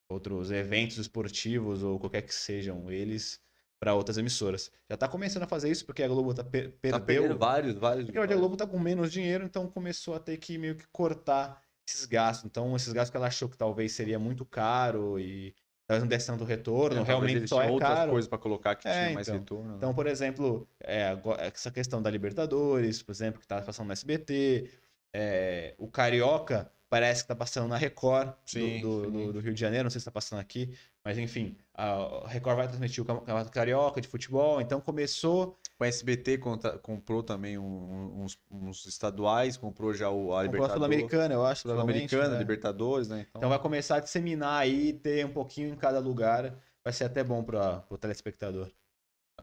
outros 0.09 0.51
eventos 0.51 0.99
esportivos 0.99 1.83
ou 1.83 1.99
qualquer 1.99 2.23
que 2.23 2.35
sejam 2.35 2.91
eles 2.91 3.41
para 3.79 3.95
outras 3.95 4.17
emissoras. 4.17 4.71
Já 4.89 4.97
tá 4.97 5.07
começando 5.09 5.43
a 5.43 5.47
fazer 5.49 5.71
isso 5.71 5.85
porque 5.85 6.03
a 6.03 6.09
Globo 6.09 6.33
tá, 6.33 6.43
per- 6.43 6.71
Tá 6.73 6.77
perdeu. 6.81 7.05
perdendo 7.05 7.39
vários, 7.39 7.75
vários. 7.75 8.07
Porque 8.07 8.19
hoje 8.19 8.33
a 8.33 8.37
Globo 8.37 8.57
tá 8.57 8.67
com 8.67 8.79
menos 8.79 9.13
dinheiro, 9.13 9.45
então 9.45 9.69
começou 9.69 10.15
a 10.15 10.21
ter 10.21 10.39
que 10.39 10.57
meio 10.57 10.77
que 10.77 10.87
cortar 10.89 11.63
esses 11.89 12.07
gastos. 12.07 12.47
Então, 12.47 12.75
esses 12.75 12.93
gastos 12.93 13.11
que 13.11 13.17
ela 13.17 13.27
achou 13.27 13.49
que 13.49 13.57
talvez 13.59 13.93
seria 13.93 14.19
muito 14.19 14.47
caro 14.47 15.19
e 15.21 15.55
talvez 15.87 16.03
não 16.03 16.09
desse 16.09 16.27
tanto 16.27 16.45
retorno, 16.45 17.01
É, 17.03 17.05
realmente 17.05 17.47
só 17.47 17.63
é 17.63 17.71
outras 17.71 17.91
caro. 17.93 18.11
coisas 18.13 18.29
para 18.29 18.39
colocar 18.39 18.75
que 18.77 18.89
É, 18.89 18.93
tinha 18.93 19.15
mais 19.15 19.29
então. 19.29 19.41
retorno. 19.41 19.71
né? 19.73 19.77
Então, 19.77 19.95
por 19.95 20.07
exemplo, 20.07 20.67
é, 20.83 21.13
essa 21.41 21.71
questão 21.71 22.01
da 22.01 22.11
Libertadores, 22.11 23.03
por 23.03 23.13
exemplo, 23.13 23.41
que 23.41 23.47
tá 23.47 23.61
passando 23.61 23.87
no 23.89 23.93
SBT, 23.93 24.71
é, 25.15 25.75
o 25.79 25.89
Carioca 25.91 26.73
parece 26.89 27.23
que 27.23 27.29
tá 27.29 27.35
passando 27.35 27.69
na 27.69 27.77
Record 27.77 28.29
do- 28.29 28.35
Sim, 28.47 28.81
do, 28.81 29.05
sim. 29.05 29.11
do- 29.11 29.33
do 29.35 29.41
Rio 29.41 29.53
de 29.55 29.61
Janeiro, 29.61 29.85
não 29.85 29.91
sei 29.91 30.01
se 30.01 30.05
tá 30.05 30.11
passando 30.11 30.39
aqui, 30.41 30.77
mas 31.05 31.19
enfim, 31.19 31.57
a 31.75 32.27
Record 32.29 32.57
vai 32.57 32.67
transmitir 32.69 33.03
o 33.03 33.07
Cam- 33.07 33.19
Campeonato 33.19 33.51
Carioca 33.51 34.01
de 34.01 34.09
futebol, 34.09 34.61
então 34.61 34.81
começou, 34.81 35.59
O 35.79 35.85
SBT 35.85 36.39
contra- 36.39 36.79
comprou 36.79 37.23
também 37.23 37.59
um- 37.59 38.23
uns, 38.23 38.39
uns 38.51 38.87
estaduais, 38.87 39.57
comprou 39.59 39.93
já 39.93 40.09
o, 40.09 40.35
a 40.35 40.43
Libertadores. 40.43 40.75
Sul-Americana, 40.79 41.35
eu 41.35 41.45
acho. 41.45 41.63
Sul-Americana, 41.63 42.31
né? 42.31 42.39
Libertadores, 42.39 43.09
né? 43.09 43.27
Então, 43.29 43.41
Então 43.41 43.49
vai 43.51 43.59
começar 43.59 43.97
a 43.97 44.01
disseminar 44.01 44.61
aí, 44.61 44.95
ter 44.95 45.27
um 45.27 45.33
pouquinho 45.33 45.69
em 45.69 45.77
cada 45.77 45.99
lugar, 45.99 46.55
vai 46.83 46.93
ser 46.95 47.05
até 47.05 47.23
bom 47.23 47.43
para 47.45 47.85
o 47.91 47.99
telespectador. 47.99 48.71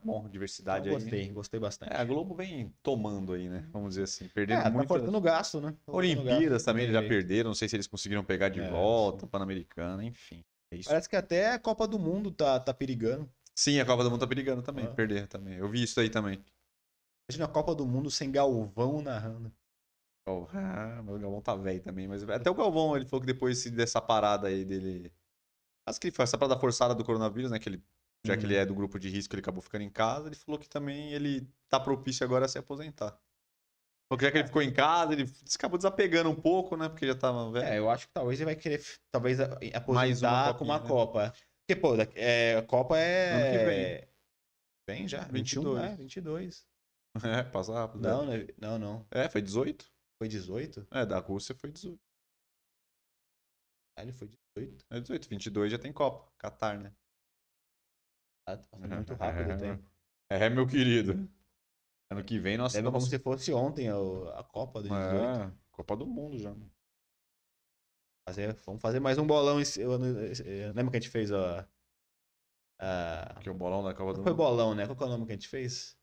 Tá 0.05 0.19
bom, 0.21 0.29
diversidade 0.29 0.87
Então, 0.87 0.97
aí. 0.97 1.03
gostei, 1.03 1.29
gostei 1.29 1.59
bastante. 1.59 1.93
É, 1.93 1.97
a 1.97 2.03
Globo 2.05 2.35
vem 2.35 2.73
tomando 2.83 3.33
aí, 3.33 3.49
né? 3.49 3.67
Vamos 3.71 3.89
dizer 3.89 4.03
assim, 4.03 4.25
É, 4.25 4.29
perdendo 4.29 4.63
tá 4.63 4.69
muito. 4.69 4.87
cortando 4.87 5.21
gasto, 5.21 5.61
né? 5.61 5.75
Tá 5.85 5.91
Olimpíadas 5.91 6.49
gasto, 6.49 6.65
também 6.65 6.83
eles 6.83 6.93
já 6.93 7.01
perderam, 7.01 7.49
não 7.49 7.55
sei 7.55 7.67
se 7.69 7.75
eles 7.75 7.87
conseguiram 7.87 8.23
pegar 8.23 8.49
de 8.49 8.59
É, 8.59 8.69
volta, 8.69 9.25
Pan-Americana, 9.27 10.03
enfim. 10.03 10.43
É 10.71 10.77
isso. 10.77 10.89
Parece 10.89 11.07
que 11.09 11.15
até 11.15 11.51
a 11.51 11.59
Copa 11.59 11.87
do 11.87 11.97
Mundo 11.97 12.31
tá, 12.31 12.59
tá 12.59 12.73
perigando. 12.73 13.29
Sim, 13.55 13.79
a 13.79 13.85
Copa 13.85 14.03
do 14.03 14.09
Mundo 14.09 14.19
tá 14.19 14.27
perigando 14.27 14.61
também, 14.61 14.85
Ah. 14.85 14.93
perder 14.93 15.27
também. 15.27 15.55
Eu 15.55 15.69
vi 15.69 15.83
isso 15.83 15.99
aí 15.99 16.09
também. 16.09 16.43
Imagina 17.29 17.45
a 17.45 17.47
Copa 17.53 17.73
do 17.73 17.85
Mundo 17.85 18.11
sem 18.11 18.31
Galvão 18.31 19.01
narrando. 19.01 19.51
Oh, 20.27 20.47
ah, 20.53 21.01
o 21.05 21.19
Galvão 21.19 21.41
tá 21.41 21.55
velho 21.55 21.81
também, 21.81 22.07
mas 22.07 22.23
até 22.29 22.49
o 22.49 22.55
Galvão, 22.55 22.95
ele 22.95 23.05
falou 23.05 23.21
que 23.21 23.27
depois 23.27 23.63
dessa 23.71 24.01
parada 24.01 24.47
aí 24.47 24.63
dele. 24.65 25.11
Acho 25.85 25.99
que 25.99 26.07
ele 26.07 26.15
foi 26.15 26.23
essa 26.23 26.37
parada 26.37 26.59
forçada 26.59 26.95
do 26.95 27.03
coronavírus, 27.03 27.51
né? 27.51 27.59
Que 27.59 27.67
ele, 27.69 27.83
já 28.25 28.37
que 28.37 28.45
ele 28.45 28.55
Uhum. 28.55 28.61
é 28.61 28.65
do 28.65 28.75
grupo 28.75 28.99
de 28.99 29.09
risco, 29.09 29.33
ele 29.35 29.41
acabou 29.41 29.61
ficando 29.61 29.83
em 29.83 29.89
casa. 29.89 30.27
Ele 30.27 30.35
falou 30.35 30.59
que 30.59 30.69
também 30.69 31.13
ele 31.13 31.47
tá 31.69 31.79
propício 31.79 32.23
agora 32.25 32.45
a 32.45 32.47
se 32.47 32.57
aposentar. 32.57 33.19
Porque 34.09 34.25
já 34.25 34.31
que 34.31 34.37
ele 34.37 34.47
ficou 34.47 34.61
em 34.61 34.71
casa, 34.73 35.13
ele 35.13 35.25
acabou 35.55 35.77
desapegando 35.77 36.29
um 36.29 36.35
pouco, 36.39 36.77
né? 36.77 36.87
Porque 36.87 37.07
já 37.07 37.15
tava 37.15 37.51
velho. 37.51 37.65
É, 37.65 37.79
eu 37.79 37.89
acho 37.89 38.07
que 38.07 38.13
talvez 38.13 38.39
ele 38.39 38.45
vai 38.45 38.55
querer, 38.55 38.83
talvez, 39.11 39.39
aposentar 39.39 39.93
Mais 39.93 40.21
uma 40.21 40.53
com 40.53 40.63
uma 40.65 40.79
né? 40.79 40.87
Copa. 40.87 41.33
Porque, 41.65 41.79
pô, 41.79 41.95
é, 42.15 42.57
a 42.57 42.63
Copa 42.63 42.97
é... 42.97 43.65
Vem. 43.65 44.13
Vem 44.87 45.07
já, 45.07 45.23
22. 45.25 45.65
21, 45.65 45.73
né? 45.75 45.95
22. 45.95 46.65
É, 47.23 47.43
passa 47.43 47.71
rápido. 47.73 48.01
né? 48.01 48.09
Não, 48.09 48.25
né? 48.25 48.47
não, 48.57 48.79
não. 48.79 49.07
É, 49.11 49.29
foi 49.29 49.39
18? 49.39 49.85
Foi 50.17 50.27
18? 50.27 50.87
É, 50.91 51.05
da 51.05 51.19
Rússia 51.19 51.53
foi 51.53 51.71
18. 51.71 51.99
Ah, 53.95 54.01
ele 54.01 54.11
foi 54.11 54.27
18. 54.57 54.85
É 54.89 54.99
18, 54.99 55.29
22 55.29 55.71
já 55.71 55.77
tem 55.77 55.93
Copa. 55.93 56.27
Catar, 56.39 56.79
né? 56.79 56.91
Tá 58.45 58.57
passando 58.57 58.87
muito 58.89 59.13
rápido 59.13 59.53
o 59.53 59.57
tempo. 59.57 59.83
É, 60.29 60.49
meu 60.49 60.67
querido. 60.67 61.29
Ano 62.11 62.23
que 62.23 62.37
vem 62.39 62.57
nós 62.57 62.73
Lembra 62.73 62.91
como 62.91 63.03
estamos... 63.03 63.09
se 63.09 63.23
fosse 63.23 63.53
ontem 63.53 63.87
a, 63.89 63.95
a 64.39 64.43
Copa 64.43 64.81
do 64.81 64.89
18. 64.89 65.15
É, 65.15 65.51
Copa 65.71 65.95
do 65.95 66.05
Mundo 66.05 66.37
já. 66.37 66.53
Fazer, 68.27 68.53
vamos 68.65 68.81
fazer 68.81 68.99
mais 68.99 69.17
um 69.17 69.25
bolão. 69.25 69.59
eu- 69.59 69.91
eu- 69.91 70.73
Lembra 70.73 70.91
que 70.91 70.97
a 70.97 70.99
gente 70.99 71.09
fez 71.09 71.31
a... 71.31 71.67
a... 72.79 73.39
Que 73.41 73.49
é 73.49 73.51
o 73.51 73.55
bolão 73.55 73.83
da 73.83 73.93
Copa 73.93 74.13
do 74.13 74.17
Não 74.17 74.23
foi 74.23 74.31
Mundo. 74.33 74.37
bolão, 74.43 74.75
né? 74.75 74.85
Qual 74.87 74.97
é 75.01 75.05
o 75.05 75.09
nome 75.09 75.25
que 75.25 75.31
a 75.31 75.35
gente 75.35 75.47
fez? 75.47 75.97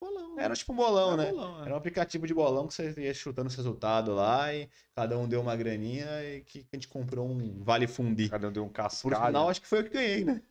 Bolão. 0.00 0.38
Era 0.38 0.54
tipo 0.54 0.72
um 0.72 0.76
bolão, 0.76 1.14
É 1.14 1.16
né? 1.16 1.30
bolão, 1.30 1.58
é. 1.60 1.66
Era 1.66 1.74
um 1.74 1.76
aplicativo 1.78 2.26
de 2.26 2.34
bolão 2.34 2.66
que 2.66 2.74
você 2.74 2.92
ia 3.00 3.14
chutando 3.14 3.48
os 3.48 3.54
resultados 3.54 4.14
lá 4.14 4.52
e 4.52 4.68
cada 4.94 5.16
um 5.16 5.28
deu 5.28 5.40
uma 5.40 5.54
graninha 5.56 6.06
e 6.24 6.42
que 6.42 6.66
a 6.72 6.76
gente 6.76 6.88
comprou 6.88 7.28
um 7.28 7.62
Vale 7.62 7.86
Fundi. 7.86 8.28
Cada 8.28 8.48
um 8.48 8.52
deu 8.52 8.64
um 8.64 8.68
Por 8.68 8.74
cascalho. 8.74 9.26
final, 9.26 9.48
acho 9.48 9.60
que 9.60 9.66
foi 9.68 9.78
eu 9.80 9.84
que 9.84 9.90
ganhei, 9.90 10.24
né? 10.24 10.42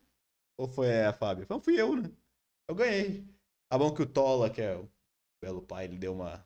Ou 0.62 0.68
foi 0.68 1.04
a 1.04 1.12
Fábio? 1.12 1.44
Então 1.44 1.60
fui 1.60 1.80
eu, 1.80 1.96
né? 1.96 2.12
Eu 2.70 2.76
ganhei. 2.76 3.26
Tá 3.68 3.78
bom 3.80 3.92
que 3.92 4.02
o 4.04 4.06
Tola, 4.06 4.48
que 4.50 4.62
é 4.62 4.76
o 4.76 4.88
belo 5.44 5.62
pai, 5.62 5.86
ele 5.86 5.98
deu 5.98 6.14
uma. 6.14 6.46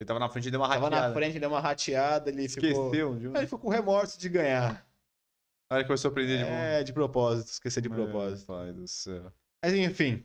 Ele 0.00 0.06
tava 0.06 0.20
na 0.20 0.28
frente 0.28 0.46
e 0.46 0.50
deu 0.52 0.60
uma 0.60 0.68
Tava 0.68 0.84
rateada. 0.84 1.08
na 1.08 1.12
frente, 1.14 1.40
deu 1.40 1.48
uma 1.50 1.60
rateada, 1.60 2.30
ele 2.30 2.48
ficou. 2.48 2.68
Esqueceu. 2.70 3.16
de 3.18 3.26
um- 3.28 3.36
Ele 3.36 3.46
ficou 3.46 3.58
com 3.58 3.68
remorso 3.68 4.16
de 4.18 4.28
ganhar. 4.28 4.86
Olha 5.72 5.82
que 5.82 5.88
foi 5.88 5.98
surpreender 5.98 6.38
de 6.38 6.44
novo. 6.44 6.54
É, 6.54 6.84
de 6.84 6.92
propósito, 6.92 7.48
esquecer 7.48 7.80
de 7.80 7.88
propósito. 7.88 8.46
Meu 8.52 8.58
pai 8.60 8.72
do 8.72 8.86
céu. 8.86 9.32
Mas 9.64 9.74
enfim. 9.74 10.24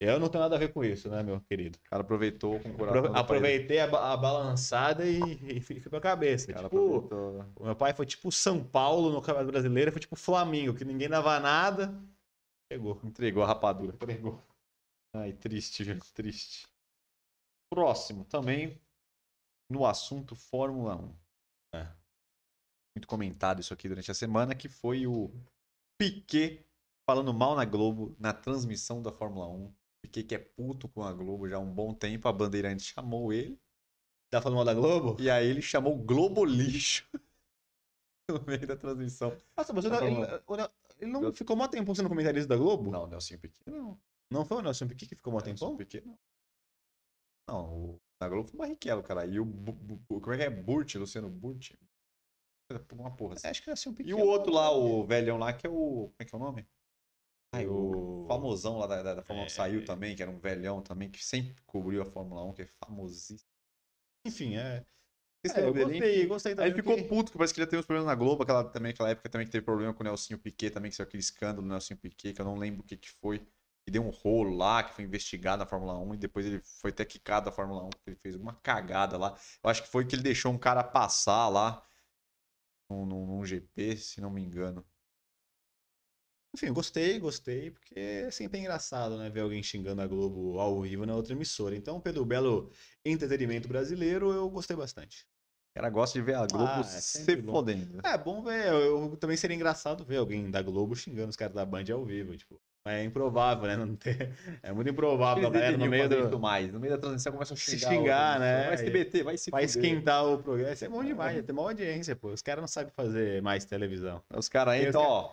Eu 0.00 0.18
não 0.18 0.28
tenho 0.28 0.42
nada 0.42 0.56
a 0.56 0.58
ver 0.58 0.72
com 0.72 0.84
isso, 0.84 1.08
né, 1.08 1.22
meu 1.22 1.40
querido? 1.42 1.78
O 1.78 1.88
cara 1.90 2.02
aproveitou 2.02 2.58
com 2.58 2.70
o 2.70 2.74
coração. 2.74 3.14
Aproveitei 3.14 3.78
a, 3.78 3.84
a 3.84 4.16
balançada 4.16 5.06
e, 5.06 5.20
e 5.58 5.60
fui 5.60 5.78
pra 5.80 6.00
cabeça. 6.00 6.50
O 6.50 6.54
cara 6.54 6.68
Tipo, 6.68 6.96
aproveitou. 6.96 7.46
o 7.60 7.64
meu 7.66 7.76
pai 7.76 7.92
foi 7.94 8.04
tipo 8.04 8.32
São 8.32 8.64
Paulo 8.64 9.12
no 9.12 9.20
Campeonato 9.22 9.52
Brasileiro, 9.52 9.92
foi 9.92 10.00
tipo 10.00 10.16
Flamengo, 10.16 10.74
que 10.74 10.84
ninguém 10.84 11.08
dava 11.08 11.38
nada. 11.38 11.94
Chegou. 12.72 12.98
Entregou 13.04 13.42
a 13.42 13.46
rapadura. 13.46 13.94
Entregou. 13.94 14.42
Ai, 15.14 15.34
triste, 15.34 15.84
viu? 15.84 15.98
Triste. 16.14 16.66
Próximo, 17.70 18.24
também 18.24 18.80
no 19.70 19.84
assunto 19.84 20.34
Fórmula 20.34 20.96
1. 20.96 21.16
É. 21.74 21.96
Muito 22.96 23.06
comentado 23.06 23.60
isso 23.60 23.74
aqui 23.74 23.88
durante 23.88 24.10
a 24.10 24.14
semana, 24.14 24.54
que 24.54 24.68
foi 24.68 25.06
o 25.06 25.30
Piquet 25.98 26.64
falando 27.08 27.32
mal 27.34 27.54
na 27.54 27.64
Globo, 27.66 28.16
na 28.18 28.32
transmissão 28.32 29.02
da 29.02 29.12
Fórmula 29.12 29.48
1. 29.48 29.74
Fiquei 30.06 30.22
que 30.22 30.34
é 30.34 30.38
puto 30.38 30.88
com 30.88 31.02
a 31.02 31.12
Globo 31.12 31.48
já 31.48 31.56
há 31.56 31.60
um 31.60 31.72
bom 31.72 31.92
tempo. 31.92 32.26
A 32.26 32.32
Bandeirante 32.32 32.82
chamou 32.82 33.32
ele. 33.32 33.60
Tá 34.30 34.40
falando 34.40 34.56
mal 34.56 34.64
da 34.64 34.74
Globo? 34.74 35.20
E 35.20 35.28
aí 35.30 35.46
ele 35.46 35.60
chamou 35.60 35.94
o 35.94 36.02
Globo 36.02 36.42
Lixo 36.42 37.06
no 38.28 38.42
meio 38.46 38.66
da 38.66 38.76
transmissão. 38.76 39.36
Nossa, 39.56 39.74
mas 39.74 39.84
Tá 39.84 40.00
bom. 40.00 40.68
Ele, 41.02 41.10
não 41.12 41.22
Eu- 41.22 41.32
ficou 41.34 41.56
mó 41.56 41.66
tempo 41.68 41.94
sendo 41.94 42.08
comentarista 42.08 42.48
da 42.48 42.56
Globo? 42.56 42.90
Não, 42.90 43.04
o 43.04 43.06
Nelson 43.06 43.38
Piquet 43.38 43.70
não. 43.70 44.00
Não 44.30 44.44
foi 44.44 44.58
o 44.58 44.62
Nelson 44.62 44.86
Piquet 44.88 45.06
que 45.08 45.16
ficou 45.16 45.32
mó 45.32 45.38
Nelson 45.40 45.54
tempão? 45.66 45.76
Piquet 45.76 46.04
não. 46.06 46.18
Não, 47.48 47.74
o, 47.74 48.00
na 48.20 48.28
Globo 48.28 48.48
foi 48.48 48.56
o 48.56 48.58
Barrichello, 48.60 49.02
cara. 49.02 49.26
E 49.26 49.38
o. 49.38 49.46
Como 50.08 50.32
é 50.32 50.36
que 50.38 50.42
é? 50.44 50.50
Burt, 50.50 50.94
Luciano 50.94 51.28
Burt. 51.28 51.72
Uma 52.92 53.14
porra 53.14 53.34
assim. 53.34 53.46
É, 53.46 53.50
Acho 53.50 53.62
que 53.62 53.66
Nelson 53.68 53.92
Piquet. 53.94 54.10
E 54.10 54.14
o 54.14 54.20
outro 54.26 54.52
lá, 54.52 54.70
o 54.70 55.04
velhão 55.04 55.36
lá, 55.38 55.52
que 55.52 55.66
é 55.66 55.70
o. 55.70 55.74
Como 56.08 56.14
é 56.18 56.24
que 56.24 56.34
é 56.34 56.38
o 56.38 56.40
nome? 56.40 56.66
Ai, 57.54 57.66
o 57.66 58.24
famosão 58.26 58.78
lá 58.78 58.86
da, 58.86 59.02
da, 59.02 59.14
da 59.16 59.22
Fórmula 59.22 59.44
1 59.44 59.46
É. 59.46 59.50
saiu 59.50 59.84
também, 59.84 60.16
que 60.16 60.22
era 60.22 60.30
um 60.30 60.38
velhão 60.38 60.80
também, 60.80 61.10
que 61.10 61.22
sempre 61.22 61.54
cobriu 61.66 62.00
a 62.00 62.06
Fórmula 62.06 62.42
1, 62.44 62.54
que 62.54 62.62
é 62.62 62.66
famosíssimo. 62.82 63.50
Enfim, 64.26 64.56
é. 64.56 64.86
É, 65.44 65.66
eu 65.66 65.74
gostei, 65.74 66.26
gostei 66.26 66.52
Aí 66.52 66.56
também. 66.56 66.70
ele 66.70 66.76
ficou 66.76 66.94
porque- 66.96 67.08
puto, 67.08 67.32
que 67.32 67.38
parece 67.38 67.52
que 67.54 67.60
já 67.60 67.66
teve 67.66 67.80
uns 67.80 67.86
problemas 67.86 68.06
na 68.06 68.14
Globo, 68.14 68.44
aquela, 68.44 68.62
também, 68.64 68.92
aquela 68.92 69.10
época 69.10 69.28
também 69.28 69.46
que 69.46 69.50
teve 69.52 69.64
problema 69.64 69.92
com 69.92 70.02
o 70.02 70.04
Nelsinho 70.04 70.38
Piquet 70.38 70.70
também, 70.70 70.90
que 70.90 70.96
saiu 70.96 71.06
aquele 71.08 71.20
escândalo 71.20 71.62
do 71.62 71.68
Nelsinho 71.68 71.98
Piquet, 71.98 72.32
que 72.32 72.40
eu 72.40 72.44
não 72.44 72.56
lembro 72.56 72.82
o 72.82 72.84
que 72.84 72.96
que 72.96 73.10
foi. 73.10 73.40
Que 73.84 73.90
deu 73.90 74.02
um 74.04 74.10
rolo 74.10 74.54
lá, 74.56 74.84
que 74.84 74.94
foi 74.94 75.02
investigado 75.04 75.58
na 75.58 75.66
Fórmula 75.66 75.98
1 75.98 76.14
e 76.14 76.16
depois 76.16 76.46
ele 76.46 76.60
foi 76.80 76.90
até 76.92 77.04
quicado 77.04 77.46
da 77.46 77.52
Fórmula 77.52 77.82
1, 77.82 77.90
porque 77.90 78.10
ele 78.10 78.16
fez 78.22 78.36
uma 78.36 78.54
cagada 78.54 79.18
lá. 79.18 79.36
Eu 79.60 79.68
acho 79.70 79.82
que 79.82 79.88
foi 79.88 80.04
que 80.06 80.14
ele 80.14 80.22
deixou 80.22 80.52
um 80.52 80.58
cara 80.58 80.84
passar 80.84 81.48
lá 81.48 81.84
num, 82.88 83.04
num, 83.04 83.26
num 83.26 83.44
GP, 83.44 83.96
se 83.96 84.20
não 84.20 84.30
me 84.30 84.40
engano. 84.40 84.86
Enfim, 86.54 86.72
gostei, 86.72 87.18
gostei, 87.18 87.70
porque 87.70 87.98
é 87.98 88.30
sempre 88.30 88.60
engraçado, 88.60 89.16
né? 89.16 89.30
Ver 89.30 89.40
alguém 89.40 89.62
xingando 89.62 90.02
a 90.02 90.06
Globo 90.06 90.58
ao 90.60 90.82
vivo 90.82 91.06
na 91.06 91.16
outra 91.16 91.32
emissora. 91.32 91.74
Então, 91.74 91.98
pelo 92.00 92.26
belo 92.26 92.70
entretenimento 93.04 93.66
brasileiro, 93.66 94.30
eu 94.32 94.48
gostei 94.50 94.76
bastante. 94.76 95.26
O 95.72 95.74
cara 95.74 95.88
gosta 95.88 96.18
de 96.18 96.24
ver 96.24 96.34
a 96.34 96.46
Globo 96.46 96.66
Ah, 96.70 96.80
é 96.80 96.82
se 96.84 97.36
bom. 97.36 97.50
fodendo. 97.52 97.98
É 98.04 98.18
bom 98.18 98.42
ver, 98.42 98.66
eu, 98.66 98.76
eu- 99.10 99.16
também 99.16 99.38
seria 99.38 99.54
engraçado 99.56 100.04
ver 100.04 100.18
alguém 100.18 100.50
da 100.50 100.60
Globo 100.60 100.94
xingando 100.94 101.30
os 101.30 101.36
caras 101.36 101.54
da 101.54 101.64
Band 101.64 101.84
ao 101.90 102.04
vivo, 102.04 102.36
tipo. 102.36 102.60
É 102.84 103.02
improvável, 103.04 103.66
né? 103.68 103.76
Não 103.76 103.94
ter... 103.96 104.32
É 104.62 104.70
muito 104.70 104.90
improvável 104.90 105.44
a 105.44 105.46
Eles 105.46 105.52
galera 105.52 105.78
no 105.78 105.86
meio 105.86 106.08
do... 106.28 106.38
mais. 106.38 106.70
No 106.70 106.78
meio 106.78 106.92
da 106.92 106.98
transmissão 106.98 107.32
começam 107.32 107.54
a 107.54 107.56
Se 107.56 107.78
xingar. 107.78 107.88
xingar, 107.90 108.32
outra 108.34 108.38
né? 108.40 108.64
Vai 108.66 108.74
SBT, 108.74 109.22
vai 109.22 109.36
se 109.38 109.50
Vai 109.50 109.66
fuder. 109.68 109.84
esquentar 109.84 110.26
o 110.26 110.38
programa. 110.42 110.72
Isso 110.74 110.84
é 110.84 110.88
bom 110.90 111.02
demais, 111.04 111.36
ia 111.36 111.42
ter 111.42 111.52
uma 111.52 111.62
audiência, 111.62 112.14
pô. 112.16 112.28
Os 112.28 112.42
caras 112.42 112.60
não 112.60 112.68
sabem 112.68 112.92
fazer 112.94 113.40
mais 113.40 113.64
televisão. 113.64 114.20
Os 114.36 114.48
caras 114.50 114.78
entram, 114.82 115.00
ó. 115.00 115.32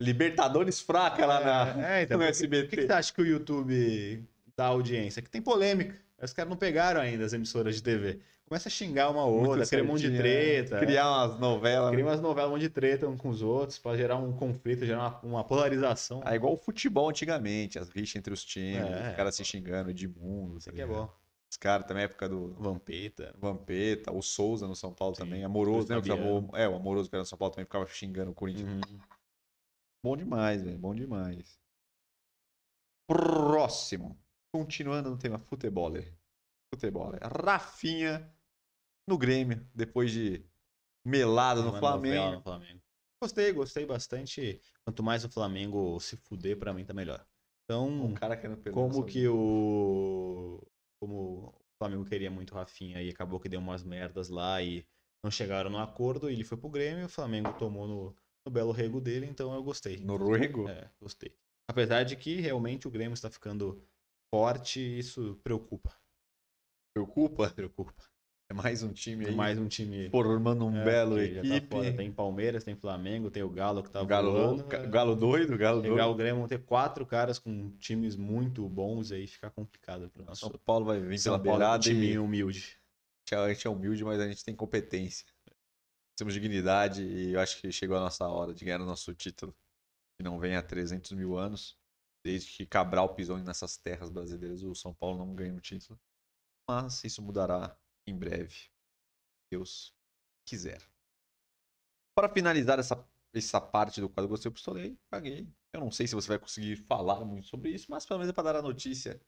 Libertadores 0.00 0.80
fraca 0.80 1.24
lá 1.26 1.40
na, 1.74 1.88
É, 1.88 2.02
então, 2.02 2.18
no 2.18 2.24
que- 2.24 2.30
SBT. 2.30 2.62
Por 2.64 2.70
que, 2.70 2.76
que 2.78 2.86
você 2.86 2.92
acha 2.92 3.12
que 3.12 3.22
o 3.22 3.26
YouTube 3.26 4.24
dá 4.56 4.66
audiência? 4.66 5.22
Que 5.22 5.30
tem 5.30 5.40
polêmica. 5.40 5.94
Os 6.20 6.32
caras 6.32 6.48
não 6.50 6.56
pegaram 6.56 7.00
ainda 7.00 7.24
as 7.24 7.32
emissoras 7.32 7.76
de 7.76 7.82
TV. 7.82 8.18
Começa 8.48 8.68
a 8.68 8.70
xingar 8.70 9.10
uma 9.10 9.24
outra, 9.24 9.66
criar 9.66 9.82
um 9.82 9.86
monte 9.86 10.02
de 10.02 10.16
certinho, 10.16 10.22
treta. 10.22 10.74
né? 10.76 10.80
Criar 10.86 11.10
umas 11.10 11.40
novelas. 11.40 11.90
Cria 11.90 12.04
umas 12.04 12.20
novelas, 12.20 12.48
um 12.48 12.52
monte 12.54 12.62
de 12.62 12.70
treta 12.70 13.08
uns 13.08 13.20
com 13.20 13.28
os 13.28 13.42
outros, 13.42 13.76
pra 13.76 13.96
gerar 13.96 14.16
um 14.18 14.32
conflito, 14.36 14.86
gerar 14.86 15.00
uma, 15.00 15.20
uma 15.38 15.44
polarização. 15.44 16.22
É 16.24 16.36
igual 16.36 16.52
o 16.52 16.56
futebol 16.56 17.08
antigamente, 17.10 17.76
as 17.76 17.88
rixas 17.88 18.14
entre 18.14 18.32
os 18.32 18.44
times, 18.44 18.86
É. 18.86 19.10
os 19.10 19.16
caras 19.16 19.34
se 19.34 19.44
xingando 19.44 19.92
de 19.92 20.06
mundo. 20.06 20.58
Isso 20.58 20.70
aqui 20.70 20.80
é 20.80 20.86
bom. 20.86 21.12
Os 21.50 21.56
caras 21.56 21.86
também, 21.88 22.04
época 22.04 22.28
do 22.28 22.54
Vampeta. 22.54 23.34
Vampeta, 23.36 24.12
o 24.12 24.22
Souza 24.22 24.68
no 24.68 24.76
São 24.76 24.94
Paulo 24.94 25.16
Sim, 25.16 25.24
também, 25.24 25.42
Amoroso, 25.42 25.88
né? 25.88 25.96
Fabiano. 25.96 26.48
É, 26.54 26.68
o 26.68 26.76
Amoroso 26.76 27.08
que 27.10 27.16
era 27.16 27.22
no 27.22 27.26
São 27.26 27.36
Paulo 27.38 27.52
também 27.52 27.64
ficava 27.64 27.86
xingando 27.88 28.30
o 28.30 28.34
Corinthians. 28.34 28.68
Uhum. 28.88 28.98
Bom 30.04 30.16
demais, 30.16 30.62
velho, 30.62 30.78
bom 30.78 30.94
demais. 30.94 31.58
Próximo. 33.08 34.16
Continuando 34.52 35.10
no 35.10 35.18
tema 35.18 35.40
futebol. 35.40 35.92
Futebol. 36.72 37.12
Rafinha 37.44 38.35
no 39.06 39.16
Grêmio, 39.16 39.66
depois 39.74 40.10
de 40.10 40.44
melado 41.04 41.62
no 41.62 41.78
Flamengo. 41.78 42.32
no 42.32 42.42
Flamengo. 42.42 42.82
Gostei, 43.22 43.52
gostei 43.52 43.86
bastante. 43.86 44.60
Quanto 44.84 45.02
mais 45.02 45.24
o 45.24 45.28
Flamengo 45.30 45.98
se 46.00 46.16
fuder, 46.16 46.58
pra 46.58 46.72
mim 46.74 46.84
tá 46.84 46.92
melhor. 46.92 47.24
Então, 47.64 47.88
Um 47.88 48.14
como 48.72 49.04
que 49.04 49.26
o. 49.26 50.62
Como 51.00 51.48
o 51.48 51.54
Flamengo 51.78 52.04
queria 52.04 52.30
muito 52.30 52.52
o 52.52 52.54
Rafinha 52.54 53.02
e 53.02 53.10
acabou 53.10 53.40
que 53.40 53.48
deu 53.48 53.60
umas 53.60 53.82
merdas 53.82 54.28
lá 54.28 54.62
e 54.62 54.86
não 55.22 55.30
chegaram 55.30 55.68
no 55.70 55.78
acordo, 55.78 56.30
ele 56.30 56.44
foi 56.44 56.56
pro 56.56 56.70
Grêmio, 56.70 57.06
o 57.06 57.08
Flamengo 57.08 57.52
tomou 57.58 57.86
no, 57.86 58.16
no 58.46 58.52
belo 58.52 58.72
rego 58.72 59.00
dele, 59.00 59.26
então 59.26 59.54
eu 59.54 59.62
gostei. 59.62 59.98
Noruego? 59.98 60.68
É, 60.68 60.90
gostei. 61.00 61.36
Apesar 61.68 62.04
de 62.04 62.16
que 62.16 62.40
realmente 62.40 62.86
o 62.86 62.90
Grêmio 62.90 63.14
está 63.14 63.28
ficando 63.28 63.82
forte, 64.32 64.80
isso 64.80 65.38
preocupa. 65.42 65.94
Preocupa? 66.94 67.50
Preocupa. 67.50 67.94
É 68.48 68.54
mais 68.54 68.82
um 68.82 68.92
time 68.92 69.26
aí 69.26 69.34
Mais 69.34 69.58
um 69.58 69.66
time. 69.66 70.08
formando 70.08 70.66
um 70.66 70.76
é, 70.76 70.84
belo 70.84 71.16
tá 71.16 71.22
equipe. 71.22 71.66
fora. 71.68 71.96
Tem 71.96 72.12
Palmeiras, 72.12 72.62
tem 72.62 72.76
Flamengo, 72.76 73.28
tem 73.28 73.42
o 73.42 73.50
Galo 73.50 73.82
que 73.82 73.90
tá 73.90 74.00
o 74.00 74.06
Galo, 74.06 74.32
voando. 74.32 74.74
é. 74.74 74.86
Galo 74.86 75.16
doido, 75.16 75.54
o 75.54 75.58
Galo 75.58 75.82
Pegar 75.82 75.94
doido. 75.96 76.10
o 76.10 76.14
Grêmio, 76.14 76.38
vão 76.38 76.48
ter 76.48 76.62
quatro 76.62 77.04
caras 77.04 77.40
com 77.40 77.70
times 77.78 78.14
muito 78.14 78.68
bons 78.68 79.10
aí, 79.10 79.26
fica 79.26 79.50
complicado 79.50 80.08
pro 80.10 80.24
nosso 80.24 80.42
São 80.42 80.50
Paulo 80.64 80.84
vai 80.84 81.00
vir 81.00 81.18
São 81.18 81.32
pela 81.32 81.42
Paulo, 81.42 81.56
um 81.56 81.58
beirada 81.58 81.82
time 81.82 82.12
e 82.12 82.18
humilde. 82.18 82.78
a 83.32 83.48
gente 83.48 83.66
é 83.66 83.70
humilde, 83.70 84.04
mas 84.04 84.20
a 84.20 84.28
gente 84.28 84.44
tem 84.44 84.54
competência. 84.54 85.26
Temos 86.16 86.32
dignidade 86.32 87.02
e 87.02 87.32
eu 87.32 87.40
acho 87.40 87.60
que 87.60 87.70
chegou 87.72 87.96
a 87.96 88.00
nossa 88.00 88.26
hora 88.28 88.54
de 88.54 88.64
ganhar 88.64 88.80
o 88.80 88.86
nosso 88.86 89.12
título. 89.12 89.54
Que 90.16 90.22
não 90.22 90.38
vem 90.38 90.56
há 90.56 90.62
300 90.62 91.12
mil 91.12 91.36
anos. 91.36 91.76
Desde 92.24 92.50
que 92.50 92.64
Cabral 92.64 93.14
pisou 93.14 93.36
nessas 93.38 93.76
terras 93.76 94.08
brasileiras, 94.08 94.62
o 94.62 94.74
São 94.74 94.94
Paulo 94.94 95.18
não 95.18 95.34
ganha 95.34 95.52
um 95.52 95.60
título. 95.60 96.00
Mas 96.68 97.04
isso 97.04 97.20
mudará 97.20 97.76
em 98.06 98.16
breve. 98.16 98.70
Deus 99.50 99.94
quiser. 100.44 100.82
Para 102.14 102.28
finalizar 102.28 102.78
essa, 102.78 103.06
essa 103.34 103.60
parte 103.60 104.00
do 104.00 104.08
quadro 104.08 104.28
Gostei, 104.28 104.50
pistolei, 104.50 104.98
paguei. 105.10 105.48
Eu 105.72 105.80
não 105.80 105.90
sei 105.90 106.06
se 106.06 106.14
você 106.14 106.28
vai 106.28 106.38
conseguir 106.38 106.76
falar 106.76 107.24
muito 107.24 107.46
sobre 107.46 107.70
isso, 107.70 107.90
mas 107.90 108.06
pelo 108.06 108.18
menos 108.18 108.30
é 108.30 108.32
para 108.32 108.52
dar 108.52 108.56
a 108.60 108.62
notícia 108.62 109.20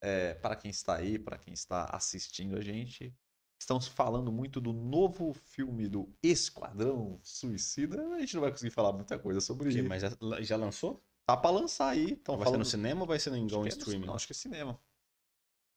é, 0.00 0.34
para 0.34 0.56
quem 0.56 0.70
está 0.70 0.96
aí, 0.96 1.18
para 1.18 1.38
quem 1.38 1.54
está 1.54 1.84
assistindo 1.86 2.56
a 2.56 2.60
gente. 2.60 3.14
Estamos 3.60 3.88
falando 3.88 4.30
muito 4.30 4.60
do 4.60 4.72
novo 4.72 5.32
filme 5.32 5.88
do 5.88 6.12
Esquadrão 6.22 7.18
Suicida. 7.22 8.00
A 8.14 8.20
gente 8.20 8.34
não 8.34 8.42
vai 8.42 8.52
conseguir 8.52 8.70
falar 8.70 8.92
muita 8.92 9.18
coisa 9.18 9.40
sobre 9.40 9.70
isso. 9.70 9.88
mas 9.88 10.02
já, 10.02 10.10
já 10.40 10.56
lançou? 10.56 11.02
Tá 11.26 11.36
pra 11.36 11.50
lançar 11.50 11.88
aí. 11.88 12.12
Então 12.12 12.38
vai 12.38 12.48
ser 12.48 12.56
no 12.56 12.64
cinema 12.64 13.00
ou 13.00 13.06
vai 13.06 13.18
ser 13.18 13.30
no 13.30 13.36
igual 13.36 13.66
em 13.66 13.68
streaming? 13.68 14.06
Não, 14.06 14.14
acho 14.14 14.26
que 14.26 14.32
é 14.32 14.36
cinema. 14.36 14.80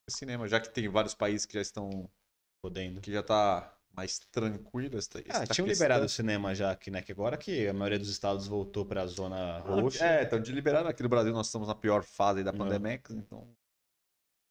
É 0.07 0.11
cinema, 0.11 0.47
já 0.47 0.61
que 0.61 0.69
tem 0.69 0.87
vários 0.87 1.15
países 1.15 1.45
que 1.45 1.53
já 1.55 1.61
estão. 1.61 2.09
Podendo. 2.61 3.01
que 3.01 3.11
já 3.11 3.23
tá 3.23 3.73
mais 3.93 4.19
tranquilo. 4.19 4.97
Essa, 4.97 5.19
Ah, 5.29 5.43
essa 5.43 5.47
tinham 5.47 5.67
liberado 5.67 6.05
o 6.05 6.09
cinema 6.09 6.53
já 6.55 6.71
aqui, 6.71 6.91
né? 6.91 7.01
Que 7.01 7.11
agora 7.11 7.37
que 7.37 7.67
a 7.67 7.73
maioria 7.73 7.99
dos 7.99 8.09
estados 8.09 8.47
voltou 8.47 8.85
pra 8.85 9.05
zona 9.05 9.59
roxa. 9.59 10.05
É, 10.05 10.23
então 10.23 10.39
de 10.39 10.51
liberado 10.51 10.87
aqui 10.87 11.03
no 11.03 11.09
Brasil 11.09 11.33
nós 11.33 11.47
estamos 11.47 11.67
na 11.67 11.75
pior 11.75 12.03
fase 12.03 12.43
da 12.43 12.53
pandemia, 12.53 13.01
então. 13.09 13.47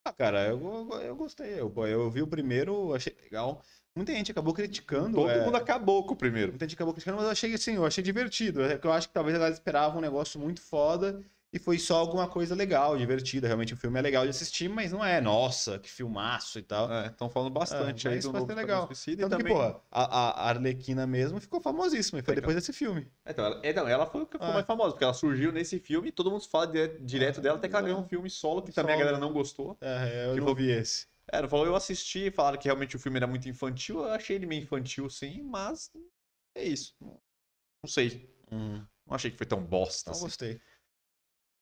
Ah, 0.05 0.13
cara, 0.13 0.49
eu, 0.49 0.89
eu, 0.91 1.01
eu 1.03 1.17
gostei. 1.17 1.61
Eu, 1.61 1.73
eu 1.87 2.11
vi 2.11 2.23
o 2.23 2.27
primeiro, 2.27 2.95
achei 2.95 3.15
legal. 3.23 3.63
Muita 3.95 4.13
gente 4.13 4.31
acabou 4.31 4.55
criticando. 4.55 5.17
Todo 5.17 5.31
é, 5.31 5.45
mundo 5.45 5.57
acabou 5.57 6.07
com 6.07 6.15
o 6.15 6.17
primeiro. 6.17 6.53
Muita 6.53 6.65
gente 6.65 6.75
acabou 6.75 6.95
criticando, 6.95 7.17
mas 7.17 7.27
eu 7.27 7.33
achei 7.33 7.55
assim, 7.55 7.75
eu 7.75 7.85
achei 7.85 8.03
divertido. 8.03 8.63
É 8.63 8.79
Eu 8.83 8.93
acho 8.93 9.09
que 9.09 9.15
talvez 9.15 9.35
a 9.35 9.39
galera 9.39 9.55
esperava 9.55 9.99
um 9.99 10.01
negócio 10.01 10.41
muito 10.41 10.61
foda 10.61 11.23
e 11.53 11.59
foi 11.59 11.79
só 11.79 11.97
alguma 11.99 12.29
coisa 12.29 12.55
legal, 12.55 12.97
divertida. 12.97 13.47
Realmente 13.49 13.75
o 13.75 13.77
filme 13.77 13.99
é 13.99 14.03
legal 14.03 14.23
de 14.25 14.31
assistir, 14.31 14.69
mas 14.69 14.93
não 14.93 15.05
é, 15.05 15.21
nossa, 15.21 15.79
que 15.81 15.91
filmaço 15.91 16.59
e 16.59 16.63
tal. 16.63 16.89
Estão 17.07 17.29
falando 17.29 17.51
bastante 17.53 18.07
É, 18.07 18.13
aí 18.13 18.21
do 18.21 18.33
novo 18.33 18.55
legal. 18.55 18.87
Suicida 18.87 19.23
e 19.23 19.25
Tanto 19.29 19.37
também. 19.39 19.53
que, 19.53 19.59
porra, 19.61 19.81
a, 19.91 20.05
a 20.45 20.49
Arlequina 20.49 21.07
mesmo 21.07 21.41
ficou 21.41 21.61
famosíssima 21.61 22.21
e 22.21 22.23
foi 22.23 22.35
depois 22.37 22.55
desse 22.55 22.73
filme. 22.73 23.11
Então, 23.27 23.45
ela, 23.45 23.61
então, 23.65 23.89
ela 23.89 24.07
foi 24.07 24.23
o 24.23 24.27
que 24.27 24.33
ficou 24.35 24.49
Ah. 24.49 24.55
mais 24.55 24.67
famosa, 24.67 24.91
porque 24.93 25.05
ela 25.05 25.13
surgiu 25.15 25.51
nesse 25.51 25.79
filme 25.81 26.09
e 26.09 26.13
todo 26.13 26.31
mundo 26.31 26.47
fala 26.49 26.67
dire- 26.69 26.99
direto 27.01 27.41
dela, 27.41 27.59
até 27.59 27.69
que 27.69 27.75
ela 27.75 27.83
ganhou 27.85 28.01
um 28.01 28.09
filme 28.09 28.31
solo, 28.31 28.63
que 28.63 28.73
também 28.73 28.95
a 28.95 28.99
Solo. 28.99 29.07
galera 29.07 29.21
não 29.21 29.33
gostou. 29.33 29.77
É, 29.81 30.27
eu 30.29 30.35
Que 30.35 30.41
não 30.41 30.47
foi- 30.47 30.55
vi 30.55 30.71
esse. 30.71 31.07
É, 31.33 31.39
ela 31.39 31.49
falou, 31.49 31.67
eu 31.67 31.75
assisti, 31.77 32.31
falaram 32.31 32.59
que 32.59 32.65
realmente 32.67 32.97
o 32.97 32.99
filme 32.99 33.17
era 33.19 33.27
muito 33.27 33.49
infantil, 33.49 33.99
eu 34.05 34.11
achei 34.13 34.37
ele 34.37 34.47
meio 34.47 34.63
infantil 34.63 35.09
sim, 35.11 35.43
mas 35.43 35.91
é 36.55 36.65
isso. 36.65 36.95
Não 37.01 37.89
sei, 37.89 38.29
Hum, 38.53 38.85
não 39.07 39.15
achei 39.15 39.31
que 39.31 39.37
foi 39.37 39.47
tão 39.47 39.65
bosta 39.65 40.11
não 40.11 40.17
assim. 40.17 40.25
gostei. 40.27 40.61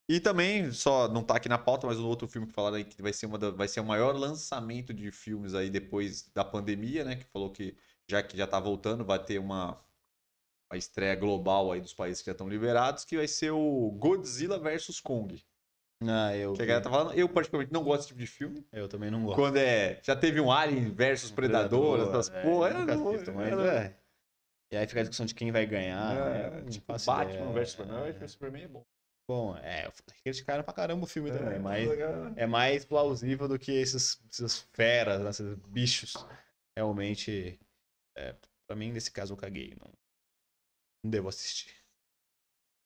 E 0.09 0.19
também, 0.21 0.73
só 0.73 1.07
não 1.09 1.23
tá 1.23 1.37
aqui 1.37 1.49
na 1.51 1.59
pauta, 1.59 1.87
mas 1.87 1.99
o 1.99 2.07
outro 2.09 2.27
filme 2.27 2.47
que 2.47 2.53
falaram 2.55 2.77
aí 2.77 2.85
que 2.85 3.03
vai 3.03 3.13
ser, 3.13 3.27
uma 3.27 3.37
da- 3.37 3.51
vai 3.51 3.69
ser 3.69 3.81
o 3.81 3.85
maior 3.85 4.15
lançamento 4.17 4.95
de 4.95 5.11
filmes 5.11 5.55
aí 5.55 5.69
depois 5.69 6.31
da 6.35 6.43
pandemia, 6.45 7.05
né? 7.05 7.17
Que 7.17 7.25
falou 7.25 7.51
que 7.51 7.77
já 8.09 8.23
que 8.23 8.37
já 8.37 8.47
tá 8.47 8.59
voltando, 8.59 9.05
vai 9.05 9.23
ter 9.23 9.39
uma, 9.39 9.79
uma 10.73 10.79
estreia 10.79 11.15
global 11.15 11.71
aí 11.73 11.81
dos 11.83 11.93
países 11.93 12.23
que 12.23 12.27
já 12.27 12.33
estão 12.33 12.49
liberados, 12.49 13.05
que 13.05 13.17
vai 13.19 13.29
ser 13.29 13.51
o 13.51 13.91
Godzilla 13.99 14.59
vs 14.59 14.99
Kong. 15.01 15.45
Ah, 16.03 16.35
eu, 16.35 16.53
Que 16.55 16.63
a 16.63 16.65
galera 16.65 16.85
tá 16.85 16.89
falando. 16.91 17.13
Eu, 17.13 17.29
particularmente, 17.29 17.73
não 17.73 17.83
gosto 17.83 17.99
desse 17.99 18.09
tipo 18.09 18.21
de 18.21 18.27
filme. 18.27 18.65
eu 18.73 18.89
também 18.89 19.11
não 19.11 19.25
gosto. 19.25 19.37
Quando 19.37 19.57
é. 19.57 20.01
Já 20.03 20.15
teve 20.17 20.41
um 20.41 20.51
Alien 20.51 20.91
versus 20.91 21.31
Predador, 21.31 22.01
essas 22.09 22.31
é, 22.31 22.41
porra. 22.43 22.71
eu 22.71 22.87
não- 22.87 23.11
assisto, 23.11 23.33
mas 23.35 23.53
é. 23.59 23.95
E 24.73 24.77
aí 24.77 24.87
fica 24.87 25.01
a 25.01 25.03
discussão 25.03 25.27
de 25.27 25.35
quem 25.35 25.51
vai 25.51 25.67
ganhar. 25.67 26.17
É, 26.17 26.51
né? 26.51 26.61
Não 26.61 26.69
tipo, 26.71 26.87
faço 26.87 27.07
Batman 27.07 27.35
ideia. 27.35 27.53
versus 27.53 27.73
Superman. 27.73 28.09
É. 28.21 28.27
Superman 28.29 28.63
é 28.63 28.69
bom. 28.69 28.87
Bom, 29.29 29.55
é, 29.59 29.93
criticaram 30.25 30.65
pra 30.65 30.73
caramba 30.73 31.05
o 31.05 31.07
filme 31.07 31.31
também, 31.31 31.57
É, 31.57 31.59
mas 31.59 31.87
mas- 31.87 32.37
é 32.39 32.47
mais 32.47 32.85
plausível 32.87 33.47
do 33.47 33.59
que 33.59 33.71
esses, 33.73 34.19
essas 34.31 34.61
feras, 34.73 35.21
né, 35.23 35.29
esses 35.29 35.55
bichos. 35.67 36.15
Realmente, 36.77 37.61
é, 38.17 38.35
pra 38.67 38.75
mim, 38.75 38.91
nesse 38.91 39.11
caso, 39.11 39.35
eu 39.35 39.37
caguei. 39.37 39.75
Não, 39.79 39.93
não 41.05 41.11
devo 41.11 41.29
assistir. 41.29 41.75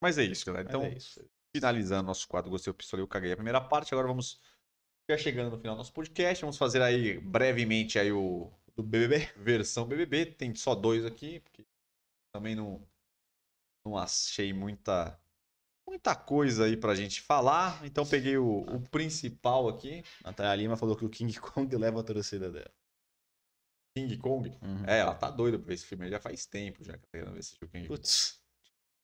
Mas 0.01 0.17
é 0.17 0.23
isso, 0.23 0.45
galera. 0.45 0.65
Mas 0.65 0.71
Então, 0.75 0.83
é 0.83 0.93
isso. 0.97 1.25
finalizando 1.55 2.07
nosso 2.07 2.27
quadro 2.27 2.51
Gostei, 2.51 2.71
eu 2.71 2.75
pistolei, 2.75 3.03
eu 3.03 3.07
caguei 3.07 3.31
a 3.31 3.35
primeira 3.37 3.61
parte. 3.61 3.93
Agora 3.93 4.07
vamos 4.09 4.41
já 5.09 5.17
chegando 5.17 5.49
no 5.51 5.57
final 5.57 5.75
do 5.75 5.77
nosso 5.77 5.93
podcast. 5.93 6.41
Vamos 6.41 6.57
fazer 6.57 6.81
aí 6.81 7.19
brevemente 7.21 7.97
aí 7.97 8.11
o 8.11 8.51
Do 8.75 8.83
BBB? 8.83 9.31
versão 9.37 9.87
BBB. 9.87 10.25
Tem 10.25 10.53
só 10.55 10.75
dois 10.75 11.05
aqui, 11.05 11.39
porque 11.39 11.65
também 12.35 12.53
não, 12.55 12.85
não 13.85 13.95
achei 13.97 14.51
muita, 14.51 15.17
muita 15.87 16.15
coisa 16.15 16.65
aí 16.65 16.77
pra 16.77 16.95
gente 16.95 17.21
falar. 17.21 17.85
Então 17.85 18.05
peguei 18.05 18.37
o, 18.37 18.59
o 18.59 18.81
principal 18.89 19.67
aqui, 19.67 20.03
Natália 20.23 20.55
Lima 20.55 20.77
falou 20.77 20.95
que 20.95 21.05
o 21.05 21.09
King 21.09 21.33
Kong 21.39 21.75
leva 21.75 21.99
a 22.01 22.03
torcida 22.03 22.51
dela. 22.51 22.71
King 23.95 24.17
Kong. 24.17 24.49
Uhum. 24.61 24.85
É, 24.87 24.99
ela 24.99 25.13
tá 25.13 25.29
doida 25.29 25.57
pra 25.57 25.67
ver 25.67 25.73
esse 25.75 25.85
filme 25.85 26.09
já 26.09 26.19
faz 26.19 26.45
tempo 26.45 26.83
já 26.83 26.93
que 26.93 26.99
ela 26.99 27.01
tá 27.01 27.07
querendo 27.11 27.33
ver 27.33 27.39
esse 27.39 27.57
King 27.57 27.67
Kong. 27.71 27.87
Putz. 27.87 28.41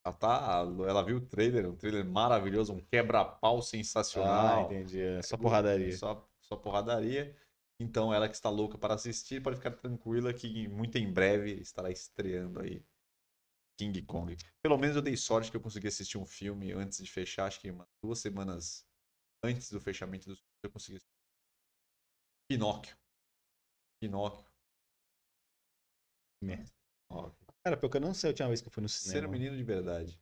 Ela, 0.05 0.15
tá, 0.15 0.65
ela 0.87 1.03
viu 1.03 1.17
o 1.17 1.21
trailer, 1.21 1.69
um 1.69 1.75
trailer 1.75 2.05
maravilhoso, 2.05 2.73
um 2.73 2.79
quebra-pau 2.79 3.59
Ah, 3.59 3.61
sensacional. 3.61 4.71
entendi. 4.71 5.01
É 5.01 5.21
só 5.21 5.37
porradaria. 5.37 5.95
Só, 5.95 6.27
só 6.41 6.55
porradaria. 6.55 7.35
Então, 7.81 8.13
ela 8.13 8.27
que 8.27 8.35
está 8.35 8.49
louca 8.49 8.77
para 8.77 8.93
assistir, 8.95 9.41
pode 9.41 9.57
ficar 9.57 9.71
tranquila 9.71 10.33
que 10.33 10.67
muito 10.67 10.97
em 10.97 11.11
breve 11.11 11.53
estará 11.61 11.91
estreando 11.91 12.59
aí 12.61 12.81
King 13.79 14.01
Kong. 14.01 14.35
Pelo 14.61 14.77
menos 14.77 14.97
eu 14.97 15.01
dei 15.01 15.15
sorte 15.15 15.49
que 15.49 15.55
eu 15.55 15.61
consegui 15.61 15.87
assistir 15.87 16.17
um 16.17 16.25
filme 16.25 16.73
antes 16.73 17.01
de 17.01 17.09
fechar, 17.09 17.45
acho 17.45 17.61
que 17.61 17.71
umas 17.71 17.87
duas 18.03 18.19
semanas 18.19 18.85
antes 19.41 19.71
do 19.71 19.79
fechamento 19.79 20.27
do 20.27 20.35
filme, 20.35 20.49
eu 20.63 20.69
consegui 20.69 20.97
assistir. 20.97 21.15
Pinóquio. 22.51 22.97
Pinóquio. 24.01 24.45
Merda. 26.43 26.69
Pinóquio. 27.09 27.47
Cara, 27.63 27.77
porque 27.79 27.95
eu 27.97 28.01
não 28.01 28.13
sei 28.13 28.29
a 28.29 28.31
última 28.31 28.49
vez 28.49 28.61
que 28.61 28.67
eu 28.67 28.71
fui 28.71 28.83
no 28.83 28.89
Ser 28.89 29.09
cinema. 29.11 29.27
um 29.29 29.31
menino 29.31 29.55
de 29.55 29.63
verdade. 29.63 30.21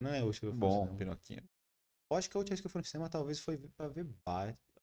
Não 0.00 0.12
é 0.12 0.24
vez 0.24 0.40
que 0.40 0.46
eu 0.46 0.50
fui 0.50 0.58
no 0.60 0.66
Bom, 0.66 0.80
cinema. 0.80 0.98
Pinoquinho. 0.98 1.48
Eu 2.10 2.16
acho 2.16 2.28
que 2.28 2.36
a 2.36 2.40
última 2.40 2.52
vez 2.54 2.60
que 2.60 2.66
eu 2.66 2.70
fui 2.70 2.80
no 2.80 2.86
cinema 2.86 3.08
talvez 3.08 3.38
foi 3.38 3.58
pra 3.76 3.86
ver 3.86 4.04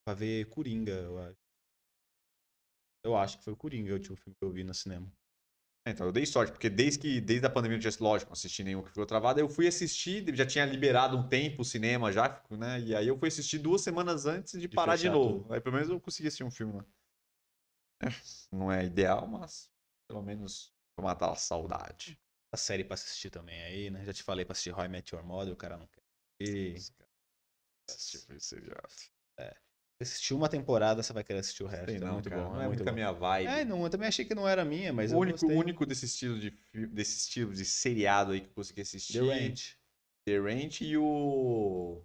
pra 0.06 0.14
ver 0.14 0.50
Coringa, 0.50 0.94
eu 0.94 1.18
acho. 1.20 1.40
Eu 3.06 3.18
acho 3.18 3.38
que 3.38 3.44
foi 3.44 3.52
o 3.52 3.58
Coringa 3.58 3.92
o 3.92 3.96
último 3.96 4.16
filme 4.16 4.36
que 4.36 4.46
eu 4.46 4.52
vi 4.52 4.64
no 4.64 4.74
cinema. 4.74 5.12
É, 5.86 5.92
Então, 5.92 6.06
eu 6.06 6.12
dei 6.12 6.26
sorte, 6.26 6.52
porque 6.52 6.70
desde 6.70 7.00
que 7.00 7.20
desde 7.20 7.46
a 7.46 7.50
pandemia 7.50 7.78
eu 7.78 7.82
tinha, 7.82 7.92
lógico, 8.00 8.30
não 8.30 8.34
assisti 8.34 8.64
nenhum 8.64 8.82
que 8.82 8.90
ficou 8.90 9.06
travado, 9.06 9.40
eu 9.40 9.50
fui 9.50 9.68
assistir, 9.68 10.24
já 10.36 10.46
tinha 10.46 10.66
liberado 10.66 11.18
um 11.18 11.28
tempo 11.28 11.62
o 11.62 11.66
cinema 11.66 12.12
já, 12.12 12.42
né? 12.52 12.80
E 12.80 12.96
aí 12.96 13.08
eu 13.08 13.18
fui 13.18 13.28
assistir 13.28 13.58
duas 13.60 13.82
semanas 13.82 14.26
antes 14.26 14.54
de, 14.54 14.68
De 14.68 14.76
parar 14.76 14.96
de 14.96 15.10
novo. 15.10 15.42
tudo. 15.42 15.54
Aí 15.54 15.60
pelo 15.60 15.76
menos 15.76 15.90
eu 15.90 16.00
consegui 16.00 16.28
assistir 16.28 16.44
um 16.44 16.52
filme 16.52 16.74
lá. 16.74 16.86
É, 18.02 18.08
não 18.52 18.72
é 18.72 18.86
ideal, 18.86 19.28
mas 19.28 19.70
pelo 20.08 20.22
menos 20.22 20.74
pra 20.96 21.06
matar 21.06 21.32
a 21.32 21.36
saudade. 21.36 22.20
A 22.52 22.58
série 22.58 22.84
pra 22.84 22.94
assistir 22.94 23.30
também 23.30 23.62
aí, 23.64 23.90
né? 23.90 24.06
Já 24.06 24.14
te 24.14 24.24
falei 24.24 24.46
pra 24.46 24.52
assistir 24.54 24.74
How 24.74 24.86
I 24.86 24.88
Met 24.88 25.14
Your 25.14 25.26
Mother, 25.26 25.54
o 25.54 25.58
cara 25.58 25.78
não 25.78 25.88
quer. 25.88 26.04
E 26.40 26.76
Assistir 27.90 28.40
seriado. 28.40 28.88
Assistir 30.04 30.34
uma 30.34 30.48
temporada, 30.50 31.02
você 31.02 31.12
vai 31.14 31.24
querer 31.24 31.40
assistir 31.40 31.64
o 31.64 31.68
resto. 31.68 31.86
Sei 31.88 31.96
é 31.98 32.00
não, 32.00 32.14
muito 32.14 32.30
cara, 32.30 32.44
bom. 32.44 32.54
não 32.54 32.62
é 32.62 32.66
é 32.66 32.68
muito 32.68 32.80
muito 32.80 32.90
a 32.90 32.94
minha 32.94 33.12
vibe. 33.12 33.48
É, 33.48 33.66
não, 33.66 33.84
eu 33.84 33.90
também 33.90 34.08
achei 34.08 34.24
que 34.26 34.36
não 34.36 34.48
era 34.48 34.64
minha, 34.64 34.94
mas 34.94 35.12
o 35.12 35.16
eu 35.16 35.20
único, 35.20 35.40
gostei. 35.40 35.56
o 35.58 35.60
único 35.60 35.86
desse 35.86 36.06
estilo 36.06 36.40
de 36.40 36.52
desse 36.92 37.18
estilo 37.18 37.54
de 37.54 37.66
seriado 37.66 38.32
aí 38.34 38.42
que 38.42 38.48
eu 38.48 38.54
consegui 38.54 38.82
assistir. 38.82 39.20
The 39.20 39.20
Ranch. 39.48 39.78
The 40.26 40.38
Ranch 40.40 40.82
e 40.82 40.98
o 40.98 42.02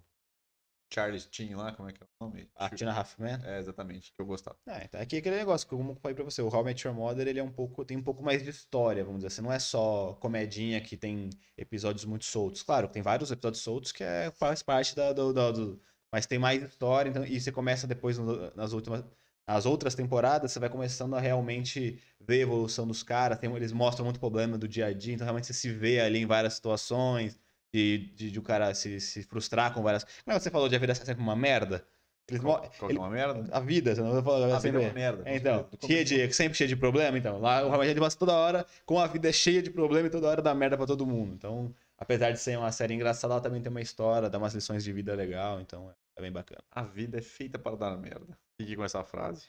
Charles 0.91 1.27
Chin 1.31 1.53
lá, 1.53 1.71
como 1.71 1.87
é 1.87 1.93
que 1.93 2.01
é 2.03 2.05
o 2.19 2.25
nome? 2.25 2.49
A 2.55 2.67
Tina 2.69 2.91
Halfman. 2.91 3.39
É, 3.45 3.59
exatamente, 3.59 4.11
que 4.11 4.19
eu 4.21 4.25
gostava. 4.25 4.57
É, 4.67 4.85
então, 4.85 4.99
aqui 4.99 5.15
é 5.17 5.19
aquele 5.19 5.35
negócio, 5.37 5.67
como 5.67 5.91
eu 5.91 5.95
falei 5.95 6.15
pra 6.15 6.23
você, 6.23 6.41
o 6.41 6.47
How 6.47 6.61
I 6.61 6.65
Met 6.65 6.87
Your 6.87 6.95
Mother, 6.95 7.27
ele 7.27 7.39
é 7.39 7.43
um 7.43 7.51
pouco, 7.51 7.85
tem 7.85 7.95
um 7.95 8.03
pouco 8.03 8.23
mais 8.23 8.41
de 8.43 8.49
história, 8.49 9.03
vamos 9.03 9.19
dizer 9.19 9.27
assim, 9.27 9.41
não 9.41 9.51
é 9.53 9.59
só 9.59 10.13
comedinha 10.15 10.81
que 10.81 10.97
tem 10.97 11.29
episódios 11.55 12.05
muito 12.05 12.25
soltos. 12.25 12.63
Claro, 12.63 12.87
tem 12.87 13.03
vários 13.03 13.29
episódios 13.31 13.61
soltos 13.61 13.91
que 13.91 14.03
é, 14.03 14.31
faz 14.31 14.63
parte 14.63 14.95
da, 14.95 15.13
do, 15.13 15.31
do- 15.31 15.53
do- 15.53 15.81
Mas 16.11 16.25
tem 16.25 16.39
mais 16.39 16.61
história, 16.63 17.09
então, 17.09 17.25
e 17.25 17.39
você 17.39 17.51
começa 17.51 17.87
depois 17.87 18.17
no- 18.17 18.51
nas 18.55 18.73
últimas... 18.73 19.03
Nas 19.47 19.65
outras 19.65 19.95
temporadas, 19.95 20.51
você 20.51 20.59
vai 20.59 20.69
começando 20.69 21.15
a 21.15 21.19
realmente 21.19 21.99
ver 22.19 22.35
a 22.35 22.41
evolução 22.43 22.85
dos 22.85 23.01
caras, 23.01 23.39
tem- 23.39 23.51
eles 23.55 23.71
mostram 23.71 24.05
muito 24.05 24.19
problema 24.19 24.59
do 24.59 24.67
dia 24.67 24.85
a 24.85 24.93
dia, 24.93 25.15
então 25.15 25.25
realmente 25.25 25.47
você 25.47 25.53
se 25.53 25.71
vê 25.71 25.99
ali 25.99 26.19
em 26.19 26.25
várias 26.27 26.53
situações, 26.53 27.35
de, 27.73 28.11
de, 28.15 28.29
de 28.31 28.37
o 28.39 28.43
cara 28.43 28.73
se, 28.75 28.99
se 28.99 29.23
frustrar 29.23 29.73
com 29.73 29.81
várias... 29.81 30.03
Como 30.03 30.13
é 30.27 30.37
que 30.37 30.43
você 30.43 30.51
falou 30.51 30.69
de 30.69 30.75
a 30.75 30.79
vida 30.79 30.93
ser 30.93 31.03
sempre 31.05 31.23
uma 31.23 31.35
merda? 31.35 31.83
Eles 32.27 32.41
Qual, 32.41 32.61
qual 32.77 32.91
que 32.91 32.97
é 32.97 32.99
uma 32.99 33.09
merda? 33.09 33.49
a 33.51 33.59
vida, 33.59 33.95
você 33.95 34.01
não 34.01 34.23
falar 34.23 34.55
A 34.55 34.59
vida 34.59 34.77
é 34.77 34.85
uma 34.85 34.93
merda. 34.93 35.23
É, 35.25 35.35
então, 35.35 35.67
cheia 35.83 36.05
de, 36.05 36.31
sempre 36.33 36.55
cheia 36.55 36.67
de 36.67 36.75
problema, 36.75 37.17
então. 37.17 37.39
Lá 37.39 37.65
o 37.65 37.69
Ramadinho 37.69 37.99
passa 37.99 38.17
toda 38.17 38.33
hora 38.33 38.65
com 38.85 38.99
a 38.99 39.07
vida 39.07 39.31
cheia 39.33 39.63
de 39.63 39.71
problema 39.71 40.07
e 40.07 40.11
toda 40.11 40.27
hora 40.27 40.41
dá 40.41 40.53
merda 40.53 40.77
pra 40.77 40.85
todo 40.85 41.07
mundo. 41.07 41.33
Então, 41.33 41.73
apesar 41.97 42.31
de 42.31 42.39
ser 42.39 42.55
uma 42.57 42.71
série 42.71 42.93
engraçada, 42.93 43.33
ela 43.33 43.41
também 43.41 43.61
tem 43.61 43.71
uma 43.71 43.81
história, 43.81 44.29
dá 44.29 44.37
umas 44.37 44.53
lições 44.53 44.83
de 44.83 44.93
vida 44.93 45.15
legal, 45.15 45.59
então 45.59 45.91
é 46.19 46.21
bem 46.21 46.31
bacana. 46.31 46.63
A 46.69 46.83
vida 46.83 47.17
é 47.17 47.21
feita 47.21 47.57
para 47.57 47.75
dar 47.75 47.97
merda. 47.97 48.37
Fique 48.59 48.75
com 48.75 48.83
essa 48.83 49.03
frase. 49.03 49.47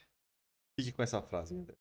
Fique 0.78 0.92
com 0.92 1.02
essa 1.02 1.20
frase. 1.20 1.54
Guilherme. 1.54 1.78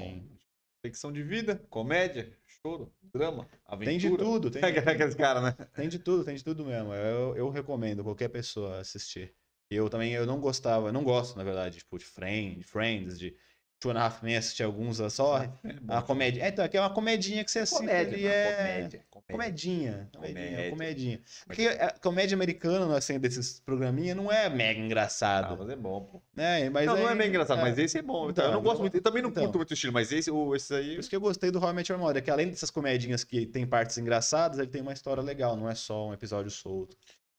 Sim. 0.00 0.38
Ficção 0.82 1.12
de 1.12 1.22
vida, 1.22 1.58
comédia, 1.68 2.34
choro, 2.46 2.90
drama, 3.02 3.46
aventura. 3.66 3.90
Tem 3.90 3.98
de 3.98 4.16
tudo, 4.16 4.50
tem 4.50 4.62
de 4.72 4.80
tudo. 4.80 4.88
Aqueles 4.88 5.14
caras, 5.14 5.42
né? 5.42 5.52
Tem 5.74 5.88
de 5.90 5.98
tudo, 5.98 6.24
tem 6.24 6.34
de 6.34 6.42
tudo 6.42 6.64
mesmo. 6.64 6.94
Eu, 6.94 7.36
eu 7.36 7.50
recomendo 7.50 8.02
qualquer 8.02 8.28
pessoa 8.28 8.80
assistir. 8.80 9.34
Eu 9.70 9.90
também, 9.90 10.14
eu 10.14 10.24
não 10.24 10.40
gostava, 10.40 10.90
não 10.90 11.04
gosto, 11.04 11.36
na 11.36 11.44
verdade, 11.44 11.78
tipo, 11.78 11.98
de 11.98 12.04
Friends 12.04 13.18
de 13.18 13.36
Two 13.80 13.90
and 13.92 13.96
a 13.98 14.04
Half 14.04 14.22
Men, 14.22 14.36
assisti 14.36 14.62
alguns 14.62 15.00
só. 15.10 15.42
A 15.88 16.02
comédia. 16.02 16.42
É, 16.44 16.48
então, 16.48 16.62
aqui 16.62 16.76
é 16.76 16.80
uma 16.80 16.92
comedinha 16.92 17.42
que 17.42 17.50
você 17.50 17.60
assiste 17.60 17.78
Comédia, 17.78 18.12
ali, 18.14 18.26
é... 18.26 18.54
comédia, 18.56 19.04
comédia. 19.10 19.32
Comedinha. 19.32 20.10
Comedinha. 20.14 20.44
Comédia. 20.50 20.70
comedinha. 20.70 21.20
Porque 21.46 21.66
a 21.66 21.90
comédia 21.98 22.34
americana, 22.34 22.94
assim, 22.98 23.18
desses 23.18 23.58
programinha, 23.60 24.14
não 24.14 24.30
é 24.30 24.50
mega 24.50 24.78
Ah, 24.78 24.84
engraçado. 24.84 25.56
mas 25.56 25.70
é 25.70 25.76
bom, 25.76 26.02
pô. 26.04 26.22
né? 26.36 26.68
Mas 26.68 26.84
não, 26.84 26.94
não 26.96 27.08
é 27.08 27.12
aí- 27.12 27.18
bem 27.18 27.28
engraçado, 27.30 27.58
mas 27.62 27.78
esse 27.78 27.96
é 27.96 28.02
bom. 28.02 28.28
Então, 28.28 28.44
Então, 28.44 28.44
eu 28.44 28.52
não 28.52 28.62
gosto 28.62 28.80
muito. 28.82 28.94
Eu 28.96 29.02
também 29.02 29.22
não 29.22 29.30
então. 29.30 29.44
curto 29.44 29.56
muito 29.56 29.70
o 29.70 29.74
estilo, 29.74 29.94
mas 29.94 30.12
esse, 30.12 30.30
o, 30.30 30.54
esse 30.54 30.74
aí. 30.74 30.94
Por 30.96 31.00
isso 31.00 31.08
que 31.10 31.16
eu 31.16 31.20
gostei 31.20 31.50
do 31.50 31.58
How 31.58 31.70
I 31.70 31.72
Met 31.72 31.90
Your 31.90 31.98
Mother, 32.00 32.22
que 32.22 32.30
além 32.30 32.50
dessas 32.50 32.70
comedinhas 32.70 33.24
que 33.24 33.46
tem 33.46 33.66
partes 33.66 33.96
engraçadas, 33.96 34.58
ele 34.58 34.68
tem 34.68 34.82
uma 34.82 34.92
história 34.92 35.22
legal, 35.22 35.56
não 35.56 35.70
é 35.70 35.74
só 35.74 36.08
um 36.08 36.12
episódio 36.12 36.50
solto. 36.50 36.94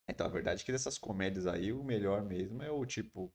Então, 0.09 0.25
a 0.25 0.29
verdade 0.29 0.63
é 0.63 0.65
que 0.65 0.71
dessas 0.71 0.97
comédias 0.97 1.45
aí, 1.45 1.71
o 1.71 1.83
melhor 1.83 2.23
mesmo 2.23 2.63
é 2.63 2.71
o 2.71 2.83
tipo. 2.83 3.31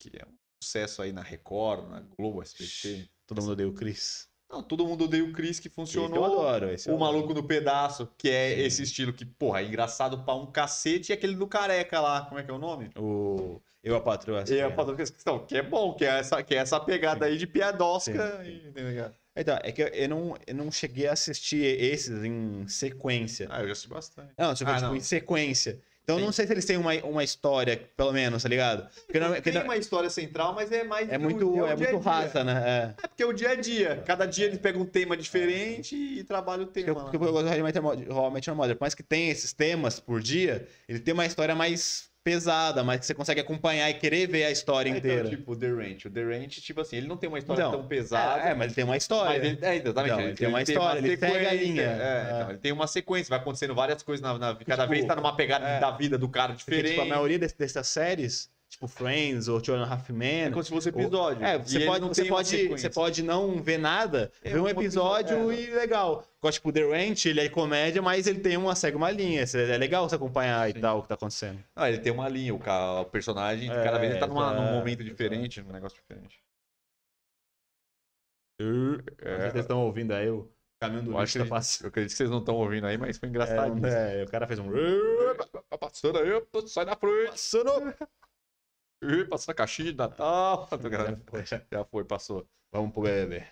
Que 0.00 0.10
é 0.18 0.24
um 0.26 0.34
sucesso 0.62 1.02
aí 1.02 1.12
na 1.12 1.22
Record, 1.22 1.88
na 1.88 2.00
Globo, 2.00 2.42
SBT. 2.42 3.08
Todo 3.26 3.40
mundo 3.40 3.52
odeia 3.52 3.68
o 3.68 3.72
Chris. 3.72 4.28
Não, 4.50 4.62
todo 4.62 4.86
mundo 4.86 5.04
odeia 5.04 5.24
o 5.24 5.32
Chris 5.32 5.60
que 5.60 5.68
Esse 5.68 5.74
funcionou. 5.74 6.16
eu 6.16 6.24
adoro. 6.24 6.70
Esse 6.72 6.88
eu 6.88 6.94
O 6.94 6.96
adoro. 6.96 7.12
Maluco 7.12 7.34
no 7.34 7.42
Pedaço, 7.46 8.08
que 8.16 8.30
é 8.30 8.54
Sim. 8.54 8.62
esse 8.62 8.82
estilo 8.82 9.12
que, 9.12 9.24
porra, 9.24 9.60
é 9.60 9.64
engraçado 9.66 10.24
pra 10.24 10.34
um 10.34 10.50
cacete, 10.50 11.10
e 11.10 11.12
aquele 11.12 11.34
do 11.34 11.46
careca 11.46 12.00
lá, 12.00 12.22
como 12.24 12.40
é 12.40 12.42
que 12.42 12.50
é 12.50 12.54
o 12.54 12.58
nome? 12.58 12.90
O... 12.96 13.60
Eu, 13.84 13.94
a 13.94 14.00
Patroa. 14.00 14.44
E 14.48 14.60
a 14.60 14.70
Patrulha 14.70 14.98
das 14.98 15.10
Questão, 15.10 15.46
que 15.46 15.56
é 15.56 15.62
bom, 15.62 15.94
que 15.94 16.04
é 16.04 16.18
essa, 16.18 16.42
que 16.42 16.54
é 16.54 16.58
essa 16.58 16.80
pegada 16.80 17.26
Sim. 17.26 17.32
aí 17.32 17.38
de 17.38 17.46
piadosca. 17.46 18.42
Sim, 18.44 18.50
e-? 18.50 19.12
Então, 19.40 19.56
é 19.62 19.70
que 19.70 19.82
eu- 19.82 19.88
eu 19.88 20.08
não, 20.08 20.34
eu 20.46 20.54
não 20.54 20.70
cheguei 20.72 21.06
a 21.06 21.12
assistir 21.12 21.62
esses 21.80 22.24
em 22.24 22.66
sequência. 22.66 23.46
Ah, 23.50 23.60
eu 23.60 23.66
já 23.66 23.72
assisti 23.72 23.88
bastante. 23.88 24.32
Não, 24.36 24.52
tipo, 24.54 24.68
Ah, 24.70 24.74
tipo, 24.74 24.86
não. 24.88 24.96
em 24.96 25.00
sequência. 25.00 25.80
Então, 26.08 26.16
eu 26.16 26.20
Sim. 26.20 26.24
não 26.24 26.32
sei 26.32 26.46
se 26.46 26.52
eles 26.54 26.64
têm 26.64 26.78
uma, 26.78 26.94
uma 27.04 27.22
história, 27.22 27.82
pelo 27.94 28.12
menos, 28.14 28.42
tá 28.42 28.48
ligado? 28.48 28.88
Porque 29.04 29.20
não, 29.20 29.26
porque 29.28 29.42
Tem 29.42 29.52
não- 29.52 29.64
uma 29.64 29.76
história 29.76 30.08
central, 30.08 30.54
mas 30.54 30.72
é 30.72 30.82
mais. 30.82 31.06
é 31.06 31.18
do- 31.18 31.22
muito, 31.22 31.50
é 31.66 31.74
dia 31.76 31.88
a 31.88 31.90
muito 31.90 32.02
dia. 32.02 32.10
rasa, 32.10 32.42
né? 32.44 32.62
É. 32.98 33.04
É 33.04 33.08
porque 33.08 33.22
é 33.22 33.26
o 33.26 33.32
dia 33.34 33.50
a 33.50 33.54
dia. 33.54 34.02
Cada 34.06 34.24
dia 34.24 34.46
eles 34.46 34.58
pegam 34.58 34.80
um 34.80 34.86
tema 34.86 35.14
diferente 35.18 35.94
e 35.94 36.24
trabalham 36.24 36.62
o 36.64 36.66
Porque 36.66 36.82
tema. 36.82 36.92
eu, 36.92 36.96
lá. 36.96 37.02
porque 37.10 37.16
eu 37.18 37.20
gosto 37.30 37.44
do 37.44 37.50
How 37.50 37.58
I 37.58 37.62
Met 37.62 37.76
Your 37.78 37.84
Mother- 37.84 38.10
How 38.10 38.30
I 38.30 38.32
Met 38.32 38.48
Your 38.48 38.56
Mother. 38.56 38.74
Por 38.76 38.80
mais 38.80 38.94
que 38.94 39.02
tenha 39.02 39.30
esses 39.30 39.52
temas 39.52 40.00
por 40.00 40.22
dia, 40.22 40.66
ele 40.88 40.98
tem 40.98 41.12
uma 41.12 41.26
história 41.26 41.54
mais 41.54 42.07
pesada, 42.24 42.84
mas 42.84 43.00
que 43.00 43.06
você 43.06 43.14
consegue 43.14 43.40
acompanhar 43.40 43.88
e 43.90 43.94
querer 43.94 44.26
ver 44.28 44.44
a 44.44 44.50
história 44.50 44.92
Ah, 44.92 44.96
então, 44.98 45.10
inteira. 45.10 45.28
tipo, 45.30 45.52
o 45.52 45.56
The 45.56 45.68
Ranch. 45.68 46.06
O 46.06 46.10
The 46.10 46.22
Ranch, 46.22 46.60
tipo 46.60 46.80
assim, 46.80 46.96
ele 46.96 47.06
não 47.06 47.16
tem 47.16 47.28
uma 47.28 47.38
história 47.38 47.62
Então, 47.62 47.72
tão 47.72 47.86
pesada. 47.86 48.42
É, 48.46 48.50
é, 48.50 48.54
mas 48.54 48.66
ele 48.66 48.74
tem 48.74 48.84
uma 48.84 48.96
história. 48.96 49.36
Ele, 49.36 49.58
é, 49.62 49.76
exatamente. 49.76 50.12
Então, 50.12 50.20
ele 50.26 50.34
tem 50.36 50.48
uma 50.48 50.62
história, 50.62 50.98
ele 50.98 51.16
segue 51.16 51.46
a 51.46 51.54
linha. 51.54 51.82
É, 51.82 51.86
É. 51.86 52.34
então, 52.36 52.50
ele 52.50 52.58
tem 52.58 52.72
uma 52.72 52.86
sequência, 52.86 53.30
vai 53.30 53.38
acontecendo 53.38 53.74
várias 53.74 54.02
coisas 54.02 54.22
na, 54.22 54.36
na- 54.38 54.54
cada 54.56 54.82
tipo, 54.82 54.94
vez 54.94 55.06
tá 55.06 55.16
numa 55.16 55.34
pegada 55.34 55.66
é. 55.66 55.80
da 55.80 55.90
vida 55.90 56.18
do 56.18 56.28
cara 56.28 56.52
Porque, 56.52 56.70
diferente. 56.70 56.90
tipo, 56.90 57.02
a 57.02 57.06
maioria 57.06 57.38
des- 57.38 57.52
dessas 57.54 57.86
séries, 57.88 58.50
tipo 58.68 58.86
Friends 58.86 59.48
ou 59.48 59.60
Two 59.60 59.74
and 59.74 59.82
a 59.84 59.92
Half 59.92 60.10
Men, 60.10 60.42
É 60.44 60.50
como 60.50 60.62
se 60.62 60.70
fosse 60.70 60.88
episódio. 60.90 61.44
É, 61.44 61.56
E 61.56 61.58
você 61.58 61.80
pode, 61.86 62.00
não 62.00 62.08
você, 62.08 62.24
pode, 62.26 62.68
você 62.68 62.90
pode 62.90 63.22
não 63.22 63.62
ver 63.62 63.78
nada, 63.78 64.30
É, 64.42 64.50
ver 64.52 64.60
um 64.60 64.68
episódio 64.68 65.36
episódio, 65.48 65.52
e 65.52 65.70
legal. 65.74 66.24
Igual, 66.38 66.52
tipo, 66.52 66.72
The 66.72 66.82
Ranch, 66.82 67.26
ele 67.26 67.40
é 67.40 67.48
comédia, 67.48 68.00
mas 68.02 68.26
ele 68.26 68.40
tem 68.40 68.56
uma, 68.56 68.74
segue 68.76 68.96
uma 68.96 69.10
linha. 69.10 69.42
É 69.42 69.76
legal 69.78 70.08
você 70.08 70.14
acompanhar 70.14 70.70
Sim. 70.70 70.78
e 70.78 70.80
tal 70.80 70.98
o 70.98 71.02
que 71.02 71.08
tá 71.08 71.14
acontecendo. 71.14 71.62
Não, 71.74 71.86
ele 71.86 71.98
tem 71.98 72.12
uma 72.12 72.28
linha, 72.28 72.54
o, 72.54 72.58
ca- 72.58 73.00
o 73.00 73.04
personagem, 73.06 73.70
É, 73.70 73.84
cada 73.84 73.98
vez 73.98 74.12
ele 74.12 74.20
tá 74.20 74.26
numa- 74.26 74.52
num 74.54 74.72
momento 74.74 75.02
diferente, 75.02 75.60
num 75.62 75.72
negócio 75.72 75.98
diferente. 75.98 76.40
Se 78.60 78.66
Vocês 79.22 79.54
estão 79.56 79.84
ouvindo 79.84 80.12
aí 80.12 80.28
o 80.30 80.50
Caminho 80.80 81.02
do 81.02 81.18
lixo 81.20 81.32
que, 81.32 81.44
tá 81.44 81.50
passando. 81.50 81.84
eu 81.86 81.88
acredito 81.88 82.10
que 82.12 82.16
vocês 82.16 82.30
não 82.30 82.38
estão 82.38 82.54
ouvindo 82.56 82.86
aí, 82.86 82.96
mas 82.96 83.18
foi 83.18 83.28
engraçado. 83.28 83.84
É, 83.86 84.20
é, 84.20 84.24
o 84.24 84.30
cara 84.30 84.46
fez 84.46 84.60
um. 84.60 84.70
Tá 85.68 85.76
passando 85.78 86.18
aí, 86.18 86.28
sai 86.68 86.84
da 86.86 86.94
frente. 86.94 87.30
Passando! 87.30 87.94
Passando 89.28 89.50
a 89.50 89.54
caixinha 89.54 89.92
de 89.92 89.98
Natal. 89.98 90.68
Já 90.70 91.16
foi. 91.26 91.44
Já 91.70 91.84
foi, 91.84 92.04
passou. 92.04 92.48
Vamos 92.72 92.92
pro 92.92 93.02
BBB. 93.02 93.46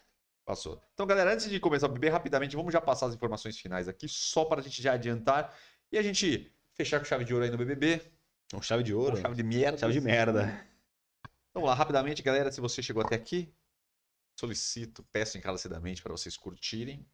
Passou. 0.45 0.81
Então, 0.95 1.07
galera, 1.07 1.33
antes 1.33 1.49
de 1.49 1.59
começar 1.59 1.87
a 1.87 1.89
beber 1.89 2.11
rapidamente, 2.11 2.55
vamos 2.55 2.73
já 2.73 2.81
passar 2.81 3.07
as 3.07 3.15
informações 3.15 3.59
finais 3.59 3.89
aqui, 3.89 4.09
só 4.09 4.45
para 4.45 4.61
a 4.61 4.63
gente 4.63 4.81
já 4.81 4.93
adiantar 4.93 5.53
e 5.91 5.99
a 5.99 6.03
gente 6.03 6.53
fechar 6.75 7.01
com 7.01 7.05
chave 7.05 7.25
de 7.25 7.33
ouro 7.35 7.45
aí 7.45 7.51
no 7.51 7.57
BBB. 7.59 8.01
Um 8.55 8.63
chave 8.63 8.85
de 8.85 8.93
Com 8.93 8.99
ouro. 9.01 9.17
chave 9.17 9.35
de 9.35 9.43
merda. 9.43 9.79
Chave 9.79 9.93
de 9.93 10.01
merda. 10.01 10.67
Vamos 11.53 11.69
lá, 11.69 11.75
rapidamente, 11.75 12.23
galera. 12.23 12.53
Se 12.53 12.61
você 12.61 12.81
chegou 12.81 13.03
até 13.03 13.17
aqui, 13.17 13.53
solicito, 14.39 15.03
peço 15.11 15.37
encarecidamente 15.37 16.01
para 16.03 16.13
vocês 16.13 16.37
curtirem 16.37 17.01
o 17.01 17.07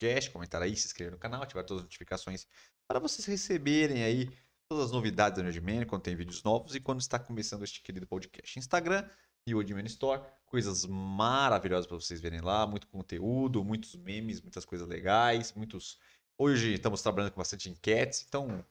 podcast, 0.00 0.30
comentar 0.30 0.62
aí, 0.62 0.74
se 0.74 0.86
inscrever 0.86 1.12
no 1.12 1.18
canal, 1.18 1.42
ativar 1.42 1.64
todas 1.64 1.82
as 1.82 1.84
notificações 1.84 2.46
para 2.88 2.98
vocês 2.98 3.26
receberem 3.26 4.02
aí 4.02 4.30
todas 4.70 4.84
as 4.86 4.92
novidades 4.92 5.36
do 5.36 5.42
Nerdman, 5.42 5.84
quando 5.84 6.02
tem 6.02 6.14
vídeos 6.14 6.44
novos 6.44 6.76
e 6.76 6.80
quando 6.80 7.00
está 7.00 7.18
começando 7.18 7.64
este 7.64 7.82
querido 7.82 8.06
podcast. 8.06 8.56
Instagram 8.56 9.04
e 9.44 9.52
o 9.52 9.58
Odman 9.58 9.84
Store, 9.86 10.22
coisas 10.46 10.86
maravilhosas 10.86 11.88
para 11.88 11.96
vocês 11.96 12.20
verem 12.20 12.40
lá, 12.40 12.64
muito 12.68 12.86
conteúdo, 12.86 13.64
muitos 13.64 13.96
memes, 13.96 14.40
muitas 14.40 14.64
coisas 14.64 14.86
legais, 14.86 15.52
muitos... 15.54 15.98
Hoje 16.38 16.74
estamos 16.74 17.02
trabalhando 17.02 17.32
com 17.32 17.40
bastante 17.40 17.68
enquetes, 17.68 18.24
então 18.28 18.64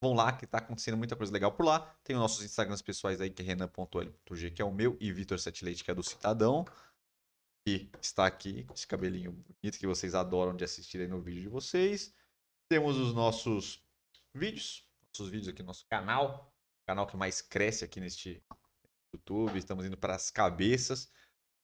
vão 0.00 0.14
lá 0.14 0.32
que 0.32 0.46
tá 0.46 0.58
acontecendo 0.58 0.96
muita 0.96 1.16
coisa 1.16 1.32
legal 1.32 1.50
por 1.50 1.66
lá. 1.66 1.80
Tem 2.04 2.14
os 2.14 2.22
nossos 2.22 2.44
Instagrams 2.44 2.80
pessoais 2.80 3.20
aí, 3.20 3.28
que 3.28 3.42
é 3.42 3.44
renan.l.g, 3.44 4.50
que 4.52 4.62
é 4.62 4.64
o 4.64 4.72
meu, 4.72 4.96
e 5.00 5.12
Vitor 5.12 5.40
Sete 5.40 5.64
que 5.82 5.90
é 5.90 5.94
do 5.94 6.02
Cidadão, 6.04 6.64
que 7.66 7.90
está 8.00 8.24
aqui, 8.24 8.68
esse 8.72 8.86
cabelinho 8.86 9.32
bonito 9.32 9.80
que 9.80 9.86
vocês 9.88 10.14
adoram 10.14 10.54
de 10.54 10.62
assistir 10.62 11.00
aí 11.00 11.08
no 11.08 11.20
vídeo 11.20 11.42
de 11.42 11.48
vocês. 11.48 12.14
Temos 12.70 12.96
os 12.96 13.12
nossos 13.12 13.84
vídeos, 14.32 14.88
nossos 15.12 15.30
vídeos 15.30 15.48
aqui 15.48 15.62
no 15.62 15.66
nosso 15.66 15.86
canal, 15.86 16.52
canal 16.86 17.06
que 17.06 17.16
mais 17.16 17.40
cresce 17.40 17.84
aqui 17.84 18.00
neste 18.00 18.42
YouTube, 19.12 19.58
estamos 19.58 19.84
indo 19.84 19.96
para 19.96 20.14
as 20.14 20.30
cabeças. 20.30 21.10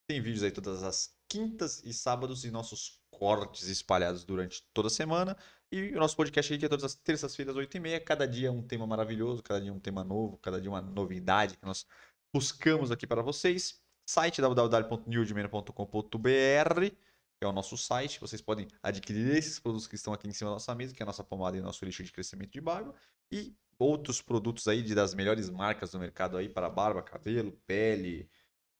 Tem 0.09 0.21
vídeos 0.21 0.43
aí 0.43 0.51
todas 0.51 0.83
as 0.83 1.17
quintas 1.29 1.83
e 1.85 1.93
sábados 1.93 2.45
e 2.45 2.51
nossos 2.51 3.01
cortes 3.11 3.69
espalhados 3.69 4.25
durante 4.25 4.63
toda 4.73 4.89
a 4.89 4.91
semana. 4.91 5.37
E 5.71 5.93
o 5.93 5.99
nosso 5.99 6.17
podcast 6.17 6.53
aqui 6.53 6.61
que 6.61 6.67
é 6.67 6.69
todas 6.69 6.85
as 6.85 6.95
terças-feiras, 6.95 7.57
8h30. 7.57 8.05
Cada 8.05 8.27
dia 8.27 8.53
um 8.53 8.63
tema 8.63 8.87
maravilhoso, 8.87 9.43
cada 9.43 9.61
dia 9.61 9.73
um 9.73 9.81
tema 9.81 10.05
novo, 10.05 10.39
cada 10.39 10.61
dia 10.61 10.71
uma 10.71 10.81
novidade 10.81 11.57
que 11.57 11.65
nós 11.65 11.87
buscamos 12.33 12.91
aqui 12.91 13.07
para 13.07 13.23
vocês. 13.23 13.81
Site 14.09 14.41
www.newdman.com.br 14.41 16.97
que 17.39 17.45
é 17.45 17.47
o 17.47 17.53
nosso 17.53 17.77
site. 17.77 18.21
Vocês 18.21 18.41
podem 18.41 18.67
adquirir 18.83 19.37
esses 19.37 19.59
produtos 19.59 19.87
que 19.87 19.95
estão 19.95 20.13
aqui 20.13 20.27
em 20.27 20.33
cima 20.33 20.51
da 20.51 20.55
nossa 20.55 20.75
mesa, 20.75 20.95
que 20.95 21.03
é 21.03 21.05
a 21.05 21.07
nossa 21.07 21.23
pomada 21.23 21.57
e 21.57 21.61
nosso 21.61 21.85
lixo 21.85 22.03
de 22.03 22.13
crescimento 22.13 22.51
de 22.51 22.61
barba. 22.61 22.95
E 23.31 23.57
outros 23.79 24.23
produtos 24.23 24.69
aí 24.69 24.83
de, 24.83 24.95
das 24.95 25.15
melhores 25.15 25.51
marcas 25.51 25.93
do 25.93 25.99
mercado 25.99 26.37
aí 26.37 26.49
para 26.49 26.71
barba, 26.71 27.03
cabelo, 27.03 27.53
pele 27.67 28.31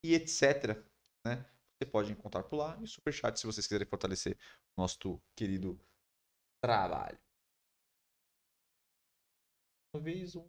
e 0.03 0.15
etc. 0.15 0.83
Né? 1.25 1.45
Você 1.79 1.91
pode 1.91 2.13
encontrar 2.13 2.43
por 2.45 2.57
lá. 2.57 2.79
E 2.83 2.87
superchat 2.87 3.39
se 3.39 3.47
vocês 3.47 3.67
quiserem 3.67 3.87
fortalecer 3.87 4.37
o 4.77 4.81
nosso 4.81 5.21
querido 5.35 5.79
trabalho. 6.61 7.19
Talvez 9.93 10.35
um. 10.37 10.49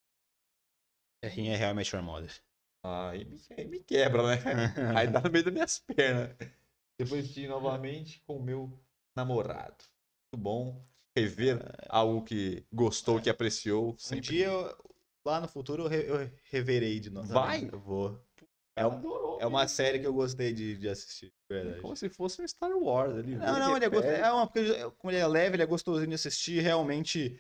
É 1.22 1.28
rinha 1.28 1.54
é 1.54 1.58
realmente 1.58 1.94
Your 1.96 2.04
Mother. 2.04 2.32
Aí 2.84 3.26
me, 3.26 3.42
aí 3.58 3.68
me 3.68 3.80
quebra, 3.80 4.24
né? 4.24 4.38
Aí 4.98 5.08
dá 5.08 5.20
no 5.20 5.32
meio 5.32 5.44
das 5.44 5.54
minhas 5.54 5.80
pernas. 5.80 6.38
Depois 6.98 7.28
de 7.30 7.44
ir 7.44 7.48
novamente 7.48 8.22
com 8.22 8.38
o 8.38 8.44
meu 8.44 8.80
namorado. 9.16 9.84
Muito 10.32 10.44
bom 10.44 10.88
rever 11.20 11.60
algo 11.90 12.24
que 12.24 12.66
gostou, 12.72 13.22
que 13.22 13.30
apreciou. 13.30 13.94
Um 13.94 13.98
Sempre. 13.98 14.22
dia, 14.28 14.48
eu- 14.48 14.76
lá 15.26 15.42
no 15.42 15.48
futuro, 15.48 15.84
eu, 15.84 15.88
re- 15.88 16.06
eu 16.08 16.32
reverei 16.52 17.00
de 17.00 17.10
novo. 17.10 17.28
Vai? 17.28 17.70
Eu 17.72 17.80
vou. 17.80 18.20
É, 18.76 18.86
um- 18.86 18.92
Adorou, 18.92 19.40
é 19.42 19.46
uma 19.48 19.68
série 19.68 20.00
que 20.00 20.06
eu 20.06 20.14
gostei 20.14 20.54
de, 20.54 20.78
de 20.78 20.88
assistir, 20.88 21.28
de 21.28 21.56
verdade. 21.56 21.82
Como 21.82 21.96
se 21.96 22.10
fosse 22.10 22.42
um 22.42 22.48
Star 22.48 22.72
Wars 22.78 23.16
ali. 23.16 23.36
Não, 23.36 23.58
não, 23.60 23.76
ele 23.76 23.86
é, 23.86 23.90
gostoso. 23.90 24.16
é 24.16 24.32
uma, 24.32 24.48
porque 24.48 24.92
como 24.98 25.12
ele 25.12 25.18
é 25.20 25.28
leve, 25.28 25.56
ele 25.56 25.64
é 25.64 25.66
gostosinho 25.66 26.08
de 26.10 26.14
assistir. 26.16 26.62
Realmente, 26.62 27.40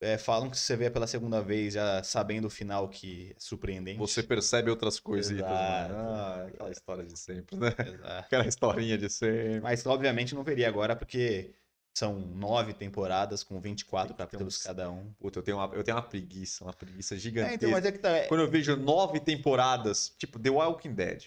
é, 0.00 0.18
falam 0.18 0.50
que 0.50 0.58
se 0.58 0.64
você 0.64 0.76
vê 0.76 0.90
pela 0.90 1.06
segunda 1.06 1.40
vez, 1.40 1.72
já 1.72 2.02
sabendo 2.02 2.46
o 2.46 2.50
final, 2.50 2.86
que 2.90 3.30
é 3.30 3.34
surpreendente. 3.38 3.98
Você 3.98 4.22
percebe 4.22 4.70
outras 4.70 5.00
coisas. 5.00 5.32
Exato. 5.32 5.94
Ah, 5.94 6.44
aquela 6.48 6.70
história 6.70 7.04
de 7.04 7.18
sempre, 7.18 7.56
né? 7.56 7.68
Exato. 7.68 8.04
Aquela 8.26 8.46
historinha 8.46 8.98
de 8.98 9.08
sempre. 9.08 9.60
Mas, 9.60 9.86
obviamente, 9.86 10.34
não 10.34 10.44
veria 10.44 10.68
agora, 10.68 10.94
porque 10.94 11.54
são 11.96 12.18
nove 12.18 12.74
temporadas 12.74 13.44
com 13.44 13.60
24 13.60 14.08
Tem 14.08 14.16
que 14.16 14.18
ter 14.18 14.24
capítulos 14.24 14.56
uns- 14.56 14.62
cada 14.62 14.90
um. 14.90 15.12
Puta, 15.20 15.38
eu 15.38 15.42
tenho 15.42 15.56
uma, 15.58 15.74
eu 15.74 15.84
tenho 15.84 15.96
uma 15.96 16.02
preguiça, 16.02 16.64
uma 16.64 16.72
preguiça 16.72 17.14
É, 17.14 17.18
gigantesca. 17.18 17.54
então, 17.54 17.70
mas 17.70 17.84
é 17.84 17.92
que 17.92 17.98
tá. 17.98 18.10
é- 18.10 18.26
Quando 18.26 18.40
eu 18.40 18.50
vejo 18.50 18.76
nove 18.76 19.20
temporadas, 19.20 20.12
tipo 20.18 20.38
The 20.38 20.50
Walking 20.50 20.92
Dead. 20.94 21.26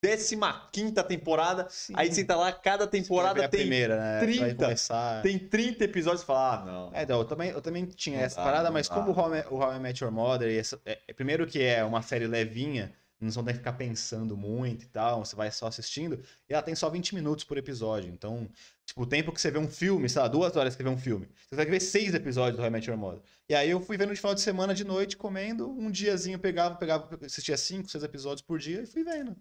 Décima 0.00 0.68
quinta 0.72 1.02
temporada, 1.02 1.66
Sim. 1.68 1.92
aí 1.96 2.12
você 2.12 2.24
tá 2.24 2.36
lá, 2.36 2.52
cada 2.52 2.86
temporada 2.86 3.44
a 3.44 3.48
tem, 3.48 3.60
primeira, 3.62 3.96
né? 3.98 4.20
Você 4.20 4.26
vai 4.38 4.48
30. 4.50 4.64
começar... 4.64 5.22
tem 5.22 5.36
30 5.40 5.84
episódios 5.84 6.22
e 6.22 6.24
fala, 6.24 6.54
ah, 6.54 6.64
não. 6.64 6.90
É, 6.94 7.02
então, 7.02 7.18
eu 7.18 7.24
também, 7.24 7.50
eu 7.50 7.60
também 7.60 7.84
tinha 7.84 8.18
Não 8.18 8.24
essa 8.24 8.36
dá, 8.36 8.44
parada, 8.44 8.70
mas 8.70 8.88
dá. 8.88 8.94
como 8.94 9.10
o 9.10 9.18
How, 9.18 9.34
I 9.34 9.40
o 9.50 9.56
How 9.56 9.74
I 9.74 9.80
Met 9.80 10.02
Your 10.04 10.12
Mother, 10.12 10.48
e 10.52 10.56
essa- 10.56 10.80
é, 10.86 11.00
é, 11.08 11.12
primeiro 11.12 11.48
que 11.48 11.60
é 11.60 11.82
uma 11.84 12.00
série 12.00 12.28
levinha, 12.28 12.94
não 13.20 13.30
só 13.30 13.42
tem 13.42 13.52
que 13.52 13.58
ficar 13.58 13.72
pensando 13.72 14.36
muito 14.36 14.84
e 14.84 14.88
tal, 14.88 15.24
você 15.24 15.34
vai 15.34 15.50
só 15.50 15.66
assistindo, 15.66 16.22
e 16.48 16.52
ela 16.52 16.62
tem 16.62 16.74
só 16.74 16.88
20 16.88 17.14
minutos 17.14 17.44
por 17.44 17.58
episódio. 17.58 18.10
Então, 18.10 18.48
tipo, 18.84 19.02
o 19.02 19.06
tempo 19.06 19.32
que 19.32 19.40
você 19.40 19.50
vê 19.50 19.58
um 19.58 19.68
filme, 19.68 20.08
sei 20.08 20.22
lá, 20.22 20.28
duas 20.28 20.56
horas 20.56 20.74
que 20.74 20.82
você 20.82 20.88
vê 20.88 20.94
um 20.94 20.98
filme, 20.98 21.28
você 21.48 21.56
vai 21.56 21.66
ver 21.66 21.80
seis 21.80 22.14
episódios 22.14 22.56
do 22.56 22.62
How 22.62 22.68
I 22.68 22.70
Met 22.70 22.88
Your 22.88 22.98
Mother. 22.98 23.22
E 23.48 23.54
aí 23.54 23.70
eu 23.70 23.80
fui 23.80 23.96
vendo 23.96 24.10
de 24.14 24.20
final 24.20 24.34
de 24.34 24.40
semana, 24.40 24.74
de 24.74 24.84
noite, 24.84 25.16
comendo, 25.16 25.68
um 25.70 25.90
diazinho 25.90 26.38
pegava, 26.38 26.76
pegava, 26.76 27.08
assistia 27.24 27.56
cinco, 27.56 27.88
seis 27.88 28.04
episódios 28.04 28.42
por 28.42 28.58
dia 28.58 28.82
e 28.82 28.86
fui 28.86 29.02
vendo. 29.02 29.36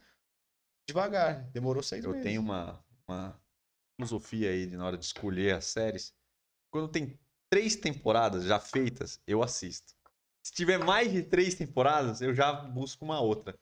Devagar, 0.88 1.44
demorou 1.52 1.84
seis 1.84 2.04
Eu 2.04 2.12
meses. 2.12 2.24
tenho 2.26 2.42
uma, 2.42 2.84
uma 3.08 3.40
filosofia 3.96 4.50
aí 4.50 4.66
de 4.66 4.78
na 4.78 4.86
hora 4.86 4.98
de 4.98 5.06
escolher 5.06 5.56
as 5.56 5.66
séries. 5.66 6.14
Quando 6.72 6.88
tem 6.88 7.20
três 7.50 7.76
temporadas 7.76 8.44
já 8.46 8.60
feitas, 8.60 9.20
eu 9.28 9.44
assisto. 9.44 9.94
Se 10.44 10.54
tiver 10.54 10.78
mais 10.78 11.12
de 11.12 11.24
três 11.24 11.56
temporadas, 11.56 12.22
eu 12.22 12.34
já 12.34 12.54
busco 12.54 13.04
uma 13.04 13.20
outra. 13.20 13.58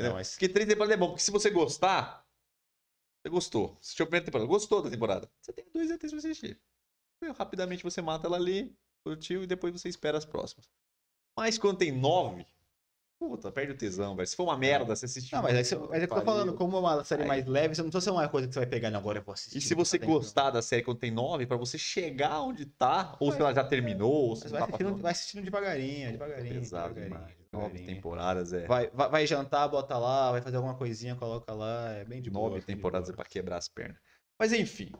Entendeu? 0.00 0.14
Mas- 0.14 0.30
Porque 0.32 0.48
três 0.48 0.68
temporadas 0.68 0.94
é 0.94 0.98
bom, 0.98 1.08
porque 1.08 1.22
se 1.22 1.30
você 1.30 1.50
gostar, 1.50 2.26
você 3.22 3.30
gostou. 3.30 3.76
Se 3.80 4.00
a 4.02 4.06
primeira 4.06 4.24
temporada, 4.24 4.48
gostou 4.48 4.82
da 4.82 4.90
temporada, 4.90 5.30
você 5.40 5.52
tem 5.52 5.66
dois 5.72 5.90
até 5.90 6.08
pra 6.08 6.18
assistir. 6.18 6.58
Rapidamente 7.36 7.82
você 7.82 8.00
mata 8.00 8.26
ela 8.26 8.36
ali, 8.38 8.74
curtiu, 9.04 9.42
e 9.42 9.46
depois 9.46 9.72
você 9.72 9.88
espera 9.88 10.16
as 10.16 10.24
próximas. 10.24 10.68
Mas 11.36 11.58
quando 11.58 11.76
tem 11.78 11.92
nove, 11.92 12.46
puta, 13.18 13.52
perde 13.52 13.72
o 13.72 13.76
tesão, 13.76 14.16
velho. 14.16 14.26
Se 14.26 14.34
for 14.34 14.44
uma 14.44 14.56
merda, 14.56 14.96
você 14.96 15.04
assistiu. 15.04 15.36
Não, 15.36 15.42
mas 15.42 15.54
é, 15.54 15.58
que 15.58 15.64
você- 15.68 15.76
mas 15.76 16.02
é 16.02 16.06
que 16.06 16.12
eu 16.12 16.18
tô 16.18 16.24
falando, 16.24 16.54
como 16.54 16.76
é 16.78 16.80
uma 16.80 17.04
série 17.04 17.24
mais 17.26 17.44
leve, 17.46 17.74
você 17.74 17.82
não 17.82 17.90
precisa 17.90 18.04
ser 18.10 18.10
uma 18.10 18.26
coisa 18.28 18.48
que 18.48 18.54
você 18.54 18.60
vai 18.60 18.68
pegar, 18.68 18.90
não, 18.90 18.98
agora 19.00 19.18
eu 19.18 19.22
vou 19.22 19.34
assistir. 19.34 19.58
E 19.58 19.60
se 19.60 19.74
você 19.74 19.98
tá 19.98 20.06
não. 20.06 20.14
gostar 20.14 20.50
da 20.50 20.62
série 20.62 20.82
quando 20.82 20.98
tem 20.98 21.10
nove, 21.10 21.46
pra 21.46 21.58
você 21.58 21.76
chegar 21.76 22.40
onde 22.40 22.64
tá, 22.64 23.14
ou 23.20 23.30
se 23.30 23.36
Vai- 23.38 23.48
ela 23.48 23.54
já 23.54 23.64
terminou, 23.68 24.10
ou 24.30 24.36
se 24.36 24.44
Mas 24.44 24.52
não 24.52 24.58
vai 24.58 24.60
tá 24.60 24.64
assistindo, 24.74 24.86
passando. 24.88 25.02
vai 25.02 25.12
assistindo 25.12 25.44
devagarinho, 25.44 26.12
devagarinho. 26.12 26.54
Pesado 26.54 26.94
demais. 26.94 27.39
Nove 27.52 27.84
temporadas 27.84 28.52
é. 28.52 28.66
Vai, 28.66 28.88
vai, 28.90 29.10
vai 29.10 29.26
jantar, 29.26 29.68
bota 29.68 29.98
lá, 29.98 30.30
vai 30.30 30.40
fazer 30.40 30.56
alguma 30.56 30.76
coisinha, 30.76 31.16
coloca 31.16 31.52
lá, 31.52 31.90
é 31.94 32.04
bem 32.04 32.22
de 32.22 32.30
boa. 32.30 32.48
Nove 32.48 32.60
de 32.60 32.66
temporadas 32.66 33.08
é 33.08 33.12
boa. 33.12 33.24
pra 33.24 33.30
quebrar 33.30 33.56
as 33.56 33.68
pernas. 33.68 34.00
Mas 34.38 34.52
enfim, 34.52 34.92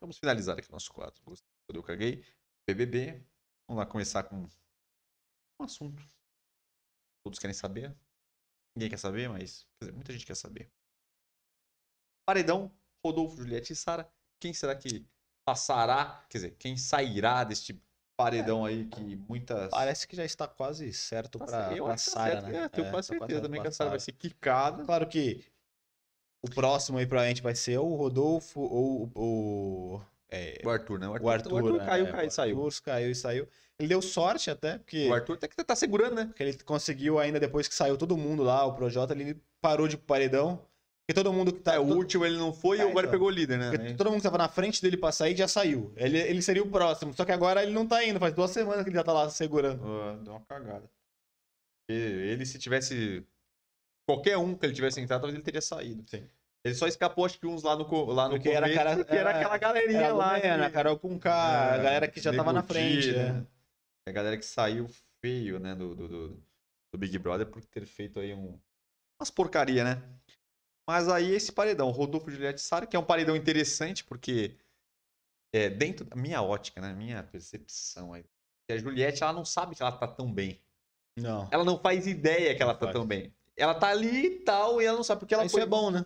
vamos 0.00 0.18
finalizar 0.18 0.58
aqui 0.58 0.68
o 0.68 0.72
nosso 0.72 0.92
quadro. 0.92 1.20
Gostei 1.24 1.46
quando 1.68 1.76
eu 1.76 1.82
caguei. 1.82 2.24
BBB. 2.66 3.22
Vamos 3.68 3.84
lá 3.84 3.86
começar 3.86 4.22
com 4.24 4.36
um 4.36 5.64
assunto. 5.64 6.02
Todos 7.22 7.38
querem 7.38 7.54
saber. 7.54 7.94
Ninguém 8.74 8.88
quer 8.88 8.98
saber, 8.98 9.28
mas 9.28 9.66
quer 9.78 9.84
dizer, 9.84 9.92
muita 9.92 10.12
gente 10.12 10.26
quer 10.26 10.36
saber. 10.36 10.72
Paredão, 12.26 12.74
Rodolfo, 13.04 13.36
Juliette 13.36 13.72
e 13.72 13.76
Sara. 13.76 14.10
Quem 14.40 14.54
será 14.54 14.74
que 14.74 15.06
passará? 15.44 16.24
Quer 16.30 16.38
dizer, 16.38 16.56
quem 16.56 16.76
sairá 16.76 17.44
deste 17.44 17.82
paredão 18.24 18.64
aí 18.64 18.86
que 18.86 19.16
muitas. 19.28 19.70
Parece 19.70 20.06
que 20.06 20.16
já 20.16 20.24
está 20.24 20.46
quase 20.46 20.92
certo 20.92 21.38
Tá 21.38 21.46
que 21.46 21.80
tá 21.80 21.96
Sara, 21.96 22.40
né? 22.42 22.64
é, 22.64 22.68
tenho 22.68 22.86
É, 22.86 22.90
quase 22.90 23.08
tá 23.08 23.18
certeza 23.18 23.40
também 23.40 23.60
que 23.60 23.68
a 23.68 23.72
Sara 23.72 23.90
vai 23.90 24.00
ser 24.00 24.12
quicada. 24.12 24.84
Claro 24.84 25.06
que 25.06 25.44
o 26.42 26.50
próximo 26.50 26.98
aí 26.98 27.06
provavelmente 27.06 27.42
vai 27.42 27.54
ser 27.54 27.78
ou 27.78 27.92
o 27.92 27.96
Rodolfo 27.96 28.60
ou 28.60 29.10
o. 29.14 30.00
é, 30.30 30.60
O 30.64 30.70
Arthur, 30.70 30.98
né? 30.98 31.08
O 31.08 31.12
Arthur, 31.14 31.26
o 31.26 31.30
Arthur, 31.30 31.52
o 31.52 31.56
Arthur 31.56 31.78
né? 31.78 31.86
caiu, 31.86 32.06
É, 32.06 32.12
caiu, 32.12 32.28
o 32.28 32.30
saiu. 32.30 32.56
Arthur 32.64 32.82
caiu 32.82 33.10
e 33.10 33.14
saiu. 33.14 33.48
Ele 33.78 33.88
deu 33.88 34.02
sorte 34.02 34.50
até, 34.50 34.78
porque 34.78 35.08
O 35.08 35.14
Arthur 35.14 35.34
até 35.34 35.48
que 35.48 35.56
tá 35.64 35.74
segurando, 35.74 36.14
né? 36.14 36.26
Porque 36.26 36.42
ele 36.42 36.58
conseguiu 36.62 37.18
ainda, 37.18 37.40
depois 37.40 37.66
que 37.66 37.74
saiu 37.74 37.96
todo 37.96 38.16
mundo 38.16 38.42
lá, 38.42 38.64
o 38.66 38.74
Projota, 38.74 39.14
ele 39.14 39.42
parou 39.60 39.88
de 39.88 39.96
paredão. 39.96 40.66
Porque 41.10 41.24
todo 41.24 41.32
mundo 41.32 41.52
que 41.52 41.58
tá. 41.60 41.74
É, 41.74 41.78
o 41.80 41.82
último 41.82 42.24
ele 42.24 42.38
não 42.38 42.52
foi 42.52 42.78
e 42.78 42.80
É, 42.80 42.84
agora 42.84 43.00
então. 43.00 43.10
pegou 43.10 43.26
o 43.26 43.30
líder, 43.32 43.58
né? 43.58 43.70
porque 43.70 43.94
todo 43.94 44.10
mundo 44.10 44.18
que 44.18 44.22
tava 44.22 44.38
na 44.38 44.48
frente 44.48 44.80
dele 44.80 44.96
pra 44.96 45.10
sair 45.10 45.36
já 45.36 45.48
saiu. 45.48 45.92
Ele, 45.96 46.16
ele 46.18 46.40
seria 46.40 46.62
o 46.62 46.70
próximo. 46.70 47.12
Só 47.12 47.24
que 47.24 47.32
agora 47.32 47.64
ele 47.64 47.72
não 47.72 47.84
tá 47.84 48.04
indo, 48.04 48.20
faz 48.20 48.32
duas 48.32 48.52
semanas 48.52 48.84
que 48.84 48.90
ele 48.90 48.96
já 48.96 49.02
tá 49.02 49.12
lá 49.12 49.28
segurando. 49.28 49.82
Ah, 49.84 50.16
deu 50.22 50.32
uma 50.34 50.40
cagada. 50.42 50.88
Porque 51.82 52.00
Ele, 52.00 52.46
se 52.46 52.60
tivesse. 52.60 53.26
Qualquer 54.08 54.36
um 54.38 54.54
que 54.54 54.64
ele 54.64 54.72
tivesse 54.72 55.00
entrado, 55.00 55.20
talvez 55.22 55.34
ele 55.34 55.42
teria 55.44 55.60
saído. 55.60 56.04
Sim. 56.08 56.24
Ele 56.64 56.74
só 56.76 56.86
escapou, 56.86 57.24
acho 57.24 57.40
que 57.40 57.46
uns 57.46 57.64
lá 57.64 57.74
no, 57.74 58.04
lá 58.12 58.28
no 58.28 58.34
Porque 58.36 58.48
era 58.50 58.66
começo, 58.68 58.78
cara- 58.78 58.96
porque 58.96 59.12
era 59.16 59.30
era- 59.30 59.38
aquela 59.40 59.58
galerinha 59.58 59.98
Era 59.98 60.10
a 60.10 60.14
lá. 60.14 60.36
Lumena, 60.36 60.66
que- 60.66 60.72
Carol 60.74 60.96
com 60.98 61.18
K, 61.18 61.30
a 61.32 61.74
É, 61.74 61.82
galera 61.82 62.08
que 62.08 62.20
já 62.20 62.32
tava 62.32 62.52
na 62.52 62.62
frente. 62.62 63.10
Né? 63.12 63.32
né? 63.32 63.46
A 64.06 64.12
galera 64.12 64.36
que 64.36 64.44
saiu 64.46 64.86
feio, 65.20 65.58
né, 65.58 65.74
do, 65.74 65.94
do, 65.96 66.06
do- 66.08 66.42
do 66.92 66.98
Big 66.98 67.18
Brother 67.18 67.46
por 67.48 67.64
ter 67.64 67.84
feito 67.86 68.20
aí 68.20 68.32
um... 68.32 68.58
umas 69.20 69.30
porcaria, 69.30 69.82
né? 69.84 70.02
Mas 70.90 71.08
aí 71.08 71.32
esse 71.32 71.52
paredão, 71.52 71.88
Rodolfo, 71.90 72.32
Juliette 72.32 72.60
Sara, 72.60 72.84
que 72.84 72.96
é 72.96 72.98
um 72.98 73.04
paredão 73.04 73.36
interessante, 73.36 74.02
porque 74.02 74.56
é, 75.54 75.70
dentro 75.70 76.04
da 76.04 76.16
minha 76.16 76.42
ótica, 76.42 76.80
né, 76.80 76.92
minha 76.92 77.22
percepção 77.22 78.12
aí, 78.12 78.24
que 78.66 78.72
a 78.72 78.76
Juliette, 78.76 79.22
ela 79.22 79.32
não 79.32 79.44
sabe 79.44 79.76
que 79.76 79.82
ela 79.82 79.92
tá 79.92 80.08
tão 80.08 80.32
bem. 80.32 80.60
Não. 81.16 81.48
Ela 81.52 81.62
não 81.62 81.78
faz 81.78 82.08
ideia 82.08 82.56
que 82.56 82.60
ela 82.60 82.72
Não 82.72 82.80
tá 82.80 82.86
faz. 82.86 82.96
tão 82.96 83.06
bem. 83.06 83.32
Ela 83.56 83.72
tá 83.72 83.86
ali 83.86 84.26
e 84.26 84.30
tal, 84.40 84.82
e 84.82 84.84
ela 84.84 84.96
não 84.96 85.04
sabe 85.04 85.20
porque 85.20 85.32
ela 85.32 85.44
Isso 85.44 85.52
foi... 85.52 85.62
é 85.62 85.66
bom, 85.66 85.92
né? 85.92 86.04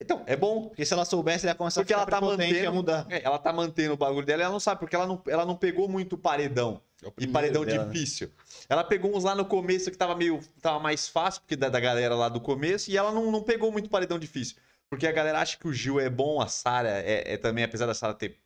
Então, 0.00 0.22
é 0.26 0.36
bom, 0.36 0.68
Porque 0.68 0.84
se 0.84 0.92
ela 0.92 1.04
soubesse, 1.04 1.46
ela 1.46 1.52
ia 1.52 1.56
começar 1.56 1.80
Porque 1.80 1.94
a 1.94 1.96
ela 1.96 2.04
ficar 2.04 2.20
tá 2.20 2.26
prepotente 2.26 2.52
e 2.52 2.56
ia 2.62 2.70
mantendo- 2.70 2.74
mudar. 2.76 3.06
É, 3.10 3.22
ela 3.24 3.38
tá 3.38 3.52
mantendo 3.52 3.94
o 3.94 3.96
bagulho 3.96 4.26
dela 4.26 4.42
e 4.42 4.44
ela 4.44 4.52
não 4.52 4.60
sabe, 4.60 4.80
porque 4.80 4.94
ela 4.96 5.06
não, 5.06 5.22
ela 5.28 5.46
não 5.46 5.56
pegou 5.56 5.88
muito 5.88 6.18
paredão. 6.18 6.80
É 7.02 7.06
o 7.08 7.12
E 7.18 7.26
paredão 7.26 7.64
dela, 7.64 7.84
né? 7.86 7.92
difícil. 7.92 8.30
Ela 8.68 8.82
pegou 8.82 9.16
uns 9.16 9.24
lá 9.24 9.34
no 9.34 9.44
começo 9.44 9.90
que 9.90 9.96
tava 9.96 10.14
meio. 10.16 10.40
tava 10.60 10.78
mais 10.80 11.08
fácil, 11.08 11.40
porque 11.42 11.54
da, 11.56 11.68
da 11.68 11.78
galera 11.80 12.14
lá 12.14 12.28
do 12.28 12.40
começo, 12.40 12.90
e 12.90 12.96
ela 12.96 13.12
não, 13.12 13.30
não 13.30 13.42
pegou 13.42 13.70
muito 13.70 13.88
paredão 13.88 14.18
difícil. 14.18 14.56
Porque 14.90 15.06
a 15.06 15.12
galera 15.12 15.38
acha 15.40 15.56
que 15.56 15.66
o 15.66 15.72
Gil 15.72 15.98
é 16.00 16.10
bom, 16.10 16.40
a 16.40 16.46
Sara 16.48 16.88
é, 16.88 17.34
é 17.34 17.36
também, 17.36 17.64
apesar 17.64 17.86
da 17.86 17.94
Sara 17.94 18.14
ter. 18.14 18.38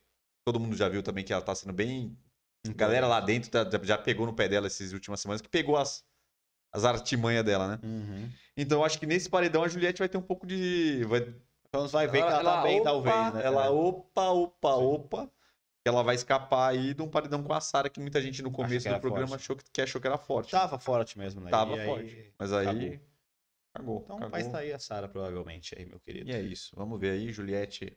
Todo 0.45 0.59
mundo 0.59 0.75
já 0.75 0.87
viu 0.87 1.03
também 1.03 1.23
que 1.23 1.33
ela 1.33 1.41
tá 1.41 1.53
sendo 1.53 1.73
bem. 1.73 2.15
A 2.67 2.71
galera 2.73 3.07
lá 3.07 3.19
dentro 3.19 3.49
tá- 3.49 3.69
já, 3.69 3.83
já 3.83 3.97
pegou 3.97 4.25
no 4.25 4.33
pé 4.33 4.47
dela 4.47 4.67
essas 4.67 4.93
últimas 4.93 5.19
semanas, 5.19 5.41
que 5.41 5.49
pegou 5.49 5.77
as, 5.77 6.03
as 6.71 6.85
artimanhas 6.85 7.43
dela, 7.45 7.67
né? 7.67 7.79
Uhum. 7.83 8.29
Então 8.57 8.79
eu 8.79 8.83
acho 8.85 8.99
que 8.99 9.05
nesse 9.05 9.29
paredão 9.29 9.63
a 9.63 9.67
Juliette 9.67 9.99
vai 9.99 10.09
ter 10.09 10.17
um 10.17 10.21
pouco 10.21 10.45
de. 10.45 11.03
Vai, 11.05 11.33
Então 11.67 11.87
vai 11.87 12.07
ver 12.07 12.23
que 12.23 12.27
ela, 12.31 12.43
tá 12.43 12.61
bem, 12.63 12.79
opa, 12.81 12.89
talvez, 12.89 13.33
né? 13.33 13.41
Ela, 13.45 13.65
É. 13.65 13.69
opa, 13.69 14.29
opa, 14.29 14.75
Sim. 14.75 14.83
opa. 14.83 15.31
Ela 15.85 16.03
vai 16.03 16.13
escapar 16.15 16.69
aí 16.71 16.93
de 16.93 17.01
um 17.01 17.07
paredão 17.09 17.41
com 17.41 17.53
a 17.53 17.61
Sara, 17.61 17.89
que 17.89 17.99
muita 17.99 18.21
gente 18.21 18.41
no 18.43 18.51
começo 18.51 18.87
do 18.89 18.99
programa 18.99 19.27
forte. 19.29 19.41
achou 19.41 19.55
que, 19.55 19.63
que 19.71 19.81
achou 19.81 19.99
que 20.01 20.07
era 20.07 20.17
forte. 20.17 20.51
Tava 20.51 20.77
forte 20.77 21.17
mesmo, 21.17 21.41
né? 21.41 21.49
Tava 21.49 21.75
E 21.75 21.79
aí- 21.79 21.85
forte. 21.85 22.33
Mas 22.37 22.53
aí. 22.53 22.67
acabou. 22.67 22.99
Cagou. 23.73 24.01
Então 24.03 24.17
cagou. 24.17 24.31
vai 24.31 24.43
sair 24.43 24.73
a 24.73 24.79
Sara, 24.79 25.07
provavelmente, 25.07 25.75
aí, 25.77 25.85
meu 25.85 25.99
querido. 25.99 26.29
E 26.29 26.33
é 26.33 26.41
isso. 26.41 26.71
Vamos 26.75 26.99
ver 26.99 27.11
aí, 27.11 27.31
Juliette. 27.31 27.95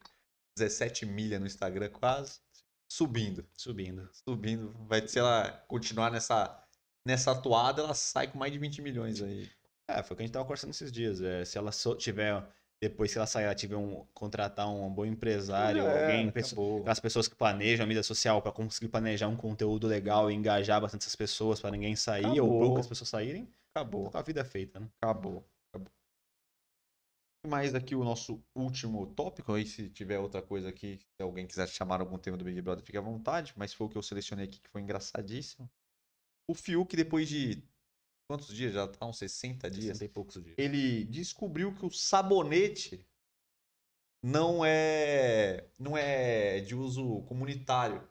17 0.56 1.04
milha 1.06 1.38
no 1.40 1.46
Instagram, 1.46 1.88
quase. 1.90 2.40
Subindo. 2.88 3.44
Subindo. 3.56 4.08
Subindo. 4.12 4.74
Vai, 4.86 5.06
se 5.08 5.18
ela 5.18 5.50
continuar 5.66 6.10
nessa, 6.10 6.62
nessa 7.06 7.32
atoada, 7.32 7.82
ela 7.82 7.94
sai 7.94 8.30
com 8.30 8.38
mais 8.38 8.52
de 8.52 8.58
20 8.58 8.80
milhões 8.82 9.20
aí. 9.22 9.50
É, 9.88 10.02
foi 10.02 10.14
o 10.14 10.16
que 10.16 10.22
a 10.22 10.26
gente 10.26 10.32
tava 10.32 10.44
conversando 10.44 10.70
esses 10.70 10.90
dias. 10.92 11.20
é, 11.20 11.44
se 11.44 11.58
ela 11.58 11.72
só 11.72 11.94
tiver, 11.94 12.46
depois 12.80 13.12
que 13.12 13.18
ela 13.18 13.26
sair, 13.26 13.44
ela 13.44 13.54
tiver 13.54 13.76
um, 13.76 14.06
contratar 14.14 14.68
um 14.68 14.88
bom 14.92 15.04
empresário, 15.04 15.82
É, 15.82 16.02
alguém, 16.04 16.28
aquelas 16.28 17.00
pessoas 17.00 17.28
que 17.28 17.34
planejam 17.34 17.84
a 17.84 17.86
mídia 17.86 18.02
social 18.02 18.40
pra 18.40 18.52
conseguir 18.52 18.88
planejar 18.88 19.28
um 19.28 19.36
conteúdo 19.36 19.86
legal 19.86 20.30
e 20.30 20.34
engajar 20.34 20.80
bastante 20.80 21.02
essas 21.02 21.16
pessoas 21.16 21.60
pra 21.60 21.70
ninguém 21.70 21.94
sair, 21.96 22.24
ou 22.40 22.48
Acabou. 22.48 22.60
poucas 22.60 22.86
pessoas 22.86 23.08
saírem, 23.08 23.46
tá 23.46 23.80
Acabou. 23.80 24.10
com 24.10 24.18
a 24.18 24.22
vida 24.22 24.44
feita, 24.44 24.80
né? 24.80 24.88
Acabou. 25.00 25.44
Acabou. 25.74 25.92
Mais 27.44 27.74
aqui 27.74 27.96
o 27.96 28.04
nosso 28.04 28.40
último 28.54 29.04
tópico. 29.14 29.52
Aí, 29.52 29.66
se 29.66 29.90
tiver 29.90 30.18
outra 30.18 30.40
coisa 30.40 30.68
aqui, 30.68 30.98
se 31.16 31.22
alguém 31.22 31.44
quiser 31.44 31.68
chamar 31.68 32.00
algum 32.00 32.16
tema 32.16 32.36
do 32.36 32.44
Big 32.44 32.60
Brother, 32.62 32.84
fique 32.84 32.96
à 32.96 33.00
vontade. 33.00 33.52
Mas 33.56 33.74
foi 33.74 33.88
o 33.88 33.90
que 33.90 33.98
eu 33.98 34.02
selecionei 34.02 34.44
aqui, 34.44 34.60
que 34.60 34.68
foi 34.70 34.80
engraçadíssimo. 34.80 35.68
O 36.46 36.54
Fiuk, 36.54 36.94
depois 36.96 37.28
de 37.28 37.62
quantos 38.28 38.54
dias? 38.54 38.74
Já 38.74 38.86
tá 38.88 39.06
uns 39.06 39.18
60 39.18 39.70
dias. 39.70 39.98
60 39.98 40.04
e 40.04 40.08
poucos 40.08 40.42
dias. 40.42 40.54
Ele 40.58 41.04
descobriu 41.04 41.74
que 41.74 41.86
o 41.86 41.90
sabonete 41.90 43.06
não 44.22 44.64
é 44.64 45.68
não 45.78 45.96
é 45.96 46.60
de 46.60 46.74
uso 46.74 47.22
comunitário. 47.22 48.06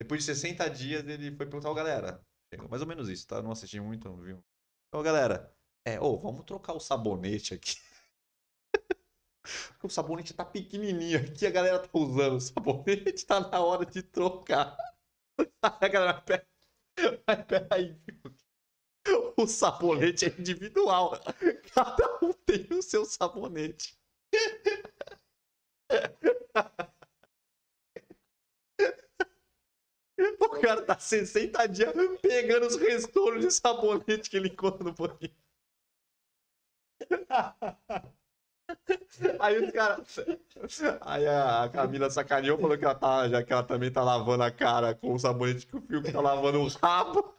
Depois 0.00 0.20
de 0.20 0.26
60 0.26 0.68
dias, 0.68 1.06
ele 1.06 1.36
foi 1.36 1.46
perguntar, 1.46 1.70
ô 1.70 1.74
galera, 1.74 2.24
mais 2.68 2.82
ou 2.82 2.88
menos 2.88 3.08
isso, 3.08 3.26
tá? 3.26 3.42
Não 3.42 3.52
assisti 3.52 3.80
muito, 3.80 4.08
não 4.08 4.18
viu? 4.20 4.44
Ô 4.92 5.02
galera, 5.02 5.52
é, 5.84 6.00
ô, 6.00 6.18
vamos 6.18 6.44
trocar 6.44 6.74
o 6.74 6.80
sabonete 6.80 7.54
aqui. 7.54 7.76
Porque 9.72 9.86
o 9.86 9.90
sabonete 9.90 10.34
tá 10.34 10.44
pequenininho 10.44 11.18
aqui, 11.20 11.46
a 11.46 11.50
galera 11.50 11.78
tá 11.78 11.88
usando 11.98 12.36
o 12.36 12.40
sabonete, 12.40 13.26
tá 13.26 13.40
na 13.40 13.60
hora 13.60 13.84
de 13.86 14.02
trocar. 14.02 14.76
A 15.62 15.88
galera, 15.88 16.20
pera, 16.22 16.46
mas 17.26 17.44
peraí, 17.46 17.96
o 19.36 19.46
sabonete 19.46 20.26
é 20.26 20.28
individual. 20.28 21.18
Cada 21.74 22.18
um 22.22 22.32
tem 22.32 22.66
o 22.70 22.82
seu 22.82 23.04
sabonete. 23.04 23.96
O 30.40 30.48
cara 30.60 30.82
tá 30.82 30.98
60 30.98 31.66
dias 31.66 31.92
pegando 32.22 32.66
os 32.66 32.76
restolhos 32.76 33.44
de 33.44 33.50
sabonete 33.50 34.30
que 34.30 34.36
ele 34.36 34.48
encontra 34.48 34.84
no 34.84 34.92
banheiro. 34.92 35.34
Aí 39.38 39.62
os 39.62 39.70
caras. 39.72 40.20
Aí 41.00 41.26
a 41.26 41.68
Camila 41.72 42.10
sacaneou, 42.10 42.58
falou 42.58 42.76
que 42.76 42.84
ela, 42.84 42.94
tá, 42.94 43.28
já 43.28 43.42
que 43.42 43.52
ela 43.52 43.62
também 43.62 43.90
tá 43.90 44.02
lavando 44.02 44.42
a 44.42 44.50
cara 44.50 44.94
com 44.94 45.14
o 45.14 45.18
sabonete 45.18 45.66
que 45.66 45.76
o 45.76 45.80
Fiuk 45.80 46.12
tá 46.12 46.20
lavando 46.20 46.60
o 46.60 46.68
rabo. 46.68 47.34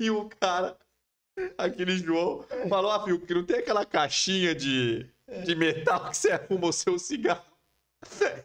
E 0.00 0.10
o 0.10 0.28
cara, 0.40 0.76
aquele 1.56 1.96
João, 1.98 2.44
falou: 2.68 2.90
Ah, 2.90 3.04
Fiuk, 3.04 3.26
que 3.26 3.34
não 3.34 3.44
tem 3.44 3.56
aquela 3.56 3.84
caixinha 3.84 4.54
de, 4.54 5.10
de 5.44 5.54
metal 5.54 6.08
que 6.08 6.16
você 6.16 6.30
arruma 6.32 6.68
o 6.68 6.72
seu 6.72 6.98
cigarro. 6.98 7.44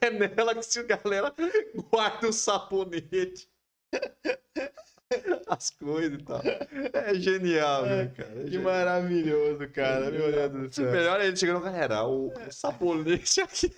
É 0.01 0.09
nela 0.09 0.55
que 0.55 0.79
a 0.79 0.83
galera 0.83 1.33
guarda 1.91 2.27
o 2.27 2.33
sabonete. 2.33 3.47
As 5.47 5.69
coisas 5.69 6.19
e 6.19 6.23
tal. 6.23 6.41
É 6.93 7.13
genial, 7.15 7.85
né, 7.85 8.11
cara? 8.15 8.29
É 8.31 8.43
Que 8.45 8.51
genial. 8.51 8.63
maravilhoso, 8.63 9.67
cara. 9.69 10.11
Meu 10.11 10.31
Deus 10.31 10.51
do 10.69 10.73
céu. 10.75 10.91
Melhor 10.91 11.21
é 11.21 11.27
ele 11.27 11.35
chegando, 11.35 11.61
galera, 11.61 12.03
o, 12.05 12.27
o 12.27 12.51
sabonete 12.51 13.41
aqui. 13.41 13.73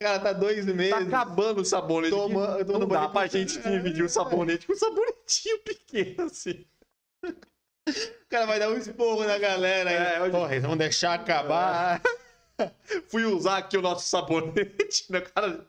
Cara, 0.00 0.18
tá 0.18 0.32
dois 0.32 0.64
Tá 0.64 0.72
meses. 0.72 0.92
acabando 0.94 1.60
o 1.60 1.64
sabonete. 1.64 2.10
Toma- 2.14 2.58
não 2.64 2.88
dá 2.88 3.08
pra 3.08 3.26
gente 3.26 3.58
dividir 3.60 4.02
o 4.04 4.08
sabonete 4.10 4.66
com 4.66 4.72
um 4.72 4.76
sabonetinho 4.76 5.58
pequeno, 5.60 6.24
assim. 6.24 6.64
O 7.26 8.28
cara 8.30 8.46
vai 8.46 8.58
dar 8.58 8.70
um 8.70 8.78
esporro 8.78 9.24
na 9.24 9.36
galera. 9.38 9.90
É, 9.90 10.16
É, 10.16 10.22
hoje- 10.22 10.30
Porra, 10.30 10.52
eles 10.52 10.64
vão 10.64 10.76
deixar 10.76 11.14
acabar. 11.14 12.00
Fui 13.08 13.24
usar 13.24 13.58
aqui 13.58 13.76
o 13.76 13.82
nosso 13.82 14.08
sabonete, 14.08 15.10
né, 15.10 15.20
cara? 15.20 15.66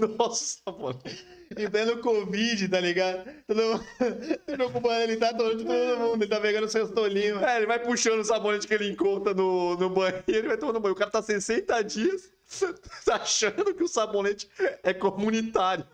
O 0.00 0.06
nosso 0.06 0.60
sabonete. 0.64 1.26
E 1.56 1.66
dando 1.68 1.98
Covid, 1.98 2.68
tá 2.68 2.78
ligado? 2.78 3.28
Todo 3.46 3.60
mundo 3.60 3.84
preocupando, 4.46 5.00
ele 5.00 5.16
tá 5.16 5.34
todo, 5.34 5.64
todo 5.64 5.98
mundo, 5.98 6.22
ele 6.22 6.30
tá 6.30 6.40
pegando 6.40 6.68
seus 6.68 6.90
tolinhos. 6.90 7.42
É, 7.42 7.56
ele 7.56 7.66
vai 7.66 7.80
puxando 7.80 8.20
o 8.20 8.24
sabonete 8.24 8.68
que 8.68 8.74
ele 8.74 8.90
encontra 8.90 9.34
no, 9.34 9.76
no 9.76 9.90
banheiro 9.90 10.24
e 10.26 10.48
vai 10.48 10.56
tomando 10.56 10.78
banho. 10.78 10.94
O 10.94 10.96
cara 10.96 11.10
tá 11.10 11.20
60 11.20 11.82
dias 11.82 12.30
tá 13.04 13.16
achando 13.16 13.74
que 13.74 13.82
o 13.82 13.88
sabonete 13.88 14.48
é 14.82 14.94
comunitário. 14.94 15.84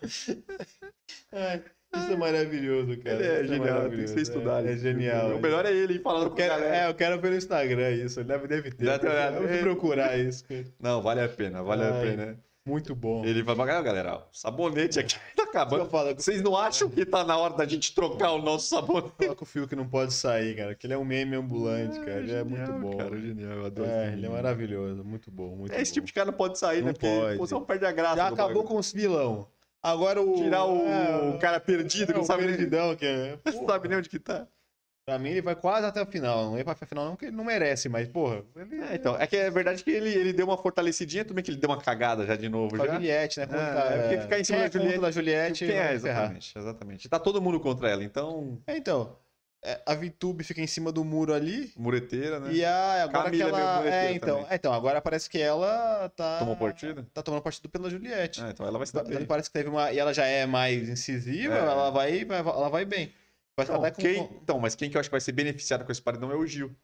Ai, 1.33 1.63
isso 1.95 2.13
é 2.13 2.17
maravilhoso, 2.17 2.99
cara. 2.99 3.17
Ele 3.17 3.27
é 3.27 3.41
Isso 3.43 3.55
genial, 3.55 3.89
tem 3.89 3.99
que 3.99 4.09
ser 4.09 4.21
estudado. 4.21 4.69
É, 4.69 4.73
é 4.73 4.77
genial. 4.77 5.37
O 5.37 5.41
melhor 5.41 5.65
é 5.65 5.73
ele 5.73 5.99
falando 6.01 6.27
Eu 6.27 6.33
a 6.33 6.37
quero, 6.37 6.65
é, 6.65 6.89
eu 6.89 6.95
quero 6.95 7.21
ver 7.21 7.31
no 7.31 7.37
Instagram 7.37 7.91
isso. 7.93 8.21
Ele 8.21 8.29
deve, 8.29 8.47
deve 8.47 8.71
ter. 8.71 8.85
Deve 8.99 9.09
é. 9.09 9.63
procurar 9.63 10.19
isso. 10.19 10.45
cara. 10.45 10.65
Não, 10.79 11.01
vale 11.01 11.23
a 11.23 11.29
pena, 11.29 11.63
vale 11.63 11.83
a 11.83 11.95
Ai. 11.95 12.03
pena. 12.03 12.46
Muito 12.67 12.97
bom. 12.97 13.25
Ele 13.25 13.45
vai 13.45 13.55
pagar, 13.55 13.81
galera, 13.81 14.17
o 14.17 14.23
sabonete 14.33 14.99
aqui 14.99 15.15
tá 15.37 15.43
Eu 15.45 15.49
acabando. 15.49 15.87
falo, 15.89 16.13
Vocês 16.15 16.43
não 16.43 16.57
acham 16.57 16.91
que 16.91 17.07
tá 17.07 17.23
na 17.25 17.37
hora 17.39 17.55
da 17.55 17.65
gente 17.65 17.95
trocar 17.95 18.33
o 18.33 18.43
nosso 18.43 18.69
sabonete? 18.69 19.13
fala 19.19 19.37
com 19.37 19.45
o 19.45 19.47
Fio 19.47 19.69
que 19.69 19.77
não 19.77 19.89
pode 19.89 20.13
sair, 20.13 20.57
cara. 20.57 20.75
Que 20.75 20.87
ele 20.87 20.95
é 20.95 20.99
um 20.99 21.05
meme 21.05 21.37
ambulante, 21.37 21.99
cara. 22.01 22.19
Ele 22.19 22.33
é 22.35 22.43
muito 22.43 22.73
bom. 22.73 22.97
Cara, 22.97 23.17
genial, 23.21 23.53
eu 23.53 23.67
adoro 23.67 23.89
É, 23.89 24.13
ele 24.13 24.27
é 24.27 24.29
maravilhoso. 24.29 25.05
Muito 25.05 25.31
bom, 25.31 25.55
muito 25.57 25.73
É, 25.73 25.81
Esse 25.81 25.93
bom. 25.93 25.95
tipo 25.95 26.07
de 26.09 26.13
cara 26.13 26.27
não 26.27 26.37
pode 26.37 26.59
sair, 26.59 26.81
Não 26.81 26.89
né? 26.89 26.93
Porque 26.93 27.07
pode. 27.07 27.39
pô, 27.39 27.47
senão 27.47 27.65
perde 27.65 27.87
a 27.87 27.93
graça. 27.93 28.17
Já 28.17 28.25
acabou 28.27 28.49
bagulho. 28.49 28.65
com 28.67 28.77
os 28.79 28.93
vilão. 28.93 29.47
Agora 29.83 30.21
o. 30.21 30.35
Tirar 30.35 30.65
o, 30.65 30.85
é, 30.85 31.31
o 31.37 31.39
cara 31.39 31.61
perdido, 31.61 32.07
que 32.07 32.13
é, 32.13 32.15
não 32.17 32.23
o 32.23 32.27
sabe, 32.27 32.43
nem, 32.47 32.57
perdidão, 32.57 32.97
que 32.97 33.07
é. 33.07 33.39
não 33.55 33.67
sabe 33.67 33.89
nem 33.89 33.99
onde 33.99 34.09
que 34.09 34.19
tá. 34.19 34.49
Pra 35.09 35.21
mim, 35.21 35.29
ele 35.31 35.41
vai 35.41 35.55
quase 35.55 35.87
até 35.87 36.03
o 36.03 36.07
final. 36.07 36.51
Não 36.51 36.59
ia 36.59 36.65
pra 36.65 36.75
final, 36.75 37.05
não, 37.05 37.13
porque 37.13 37.27
ele 37.27 37.37
não 37.37 37.45
merece, 37.45 37.89
mas, 37.89 38.09
porra, 38.09 38.43
ele 38.57 38.83
É, 38.83 38.97
então, 38.97 39.15
é 39.17 39.25
que 39.25 39.37
é 39.37 39.49
verdade 39.49 39.85
que 39.85 39.91
ele, 39.93 40.09
ele 40.13 40.33
deu 40.33 40.47
uma 40.47 40.59
fortalecidinha, 40.59 41.25
também 41.25 41.45
que 41.45 41.51
ele 41.53 41.59
deu 41.61 41.71
uma 41.71 41.81
cagada 41.81 42.27
já 42.27 42.35
de 42.35 42.49
novo. 42.49 42.77
Com 42.77 42.83
a 42.83 42.87
Já. 42.87 42.95
Juliette, 42.95 43.39
né? 43.39 43.45
É, 43.45 43.47
Contra- 43.47 43.95
é 43.95 43.99
porque 44.03 44.21
ficar 44.23 44.41
em 44.41 44.45
cima 44.45 44.59
da 44.59 44.65
é 44.65 44.71
Juliette- 44.73 45.01
da 45.01 45.11
Juliette. 45.13 45.65
Quem 45.67 45.77
é, 45.77 45.87
vai 45.91 45.99
ferrar. 46.01 46.23
exatamente, 46.25 46.59
exatamente. 46.59 47.09
Tá 47.09 47.21
todo 47.21 47.41
mundo 47.41 47.61
contra 47.61 47.89
ela, 47.89 48.03
então, 48.03 48.59
É, 48.67 48.77
então, 48.77 49.17
é, 49.65 49.81
a 49.87 49.95
VTube 49.95 50.43
fica 50.43 50.61
em 50.61 50.67
cima 50.67 50.91
do 50.91 51.05
muro 51.05 51.33
ali. 51.33 51.73
mureteira, 51.77 52.41
né? 52.41 52.53
E 52.53 52.65
a, 52.65 53.05
agora 53.05 53.25
Camila 53.27 53.45
é 53.45 53.63
ela. 53.63 53.89
É, 53.89 54.13
então, 54.13 54.37
também. 54.39 54.51
é, 54.51 54.55
então, 54.57 54.73
agora 54.73 55.01
parece 55.01 55.31
que 55.31 55.39
ela 55.41 56.09
tá. 56.17 56.41
Tomou 56.41 56.57
partido? 56.57 57.07
Tá 57.15 57.23
tomando 57.23 57.43
partido 57.43 57.69
pela 57.69 57.89
Juliette. 57.89 58.43
É, 58.43 58.51
então 58.51 58.67
ela 58.67 58.77
vai 58.77 58.85
se 58.89 58.93
dar 58.93 59.03
Então, 59.03 59.19
bem. 59.19 59.25
Parece 59.25 59.49
que 59.49 59.53
teve 59.57 59.69
uma. 59.69 59.93
E 59.93 60.01
ela 60.01 60.13
já 60.13 60.27
é 60.27 60.47
mais 60.47 60.89
incisiva, 60.89 61.55
É. 61.55 61.59
ela, 61.59 61.91
vai- 61.91 62.27
ela 62.29 62.69
vai 62.69 62.85
bem. 62.85 63.13
Então, 63.59 63.75
ela 63.77 63.91
tá 63.91 63.97
com- 63.97 64.03
quem- 64.03 64.23
então, 64.43 64.59
mas 64.59 64.75
quem 64.75 64.91
que 64.91 64.97
eu 64.97 65.01
acho 65.01 65.09
que 65.09 65.13
vai 65.15 65.21
ser 65.21 65.33
beneficiado 65.33 65.85
com 65.85 65.91
esse 65.93 66.03
paredão 66.03 66.31
é 66.31 66.37
o 66.37 66.47
Gil. 66.47 66.75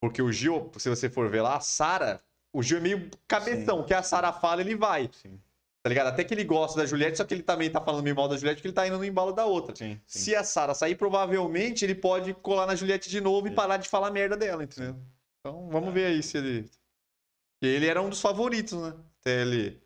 Porque 0.00 0.20
o 0.20 0.32
Gil, 0.32 0.70
se 0.78 0.88
você 0.88 1.08
for 1.08 1.30
ver 1.30 1.40
lá, 1.42 1.56
a 1.56 1.60
Sara, 1.60 2.20
o 2.52 2.62
Gil 2.62 2.78
é 2.78 2.80
meio 2.80 3.10
cabeção, 3.28 3.80
Sim. 3.80 3.86
que 3.86 3.94
a 3.94 4.02
Sara 4.02 4.32
fala, 4.32 4.60
ele 4.60 4.74
vai. 4.74 5.08
Sim, 5.12 5.40
Tá 5.82 5.88
ligado? 5.90 6.06
Até 6.06 6.24
que 6.24 6.32
ele 6.32 6.44
gosta 6.44 6.80
da 6.80 6.86
Juliette, 6.86 7.18
só 7.18 7.24
que 7.24 7.34
ele 7.34 7.42
também 7.42 7.70
tá 7.70 7.78
falando 7.78 8.02
meio 8.02 8.16
mal 8.16 8.26
da 8.26 8.36
Juliette, 8.38 8.56
porque 8.56 8.68
ele 8.68 8.74
tá 8.74 8.86
indo 8.86 8.96
no 8.96 9.04
embalo 9.04 9.32
da 9.32 9.44
outra. 9.44 9.76
sim. 9.76 10.00
sim. 10.06 10.18
Se 10.18 10.34
a 10.34 10.42
Sara 10.42 10.74
sair, 10.74 10.94
provavelmente 10.96 11.84
ele 11.84 11.94
pode 11.94 12.32
colar 12.34 12.66
na 12.66 12.74
Juliette 12.74 13.08
de 13.10 13.20
novo 13.20 13.46
e 13.46 13.50
Sim. 13.50 13.54
parar 13.56 13.76
de 13.76 13.86
falar 13.88 14.10
merda 14.10 14.34
dela, 14.36 14.64
entendeu? 14.64 14.96
Então 15.40 15.68
vamos 15.68 15.92
ver 15.92 16.06
aí 16.06 16.22
se 16.22 16.38
ele. 16.38 16.62
Porque 16.62 17.66
ele 17.76 17.86
era 17.86 18.00
um 18.00 18.08
dos 18.08 18.20
favoritos, 18.22 18.72
né? 18.80 18.94
Até 19.20 19.42
ele, 19.42 19.78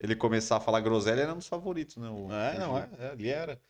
ele 0.00 0.16
começar 0.16 0.56
a 0.56 0.60
falar 0.60 0.80
groselha, 0.80 1.14
ele 1.14 1.22
era 1.22 1.32
um 1.34 1.38
dos 1.38 1.46
favoritos, 1.46 1.96
né? 1.98 2.08
O- 2.10 2.32
É, 2.32 2.58
não, 2.58 2.76
é, 2.76 2.88
é, 2.98 3.08
ali 3.10 3.28
era. 3.28 3.62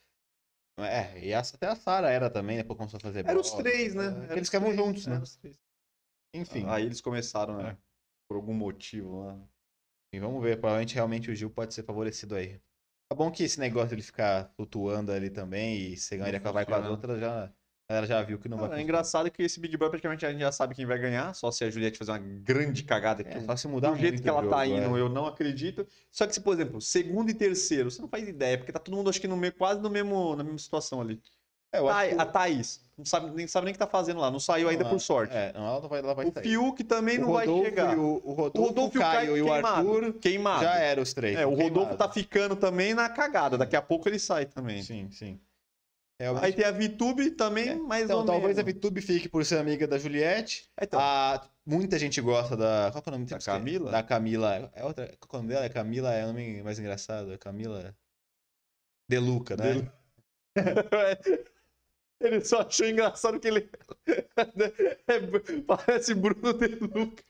É, 0.78 1.18
e 1.24 1.32
essa- 1.32 1.56
até 1.56 1.66
a 1.66 1.74
Sara 1.74 2.10
era 2.10 2.30
também, 2.30 2.56
depois 2.56 2.76
começou 2.76 2.98
a 2.98 3.00
fazer 3.00 3.26
Eram 3.26 3.40
os 3.40 3.52
três, 3.52 3.94
né? 3.94 4.04
é, 4.04 4.06
Eram 4.08 4.26
que 4.28 4.32
eles 4.34 4.42
os 4.42 4.48
ficavam 4.48 4.68
três, 4.68 4.86
juntos, 4.86 5.06
né? 5.06 5.18
os 5.18 5.36
três. 5.36 5.58
Enfim, 6.34 6.64
Aí 6.68 6.84
eles 6.84 7.00
começaram, 7.00 7.56
né? 7.56 7.70
É. 7.70 7.76
Por 8.28 8.36
algum 8.36 8.52
motivo 8.54 9.20
lá. 9.24 9.34
enfim, 10.12 10.20
vamos 10.20 10.42
ver. 10.42 10.56
Provavelmente 10.60 10.94
realmente 10.94 11.30
o 11.30 11.34
Gil 11.34 11.50
pode 11.50 11.72
ser 11.74 11.82
favorecido 11.82 12.34
aí. 12.36 12.60
Tá 13.10 13.16
bom 13.16 13.30
que 13.30 13.42
esse 13.42 13.58
negócio 13.58 13.88
dele 13.90 14.02
ficar 14.02 14.52
flutuando 14.54 15.10
ali 15.10 15.30
também 15.30 15.92
e 15.92 15.96
se 15.96 16.16
ganhar 16.16 16.28
ele 16.28 16.38
vai 16.38 16.66
com 16.66 16.74
as 16.74 16.86
outras, 16.86 17.18
já, 17.18 17.50
galera 17.90 18.06
já 18.06 18.22
viu 18.22 18.38
que 18.38 18.48
não 18.48 18.58
Cara, 18.58 18.68
vai 18.70 18.80
é 18.80 18.82
engraçado 18.82 19.30
que 19.30 19.42
esse 19.42 19.58
Big 19.58 19.74
Brother 19.76 19.92
praticamente 19.92 20.26
a 20.26 20.30
gente 20.30 20.40
já 20.40 20.52
sabe 20.52 20.74
quem 20.74 20.84
vai 20.84 20.98
ganhar, 20.98 21.34
só 21.34 21.50
se 21.50 21.64
a 21.64 21.70
Juliette 21.70 21.98
fazer 21.98 22.10
uma 22.10 22.18
grande 22.18 22.82
cagada 22.84 23.24
que 23.24 23.30
É, 23.36 23.40
só 23.40 23.56
se 23.56 23.66
mudar 23.66 23.92
do 23.92 23.96
jeito 23.98 24.20
que 24.20 24.28
ela 24.28 24.44
o 24.44 24.50
tá 24.50 24.66
jogo, 24.66 24.76
indo, 24.78 24.96
é. 24.96 25.00
eu 25.00 25.08
não 25.08 25.26
acredito. 25.26 25.86
Só 26.10 26.26
que 26.26 26.34
se, 26.34 26.40
por 26.42 26.52
exemplo, 26.52 26.80
segundo 26.82 27.30
e 27.30 27.34
terceiro, 27.34 27.90
você 27.90 28.02
não 28.02 28.08
faz 28.08 28.28
ideia, 28.28 28.58
porque 28.58 28.70
tá 28.72 28.78
todo 28.78 28.94
mundo 28.94 29.08
acho 29.08 29.18
que 29.20 29.26
no 29.26 29.36
meio, 29.38 29.54
quase 29.54 29.80
no 29.80 29.88
mesmo, 29.88 30.36
na 30.36 30.44
mesma 30.44 30.58
situação 30.58 31.00
ali. 31.00 31.18
É, 31.72 31.78
eu 31.78 31.88
acho 31.88 31.98
Tha- 31.98 32.08
que 32.08 32.14
o- 32.14 32.20
A 32.20 32.26
Thaís, 32.26 32.80
não 32.96 33.04
sabe, 33.06 33.30
nem 33.30 33.46
sabe 33.46 33.64
nem 33.66 33.72
o 33.72 33.74
que 33.74 33.78
tá 33.78 33.86
fazendo 33.86 34.20
lá, 34.20 34.30
não 34.30 34.40
saiu 34.40 34.68
ainda 34.68 34.84
Não, 34.84 34.90
por 34.90 35.00
sorte. 35.00 35.34
É, 35.34 35.52
não, 35.54 35.66
ela 35.66 35.80
não 35.80 35.88
vai, 35.88 35.98
ela 36.00 36.14
vai 36.14 36.26
o 36.26 36.32
sair. 36.32 36.42
Fiuk 36.44 36.84
também 36.84 37.16
O 37.18 37.22
não 37.22 37.32
vai 37.32 37.46
Rodolfo 37.46 37.64
chegar. 37.70 37.94
e 37.94 37.96
o, 37.96 38.02
o 38.02 38.30
O 38.30 38.32
Rodolfo, 38.34 38.68
Rodolfo 38.68 38.96
e 38.96 38.98
o 38.98 39.00
o 39.00 39.04
Caio 39.04 39.36
e 39.36 39.42
o 39.42 39.44
queimado. 39.46 39.66
Arthur 39.94 40.12
Queimado. 40.14 40.62
já 40.64 40.74
eram 40.76 41.02
os 41.02 41.14
três. 41.14 41.38
É, 41.38 41.46
o 41.46 41.50
Rodolfo 41.50 41.72
queimados. 41.72 41.96
tá 41.98 42.08
ficando 42.10 42.54
também 42.54 42.92
na 42.92 43.08
cagada. 43.08 43.56
Daqui 43.56 43.76
a 43.76 43.82
pouco 43.82 44.08
ele 44.08 44.18
sai 44.18 44.44
também. 44.44 44.82
Sim, 44.82 45.10
sim. 45.10 45.40
Realmente. 46.20 46.44
Aí 46.44 46.52
tem 46.52 46.64
a 46.64 46.72
VTube 46.72 47.30
também, 47.32 47.68
É, 47.68 47.74
mais 47.76 48.04
Então, 48.04 48.20
ou 48.20 48.26
talvez 48.26 48.58
a. 48.58 48.62
VTube 48.62 49.00
fique 49.00 49.28
por 49.28 49.44
ser 49.44 49.58
amiga 49.58 49.86
da 49.86 49.98
Juliette. 49.98 50.68
Então, 50.80 50.98
A, 51.00 51.48
muita 51.64 51.98
gente 51.98 52.20
gosta 52.20 52.56
da. 52.56 52.90
Qual 52.90 53.02
é 53.06 53.08
o 53.08 53.12
nome 53.12 53.24
Da? 53.26 53.38
Camila? 53.38 53.90
Da 53.92 54.02
Camila. 54.02 54.70
É 54.74 54.84
outra. 54.84 55.06
Qual 55.20 55.30
é 55.32 55.36
o 55.36 55.42
nome 55.42 55.54
dela? 55.54 55.64
É 55.66 55.68
Camila, 55.68 56.12
é 56.12 56.24
o 56.24 56.28
nome 56.28 56.62
mais 56.62 56.78
engraçado. 56.78 57.32
É 57.32 57.38
Camila. 57.38 57.94
Deluca, 59.08 59.56
né? 59.56 59.74
Delu- 59.74 59.92
Ele 62.20 62.40
só 62.40 62.60
achou 62.62 62.86
engraçado 62.86 63.38
que 63.38 63.48
ele. 63.48 63.68
É, 65.06 65.20
parece 65.66 66.14
Bruno 66.14 66.52
De 66.54 66.66
Luca. 66.68 67.22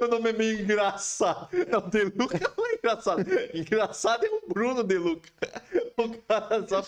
O 0.00 0.08
nome 0.08 0.30
é 0.30 0.32
meio 0.32 0.60
engraçado. 0.60 1.48
Não, 1.68 1.88
De 1.88 2.04
Luca 2.04 2.38
não 2.56 2.66
é 2.66 2.74
engraçado. 2.74 3.24
Engraçado 3.52 4.24
é 4.24 4.28
o 4.30 4.48
Bruno 4.48 4.84
De 4.84 4.96
Luca. 4.98 5.28
O 5.96 6.08
cara 6.22 6.66
só. 6.66 6.82